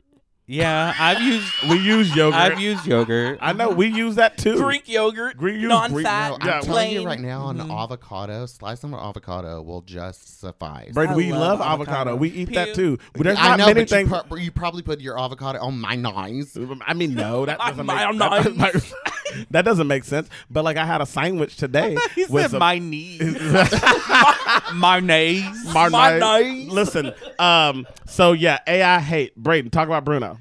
Yeah, 0.47 0.93
I've 0.99 1.21
used 1.21 1.53
We 1.69 1.77
use 1.77 2.13
yogurt. 2.15 2.39
I've 2.39 2.59
used 2.59 2.85
yogurt. 2.85 3.39
I 3.41 3.53
know 3.53 3.69
we 3.69 3.87
use 3.87 4.15
that 4.15 4.37
too. 4.37 4.57
Greek 4.57 4.89
yogurt, 4.89 5.37
Greek- 5.37 5.55
use 5.55 5.61
Greek- 5.61 5.69
non-fat, 5.69 6.29
No, 6.29 6.35
I'm 6.41 6.47
Yeah, 6.47 6.59
telling 6.61 6.91
you 6.91 7.05
right 7.05 7.19
now, 7.19 7.49
an 7.49 7.57
Mm-hmm. 7.57 7.71
avocado, 7.71 8.45
slice 8.47 8.83
of 8.83 8.93
avocado 8.93 9.61
will 9.61 9.81
just 9.81 10.39
suffice. 10.41 10.91
Brady, 10.93 11.13
we 11.13 11.31
love 11.31 11.59
love, 11.59 11.61
avocado. 11.61 11.91
avocado. 12.01 12.15
We 12.17 12.29
eat 12.29 12.53
that 12.53 12.73
too. 12.75 12.97
But 13.13 13.23
there's 13.23 13.37
I 13.37 13.49
not 13.49 13.59
know, 13.59 13.65
many 13.67 13.81
but 13.81 13.89
things. 13.89 14.09
you, 14.11 14.21
pro- 14.27 14.37
you 14.37 14.51
probably 14.51 14.81
put 14.81 14.99
your 14.99 15.17
avocado 15.19 15.59
on 15.59 15.79
my 15.79 15.95
knives. 15.95 16.57
I 16.85 16.93
mean, 16.95 17.13
no, 17.15 17.45
that 17.45 17.57
doesn't 17.65 17.85
make, 17.85 17.95
My 17.95 18.11
that, 18.11 18.17
doesn't 18.43 18.57
knives. 18.57 18.93
make- 19.05 19.10
that 19.51 19.63
doesn't 19.63 19.87
make 19.87 20.03
sense. 20.03 20.29
But 20.49 20.63
like, 20.63 20.77
I 20.77 20.85
had 20.85 21.01
a 21.01 21.05
sandwich 21.05 21.55
today. 21.57 21.97
he 22.15 22.25
with 22.25 22.43
said 22.43 22.51
some- 22.51 22.59
my 22.59 22.79
knees. 22.79 23.19
Mayonnaise. 24.73 24.73
My 24.73 24.99
knees. 24.99 25.73
My 25.73 25.87
knife. 25.89 26.19
knife. 26.19 26.67
Listen, 26.71 27.13
um, 27.39 27.87
so 28.05 28.31
yeah, 28.33 28.59
AI 28.67 28.99
hate. 28.99 29.35
Braden, 29.35 29.71
talk 29.71 29.87
about 29.87 30.05
Bruno, 30.05 30.37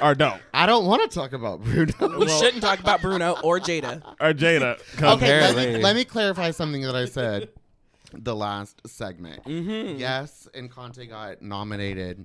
or 0.00 0.14
don't, 0.14 0.40
I 0.52 0.66
don't 0.66 0.86
want 0.86 1.08
to 1.10 1.14
talk 1.14 1.32
about 1.32 1.62
Bruno. 1.62 2.18
We 2.18 2.28
shouldn't 2.28 2.62
talk 2.62 2.80
about 2.80 3.00
Bruno 3.00 3.36
or 3.42 3.60
Jada. 3.60 4.02
or 4.20 4.32
Jada. 4.32 4.78
Okay, 5.02 5.40
let 5.40 5.56
me, 5.56 5.82
let 5.82 5.96
me 5.96 6.04
clarify 6.04 6.50
something 6.50 6.82
that 6.82 6.94
I 6.96 7.04
said 7.06 7.48
the 8.12 8.34
last 8.34 8.80
segment. 8.86 9.44
Mm-hmm. 9.44 9.98
Yes, 9.98 10.48
and 10.54 10.70
Conte 10.70 11.04
got 11.06 11.42
nominated 11.42 12.24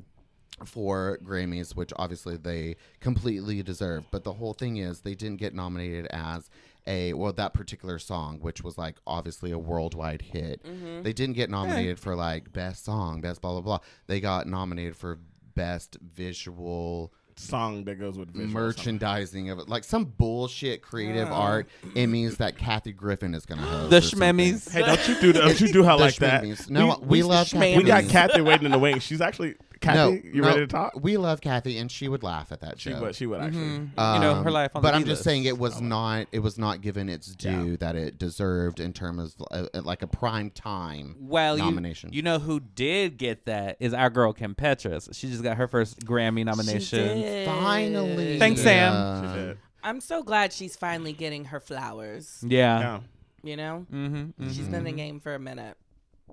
for 0.65 1.19
Grammys, 1.23 1.75
which 1.75 1.91
obviously 1.97 2.37
they 2.37 2.75
completely 2.99 3.61
deserve. 3.63 4.05
But 4.11 4.23
the 4.23 4.33
whole 4.33 4.53
thing 4.53 4.77
is 4.77 5.01
they 5.01 5.15
didn't 5.15 5.37
get 5.37 5.53
nominated 5.53 6.07
as 6.07 6.49
a 6.87 7.13
well 7.13 7.33
that 7.33 7.53
particular 7.53 7.99
song, 7.99 8.39
which 8.39 8.63
was 8.63 8.77
like 8.77 8.95
obviously 9.05 9.51
a 9.51 9.59
worldwide 9.59 10.21
hit. 10.21 10.63
Mm-hmm. 10.63 11.03
They 11.03 11.13
didn't 11.13 11.35
get 11.35 11.49
nominated 11.49 11.99
for 11.99 12.15
like 12.15 12.51
best 12.51 12.85
song, 12.85 13.21
best 13.21 13.41
blah 13.41 13.51
blah 13.51 13.61
blah. 13.61 13.79
They 14.07 14.19
got 14.19 14.47
nominated 14.47 14.95
for 14.95 15.19
best 15.55 15.97
visual 16.01 17.13
Song 17.35 17.85
that 17.85 17.97
goes 17.97 18.17
with 18.17 18.33
visual 18.33 18.47
or 18.47 18.73
something. 18.73 18.95
merchandising 18.95 19.49
of 19.49 19.59
it, 19.59 19.69
like 19.69 19.85
some 19.85 20.03
bullshit 20.03 20.81
creative 20.81 21.31
art 21.31 21.69
Emmys 21.95 22.35
that 22.37 22.57
Kathy 22.57 22.91
Griffin 22.91 23.33
is 23.33 23.45
gonna 23.45 23.61
host. 23.61 23.89
The 23.91 23.97
or. 23.97 24.01
Shmemmies. 24.01 24.69
Hey, 24.69 24.81
don't 24.81 25.07
you 25.07 25.15
do 25.21 25.31
don't 25.31 25.61
you 25.61 25.71
do 25.71 25.83
her 25.83 25.95
The 25.95 26.03
like 26.03 26.15
that? 26.17 26.69
No, 26.69 26.97
We- 26.99 27.07
we, 27.07 27.23
love 27.23 27.47
Shmemmies. 27.47 27.51
Kathy. 27.59 27.77
We 27.77 27.83
got 27.83 28.03
Kathy 28.09 28.41
waiting 28.41 28.65
in 28.65 28.71
the 28.71 28.77
wings. 28.79 29.03
She's 29.03 29.21
actually 29.21 29.55
Kathy. 29.81 29.97
No, 29.97 30.09
you 30.33 30.41
no, 30.41 30.47
ready 30.47 30.59
to 30.61 30.67
talk? 30.67 30.93
We 31.01 31.17
love 31.17 31.41
Kathy, 31.41 31.77
and 31.77 31.89
she 31.91 32.07
would 32.07 32.21
laugh 32.23 32.51
at 32.51 32.61
that 32.61 32.79
She 32.79 32.91
show. 32.91 33.01
would. 33.01 33.15
She 33.15 33.25
would 33.25 33.39
actually. 33.41 33.61
you 33.61 33.89
know 33.97 34.41
her 34.41 34.47
Um, 34.47 34.53
life 34.53 34.71
on 34.75 34.81
the 34.81 34.87
but 34.87 34.91
the 34.91 34.97
I'm 34.97 35.05
just 35.05 35.23
saying 35.23 35.45
it 35.45 35.57
was 35.57 35.79
not 35.81 36.27
it 36.31 36.39
was 36.39 36.57
not 36.57 36.81
given 36.81 37.07
its 37.09 37.27
due 37.35 37.71
Yeah. 37.71 37.75
that 37.79 37.95
it 37.95 38.17
deserved 38.17 38.79
in 38.79 38.93
terms 38.93 39.35
of 39.51 39.67
uh, 39.73 39.81
like 39.81 40.01
a 40.01 40.07
prime 40.07 40.49
time 40.51 41.15
Well, 41.19 41.57
you, 41.57 41.63
nomination. 41.63 42.11
you 42.13 42.21
know 42.21 42.39
who 42.39 42.59
did 42.59 43.17
get 43.17 43.45
that 43.45 43.77
is 43.79 43.93
our 43.93 44.09
girl 44.09 44.33
Kim 44.33 44.55
Petras. 44.55 45.13
She 45.15 45.29
just 45.29 45.43
got 45.43 45.57
her 45.57 45.67
first 45.67 45.99
Grammy 46.05 46.43
nomination. 46.45 46.99
did. 47.19 47.45
Finally, 47.47 48.39
Thanks, 48.39 48.61
Sam. 48.61 48.93
Yeah. 48.93 49.33
She 49.33 49.39
did. 49.39 49.57
I'm 49.81 50.01
so 50.01 50.23
glad 50.23 50.51
she's 50.51 50.75
finally 50.75 51.13
getting 51.13 51.45
her 51.45 51.59
flowers. 51.61 52.43
Yeah. 52.45 52.79
Yeah. 52.79 52.99
You 53.41 53.55
know, 53.55 53.85
Mm-hmm, 53.93 54.49
she's 54.49 54.67
been 54.67 54.75
in 54.79 54.83
the 54.83 54.91
game 54.91 55.21
for 55.21 55.33
a 55.33 55.39
minute. 55.39 55.77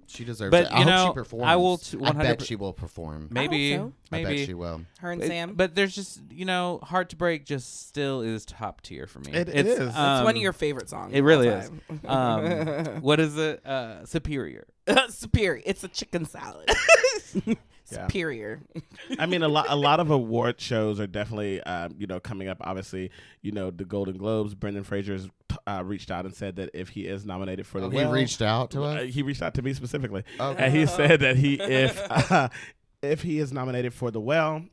She 0.08 0.24
deserves 0.24 0.50
But, 0.50 0.64
it. 0.66 0.72
I 0.72 0.78
you 0.78 0.84
hope 0.84 0.86
know, 0.94 1.06
she 1.08 1.14
performs. 1.14 1.44
I 1.46 1.56
will 1.56 1.78
t- 1.78 1.98
I 2.02 2.12
100% 2.12 2.18
bet 2.18 2.42
she 2.42 2.56
will 2.56 2.72
perform. 2.72 3.28
Maybe. 3.30 3.74
so. 3.74 3.92
I 4.12 4.22
Maybe. 4.22 4.36
bet 4.38 4.46
she 4.46 4.54
will. 4.54 4.82
Her 5.00 5.10
and 5.10 5.22
It- 5.22 5.26
Sam. 5.26 5.54
But 5.54 5.74
there's 5.74 5.94
just 5.94 6.20
you 6.30 6.44
know, 6.44 6.78
Heart 6.82 7.10
to 7.10 7.16
Break 7.16 7.44
just 7.44 7.88
still 7.88 8.20
is 8.20 8.44
top 8.44 8.80
tier 8.82 9.06
for 9.06 9.20
me. 9.20 9.32
It- 9.32 9.48
it 9.48 9.56
it's, 9.66 9.68
is. 9.68 9.88
it's 9.88 9.96
one 9.96 10.20
um, 10.22 10.26
of 10.28 10.36
your 10.36 10.52
favorite 10.52 10.88
songs. 10.88 11.12
It 11.12 11.22
really 11.22 11.48
is. 11.48 11.70
Um, 12.06 13.00
what 13.02 13.20
is 13.20 13.36
it? 13.36 13.64
Uh, 13.66 14.04
Superior. 14.06 14.66
Superior. 15.08 15.62
It's 15.66 15.82
a 15.84 15.88
chicken 15.88 16.24
salad. 16.24 16.70
Yeah. 17.90 18.06
Superior. 18.06 18.62
I 19.18 19.26
mean, 19.26 19.42
a 19.42 19.48
lot, 19.48 19.66
a 19.68 19.76
lot 19.76 20.00
of 20.00 20.10
award 20.10 20.60
shows 20.60 20.98
are 20.98 21.06
definitely, 21.06 21.62
um, 21.62 21.94
you 21.98 22.06
know, 22.06 22.18
coming 22.18 22.48
up. 22.48 22.58
Obviously, 22.60 23.10
you 23.42 23.52
know, 23.52 23.70
the 23.70 23.84
Golden 23.84 24.16
Globes. 24.16 24.54
Brendan 24.54 24.82
Fraser's 24.82 25.28
uh, 25.68 25.82
reached 25.84 26.10
out 26.10 26.24
and 26.24 26.34
said 26.34 26.56
that 26.56 26.70
if 26.74 26.88
he 26.88 27.06
is 27.06 27.24
nominated 27.24 27.66
for 27.66 27.80
the, 27.80 27.86
Oh, 27.86 27.90
he 27.90 27.96
Whale- 27.98 28.10
reached 28.12 28.42
out 28.42 28.70
to 28.72 28.82
uh, 28.82 28.86
us. 29.04 29.14
he 29.14 29.22
reached 29.22 29.42
out 29.42 29.54
to 29.54 29.62
me 29.62 29.72
specifically, 29.72 30.24
Okay. 30.40 30.64
and 30.64 30.74
he 30.74 30.86
said 30.86 31.20
that 31.20 31.36
he, 31.36 31.54
if 31.60 32.00
uh, 32.10 32.48
if 33.02 33.22
he 33.22 33.38
is 33.38 33.52
nominated 33.52 33.94
for 33.94 34.10
the 34.10 34.20
Well, 34.20 34.64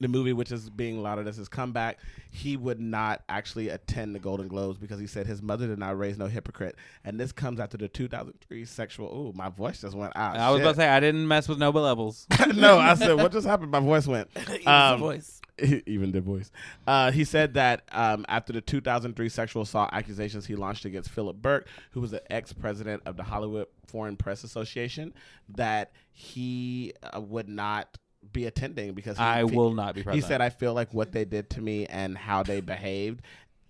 the 0.00 0.08
movie 0.08 0.32
which 0.32 0.52
is 0.52 0.70
being 0.70 1.02
lauded 1.02 1.26
as 1.26 1.36
his 1.36 1.48
comeback, 1.48 1.98
he 2.30 2.56
would 2.56 2.80
not 2.80 3.22
actually 3.28 3.68
attend 3.68 4.14
the 4.14 4.18
Golden 4.18 4.48
Globes 4.48 4.78
because 4.78 5.00
he 5.00 5.06
said 5.06 5.26
his 5.26 5.42
mother 5.42 5.66
did 5.66 5.78
not 5.78 5.98
raise 5.98 6.18
no 6.18 6.26
hypocrite, 6.26 6.76
and 7.04 7.18
this 7.18 7.32
comes 7.32 7.60
after 7.60 7.76
the 7.76 7.88
2003 7.88 8.64
sexual. 8.64 9.08
Ooh, 9.08 9.32
my 9.36 9.48
voice 9.48 9.80
just 9.80 9.96
went 9.96 10.16
out. 10.16 10.36
I 10.36 10.50
was 10.50 10.60
about 10.60 10.72
to 10.72 10.76
say 10.76 10.88
I 10.88 11.00
didn't 11.00 11.26
mess 11.26 11.48
with 11.48 11.58
Noble 11.58 11.82
levels. 11.82 12.26
no, 12.54 12.78
I 12.78 12.94
said 12.94 13.14
what 13.14 13.32
just 13.32 13.46
happened? 13.46 13.70
My 13.70 13.80
voice 13.80 14.06
went. 14.06 14.28
Um, 14.66 15.00
voice. 15.00 15.40
even 15.86 16.12
the 16.12 16.20
voice. 16.20 16.50
Uh, 16.86 17.10
he 17.10 17.24
said 17.24 17.54
that 17.54 17.82
um, 17.92 18.24
after 18.28 18.52
the 18.52 18.60
2003 18.60 19.28
sexual 19.28 19.62
assault 19.62 19.90
accusations 19.92 20.46
he 20.46 20.54
launched 20.54 20.84
against 20.84 21.10
Philip 21.10 21.36
Berk, 21.36 21.68
who 21.92 22.00
was 22.00 22.10
the 22.10 22.32
ex-president 22.32 23.02
of 23.06 23.16
the 23.16 23.22
Hollywood 23.22 23.66
Foreign 23.86 24.16
Press 24.16 24.44
Association, 24.44 25.14
that 25.48 25.92
he 26.12 26.92
uh, 27.02 27.20
would 27.20 27.48
not 27.48 27.98
be 28.32 28.46
attending 28.46 28.94
because 28.94 29.16
he, 29.16 29.22
I 29.22 29.44
will 29.44 29.72
not 29.72 29.94
be 29.94 30.02
He 30.12 30.20
said, 30.20 30.40
"I 30.40 30.50
feel 30.50 30.74
like 30.74 30.92
what 30.92 31.12
they 31.12 31.24
did 31.24 31.50
to 31.50 31.60
me 31.60 31.86
and 31.86 32.16
how 32.16 32.42
they 32.42 32.60
behaved." 32.60 33.22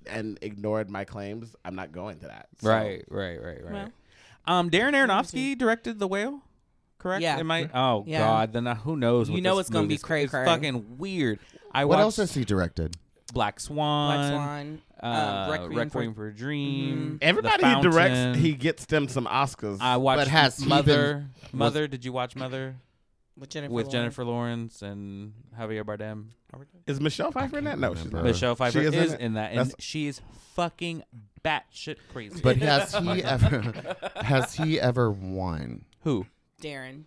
And 0.07 0.39
ignored 0.41 0.89
my 0.89 1.05
claims. 1.05 1.55
I'm 1.67 1.75
not 1.75 1.93
going 1.93 2.21
to 2.21 2.29
that. 2.29 2.49
So- 2.61 2.71
Right, 2.71 3.05
right, 3.09 3.43
right, 3.43 3.63
right. 3.63 3.73
Well. 3.73 3.93
um, 4.47 4.71
Darren 4.71 4.95
Aronofsky 4.95 5.57
directed 5.59 5.99
The 5.99 6.09
Whale. 6.09 6.41
Correct? 6.99 7.23
Yeah. 7.23 7.37
Am 7.37 7.51
I? 7.51 7.69
Oh 7.75 8.05
Yeah. 8.07 8.21
God! 8.21 8.53
Then 8.53 8.67
uh, 8.67 8.75
who 8.75 8.97
knows? 8.97 9.29
You 9.31 9.41
know 9.41 9.57
this 9.57 9.67
it's 9.67 9.71
gonna 9.71 9.87
be 9.87 9.99
crazy. 9.99 10.29
cray 10.29 10.43
It's 10.43 10.51
fucking 10.51 10.99
weird. 10.99 11.39
I 11.73 11.85
what 11.85 11.97
watched 11.97 12.03
else 12.03 12.17
has 12.17 12.35
he 12.35 12.45
directed? 12.45 12.97
Black 13.33 13.61
Swan. 13.61 14.17
Black 14.17 14.33
Swan. 14.33 14.83
Uh, 15.01 15.07
um, 15.07 15.51
Requiem, 15.51 15.79
Requiem, 15.79 16.15
for, 16.15 16.21
for, 16.23 16.27
a 16.29 16.35
Dream. 16.35 17.19
Everybody 17.23 17.65
he 17.65 17.83
directs, 17.83 18.39
he 18.39 18.55
gets 18.55 18.87
them 18.87 19.07
some 19.07 19.27
Oscars. 19.27 19.79
I 19.81 19.97
watched 19.99 20.21
But 20.21 20.29
has 20.29 20.59
he 20.59 20.69
Mother. 20.69 21.27
Mother. 21.53 21.87
Did 21.87 22.05
you 22.05 22.13
watch 22.13 22.35
Mother 22.35 22.77
with 23.39 23.51
Jennifer. 23.51 23.73
with 23.73 23.85
Lawrence. 23.87 23.93
Jennifer 23.93 24.25
Lawrence 24.25 24.83
and 24.83 25.33
Javier 25.59 25.85
Bardem? 25.85 26.27
is 26.87 27.01
Michelle 27.01 27.31
Pfeiffer 27.33 27.59
in 27.59 27.65
that? 27.65 27.79
No, 27.79 27.95
she's 27.95 28.05
remember. 28.07 28.19
not. 28.19 28.25
Michelle 28.33 28.55
Pfeiffer 28.55 28.81
She 28.81 28.87
is, 28.87 28.95
is 28.95 29.13
in 29.15 29.21
in 29.21 29.35
that, 29.35 29.51
and 29.51 29.59
That's- 29.61 29.75
she's 29.79 30.21
fucking 30.55 31.03
batshit 31.45 31.97
crazy. 32.13 32.41
But 32.43 32.57
has 32.59 32.95
he 32.99 33.23
ever 33.23 33.97
has 34.17 34.55
he 34.55 34.81
ever 34.81 35.11
won? 35.11 35.85
who? 36.03 36.27
Darren. 36.63 37.05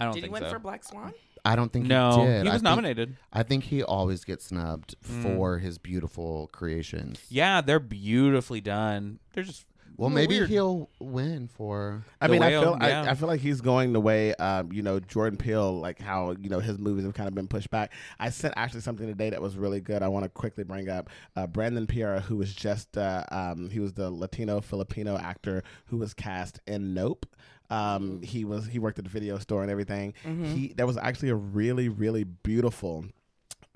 I 0.00 0.04
don't 0.04 0.14
Did 0.14 0.18
he 0.18 0.22
think 0.22 0.32
win 0.34 0.42
so. 0.44 0.50
for 0.50 0.58
Black 0.58 0.84
Swan? 0.84 1.12
I 1.44 1.54
don't 1.56 1.72
think 1.72 1.86
no, 1.86 2.20
he 2.20 2.26
did. 2.26 2.42
he 2.44 2.48
I 2.50 2.52
was 2.52 2.52
think- 2.54 2.62
nominated. 2.64 3.16
I 3.32 3.42
think 3.42 3.64
he 3.64 3.82
always 3.82 4.24
gets 4.24 4.46
snubbed 4.46 4.96
Mm. 5.08 5.22
for 5.22 5.58
his 5.58 5.78
beautiful 5.78 6.48
creations. 6.52 7.20
Yeah, 7.28 7.60
they're 7.60 7.78
beautifully 7.80 8.60
done. 8.60 9.18
They're 9.34 9.44
just 9.44 9.64
Well, 9.98 10.10
maybe 10.10 10.38
weird. 10.38 10.48
he'll 10.48 10.88
win 11.00 11.48
for. 11.48 12.04
I 12.20 12.28
The 12.28 12.32
mean, 12.32 12.42
I 12.42 12.50
feel 12.50 12.78
yeah. 12.80 13.02
I, 13.02 13.10
I 13.10 13.14
feel 13.14 13.26
like 13.26 13.40
he's 13.40 13.60
going 13.60 13.92
the 13.92 14.00
way, 14.00 14.32
um, 14.36 14.72
you 14.72 14.80
know, 14.80 15.00
Jordan 15.00 15.36
Peele, 15.36 15.78
like 15.80 16.00
how 16.00 16.36
you 16.40 16.48
know 16.48 16.60
his 16.60 16.78
movies 16.78 17.04
have 17.04 17.14
kind 17.14 17.26
of 17.26 17.34
been 17.34 17.48
pushed 17.48 17.68
back. 17.70 17.92
I 18.20 18.30
sent 18.30 18.54
actually 18.56 18.82
something 18.82 19.08
today 19.08 19.30
that 19.30 19.42
was 19.42 19.56
really 19.56 19.80
good. 19.80 20.02
I 20.04 20.08
want 20.08 20.24
to 20.24 20.28
quickly 20.28 20.62
bring 20.62 20.88
up 20.88 21.10
uh, 21.34 21.48
Brandon 21.48 21.86
Perea, 21.88 22.20
who 22.20 22.36
was 22.36 22.54
just 22.54 22.96
uh, 22.96 23.24
um, 23.32 23.70
he 23.70 23.80
was 23.80 23.92
the 23.92 24.08
Latino 24.08 24.60
Filipino 24.60 25.18
actor 25.18 25.64
who 25.86 25.96
was 25.96 26.14
cast 26.14 26.60
in 26.68 26.94
Nope. 26.94 27.26
Um, 27.68 28.22
he 28.22 28.44
was 28.44 28.66
he 28.68 28.78
worked 28.78 28.98
at 28.98 29.04
the 29.04 29.10
video 29.10 29.36
store 29.38 29.62
and 29.62 29.70
everything. 29.70 30.14
He 30.24 30.72
there 30.76 30.86
was 30.86 30.96
actually 30.96 31.30
a 31.30 31.34
really 31.34 31.88
really 31.88 32.22
beautiful 32.24 33.04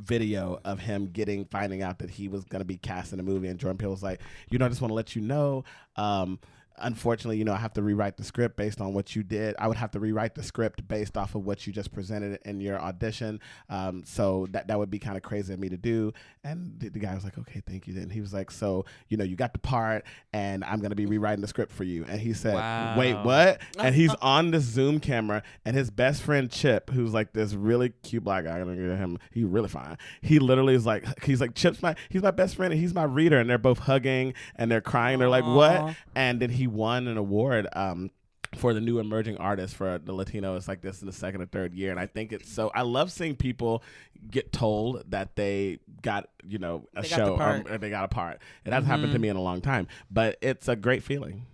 video 0.01 0.61
of 0.65 0.81
him 0.81 1.07
getting 1.07 1.45
finding 1.45 1.83
out 1.83 1.99
that 1.99 2.11
he 2.11 2.29
was 2.29 2.45
going 2.45 2.61
to 2.61 2.67
be 2.67 2.77
cast 2.77 3.13
in 3.13 3.21
a 3.21 3.23
movie 3.23 3.49
and 3.49 3.59
Jordan 3.59 3.79
Peele 3.79 3.91
was 3.91 4.03
like 4.03 4.21
you 4.51 4.59
know 4.59 4.67
I 4.67 4.69
just 4.69 4.81
want 4.81 4.91
to 4.91 4.95
let 4.95 5.15
you 5.15 5.23
know 5.23 5.65
um 5.97 6.39
unfortunately 6.83 7.37
you 7.37 7.45
know 7.45 7.53
I 7.53 7.59
have 7.59 7.73
to 7.75 7.83
rewrite 7.83 8.17
the 8.17 8.25
script 8.25 8.57
based 8.57 8.81
on 8.81 8.95
what 8.95 9.15
you 9.17 9.23
did 9.23 9.55
I 9.59 9.69
would 9.69 9.77
have 9.77 9.91
to 9.93 10.01
rewrite 10.01 10.35
the 10.35 10.43
script 10.43 10.87
based 10.87 11.17
off 11.17 11.35
of 11.35 11.45
what 11.45 11.67
you 11.67 11.73
just 11.73 11.93
presented 11.93 12.41
in 12.45 12.61
your 12.61 12.81
audition 12.81 13.41
um 13.69 14.03
so 14.05 14.47
that 14.51 14.69
that 14.69 14.79
would 14.79 14.91
be 14.91 14.99
kind 14.99 15.17
of 15.17 15.23
crazy 15.23 15.53
of 15.53 15.61
me 15.61 15.69
to 15.69 15.77
do 15.77 16.13
and 16.45 16.79
the, 16.79 16.89
the 16.89 16.99
guy 16.99 17.15
was 17.15 17.25
like 17.25 17.39
okay 17.39 17.63
thank 17.67 17.87
you 17.87 17.95
then 17.95 18.11
he 18.11 18.21
was 18.21 18.33
like 18.33 18.51
so 18.51 18.85
you 19.09 19.17
know 19.17 19.25
you 19.25 19.37
got 19.37 19.53
the 19.53 19.59
part 19.59 20.05
and 20.33 20.65
I'm 20.65 20.79
going 20.81 20.91
to 20.91 20.97
be 20.97 21.07
rewriting 21.07 21.41
the 21.41 21.49
script 21.49 21.73
for 21.73 21.85
you 21.85 22.05
and 22.09 22.21
he 22.21 22.33
said 22.33 22.55
wait 22.99 23.15
what 23.25 23.61
and 23.79 23.95
he's 23.95 24.15
on 24.23 24.51
this 24.51 24.65
Zoom 24.65 25.01
camera, 25.01 25.43
and 25.65 25.77
his 25.77 25.91
best 25.91 26.23
friend 26.23 26.51
Chip, 26.51 26.91
who's 26.91 27.13
like 27.13 27.33
this 27.33 27.55
really 27.55 27.91
cute 28.03 28.25
black 28.25 28.45
guy, 28.45 28.59
I'm 28.59 28.65
gonna 28.65 28.77
get 28.77 28.99
him. 28.99 29.19
He 29.31 29.45
really 29.45 29.69
fine. 29.69 29.99
He 30.21 30.39
literally 30.39 30.75
is 30.75 30.87
like, 30.87 31.25
he's 31.25 31.41
like 31.41 31.55
Chip's 31.55 31.83
my, 31.83 31.95
he's 32.09 32.23
my 32.23 32.31
best 32.31 32.57
friend, 32.57 32.73
and 32.73 32.81
he's 32.81 32.95
my 32.95 33.05
reader, 33.05 33.39
and 33.39 33.49
they're 33.49 33.59
both 33.59 33.81
hugging 33.81 34.35
and 34.57 34.71
they're 34.71 34.81
crying. 34.81 35.19
They're 35.19 35.29
like, 35.29 35.45
what? 35.45 35.97
And 36.15 36.41
then 36.41 36.51
he 36.51 36.67
won 36.73 37.09
an 37.09 37.17
award. 37.17 37.69
Um, 37.73 38.11
for 38.57 38.75
the 38.75 38.83
new 38.83 38.99
emerging 38.99 39.39
artist 39.39 39.75
for 39.75 39.97
the 39.97 40.13
Latino, 40.13 40.57
it's 40.57 40.69
like 40.69 40.83
this 40.83 41.01
in 41.01 41.07
the 41.07 41.13
second 41.13 41.41
or 41.41 41.47
third 41.47 41.73
year, 41.73 41.91
and 41.91 41.99
I 41.99 42.05
think 42.05 42.33
it's 42.33 42.53
so. 42.53 42.71
I 42.75 42.83
love 42.83 43.11
seeing 43.11 43.35
people 43.35 43.83
get 44.31 44.53
told 44.53 45.11
that 45.11 45.37
they 45.37 45.79
got 46.03 46.29
you 46.47 46.59
know 46.59 46.87
a 46.95 47.01
They 47.01 47.09
got 47.09 47.17
the 47.17 47.25
show 47.25 47.37
or, 47.39 47.65
or 47.75 47.79
they 47.79 47.89
got 47.89 48.05
a 48.05 48.09
part. 48.09 48.41
It 48.67 48.73
hasn't 48.73 48.89
happened 48.89 49.13
to 49.13 49.19
me 49.19 49.29
in 49.29 49.37
a 49.37 49.43
long 49.43 49.63
time, 49.63 49.89
but 50.11 50.37
it's 50.43 50.69
a 50.69 50.77
great 50.77 51.03
feeling. 51.03 51.47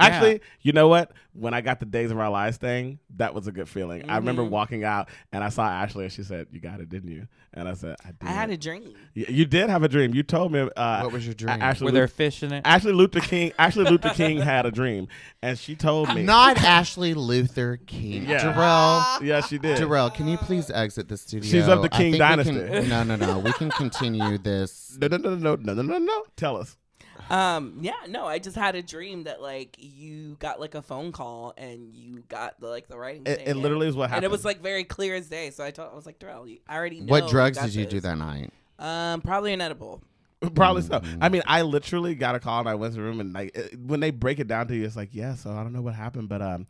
Yeah. 0.00 0.06
Actually, 0.06 0.40
you 0.60 0.72
know 0.72 0.88
what? 0.88 1.12
When 1.32 1.52
I 1.52 1.60
got 1.60 1.80
the 1.80 1.86
Days 1.86 2.10
of 2.10 2.18
Our 2.18 2.30
Lives 2.30 2.56
thing, 2.56 2.98
that 3.16 3.34
was 3.34 3.46
a 3.46 3.52
good 3.52 3.68
feeling. 3.68 4.08
I 4.08 4.16
remember 4.16 4.42
Mm-hmm. 4.42 4.50
walking 4.52 4.84
out 4.84 5.08
and 5.32 5.44
I 5.44 5.50
saw 5.50 5.66
Ashley 5.68 6.04
and 6.04 6.12
she 6.12 6.22
said, 6.22 6.46
"You 6.50 6.60
got 6.60 6.80
it, 6.80 6.88
didn't 6.88 7.10
you?" 7.10 7.26
And 7.52 7.68
I 7.68 7.74
said, 7.74 7.96
"I 8.04 8.08
did." 8.08 8.16
I 8.22 8.30
had 8.32 8.48
a 8.50 8.56
dream. 8.56 8.94
Y- 9.14 9.26
You 9.28 9.44
did 9.44 9.68
have 9.68 9.82
a 9.82 9.88
dream. 9.88 10.14
You 10.14 10.22
told 10.22 10.50
me. 10.52 10.66
Uh, 10.76 11.00
What 11.02 11.12
was 11.12 11.26
your 11.26 11.34
dream? 11.34 11.60
Ashley, 11.60 11.84
were 11.86 11.90
there 11.92 12.02
Lu- 12.04 12.08
fish 12.08 12.42
in 12.42 12.52
it? 12.52 12.62
Ashley 12.64 12.92
Luther 12.92 13.20
King. 13.32 13.52
Ashley 13.58 13.84
Luther 13.84 14.10
King 14.10 14.38
had 14.40 14.64
a 14.64 14.70
dream, 14.70 15.08
and 15.42 15.58
she 15.58 15.74
told 15.76 16.14
me. 16.14 16.22
Not 16.22 16.56
Ashley 16.58 17.12
Luther 17.12 17.76
King. 17.86 18.26
Yeah. 18.26 18.40
Jarrell. 18.40 19.22
Yeah, 19.26 19.40
she 19.42 19.58
did. 19.58 19.78
Jarrell, 19.78 20.12
can 20.14 20.28
you 20.28 20.38
please 20.38 20.70
exit 20.70 21.08
the 21.08 21.16
studio? 21.18 21.50
She's 21.50 21.68
of 21.68 21.82
the 21.82 21.88
King 21.90 22.16
dynasty. 22.16 22.52
can- 22.54 22.88
no, 22.88 23.02
no, 23.02 23.16
no. 23.16 23.38
We 23.40 23.52
can 23.52 23.70
continue 23.70 24.38
this. 24.42 24.96
No, 25.00 25.08
no, 25.08 25.16
no, 25.18 25.34
no, 25.34 25.56
no, 25.56 25.74
no, 25.74 25.82
no, 25.82 25.98
no. 25.98 26.24
Tell 26.36 26.56
us. 26.56 26.76
Um, 27.30 27.78
yeah, 27.80 27.92
no, 28.08 28.26
I 28.26 28.38
just 28.38 28.56
had 28.56 28.74
a 28.74 28.82
dream 28.82 29.24
that 29.24 29.40
like 29.42 29.76
you 29.78 30.36
got 30.38 30.60
like 30.60 30.74
a 30.74 30.82
phone 30.82 31.12
call 31.12 31.54
and 31.56 31.92
you 31.94 32.22
got 32.28 32.60
the 32.60 32.68
like 32.68 32.88
the 32.88 32.96
writing. 32.98 33.22
It, 33.22 33.36
thing, 33.38 33.46
it 33.46 33.50
and- 33.50 33.60
literally 33.62 33.88
is 33.88 33.96
what 33.96 34.10
happened. 34.10 34.24
And 34.24 34.30
it 34.30 34.34
was 34.34 34.44
like 34.44 34.60
very 34.62 34.84
clear 34.84 35.14
as 35.14 35.28
day. 35.28 35.50
So 35.50 35.64
I 35.64 35.70
told 35.70 35.90
I 35.92 35.94
was 35.96 36.06
like, 36.06 36.18
Dorell, 36.18 36.48
you- 36.48 36.58
I 36.68 36.76
already 36.76 37.00
know. 37.00 37.10
What 37.10 37.28
drugs 37.28 37.58
did 37.58 37.74
you 37.74 37.84
this." 37.84 37.92
do 37.94 38.00
that 38.00 38.16
night? 38.18 38.52
Um, 38.78 39.20
probably 39.22 39.52
an 39.52 39.60
edible. 39.60 40.02
Probably 40.54 40.82
so. 40.82 41.00
Mm. 41.00 41.18
I 41.22 41.28
mean, 41.30 41.42
I 41.46 41.62
literally 41.62 42.14
got 42.14 42.34
a 42.34 42.38
call 42.40 42.60
and 42.60 42.68
I 42.68 42.74
went 42.74 42.92
to 42.92 43.00
the 43.00 43.02
room 43.06 43.20
and 43.20 43.32
like 43.32 43.56
when 43.86 44.00
they 44.00 44.10
break 44.10 44.38
it 44.38 44.46
down 44.46 44.68
to 44.68 44.76
you, 44.76 44.84
it's 44.84 44.94
like, 44.94 45.08
yeah. 45.12 45.34
So 45.34 45.50
I 45.50 45.62
don't 45.62 45.72
know 45.72 45.80
what 45.80 45.94
happened, 45.94 46.28
but 46.28 46.42
um, 46.42 46.66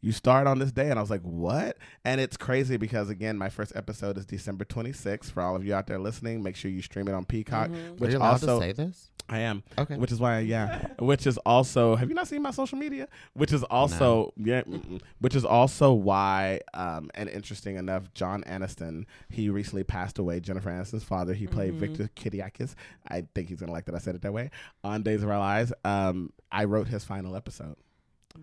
you 0.00 0.12
start 0.12 0.46
on 0.46 0.60
this 0.60 0.70
day, 0.70 0.88
and 0.88 0.96
I 0.98 1.02
was 1.02 1.10
like, 1.10 1.22
what? 1.22 1.76
And 2.04 2.20
it's 2.20 2.36
crazy 2.36 2.76
because 2.76 3.10
again, 3.10 3.36
my 3.36 3.48
first 3.48 3.72
episode 3.74 4.16
is 4.18 4.24
December 4.24 4.64
26th. 4.64 5.32
For 5.32 5.42
all 5.42 5.56
of 5.56 5.64
you 5.66 5.74
out 5.74 5.88
there 5.88 5.98
listening, 5.98 6.44
make 6.44 6.54
sure 6.54 6.70
you 6.70 6.80
stream 6.80 7.08
it 7.08 7.12
on 7.12 7.24
Peacock, 7.24 7.70
Mhm. 7.70 7.74
Are 7.90 7.94
which 7.94 8.12
you 8.12 8.18
allowed 8.18 8.30
also 8.44 8.60
to 8.60 8.64
say 8.64 8.70
this? 8.72 9.10
I 9.30 9.40
am. 9.40 9.62
Okay. 9.76 9.96
Which 9.96 10.10
is 10.10 10.20
why, 10.20 10.38
yeah. 10.40 10.88
Which 10.98 11.26
is 11.26 11.36
also. 11.38 11.96
Have 11.96 12.08
you 12.08 12.14
not 12.14 12.28
seen 12.28 12.40
my 12.42 12.50
social 12.50 12.78
media? 12.78 13.08
Which 13.34 13.52
is 13.52 13.62
also, 13.64 14.32
yeah. 14.36 14.62
Which 15.20 15.34
is 15.34 15.44
also 15.44 15.92
why, 15.92 16.60
um, 16.74 17.10
and 17.14 17.28
interesting 17.28 17.76
enough, 17.76 18.12
John 18.14 18.42
Aniston. 18.44 19.04
He 19.28 19.50
recently 19.50 19.84
passed 19.84 20.18
away. 20.18 20.40
Jennifer 20.40 20.70
Aniston's 20.70 21.04
father. 21.04 21.34
He 21.34 21.46
played 21.46 21.74
Mhm. 21.74 21.78
Victor 21.78 22.10
Kiriakis. 22.16 22.74
I 23.08 23.24
think 23.34 23.48
he's 23.50 23.60
gonna 23.60 23.72
like 23.72 23.84
that 23.84 23.94
I 23.94 23.98
said 23.98 24.14
it 24.14 24.22
that 24.22 24.32
way. 24.32 24.50
On 24.82 25.02
Days 25.02 25.22
of 25.22 25.28
Our 25.30 25.38
Lives, 25.38 25.72
um, 25.84 26.32
I 26.50 26.64
wrote 26.64 26.88
his 26.88 27.04
final 27.04 27.36
episode. 27.36 27.76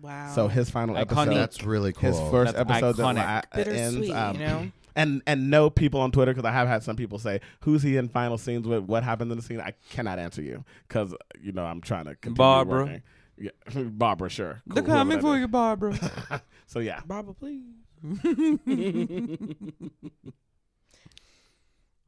Wow. 0.00 0.30
So 0.34 0.48
his 0.48 0.68
final 0.70 0.94
Iconic. 0.94 1.00
episode. 1.00 1.34
That's 1.34 1.64
really 1.64 1.92
cool. 1.94 2.10
his 2.10 2.30
first 2.30 2.54
That's 2.54 2.70
episode 2.70 2.96
iconic. 2.96 3.14
that 3.16 3.46
la- 3.52 3.56
bittersweet, 3.64 4.10
ends, 4.10 4.10
um, 4.10 4.34
you 4.40 4.46
know. 4.46 4.72
And 4.96 5.22
and 5.26 5.48
no 5.50 5.70
people 5.70 6.00
on 6.00 6.10
Twitter 6.10 6.32
because 6.34 6.48
I 6.48 6.52
have 6.52 6.66
had 6.66 6.82
some 6.82 6.96
people 6.96 7.18
say 7.20 7.40
who's 7.60 7.82
he 7.82 7.96
in 7.96 8.08
final 8.08 8.38
scenes 8.38 8.66
with 8.66 8.82
what 8.84 9.04
happened 9.04 9.30
in 9.30 9.36
the 9.36 9.42
scene. 9.44 9.60
I 9.60 9.74
cannot 9.90 10.18
answer 10.18 10.42
you 10.42 10.64
because 10.88 11.14
you 11.40 11.52
know 11.52 11.64
I'm 11.64 11.80
trying 11.80 12.06
to 12.06 12.16
continue 12.16 12.36
Barbara. 12.36 12.84
working. 12.84 13.02
Yeah, 13.38 13.50
Barbara, 13.84 14.30
sure. 14.30 14.62
They're 14.66 14.82
coming 14.82 15.20
for 15.20 15.38
you, 15.38 15.46
Barbara. 15.46 15.96
So 16.68 16.80
yeah, 16.80 17.00
Barbara, 17.06 17.32
please. 17.32 17.62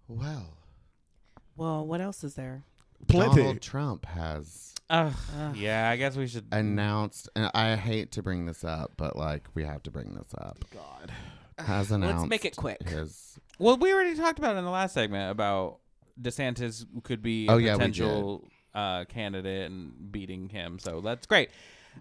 well, 0.09 0.55
well, 1.57 1.87
what 1.87 2.01
else 2.01 2.25
is 2.25 2.35
there? 2.35 2.65
plenty. 3.07 3.37
Donald 3.37 3.61
Trump 3.61 4.05
has 4.07 4.75
Ugh, 4.91 5.13
Ugh. 5.39 5.57
yeah, 5.57 5.89
I 5.91 5.97
guess 5.97 6.17
we 6.17 6.27
should. 6.27 6.47
announced, 6.51 7.29
and 7.37 7.51
I 7.55 7.77
hate 7.77 8.11
to 8.13 8.23
bring 8.23 8.47
this 8.47 8.65
up, 8.65 8.93
but 8.97 9.17
like 9.17 9.47
we 9.55 9.65
have 9.65 9.83
to 9.85 9.91
bring 9.91 10.15
this 10.15 10.35
up. 10.37 10.59
God, 10.75 11.13
Has 11.59 11.91
announced. 11.91 12.19
Let's 12.21 12.31
make 12.31 12.45
it 12.45 12.57
quick. 12.57 12.89
His 12.89 13.39
Well, 13.59 13.77
we 13.77 13.93
already 13.93 14.15
talked 14.15 14.39
about 14.39 14.55
it 14.57 14.59
in 14.59 14.65
the 14.65 14.71
last 14.71 14.95
segment 14.95 15.31
about 15.31 15.79
DeSantis 16.21 16.85
could 17.03 17.23
be 17.23 17.47
a 17.47 17.53
Oh, 17.53 17.57
yeah, 17.57 17.75
potential 17.75 18.45
uh, 18.75 19.05
candidate 19.07 19.71
and 19.71 20.13
beating 20.13 20.49
him. 20.49 20.79
So 20.79 21.01
that's 21.01 21.27
great. 21.27 21.51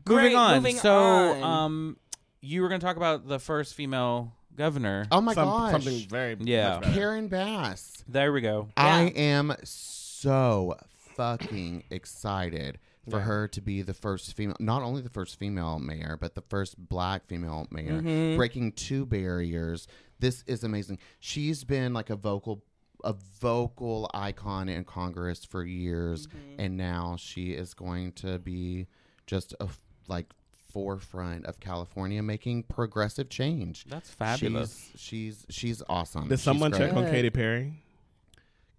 Great, 0.05 0.23
moving 0.23 0.37
on. 0.37 0.55
moving 0.57 0.75
so, 0.77 0.95
on. 0.95 1.43
um, 1.43 1.97
you 2.41 2.61
were 2.61 2.67
going 2.69 2.79
to 2.79 2.85
talk 2.85 2.97
about 2.97 3.27
the 3.27 3.39
first 3.39 3.73
female 3.73 4.31
governor. 4.55 5.07
oh 5.11 5.21
my 5.21 5.33
Some- 5.33 5.45
gosh, 5.47 5.71
something 5.71 6.07
very 6.09 6.37
Yeah. 6.39 6.79
much. 6.81 6.93
Karen 6.93 7.27
Bass. 7.27 8.03
There 8.07 8.31
we 8.31 8.41
go. 8.41 8.69
I 8.77 9.05
Yeah. 9.05 9.09
am 9.21 9.55
so 9.63 10.75
fucking 11.15 11.83
excited 11.89 12.77
for 13.09 13.17
Yeah. 13.17 13.23
her 13.25 13.47
to 13.49 13.61
be 13.61 13.81
the 13.81 13.93
first 13.93 14.33
female, 14.35 14.55
not 14.59 14.81
only 14.81 15.01
the 15.01 15.09
first 15.09 15.37
female 15.39 15.79
mayor, 15.79 16.17
but 16.19 16.35
the 16.35 16.41
first 16.41 16.77
black 16.89 17.25
female 17.27 17.67
mayor, 17.71 18.01
Mhm. 18.01 18.35
breaking 18.37 18.73
two 18.73 19.05
barriers. 19.05 19.87
This 20.19 20.43
is 20.47 20.63
amazing. 20.63 20.99
She's 21.19 21.63
been 21.63 21.93
like 21.93 22.09
a 22.09 22.15
vocal 22.15 22.63
a 23.03 23.13
vocal 23.13 24.09
icon 24.11 24.67
in 24.67 24.83
Congress 24.83 25.45
for 25.45 25.63
years 25.63 26.27
and 26.57 26.75
now 26.75 27.15
she 27.15 27.51
is 27.53 27.75
going 27.75 28.11
to 28.11 28.39
be 28.39 28.87
just 29.27 29.53
a 29.59 29.69
like 30.07 30.33
forefront 30.67 31.45
of 31.45 31.59
California 31.59 32.23
making 32.23 32.63
progressive 32.63 33.29
change. 33.29 33.85
That's 33.85 34.09
fabulous. 34.09 34.89
She's 34.95 34.99
she's 34.99 35.45
she's 35.49 35.83
awesome. 35.87 36.23
Did 36.27 36.39
She's 36.39 36.43
someone 36.43 36.71
check 36.71 36.91
on 36.93 37.05
Katy 37.05 37.29
Perry? 37.29 37.83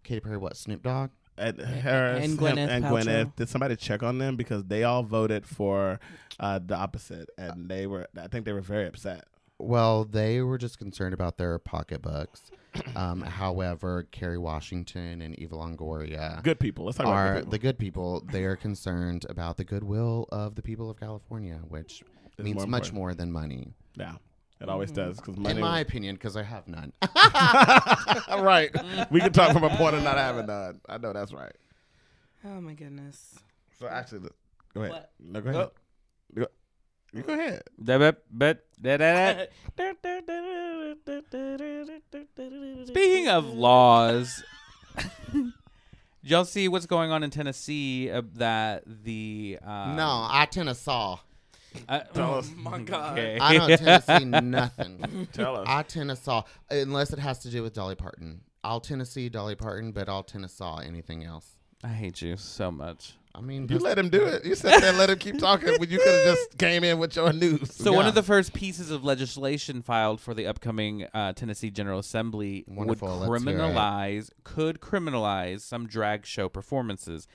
Katy 0.02 0.20
Perry 0.20 0.36
what 0.36 0.56
Snoop 0.56 0.82
Dogg? 0.82 1.10
And 1.38 1.60
Harris 1.60 2.24
and 2.24 2.32
him, 2.32 2.38
Gwyneth 2.38 2.68
and 2.68 2.84
Paltrow. 2.84 3.04
Gwyneth. 3.04 3.36
Did 3.36 3.48
somebody 3.48 3.76
check 3.76 4.02
on 4.02 4.18
them 4.18 4.36
because 4.36 4.64
they 4.64 4.84
all 4.84 5.02
voted 5.02 5.46
for 5.46 6.00
uh, 6.40 6.58
the 6.64 6.76
opposite, 6.76 7.30
and 7.38 7.68
they 7.68 7.86
were. 7.86 8.06
I 8.20 8.28
think 8.28 8.44
they 8.44 8.52
were 8.52 8.60
very 8.60 8.86
upset. 8.86 9.24
Well, 9.60 10.04
they 10.04 10.40
were 10.40 10.56
just 10.56 10.78
concerned 10.78 11.14
about 11.14 11.36
their 11.36 11.58
pocketbooks. 11.58 12.50
Um, 12.94 13.22
however, 13.22 14.06
Kerry 14.12 14.38
Washington 14.38 15.20
and 15.20 15.36
Eva 15.38 15.56
Longoria 15.56 16.42
Good 16.44 16.60
people. 16.60 16.84
Let's 16.84 16.98
talk 16.98 17.06
about 17.06 17.16
are 17.16 17.32
good 17.34 17.38
people. 17.40 17.50
the 17.50 17.58
good 17.58 17.78
people. 17.78 18.24
They 18.30 18.44
are 18.44 18.54
concerned 18.56 19.26
about 19.28 19.56
the 19.56 19.64
goodwill 19.64 20.28
of 20.30 20.54
the 20.54 20.62
people 20.62 20.90
of 20.90 21.00
California, 21.00 21.58
which 21.68 22.04
It's 22.36 22.44
means 22.44 22.56
more 22.58 22.66
much 22.66 22.92
more 22.92 23.14
than 23.14 23.32
money, 23.32 23.72
Yeah, 23.96 24.14
it 24.60 24.68
always 24.68 24.90
does 24.90 25.16
because 25.16 25.36
money. 25.36 25.56
in 25.56 25.60
my 25.60 25.80
opinion, 25.80 26.14
because 26.16 26.36
I 26.36 26.42
have 26.42 26.66
none. 26.68 26.92
right. 28.42 28.70
We 29.10 29.20
can 29.20 29.32
talk 29.32 29.52
from 29.52 29.64
a 29.64 29.70
point 29.70 29.96
of 29.96 30.02
not 30.02 30.16
having 30.16 30.46
none. 30.46 30.80
I 30.88 30.98
know 30.98 31.12
that's 31.12 31.32
right. 31.32 31.54
Oh 32.44 32.60
my 32.60 32.74
goodness. 32.74 33.38
So 33.78 33.86
actually, 33.88 34.20
look- 34.20 34.36
go 34.74 34.80
ahead. 34.82 34.92
What? 34.92 35.10
No, 35.20 35.40
go 35.40 35.50
ahead. 35.50 35.70
Go- 36.34 36.46
You 37.12 37.22
go 37.22 37.32
ahead. 37.32 37.62
Speaking 42.86 43.28
of 43.28 43.46
laws, 43.46 44.42
did 45.32 45.52
y'all 46.22 46.44
see 46.44 46.68
what's 46.68 46.86
going 46.86 47.10
on 47.10 47.22
in 47.22 47.30
Tennessee? 47.30 48.10
Uh, 48.10 48.22
that 48.34 48.82
the 48.86 49.58
uh, 49.64 49.94
no, 49.94 50.26
I 50.30 50.46
Tennessee. 50.50 51.16
Uh, 51.88 52.00
Tell 52.14 52.34
us. 52.34 52.50
my 52.56 52.78
God. 52.80 53.18
Okay. 53.18 53.38
I 53.40 53.54
don't 53.54 53.78
Tennessee 53.78 54.24
nothing. 54.24 55.28
Tell 55.32 55.56
us. 55.56 55.66
I 55.68 55.82
Tennessee, 55.82 56.40
unless 56.70 57.12
it 57.12 57.18
has 57.18 57.38
to 57.40 57.50
do 57.50 57.62
with 57.62 57.74
Dolly 57.74 57.94
Parton. 57.94 58.42
I'll 58.64 58.80
Tennessee 58.80 59.28
Dolly 59.28 59.54
Parton, 59.54 59.92
but 59.92 60.08
I'll 60.08 60.24
Tennessee 60.24 60.64
anything 60.84 61.24
else. 61.24 61.58
I 61.84 61.88
hate 61.88 62.20
you 62.22 62.36
so 62.36 62.70
much. 62.72 63.14
I 63.34 63.40
mean, 63.40 63.68
You 63.70 63.78
let 63.78 63.96
him 63.96 64.08
do 64.08 64.24
it. 64.24 64.44
You 64.44 64.56
said 64.56 64.82
that. 64.82 64.96
Let 64.96 65.10
him 65.10 65.18
keep 65.18 65.38
talking 65.38 65.78
when 65.78 65.88
you 65.88 65.98
could 65.98 66.08
have 66.12 66.24
just 66.24 66.58
came 66.58 66.82
in 66.82 66.98
with 66.98 67.14
your 67.14 67.32
news. 67.32 67.72
So 67.72 67.92
one 67.92 68.06
of 68.06 68.16
the 68.16 68.22
first 68.22 68.52
pieces 68.52 68.90
of 68.90 69.04
legislation 69.04 69.80
filed 69.80 70.20
for 70.20 70.34
the 70.34 70.48
upcoming 70.48 71.06
uh, 71.14 71.34
Tennessee 71.34 71.70
General 71.70 72.00
Assembly 72.00 72.64
Wonderful, 72.66 73.20
would 73.20 73.28
let's 73.28 73.44
hear 73.44 73.52
it. 73.52 73.60
criminalize 73.60 74.30
could 74.42 74.80
criminalize 74.80 75.60
some 75.60 75.86
drag 75.86 76.26
show 76.26 76.48
performances. 76.48 77.28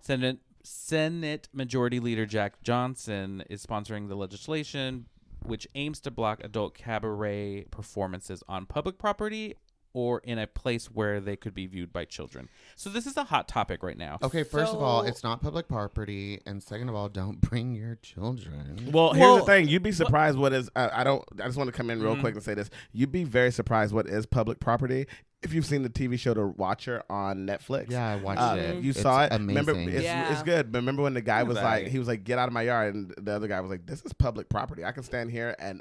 Senate 0.00 0.38
Senate 0.64 1.48
Majority 1.52 2.00
Leader 2.00 2.26
Jack 2.26 2.62
Johnson 2.62 3.44
is 3.50 3.64
sponsoring 3.64 4.08
the 4.08 4.14
legislation, 4.16 5.06
which 5.44 5.68
aims 5.74 6.00
to 6.00 6.10
block 6.10 6.42
adult 6.42 6.74
cabaret 6.74 7.66
performances 7.70 8.42
on 8.48 8.64
public 8.66 8.98
property 8.98 9.54
or 9.92 10.18
in 10.24 10.38
a 10.40 10.46
place 10.46 10.86
where 10.86 11.20
they 11.20 11.36
could 11.36 11.54
be 11.54 11.66
viewed 11.66 11.92
by 11.92 12.04
children. 12.04 12.48
So 12.74 12.90
this 12.90 13.06
is 13.06 13.16
a 13.16 13.22
hot 13.24 13.46
topic 13.46 13.82
right 13.84 13.96
now. 13.96 14.18
Okay, 14.24 14.42
first 14.42 14.74
of 14.74 14.82
all, 14.82 15.02
it's 15.02 15.22
not 15.22 15.40
public 15.40 15.68
property, 15.68 16.40
and 16.46 16.60
second 16.60 16.88
of 16.88 16.96
all, 16.96 17.08
don't 17.08 17.40
bring 17.40 17.74
your 17.76 17.94
children. 18.02 18.88
Well, 18.90 19.12
here's 19.12 19.20
Well, 19.22 19.36
the 19.38 19.44
thing. 19.44 19.68
You'd 19.68 19.84
be 19.84 19.92
surprised 19.92 20.36
what 20.36 20.52
is. 20.52 20.68
I, 20.74 21.02
I 21.02 21.04
don't. 21.04 21.22
I 21.40 21.46
just 21.46 21.56
want 21.56 21.68
to 21.68 21.72
come 21.72 21.90
in 21.90 22.02
real 22.02 22.16
Mhm. 22.16 22.20
quick 22.20 22.34
and 22.34 22.42
say 22.42 22.54
this. 22.54 22.70
You'd 22.92 23.12
be 23.12 23.22
very 23.22 23.52
surprised 23.52 23.94
what 23.94 24.08
is 24.08 24.26
public 24.26 24.58
property 24.58 25.06
if 25.44 25.52
you've 25.54 25.66
seen 25.66 25.82
the 25.82 25.88
TV 25.90 26.18
show 26.18 26.34
The 26.34 26.46
Watcher 26.46 27.02
on 27.08 27.46
Netflix. 27.46 27.90
Yeah, 27.90 28.12
I 28.12 28.16
watched 28.16 28.40
Uh, 28.40 28.56
it. 28.58 28.82
You 28.82 28.90
It's 28.90 29.00
saw 29.00 29.24
it. 29.24 29.32
Amazing. 29.32 29.64
Remember, 29.66 29.90
it's, 29.92 30.02
Yeah. 30.04 30.32
it's 30.32 30.42
good. 30.42 30.72
But 30.72 30.78
remember 30.78 31.02
when 31.02 31.14
the 31.14 31.20
guy 31.22 31.42
was 31.42 31.54
was 31.56 31.62
like, 31.62 31.86
he 31.86 31.98
was 31.98 32.08
like, 32.08 32.24
"Get 32.24 32.38
out 32.38 32.48
of 32.48 32.52
my 32.52 32.62
yard," 32.62 32.94
and 32.94 33.14
the 33.20 33.32
other 33.32 33.46
guy 33.48 33.60
was 33.60 33.70
like, 33.70 33.86
"This 33.86 34.02
is 34.04 34.12
public 34.12 34.48
property. 34.48 34.84
I 34.84 34.92
can 34.92 35.02
stand 35.04 35.30
here 35.30 35.54
and 35.58 35.80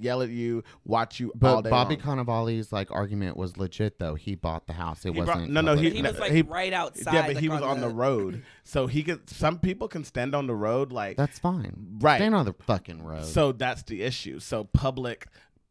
yell 0.00 0.22
at 0.22 0.28
you, 0.28 0.64
watch 0.84 1.20
you 1.20 1.28
all 1.28 1.34
but 1.36 1.62
day 1.62 1.70
Bobby 1.70 1.94
long." 1.94 2.02
Cannavale's 2.26 2.72
like 2.72 2.90
argument 2.90 3.36
was 3.36 3.56
legit 3.56 4.00
though. 4.00 4.16
He 4.16 4.34
bought 4.34 4.66
the 4.66 4.72
house. 4.72 5.04
It 5.06 5.14
He 5.14 5.20
wasn't. 5.20 5.50
no, 5.50 5.60
no, 5.60 5.76
he- 5.76 5.90
He 5.90 6.02
no, 6.02 6.10
was 6.10 6.18
like 6.18 6.32
he- 6.32 6.42
right 6.42 6.72
outside. 6.72 7.14
yeah, 7.14 7.22
but 7.22 7.34
like, 7.36 7.42
he 7.42 7.48
was 7.48 7.62
on 7.62 7.80
the 7.80 7.88
road, 7.88 8.42
so 8.64 8.88
he 8.88 9.04
could. 9.04 9.30
Some 9.30 9.60
people 9.60 9.86
can 9.86 10.02
stand 10.02 10.34
on 10.34 10.46
the 10.48 10.54
road, 10.54 10.92
like 10.92 11.16
That's 11.16 11.38
fine. 11.38 11.98
Right. 12.00 12.16
Stand 12.18 12.34
on 12.34 12.44
the 12.44 12.54
fucking 12.66 13.02
road. 13.04 13.24
So 13.24 13.52
that's 13.52 13.84
the 13.84 14.02
issue. 14.02 14.40
So 14.40 14.64
public, 14.64 15.28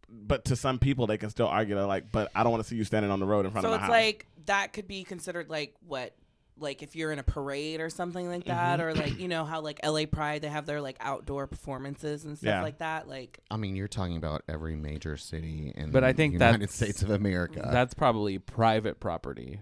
but 0.10 0.46
to 0.46 0.56
some 0.56 0.80
people 0.80 1.08
they 1.08 1.18
can 1.18 1.30
still 1.30 1.48
argue 1.48 1.76
they're 1.76 1.86
like, 1.86 2.12
but 2.12 2.32
I 2.36 2.44
don't 2.44 2.52
want 2.52 2.64
to 2.64 2.70
see 2.70 2.76
you 2.76 2.84
standing 2.84 3.12
on 3.12 3.20
the 3.20 3.26
road 3.26 3.46
in 3.46 3.52
front 3.52 3.66
So 3.66 3.70
of 3.74 3.76
it's 3.76 3.82
my 3.82 3.88
house. 3.88 3.96
So 3.96 4.00
it's 4.00 4.06
like 4.20 4.28
that 4.46 4.74
could 4.74 4.88
be 4.88 5.04
considered 5.04 5.50
like 5.50 5.76
what, 5.86 6.16
like 6.60 6.82
if 6.82 6.96
you're 6.96 7.12
in 7.12 7.20
a 7.20 7.24
parade 7.24 7.82
or 7.82 7.90
something 7.90 8.28
like 8.28 8.46
that, 8.46 8.80
Mm-hmm. 8.80 8.88
or 8.88 8.94
like 8.96 9.20
you 9.20 9.28
know 9.28 9.46
how 9.46 9.62
like 9.62 9.80
LA 9.86 10.06
Pride 10.06 10.42
they 10.42 10.48
have 10.48 10.66
their 10.66 10.82
like 10.82 10.98
outdoor 11.00 11.46
performances 11.46 12.26
and 12.26 12.38
stuff 12.38 12.48
Yeah. 12.48 12.62
like 12.64 12.80
that. 12.80 13.08
Like 13.08 13.40
I 13.52 13.58
mean, 13.58 13.76
you're 13.76 13.88
talking 13.88 14.18
about 14.18 14.42
every 14.50 14.76
major 14.76 15.18
city 15.18 15.72
in 15.76 15.92
But 15.92 16.04
I 16.04 16.14
the 16.14 16.18
think 16.18 16.34
United 16.34 16.72
States 16.72 17.02
of 17.04 17.10
America. 17.12 17.70
That's 17.72 17.94
probably 17.94 18.40
private 18.40 19.00
property. 19.00 19.62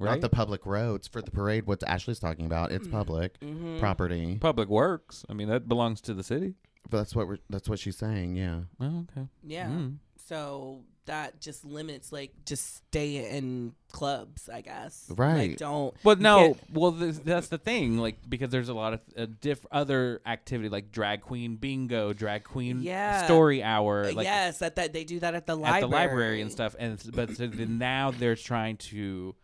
Right? 0.00 0.12
Not 0.12 0.20
the 0.20 0.28
public 0.28 0.64
roads 0.64 1.08
for 1.08 1.20
the 1.20 1.32
parade. 1.32 1.66
What 1.66 1.82
Ashley's 1.82 2.20
talking 2.20 2.46
about, 2.46 2.70
it's 2.70 2.86
public 2.86 3.40
mhm. 3.40 3.80
property. 3.80 4.36
Public 4.40 4.68
works. 4.68 5.24
I 5.28 5.32
mean, 5.32 5.48
that 5.48 5.68
belongs 5.68 6.00
to 6.02 6.14
the 6.14 6.22
city. 6.22 6.54
But 6.90 6.98
that's 6.98 7.14
what 7.14 7.28
we're, 7.28 7.38
that's 7.50 7.68
what 7.68 7.78
she's 7.78 7.96
saying. 7.96 8.36
Yeah. 8.36 8.60
Oh, 8.80 9.04
okay. 9.10 9.26
yeah. 9.42 9.66
Mm. 9.66 9.96
So 10.26 10.84
that 11.06 11.40
just 11.40 11.64
limits 11.64 12.12
like 12.12 12.32
just 12.44 12.76
stay 12.76 13.30
in 13.36 13.72
clubs, 13.90 14.48
I 14.48 14.60
guess. 14.60 15.10
Right. 15.16 15.50
Like, 15.50 15.56
don't. 15.56 15.94
Well, 16.04 16.16
you 16.16 16.22
no. 16.22 16.56
Well, 16.72 16.90
this, 16.92 17.18
that's 17.18 17.48
the 17.48 17.56
thing. 17.58 17.98
Like, 17.98 18.18
because 18.28 18.50
there's 18.50 18.68
a 18.68 18.74
lot 18.74 18.92
of 18.94 19.00
uh, 19.16 19.26
diff 19.40 19.64
other 19.72 20.20
activity, 20.26 20.68
like 20.68 20.92
drag 20.92 21.22
queen 21.22 21.56
bingo, 21.56 22.12
drag 22.12 22.44
queen 22.44 22.82
Yeah. 22.82 23.24
story 23.24 23.62
hour, 23.62 24.12
like 24.12 24.24
yes, 24.24 24.58
that 24.58 24.76
that 24.76 24.92
they 24.92 25.04
do 25.04 25.18
that 25.20 25.34
at 25.34 25.46
the 25.46 25.54
at 25.54 25.58
library. 25.58 25.80
the 25.80 25.86
library 25.88 26.40
and 26.42 26.52
stuff. 26.52 26.76
And 26.78 27.02
but 27.14 27.36
so 27.36 27.46
then 27.46 27.78
now 27.78 28.10
they're 28.10 28.36
trying 28.36 28.76
to 28.76 29.34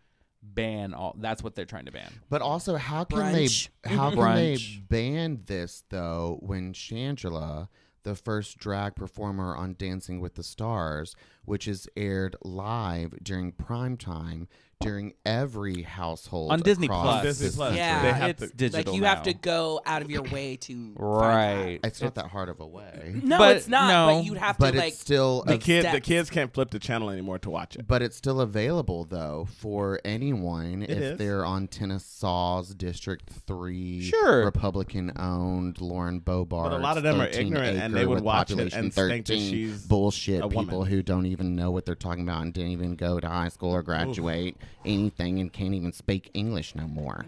ban 0.53 0.93
all. 0.93 1.15
That's 1.19 1.43
what 1.43 1.55
they're 1.55 1.65
trying 1.65 1.85
to 1.85 1.91
ban. 1.91 2.11
But 2.29 2.41
also, 2.41 2.75
how 2.75 3.03
can 3.03 3.19
Brunch. 3.19 3.69
they 3.83 3.89
how 3.89 4.11
mm-hmm. 4.11 4.19
can 4.19 4.35
they 4.35 4.57
ban 4.89 5.41
this 5.45 5.83
though 5.89 6.39
when 6.41 6.73
Shangela, 6.73 7.69
the 8.03 8.15
first 8.15 8.57
drag 8.57 8.95
performer 8.95 9.55
on 9.55 9.75
Dancing 9.77 10.19
with 10.19 10.35
the 10.35 10.43
Stars, 10.43 11.15
which 11.45 11.67
is 11.67 11.89
aired 11.97 12.35
live 12.43 13.13
during 13.23 13.51
prime 13.51 13.97
time 13.97 14.47
during 14.81 15.13
every 15.25 15.81
household 15.83 16.51
On 16.51 16.59
Disney 16.59 16.85
across 16.87 17.03
Plus. 17.03 17.17
On 17.17 17.23
Disney 17.25 17.47
this 17.47 17.55
Plus. 17.55 17.67
country. 17.69 17.79
Yeah, 17.79 18.01
They 18.01 18.11
have 18.13 18.29
it's 18.31 18.41
to- 18.51 18.55
digital 18.57 18.93
like 18.93 18.99
you 18.99 19.05
have 19.05 19.23
to 19.23 19.33
go 19.33 19.81
out 19.85 20.01
of 20.01 20.11
your 20.11 20.23
way 20.23 20.57
to 20.57 20.93
find 20.97 20.99
Right. 20.99 21.79
It's 21.83 22.01
not 22.01 22.15
that 22.15 22.27
hard 22.27 22.49
of 22.49 22.59
a 22.59 22.67
way. 22.67 23.11
that. 23.15 23.23
No, 23.23 23.37
But 23.37 23.55
it's 23.57 23.67
not. 23.67 23.87
no. 23.87 24.15
But 24.17 24.25
you'd 24.25 24.37
have 24.37 24.57
But 24.57 24.71
to 24.71 24.77
it's 24.77 24.83
like. 24.85 24.93
still 24.93 25.43
The 25.47 25.53
a- 25.55 25.57
kid, 25.57 25.85
the 25.85 25.89
steps. 25.89 26.07
kids 26.07 26.29
can't 26.29 26.53
flip 26.53 26.71
the 26.71 26.79
channel 26.79 27.09
anymore 27.09 27.39
to 27.39 27.49
watch 27.49 27.75
it. 27.77 27.87
but 27.87 28.01
it's 28.01 28.15
still 28.17 28.41
available 28.41 29.05
though 29.05 29.47
for 29.57 29.99
anyone 30.03 30.83
if 30.83 30.89
is. 30.89 31.17
they're 31.17 31.45
on 31.45 31.67
Tennessaw's 31.67 32.73
District 32.75 33.29
Three, 33.47 34.01
Sure. 34.01 34.43
Republican 34.45 35.13
owned 35.17 35.79
Lauren 35.81 36.19
Boebert. 36.21 36.49
But 36.49 36.73
a 36.73 36.77
lot 36.77 36.97
of 36.97 37.03
them 37.03 37.21
are 37.21 37.27
ignorant 37.27 37.77
and 37.79 37.95
they 37.95 38.05
would 38.05 38.21
watch 38.23 38.51
it 38.51 38.73
and 38.73 38.93
think 38.93 39.25
that 39.27 39.37
she's 39.37 39.85
bullshit 39.85 40.41
a 40.43 40.47
people 40.49 40.79
woman. 40.79 40.91
who 40.91 41.01
don't 41.01 41.25
even 41.25 41.55
know 41.55 41.71
what 41.71 41.85
they're 41.85 41.95
talking 41.95 42.23
about 42.23 42.41
and 42.41 42.53
didn't 42.53 42.71
even 42.71 42.95
go 42.95 43.19
to 43.19 43.27
high 43.27 43.47
school 43.49 43.71
or 43.73 43.81
graduate 43.81 44.57
anything 44.85 45.39
and 45.39 45.51
can't 45.51 45.73
even 45.73 45.91
speak 45.91 46.31
English 46.33 46.75
no 46.75 46.87
more. 46.87 47.25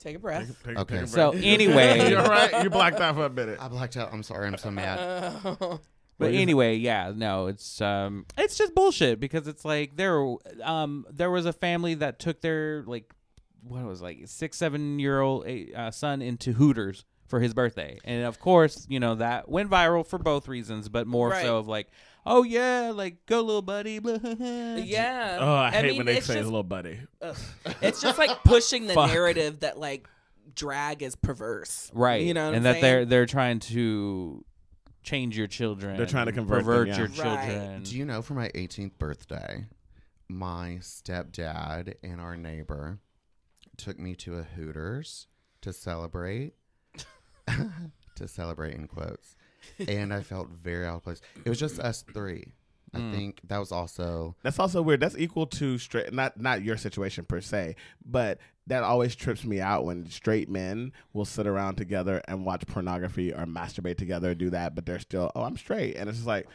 Take 0.00 0.16
a 0.16 0.18
breath. 0.18 0.54
Take- 0.64 0.78
Okay. 0.78 0.94
take 0.96 1.04
a 1.04 1.06
So 1.08 1.30
anyway, 1.36 2.08
you're 2.10 2.22
right. 2.22 2.62
You 2.62 2.70
blacked 2.70 3.00
out 3.00 3.16
for 3.16 3.24
a 3.26 3.30
minute. 3.30 3.58
I 3.60 3.68
blacked 3.68 3.96
out. 3.96 4.12
I'm 4.12 4.22
sorry. 4.22 4.46
I'm 4.46 4.56
so 4.56 4.70
mad. 4.70 5.58
But 6.20 6.34
anyway, 6.34 6.74
yeah, 6.74 7.12
no, 7.14 7.46
it's 7.46 7.80
um, 7.80 8.26
it's 8.36 8.58
just 8.58 8.74
bullshit 8.74 9.20
because 9.20 9.46
it's 9.46 9.64
like 9.64 9.94
there, 9.96 10.20
um, 10.64 11.06
there 11.12 11.30
was 11.30 11.46
a 11.46 11.52
family 11.52 11.94
that 11.94 12.18
took 12.18 12.40
their 12.40 12.82
like, 12.88 13.14
what 13.62 13.84
was 13.84 14.00
it, 14.00 14.02
like 14.04 14.18
six, 14.26 14.56
seven 14.56 14.98
year 14.98 15.20
old 15.20 15.46
uh, 15.46 15.92
son 15.92 16.20
into 16.20 16.54
Hooters 16.54 17.04
for 17.28 17.38
his 17.38 17.54
birthday, 17.54 18.00
and 18.04 18.24
of 18.24 18.40
course, 18.40 18.84
you 18.90 18.98
know 18.98 19.14
that 19.14 19.48
went 19.48 19.70
viral 19.70 20.04
for 20.04 20.18
both 20.18 20.48
reasons, 20.48 20.88
but 20.88 21.06
more 21.06 21.28
Right. 21.28 21.44
so 21.44 21.58
of 21.58 21.68
like, 21.68 21.86
oh 22.28 22.42
yeah, 22.42 22.92
like 22.94 23.26
go 23.26 23.40
little 23.40 23.62
buddy, 23.62 23.98
blah, 23.98 24.18
blah, 24.18 24.34
blah. 24.34 24.76
Yeah. 24.76 25.38
Oh, 25.40 25.54
I, 25.54 25.70
hate 25.70 25.84
mean, 25.86 25.96
when 25.96 26.06
they 26.06 26.20
say 26.20 26.34
just, 26.34 26.44
little 26.44 26.62
buddy. 26.62 27.00
ugh. 27.22 27.36
it's 27.80 28.00
just 28.00 28.18
like 28.18 28.30
pushing 28.44 28.86
the 28.86 28.94
Fuck. 28.94 29.10
narrative 29.10 29.60
that 29.60 29.78
like 29.78 30.08
drag 30.54 31.02
is 31.02 31.16
perverse. 31.16 31.90
right? 31.94 32.22
You 32.22 32.34
know, 32.34 32.46
what 32.46 32.54
and 32.56 32.66
I'm 32.68 32.74
that 32.74 32.80
they're 32.80 33.04
they're 33.04 33.26
trying 33.26 33.58
to 33.60 34.44
change 35.02 35.36
your 35.36 35.46
children. 35.46 35.96
They're 35.96 36.06
trying 36.06 36.26
to 36.26 36.32
convert 36.32 36.64
them, 36.64 36.86
yeah. 36.86 36.96
your 36.98 37.06
Right. 37.08 37.16
children. 37.16 37.82
Do 37.82 37.96
you 37.96 38.04
know 38.04 38.22
for 38.22 38.34
my 38.34 38.48
18th 38.50 38.98
birthday, 38.98 39.66
my 40.28 40.78
stepdad 40.80 41.94
and 42.02 42.20
our 42.20 42.36
neighbor 42.36 42.98
took 43.76 43.98
me 43.98 44.14
to 44.16 44.36
a 44.38 44.42
Hooters 44.42 45.28
to 45.62 45.72
celebrate. 45.72 46.52
to 48.16 48.28
celebrate 48.28 48.74
in 48.74 48.86
quotes. 48.86 49.36
And 49.88 50.12
I 50.12 50.22
felt 50.22 50.48
very 50.50 50.86
out 50.86 50.96
of 50.96 51.04
place. 51.04 51.20
It 51.44 51.48
was 51.48 51.58
just 51.58 51.78
us 51.80 52.02
three. 52.12 52.52
I 52.94 52.98
Mm. 53.00 53.12
think 53.14 53.40
that 53.44 53.58
was 53.58 53.70
also 53.70 54.34
That's 54.42 54.58
also 54.58 54.80
weird. 54.80 55.00
That's 55.00 55.16
equal 55.18 55.46
to 55.46 55.76
straight. 55.76 56.10
Not 56.12 56.40
not 56.40 56.62
your 56.62 56.76
situation 56.78 57.24
per 57.26 57.40
se, 57.42 57.76
but 58.04 58.38
that 58.66 58.82
always 58.82 59.14
trips 59.14 59.44
me 59.44 59.60
out 59.60 59.84
when 59.84 60.08
straight 60.10 60.48
men 60.48 60.92
will 61.12 61.24
sit 61.26 61.46
around 61.46 61.76
together 61.76 62.22
and 62.28 62.46
watch 62.46 62.66
pornography 62.66 63.32
or 63.32 63.44
masturbate 63.46 63.96
together, 63.98 64.34
do 64.34 64.50
that, 64.50 64.74
but 64.74 64.84
they're 64.86 64.98
still, 64.98 65.30
oh, 65.34 65.42
I'm 65.42 65.56
straight, 65.56 65.96
and 65.96 66.08
it's 66.08 66.18
just 66.18 66.26
like. 66.26 66.46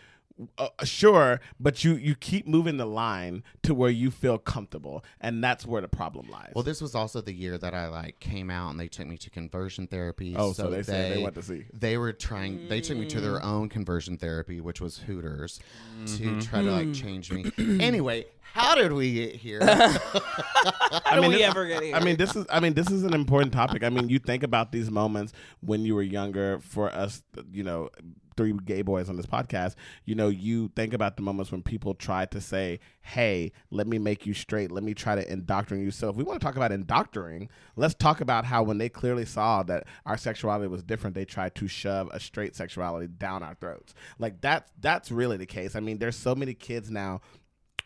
Uh, 0.58 0.68
sure, 0.84 1.40
but 1.60 1.84
you 1.84 1.94
you 1.94 2.16
keep 2.16 2.48
moving 2.48 2.78
the 2.78 2.88
line 2.88 3.44
to 3.62 3.74
where 3.76 3.92
you 3.92 4.10
feel 4.10 4.40
comfortable, 4.40 5.04
and 5.22 5.44
that's 5.44 5.64
where 5.64 5.80
the 5.80 5.88
problem 5.88 6.28
lies. 6.28 6.52
well. 6.56 6.64
This 6.64 6.82
was 6.82 6.96
also 6.96 7.22
the 7.22 7.32
year 7.34 7.58
that 7.60 7.76
I 7.76 7.88
like 7.88 8.20
came 8.20 8.50
out, 8.50 8.72
and 8.72 8.80
they 8.80 8.88
took 8.88 9.06
me 9.06 9.16
to 9.18 9.30
conversion 9.30 9.86
therapy. 9.86 10.36
oh, 10.36 10.52
so, 10.54 10.72
they, 10.72 10.82
say 10.82 11.14
they 11.16 11.22
went 11.22 11.36
to 11.36 11.44
see. 11.44 11.66
they 11.72 11.98
were 12.00 12.14
trying 12.14 12.68
they 12.68 12.82
took 12.82 12.98
me 12.98 13.06
to 13.10 13.18
Mm. 13.18 13.22
their 13.22 13.44
own 13.44 13.70
conversion 13.70 14.18
therapy 14.18 14.60
which 14.60 14.82
was 14.82 14.98
hooters 14.98 15.60
Mm-hmm. 16.04 16.40
to 16.40 16.46
try 16.48 16.62
to 16.64 16.72
like 16.72 16.94
change 16.94 17.32
me 17.32 17.52
anyway 17.80 18.26
how 18.42 18.74
did 18.76 18.92
we 18.92 19.14
get 19.14 19.36
here 19.36 19.60
How 21.06 21.16
do 21.22 21.28
we 21.28 21.36
this- 21.36 21.42
ever 21.44 21.66
get 21.68 21.84
here? 21.84 21.96
I 21.96 22.00
mean, 22.04 22.18
this 22.18 22.36
is 22.36 22.46
I 22.52 22.60
mean, 22.60 22.74
this 22.74 22.90
is 22.92 23.04
an 23.04 23.14
important 23.14 23.52
topic. 23.54 23.84
I 23.84 23.90
mean, 23.90 24.10
you 24.10 24.20
think 24.20 24.44
about 24.44 24.72
these 24.72 24.92
moments 24.92 25.34
when 25.62 25.82
you 25.86 25.96
were 25.96 26.04
younger. 26.04 26.60
For 26.60 26.90
us, 26.92 27.24
you 27.52 27.64
know, 27.64 27.90
three 28.36 28.54
gay 28.66 28.82
boys 28.82 29.10
on 29.10 29.18
this 29.18 29.26
podcast, 29.26 29.76
you 30.06 30.16
know, 30.16 30.28
you 30.30 30.70
think 30.76 30.94
about 30.94 31.16
the 31.16 31.22
moments 31.22 31.52
when 31.52 31.62
people 31.62 31.94
try 31.94 32.26
to 32.26 32.42
say, 32.42 32.80
"Hey, 33.02 33.52
let 33.72 33.88
me 33.88 33.98
make 33.98 34.26
you 34.26 34.34
straight. 34.34 34.72
Let 34.72 34.84
me 34.84 34.94
try 34.94 35.16
to 35.16 35.32
indoctrinate 35.32 35.86
you." 35.86 35.92
So, 35.92 36.10
if 36.10 36.16
we 36.16 36.24
want 36.24 36.40
to 36.40 36.46
talk 36.46 36.56
about 36.56 36.72
indoctrinating, 36.72 37.50
let's 37.76 37.94
talk 37.94 38.22
about 38.22 38.46
how 38.46 38.64
when 38.64 38.78
they 38.78 38.90
clearly 38.90 39.26
saw 39.26 39.64
that 39.64 39.86
our 40.06 40.18
sexuality 40.18 40.68
was 40.68 40.84
different, 40.84 41.16
they 41.16 41.26
tried 41.26 41.56
to 41.56 41.68
shove 41.68 42.10
a 42.12 42.20
straight 42.20 42.56
sexuality 42.56 43.08
down 43.08 43.44
our 43.44 43.56
throats. 43.56 43.94
Like 44.20 44.42
that's 44.42 44.72
that's 44.80 45.12
really 45.12 45.38
the 45.38 45.46
case. 45.46 45.76
I 45.76 45.80
mean, 45.80 46.00
there's 46.00 46.16
so 46.16 46.36
many 46.36 46.54
kids 46.54 46.90
now 46.92 47.22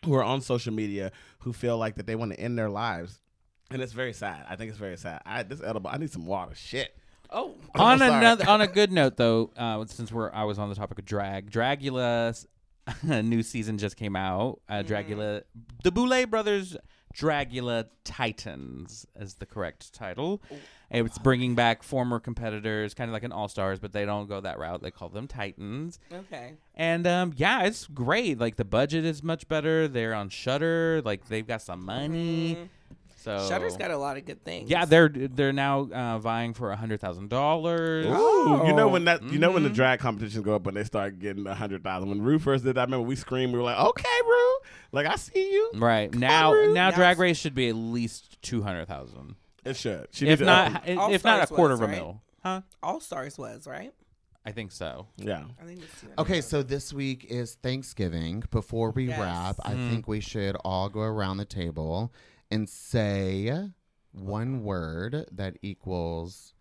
who 0.04 0.14
are 0.14 0.24
on 0.24 0.40
social 0.40 0.72
media 0.72 1.12
who 1.40 1.52
feel 1.52 1.76
like 1.76 1.96
that 1.96 2.06
they 2.06 2.14
want 2.14 2.32
to 2.32 2.40
end 2.40 2.58
their 2.58 2.70
lives 2.70 3.20
and 3.70 3.82
it's 3.82 3.92
very 3.92 4.12
sad 4.12 4.44
i 4.48 4.56
think 4.56 4.70
it's 4.70 4.78
very 4.78 4.96
sad 4.96 5.20
i 5.26 5.42
this 5.42 5.62
edible 5.62 5.90
i 5.90 5.96
need 5.96 6.10
some 6.10 6.26
water 6.26 6.54
shit 6.54 6.96
oh, 7.30 7.54
on 7.74 8.02
another 8.02 8.48
on 8.48 8.60
a 8.60 8.66
good 8.66 8.92
note 8.92 9.16
though 9.16 9.50
uh, 9.56 9.84
since 9.86 10.10
we're 10.12 10.30
i 10.32 10.44
was 10.44 10.58
on 10.58 10.68
the 10.68 10.74
topic 10.74 10.98
of 10.98 11.04
drag 11.04 11.50
dragula's 11.50 12.46
new 13.02 13.42
season 13.42 13.78
just 13.78 13.96
came 13.96 14.16
out. 14.16 14.60
Uh, 14.68 14.82
dragula 14.82 15.42
the 15.82 15.90
boulet 15.90 16.30
brothers 16.30 16.76
dragula 17.14 17.86
titans 18.04 19.06
is 19.18 19.34
the 19.34 19.46
correct 19.46 19.92
title. 19.92 20.42
It's 20.90 21.18
bringing 21.18 21.54
back 21.54 21.82
former 21.82 22.18
competitors 22.18 22.94
kind 22.94 23.10
of 23.10 23.12
like 23.12 23.24
an 23.24 23.32
all-stars 23.32 23.78
but 23.78 23.92
they 23.92 24.04
don't 24.04 24.26
go 24.28 24.40
that 24.40 24.58
route. 24.58 24.82
They 24.82 24.90
call 24.90 25.08
them 25.08 25.26
titans. 25.26 25.98
Okay. 26.12 26.54
and 26.74 27.06
um, 27.06 27.32
yeah 27.36 27.64
it's 27.64 27.86
great. 27.86 28.38
Like 28.38 28.56
the 28.56 28.64
budget 28.64 29.04
is 29.04 29.22
much 29.22 29.48
better. 29.48 29.88
They're 29.88 30.14
on 30.14 30.28
Shudder 30.28 31.02
like 31.04 31.28
they've 31.28 31.46
got 31.46 31.62
some 31.62 31.84
money 31.84 32.68
so 33.18 33.46
Shudder's 33.48 33.76
got 33.76 33.90
a 33.90 33.96
lot 33.98 34.16
of 34.16 34.24
good 34.24 34.44
things. 34.44 34.70
yeah, 34.70 34.84
they're 34.84 35.08
they're 35.08 35.52
now 35.52 35.88
uh, 35.92 36.18
vying 36.18 36.54
for 36.54 36.70
a 36.70 36.76
hundred 36.76 37.00
thousand 37.00 37.28
dollars. 37.30 38.06
Ooh, 38.06 38.62
you 38.66 38.72
know 38.74 38.88
when 38.88 39.04
that 39.04 39.22
you 39.24 39.38
know 39.38 39.50
when 39.52 39.62
the 39.64 39.70
Mhm. 39.70 39.74
drag 39.74 39.98
competitions 40.00 40.44
go 40.44 40.54
up 40.54 40.62
when 40.64 40.74
they 40.74 40.84
start 40.84 41.18
getting 41.18 41.46
a 41.46 41.54
hundred 41.54 41.82
thousand. 41.84 42.08
When 42.08 42.22
Rue 42.22 42.38
first 42.38 42.64
did 42.64 42.74
that, 42.76 42.80
I 42.80 42.84
remember 42.84 43.06
we 43.06 43.16
screamed. 43.16 43.52
We 43.52 43.58
were 43.58 43.64
like, 43.64 43.78
"Okay, 43.78 44.08
Rue, 44.24 44.54
like 44.92 45.06
I 45.06 45.16
see 45.16 45.52
you." 45.52 45.70
Right 45.74 46.12
now, 46.14 46.52
Rude. 46.52 46.74
now 46.74 46.90
Now 46.90 46.96
Drag 46.96 47.18
Race 47.18 47.36
should 47.38 47.54
be 47.54 47.68
at 47.68 47.74
least 47.76 48.40
two 48.42 48.62
hundred 48.62 48.86
thousand, 48.86 49.34
It 49.64 49.76
should. 49.76 50.06
She 50.12 50.24
if 50.26 50.28
needs 50.28 50.40
to 50.40 50.44
not, 50.46 50.88
up- 50.88 51.10
if 51.10 51.24
not 51.24 51.42
a 51.42 51.46
quarter 51.46 51.74
was, 51.74 51.80
of 51.80 51.88
a 51.88 51.92
right? 51.92 51.96
mil, 51.98 52.22
huh? 52.42 52.60
All 52.82 53.00
Stars 53.00 53.36
was 53.36 53.66
right. 53.66 53.92
I 54.46 54.52
think 54.52 54.72
so. 54.72 55.08
yeah. 55.18 55.44
I 55.60 55.64
think 55.66 55.82
it's 55.82 56.04
okay 56.18 56.40
so 56.40 56.62
this 56.62 56.90
week 56.90 57.26
is 57.28 57.56
thanksgiving 57.56 58.42
before 58.50 58.92
we 58.92 59.08
Yes. 59.08 59.20
wrap 59.20 59.56
i 59.62 59.74
Mm. 59.74 59.90
think 59.90 60.08
we 60.08 60.20
should 60.20 60.56
all 60.64 60.88
go 60.88 61.00
around 61.00 61.36
the 61.36 61.44
table 61.44 62.10
and 62.50 62.68
say 62.68 63.70
one 64.12 64.62
word 64.64 65.26
that 65.32 65.56
equals 65.62 66.54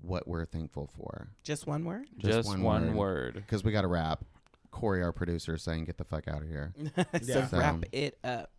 what 0.00 0.26
we're 0.28 0.44
thankful 0.44 0.86
for 0.96 1.28
Just 1.42 1.66
one 1.66 1.84
word. 1.84 2.06
Just, 2.18 2.48
one 2.48 2.62
one, 2.62 2.94
word. 2.94 2.96
word. 2.96 3.34
because 3.34 3.64
we 3.64 3.72
got 3.72 3.82
to 3.82 3.88
wrap 3.88 4.24
corey 4.70 5.02
our 5.02 5.12
producer 5.12 5.54
is 5.54 5.62
saying 5.62 5.84
get 5.84 5.96
the 5.98 6.04
fuck 6.04 6.26
out 6.26 6.42
of 6.42 6.48
here 6.48 6.72
so 6.96 7.04
Yeah. 7.22 7.48
wrap 7.52 7.84
it 7.92 8.18
up. 8.24 8.50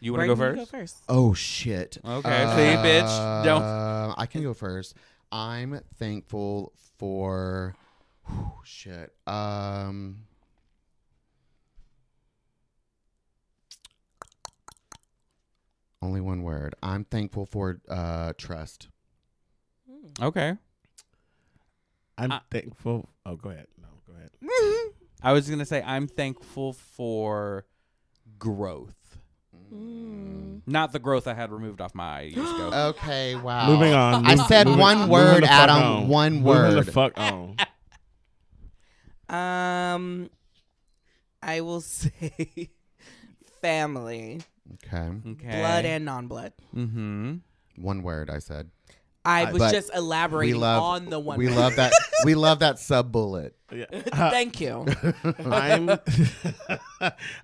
You 0.00 0.12
want 0.12 0.22
to 0.22 0.26
go 0.28 0.34
Braden, 0.34 0.56
first? 0.56 0.72
Go 0.72 0.78
first. 0.78 0.96
Oh 1.08 1.34
shit. 1.34 1.98
Okay, 2.04 2.44
see, 2.56 2.88
bitch, 2.88 3.44
don't- 3.44 3.62
Uh, 3.62 4.14
I 4.16 4.26
can 4.26 4.42
go 4.42 4.54
first. 4.54 4.94
I'm 5.30 5.80
thankful 5.98 6.72
for 6.98 7.76
whew, 8.26 8.52
shit. 8.64 9.12
Um 9.26 10.25
Only 16.02 16.20
one 16.20 16.42
word. 16.42 16.74
I'm 16.82 17.04
thankful 17.04 17.46
for 17.46 17.80
uh 17.88 18.32
trust. 18.38 18.88
Okay, 20.20 20.56
I'm 22.18 22.32
Uh, 22.32 22.40
thankful. 22.50 23.08
Oh, 23.24 23.36
go 23.36 23.50
ahead. 23.50 23.66
No, 23.80 23.88
go 24.06 24.12
ahead. 24.14 24.30
I 25.22 25.32
was 25.32 25.48
gonna 25.50 25.64
say 25.66 25.82
I'm 25.82 26.06
thankful 26.06 26.72
for 26.74 27.64
growth, 28.38 28.94
Mm. 29.72 30.60
not 30.66 30.92
the 30.92 30.98
growth 30.98 31.26
I 31.26 31.34
had 31.34 31.50
removed 31.50 31.80
off 31.80 31.94
my 31.94 32.18
eye 32.18 32.22
years 32.22 32.48
ago. 32.50 32.70
Okay, 32.96 33.34
wow. 33.34 33.66
Moving 33.66 33.94
on. 33.94 34.24
I 34.26 34.36
Move- 34.36 34.46
said 34.46 34.66
moving- 34.66 34.80
one 34.80 34.96
moving 34.98 35.10
word, 35.12 35.42
the 35.42 35.46
fuck 35.48 35.50
Adam. 35.70 35.82
on. 35.82 36.08
One 36.08 36.32
Moving 36.34 36.44
word. 36.44 36.84
the 36.86 36.92
fuck 36.92 37.12
on. 37.18 37.56
Um, 39.28 40.30
I 41.42 41.60
will 41.62 41.80
say 41.80 42.70
family, 43.60 44.42
Okay. 44.74 45.10
Okay, 45.32 45.60
blood 45.60 45.84
and 45.84 46.04
non-blood. 46.04 46.52
mm-hmm. 46.74 47.34
One 47.76 48.02
word 48.02 48.30
I 48.30 48.38
said. 48.38 48.70
I 49.24 49.46
I- 49.46 49.52
was 49.52 49.58
But 49.60 49.72
just 49.72 49.90
elaborating 49.94 50.60
love- 50.60 50.82
on 50.82 51.10
the 51.10 51.18
one. 51.18 51.38
we 51.38 51.46
word. 51.46 51.56
love 51.56 51.76
that 51.76 51.92
we 52.24 52.34
love 52.34 52.60
that 52.60 52.78
sub 52.78 53.10
bullet. 53.12 53.54
Yeah. 53.72 53.86
Thank 54.14 54.60
you. 54.60 54.86
I'm 55.44 55.90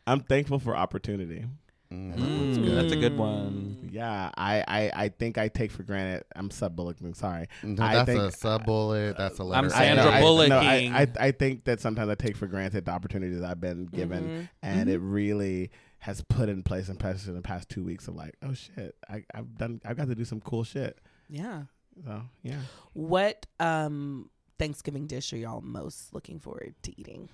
I'm 0.06 0.20
thankful 0.20 0.58
for 0.58 0.76
opportunity. 0.76 1.44
Mm, 1.92 2.14
Mm, 2.16 2.74
That's 2.74 2.92
a 2.92 2.96
good 2.96 3.18
one. 3.18 3.90
Yeah, 3.92 4.30
I, 4.34 4.64
I, 4.66 4.90
I 4.94 5.08
think 5.10 5.36
I 5.36 5.48
take 5.48 5.70
for 5.70 5.82
granted. 5.82 6.24
I'm 6.34 6.50
sub 6.50 6.74
bullocking. 6.74 7.12
Sorry. 7.12 7.48
No, 7.62 7.82
I 7.84 7.94
that's 7.96 8.06
think- 8.06 8.22
a 8.22 8.32
sub 8.32 8.64
bullet. 8.64 9.18
That's 9.18 9.38
a 9.40 9.44
letter. 9.44 9.66
I'm 9.66 9.72
I- 9.72 9.76
Sandra 9.96 10.10
I, 10.12 10.20
Bullock 10.20 10.48
no, 10.48 10.58
I, 10.58 10.62
King. 10.78 10.92
I, 10.94 11.06
I 11.20 11.30
think 11.32 11.64
that 11.64 11.80
sometimes 11.80 12.08
I 12.08 12.14
take 12.14 12.36
for 12.36 12.46
granted 12.46 12.86
the 12.86 12.92
opportunities 12.92 13.42
I've 13.42 13.60
been 13.60 13.84
given, 13.86 14.24
Mhm. 14.24 14.48
and 14.62 14.88
it 14.88 15.00
really 15.00 15.70
has 16.02 16.20
put 16.22 16.48
in 16.48 16.62
place 16.64 16.88
in 16.88 16.96
practice 16.96 17.26
in 17.28 17.34
the 17.36 17.40
past 17.42 17.68
two 17.68 17.84
weeks 17.84 18.08
of 18.08 18.14
like, 18.16 18.34
oh 18.42 18.52
shit, 18.54 18.96
I, 19.08 19.24
I've 19.34 19.56
done, 19.56 19.80
I've 19.84 19.96
got 19.96 20.08
to 20.08 20.14
do 20.16 20.24
some 20.24 20.40
cool 20.40 20.64
shit. 20.64 20.98
Yeah. 21.28 21.62
So 22.04 22.22
yeah, 22.42 22.58
What 22.94 23.46
um 23.60 24.30
Thanksgiving 24.58 25.06
dish 25.06 25.32
are 25.32 25.36
y'all 25.36 25.60
most 25.60 26.12
looking 26.14 26.38
forward 26.40 26.74
to 26.82 27.00
eating? 27.00 27.28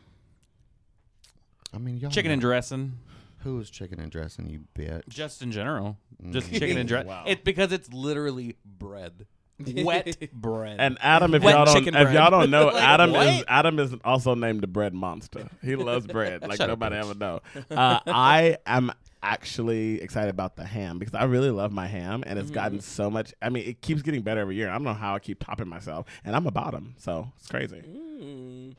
I 1.72 1.78
mean, 1.78 1.98
y'all 1.98 2.10
Chicken 2.10 2.30
and 2.30 2.40
dressing, 2.40 2.98
Who's 3.42 3.70
chicken 3.70 4.00
and 4.00 4.10
dressing? 4.10 4.48
You 4.50 4.64
bitch. 4.74 5.08
just 5.08 5.42
in 5.42 5.52
general, 5.52 5.96
just 6.30 6.50
Mm. 6.50 6.58
chicken 6.58 6.76
and 6.78 6.88
dressing. 6.88 7.08
Wow. 7.08 7.24
It 7.26 7.44
because 7.44 7.70
it's 7.72 7.92
literally 7.92 8.56
bread, 8.64 9.26
wet 9.58 10.28
bread. 10.32 10.76
and 10.80 10.98
Adam, 11.00 11.34
if 11.34 11.42
Wet 11.42 11.54
y'all 11.54 11.64
don't, 11.64 11.74
chicken 11.76 11.94
if 11.96 12.02
bread. 12.04 12.14
y'all 12.14 12.30
don't 12.30 12.50
know, 12.50 12.66
Like, 12.72 12.82
Adam 12.82 13.10
is 13.14 13.36
what? 13.38 13.44
Adam 13.48 13.78
is 13.78 13.94
also 14.04 14.34
named 14.34 14.60
the 14.60 14.66
bread 14.66 14.94
monster. 14.94 15.48
He 15.62 15.76
loves 15.76 16.06
bread 16.06 16.42
like 16.42 16.56
Shut 16.58 16.70
up, 16.70 16.78
nobody 16.78 16.96
bitch. 16.96 17.10
ever 17.10 17.14
know. 17.14 17.40
Uh, 17.70 18.00
I 18.06 18.56
am 18.66 18.92
actually 19.22 20.00
excited 20.00 20.30
about 20.30 20.54
the 20.56 20.64
ham 20.64 20.98
because 20.98 21.14
I 21.14 21.24
really 21.24 21.50
love 21.50 21.72
my 21.72 21.86
ham, 21.86 22.22
and 22.26 22.38
it's 22.38 22.50
Mm. 22.50 22.54
gotten 22.54 22.80
so 22.80 23.10
much. 23.10 23.34
I 23.42 23.48
mean, 23.48 23.68
it 23.68 23.80
keeps 23.82 24.02
getting 24.02 24.22
better 24.22 24.40
every 24.40 24.54
year. 24.54 24.68
I 24.68 24.72
don't 24.74 24.84
know 24.84 24.94
how 24.94 25.14
I 25.16 25.18
keep 25.18 25.44
topping 25.44 25.68
myself, 25.68 26.06
and 26.24 26.36
I'm 26.36 26.46
about 26.46 26.72
him, 26.74 26.94
so 26.98 27.32
it's 27.38 27.48
crazy. 27.48 27.82
Mm. 27.86 28.74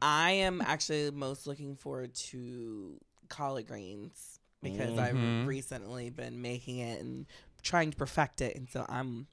I 0.00 0.30
am 0.32 0.60
actually 0.60 1.10
most 1.10 1.46
looking 1.46 1.76
forward 1.76 2.14
to 2.14 2.94
collard 3.28 3.66
greens 3.66 4.38
because. 4.62 4.96
I've 4.98 5.46
recently 5.46 6.10
been 6.10 6.40
making 6.42 6.78
it 6.78 7.00
and 7.00 7.26
trying 7.62 7.90
to 7.90 7.96
perfect 7.96 8.40
it, 8.40 8.54
and 8.56 8.68
so 8.70 8.84
I'm. 8.88 9.26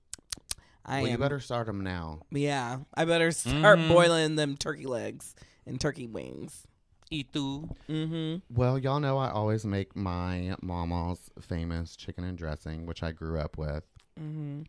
I 0.90 1.02
well, 1.04 1.12
you 1.12 1.18
better 1.18 1.40
start 1.40 1.68
them 1.68 1.82
now. 1.84 2.22
yeah, 2.32 2.80
I 2.96 3.06
better 3.06 3.32
start 3.32 3.78
Mhm. 3.80 3.88
boiling 3.90 4.36
them 4.36 4.58
turkey 4.58 4.86
legs 4.88 5.36
and 5.66 5.80
turkey 5.80 6.08
wings. 6.08 6.66
Itu. 7.12 7.68
Mm-hmm. 7.90 8.56
Well, 8.56 8.78
y'all 8.78 9.00
know 9.00 9.18
I 9.18 9.30
always 9.32 9.66
make 9.66 9.96
my 9.96 10.56
mama's 10.62 11.30
famous 11.42 11.96
chicken 11.96 12.24
and 12.24 12.38
dressing, 12.38 12.86
which 12.86 13.02
I 13.04 13.12
grew 13.12 13.40
up 13.40 13.58
with. 13.58 13.84
Mm-hmm. 14.20 14.64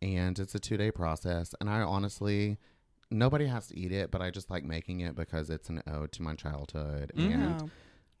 and 0.00 0.38
it's 0.38 0.54
a 0.54 0.58
two 0.58 0.76
day 0.76 0.90
process. 0.90 1.54
And 1.60 1.70
I 1.70 1.80
honestly, 1.82 2.58
nobody 3.10 3.46
has 3.46 3.68
to 3.68 3.78
eat 3.78 3.92
it, 3.92 4.10
but 4.10 4.20
I 4.20 4.30
just 4.30 4.50
like 4.50 4.64
making 4.64 4.98
it 5.00 5.14
because 5.14 5.48
it's 5.48 5.68
an 5.68 5.80
ode 5.86 6.10
to 6.12 6.22
my 6.22 6.34
childhood. 6.34 7.12
Mhm. 7.16 7.32
And 7.32 7.70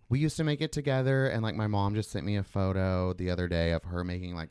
we 0.08 0.20
used 0.20 0.36
to 0.36 0.44
make 0.44 0.60
it 0.60 0.70
together. 0.70 1.26
And 1.26 1.42
like 1.42 1.56
my 1.56 1.66
mom 1.66 1.94
just 1.96 2.10
sent 2.12 2.24
me 2.24 2.36
a 2.36 2.44
photo 2.44 3.12
the 3.14 3.30
other 3.30 3.48
day 3.48 3.72
of 3.72 3.84
her 3.84 4.04
making 4.04 4.34
like 4.34 4.50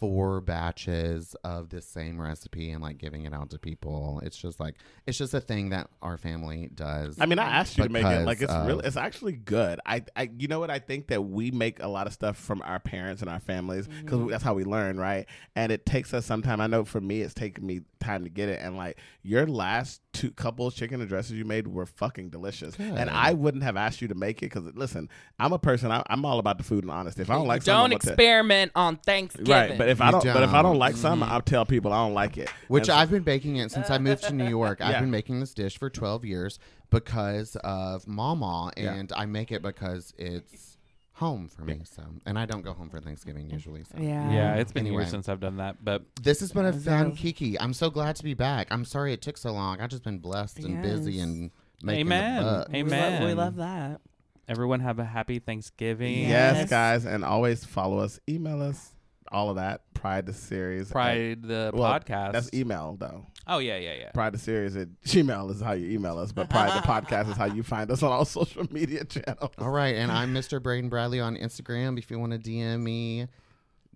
four 0.00 0.40
batches 0.40 1.36
of 1.44 1.68
this 1.68 1.86
same 1.86 2.18
recipe 2.18 2.70
and 2.70 2.82
like 2.82 2.96
giving 2.96 3.26
it 3.26 3.34
out 3.34 3.50
to 3.50 3.58
people. 3.58 4.18
It's 4.24 4.36
just 4.36 4.58
like, 4.58 4.76
it's 5.06 5.18
just 5.18 5.34
a 5.34 5.40
thing 5.40 5.70
that 5.70 5.90
our 6.00 6.16
family 6.16 6.70
does. 6.74 7.18
I 7.20 7.26
mean, 7.26 7.38
I 7.38 7.44
asked 7.44 7.76
you 7.76 7.84
to 7.84 7.90
make 7.90 8.06
it. 8.06 8.24
Like 8.24 8.40
it's 8.40 8.50
Because 8.50 8.66
really, 8.66 8.86
it's 8.86 8.96
actually 8.96 9.32
good. 9.32 9.78
I, 9.84 10.02
I, 10.16 10.30
you 10.38 10.48
know 10.48 10.58
what? 10.58 10.70
I 10.70 10.78
think 10.78 11.08
that 11.08 11.22
we 11.22 11.50
make 11.50 11.82
a 11.82 11.88
lot 11.88 12.06
of 12.06 12.14
stuff 12.14 12.38
from 12.38 12.62
our 12.62 12.80
parents 12.80 13.20
and 13.20 13.30
our 13.30 13.40
families 13.40 13.86
because 13.86 14.18
mm-hmm. 14.18 14.30
that's 14.30 14.42
how 14.42 14.54
we 14.54 14.64
learn, 14.64 14.98
right? 14.98 15.26
And 15.54 15.70
it 15.70 15.84
takes 15.84 16.14
us 16.14 16.24
some 16.24 16.42
time. 16.42 16.60
I 16.60 16.66
know 16.66 16.84
for 16.84 17.00
me, 17.00 17.20
it's 17.20 17.34
taken 17.34 17.66
me 17.66 17.82
time 18.00 18.24
to 18.24 18.30
get 18.30 18.48
it. 18.48 18.60
And 18.62 18.76
like 18.76 18.98
your 19.22 19.46
last 19.46 20.00
two 20.12 20.30
couple 20.32 20.66
of 20.66 20.74
chicken 20.74 21.00
and 21.00 21.08
dresses 21.08 21.32
you 21.32 21.44
made 21.44 21.68
were 21.68 21.86
fucking 21.86 22.30
delicious. 22.30 22.74
Good. 22.74 22.92
And 22.94 23.08
I 23.08 23.32
wouldn't 23.32 23.62
have 23.62 23.76
asked 23.76 24.02
you 24.02 24.08
to 24.08 24.14
make 24.14 24.38
it 24.38 24.52
because 24.52 24.64
listen, 24.74 25.08
I'm 25.38 25.52
a 25.52 25.58
person. 25.58 25.92
I, 25.92 26.02
I'm 26.08 26.24
all 26.24 26.38
about 26.38 26.58
the 26.58 26.64
food 26.64 26.82
and 26.84 26.90
honesty. 26.90 27.22
If 27.22 27.30
I 27.30 27.34
don't 27.34 27.46
like 27.46 27.62
don't 27.64 27.76
I'm 27.76 27.82
gonna 27.84 27.94
experiment 27.96 28.72
on 28.74 28.96
Thanksgiving. 28.96 29.50
Right, 29.52 29.78
but 29.78 29.88
if 29.88 30.00
I 30.00 30.06
You 30.06 30.12
don't, 30.12 30.24
but 30.24 30.42
if 30.42 30.50
I 30.50 30.62
don't 30.62 30.72
don't. 30.72 30.78
like 30.78 30.96
something, 30.96 31.28
I'll 31.28 31.40
tell 31.40 31.64
people 31.64 31.92
I 31.92 32.04
don't 32.04 32.14
like 32.14 32.38
it. 32.38 32.48
Which 32.68 32.82
And 32.82 32.86
so- 32.88 32.94
I've 32.94 33.10
been 33.10 33.22
baking 33.22 33.56
it 33.56 33.70
since 33.70 33.88
I 33.90 33.98
moved 33.98 34.24
to 34.24 34.34
New 34.34 34.48
York. 34.48 34.80
I've 34.82 34.90
Yeah. 34.90 35.00
been 35.00 35.10
making 35.10 35.40
this 35.40 35.54
dish 35.54 35.78
for 35.78 35.88
12 35.88 36.24
years 36.24 36.58
because 36.90 37.56
of 37.62 38.06
Mama, 38.08 38.72
Yeah. 38.76 38.94
and 38.94 39.12
I 39.16 39.26
make 39.26 39.52
it 39.52 39.62
because 39.62 40.12
it's 40.18 40.76
home 41.20 41.46
for 41.48 41.62
me. 41.64 41.82
So, 41.84 42.02
and 42.26 42.38
I 42.38 42.46
don't 42.46 42.62
go 42.62 42.72
home 42.72 42.88
for 42.90 42.98
Thanksgiving 43.00 43.48
usually. 43.50 43.84
So, 43.84 43.98
yeah, 43.98 44.30
Yeah, 44.32 44.54
it's 44.56 44.72
been 44.72 44.86
Anyway. 44.86 45.02
years 45.02 45.10
since 45.10 45.28
I've 45.28 45.38
done 45.40 45.58
that, 45.58 45.76
but 45.84 46.02
this 46.20 46.40
has 46.40 46.50
been 46.52 46.64
a 46.64 46.72
Yes, 46.72 46.84
fun. 46.84 47.12
Kiki. 47.14 47.60
I'm 47.60 47.72
so 47.74 47.90
glad 47.90 48.16
to 48.16 48.24
be 48.24 48.34
back. 48.34 48.68
I'm 48.70 48.84
sorry 48.84 49.12
it 49.12 49.22
took 49.22 49.36
so 49.36 49.52
long. 49.52 49.80
I've 49.80 49.90
just 49.90 50.02
been 50.02 50.18
blessed 50.18 50.58
and 50.60 50.82
busy 50.82 51.20
and 51.20 51.50
making 51.82 52.06
Amen. 52.06 52.36
the 52.36 52.42
buck. 52.42 52.68
We 52.72 52.82
love- 52.82 52.92
Amen. 52.92 53.24
We 53.26 53.34
love 53.34 53.56
that. 53.56 54.00
everyone 54.48 54.80
have 54.80 54.98
a 54.98 55.04
happy 55.04 55.38
Thanksgiving. 55.38 56.18
Yes, 56.28 56.56
Yes. 56.56 56.70
guys, 56.70 57.04
and 57.04 57.24
always 57.24 57.64
follow 57.64 57.98
us, 58.00 58.18
email 58.28 58.60
us, 58.60 58.94
all 59.30 59.48
of 59.50 59.56
that. 59.56 59.82
Pride 59.94 60.26
the 60.26 60.32
series. 60.32 60.90
Pride 60.90 61.42
the 61.42 61.70
Well, 61.72 61.88
podcast. 62.00 62.32
That's 62.32 62.50
email 62.52 62.96
though. 62.98 63.26
Oh 63.46 63.58
yeah, 63.58 63.76
yeah, 63.78 63.94
yeah. 63.94 64.10
Pride 64.12 64.32
the 64.34 64.38
series 64.38 64.76
at 64.76 64.88
Gmail 65.04 65.50
is 65.50 65.60
how 65.60 65.72
you 65.72 65.90
email 65.90 66.18
us, 66.18 66.30
but 66.32 66.48
Pride 66.50 66.70
the 66.82 66.86
podcast 66.86 67.30
is 67.30 67.36
how 67.36 67.46
you 67.46 67.62
find 67.62 67.90
us 67.90 68.02
on 68.02 68.12
all 68.12 68.24
social 68.26 68.66
media 68.70 69.04
channels. 69.04 69.50
All 69.58 69.70
right, 69.70 69.96
and 69.96 70.10
I'm 70.12 70.32
Mr. 70.34 70.62
Braden 70.62 70.88
Bradley 70.90 71.20
on 71.20 71.36
Instagram. 71.36 71.98
If 71.98 72.10
you 72.10 72.18
want 72.18 72.32
to 72.32 72.38
DM 72.38 72.80
me, 72.80 73.26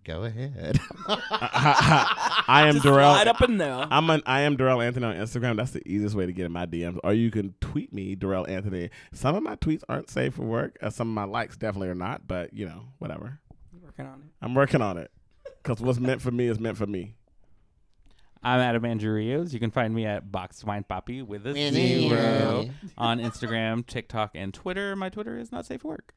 go 0.05 0.25
ahead. 0.25 0.81
I 1.09 2.65
am 2.67 2.75
Just 2.75 2.87
Dorell. 2.87 3.13
slide 3.15 3.29
up 3.29 3.43
in 3.43 3.59
there. 3.59 3.87
I'm 3.91 4.09
an 4.11 4.23
I 4.27 4.41
am 4.41 4.57
Dorell 4.57 4.85
Anthony 4.85 5.07
on 5.07 5.15
Instagram. 5.15 5.57
That's 5.57 5.71
the 5.73 5.87
easiest 5.89 6.15
way 6.15 6.27
to 6.27 6.33
get 6.33 6.47
in 6.47 6.53
my 6.53 6.67
DMs. 6.67 6.99
Or 7.05 7.13
you 7.13 7.31
can 7.31 7.55
tweet 7.61 7.93
me, 7.93 8.17
Dorell 8.17 8.49
Anthony. 8.49 8.91
Some 9.13 9.35
of 9.37 9.43
my 9.43 9.57
tweets 9.57 9.83
aren't 9.89 10.11
safe 10.11 10.35
for 10.35 10.43
work. 10.43 10.77
Uh, 10.83 10.91
some 10.91 11.09
of 11.09 11.15
my 11.15 11.25
likes 11.25 11.57
definitely 11.57 11.89
are 11.89 11.95
not. 11.95 12.27
But 12.27 12.53
you 12.55 12.67
know, 12.67 12.87
whatever. 12.99 13.39
Working 13.83 14.07
on 14.07 14.15
it. 14.21 14.27
I'm 14.43 14.55
working 14.55 14.83
on 14.83 14.99
it. 14.99 15.11
Because 15.63 15.81
what's 15.81 15.99
meant 16.01 16.21
for 16.21 16.31
me 16.31 16.49
is 16.49 16.59
meant 16.61 16.77
for 16.77 16.87
me. 16.87 17.15
I'm 18.45 18.61
Adam 18.61 18.85
Andrew 18.85 19.15
Rios. 19.15 19.53
You 19.55 19.61
can 19.61 19.71
find 19.71 19.95
me 19.95 20.05
at 20.05 20.31
Box 20.31 20.63
Wine 20.65 20.85
Papi 20.89 21.27
with 21.27 21.47
a 21.47 21.53
With 21.53 21.57
a 21.57 21.71
zero 21.73 22.09
zero. 22.63 22.71
on 22.99 23.19
Instagram, 23.21 23.87
TikTok, 23.87 24.33
and 24.35 24.53
Twitter. 24.53 24.95
My 24.97 25.09
Twitter 25.09 25.39
is 25.39 25.51
not 25.51 25.65
safe 25.67 25.81
for 25.81 25.89
work. 25.89 26.15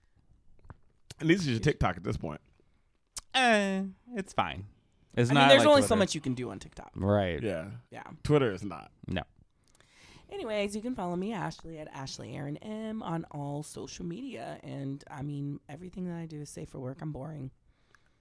And 1.20 1.30
this 1.30 1.42
is 1.42 1.48
your 1.48 1.60
TikTok 1.60 1.96
at 1.98 2.04
this 2.04 2.18
point. 2.18 2.42
Eh, 3.34 3.84
it's 4.16 4.34
fine. 4.34 4.66
It's 5.16 5.32
I 5.32 5.34
not. 5.34 5.40
mean, 5.42 5.50
there's 5.50 5.60
like 5.62 5.68
only 5.70 5.82
so 5.84 5.88
Twitter. 5.88 6.00
much 6.00 6.16
you 6.16 6.22
can 6.22 6.34
do 6.34 6.52
on 6.52 6.60
TikTok. 6.60 6.92
Right. 6.96 7.42
Yeah. 7.42 7.66
Yeah. 7.92 8.04
Twitter 8.24 8.52
is 8.52 8.64
not. 8.64 8.92
No. 9.08 9.24
Anyways, 10.30 10.76
you 10.76 10.82
can 10.82 10.94
follow 10.96 11.16
me, 11.16 11.32
Ashley, 11.34 11.80
at 11.80 11.88
Ashley 11.94 12.36
Aaron 12.36 12.58
M 12.58 13.02
on 13.02 13.26
all 13.32 13.64
social 13.64 14.06
media. 14.06 14.60
And 14.64 15.02
I 15.10 15.22
mean, 15.22 15.62
everything 15.70 16.06
that 16.10 16.18
I 16.18 16.26
do 16.26 16.42
is 16.42 16.50
safe 16.50 16.70
for 16.70 16.80
work. 16.80 16.98
I'm 17.02 17.14
boring. 17.14 17.52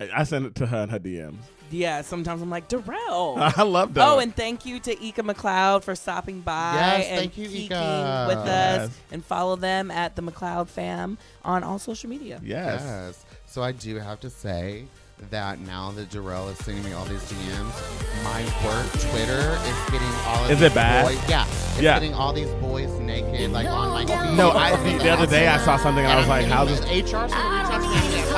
I- 0.01 0.11
I 0.15 0.25
send 0.25 0.47
it 0.47 0.55
to 0.57 0.67
her 0.67 0.79
in 0.83 0.89
her 0.91 0.99
DMs. 0.99 1.39
Yeah, 1.71 2.03
sometimes 2.03 2.43
I'm 2.43 2.51
like, 2.51 2.69
Dorell. 2.69 3.39
I 3.57 3.63
love 3.63 3.95
that. 3.95 4.07
Oh, 4.09 4.19
and 4.21 4.35
thank 4.35 4.65
you 4.67 4.79
to 4.81 4.95
Eeka 4.95 5.29
McLeod 5.29 5.83
for 5.83 5.95
stopping 5.97 6.41
by 6.43 6.75
Yes, 6.75 7.07
and 7.09 7.19
thank 7.19 7.37
you, 7.39 7.49
geeking 7.49 7.71
Eeka. 7.71 8.29
with 8.29 8.37
us. 8.39 8.47
Yes. 8.91 9.01
And 9.11 9.25
follow 9.25 9.57
them 9.57 9.91
at 9.91 10.15
the 10.15 10.23
McLeod 10.23 10.69
fam 10.69 11.19
on 11.45 11.65
all 11.65 11.79
social 11.81 12.09
media. 12.11 12.41
yes. 12.45 12.83
Yes. 12.85 13.25
So 13.47 13.63
I 13.63 13.73
do 13.73 13.97
have 13.97 14.21
to 14.21 14.31
say 14.31 14.85
that 15.31 15.59
now 15.61 15.91
that 15.93 16.11
Jarrell 16.11 16.53
is 16.53 16.59
sending 16.59 16.85
me 16.85 16.93
all 16.93 17.07
these 17.07 17.23
DMs, 17.33 18.23
my 18.23 18.43
work 18.67 18.87
Twitter 19.11 19.59
is 19.65 19.91
getting 19.91 20.09
all 20.27 20.45
of 20.45 20.51
Is 20.51 20.59
these 20.61 20.71
it 20.71 20.75
bad? 20.75 21.07
Boys, 21.07 21.29
yeah. 21.29 21.47
It's 21.47 21.81
Yeah. 21.81 21.95
getting 21.95 22.13
all 22.15 22.33
these 22.35 22.51
boys 22.61 22.91
naked, 23.01 23.51
like 23.51 23.67
on 23.67 23.91
my 23.91 24.05
feed. 24.05 24.37
No, 24.37 24.51
I 24.51 24.77
the 24.99 25.11
other 25.11 25.27
day 25.27 25.49
I 25.49 25.57
saw 25.65 25.79
something 25.79 26.05
and 26.05 26.13
I 26.13 26.19
was 26.19 26.29
like, 26.29 26.45
"How's 26.47 26.69
this?" 26.69 26.81
HR 26.81 27.17
gonna 27.17 27.25
reach 27.27 27.33
out 27.35 27.81
to 27.83 27.89
me 27.89 27.97
and 27.97 28.15
get 28.15 28.29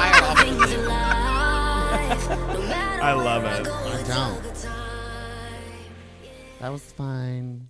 I 2.11 3.13
love 3.13 3.45
it. 3.45 3.69
I 3.69 4.03
don't. 4.07 4.69
That 6.61 6.73
was 6.73 6.83
fine. 6.93 7.69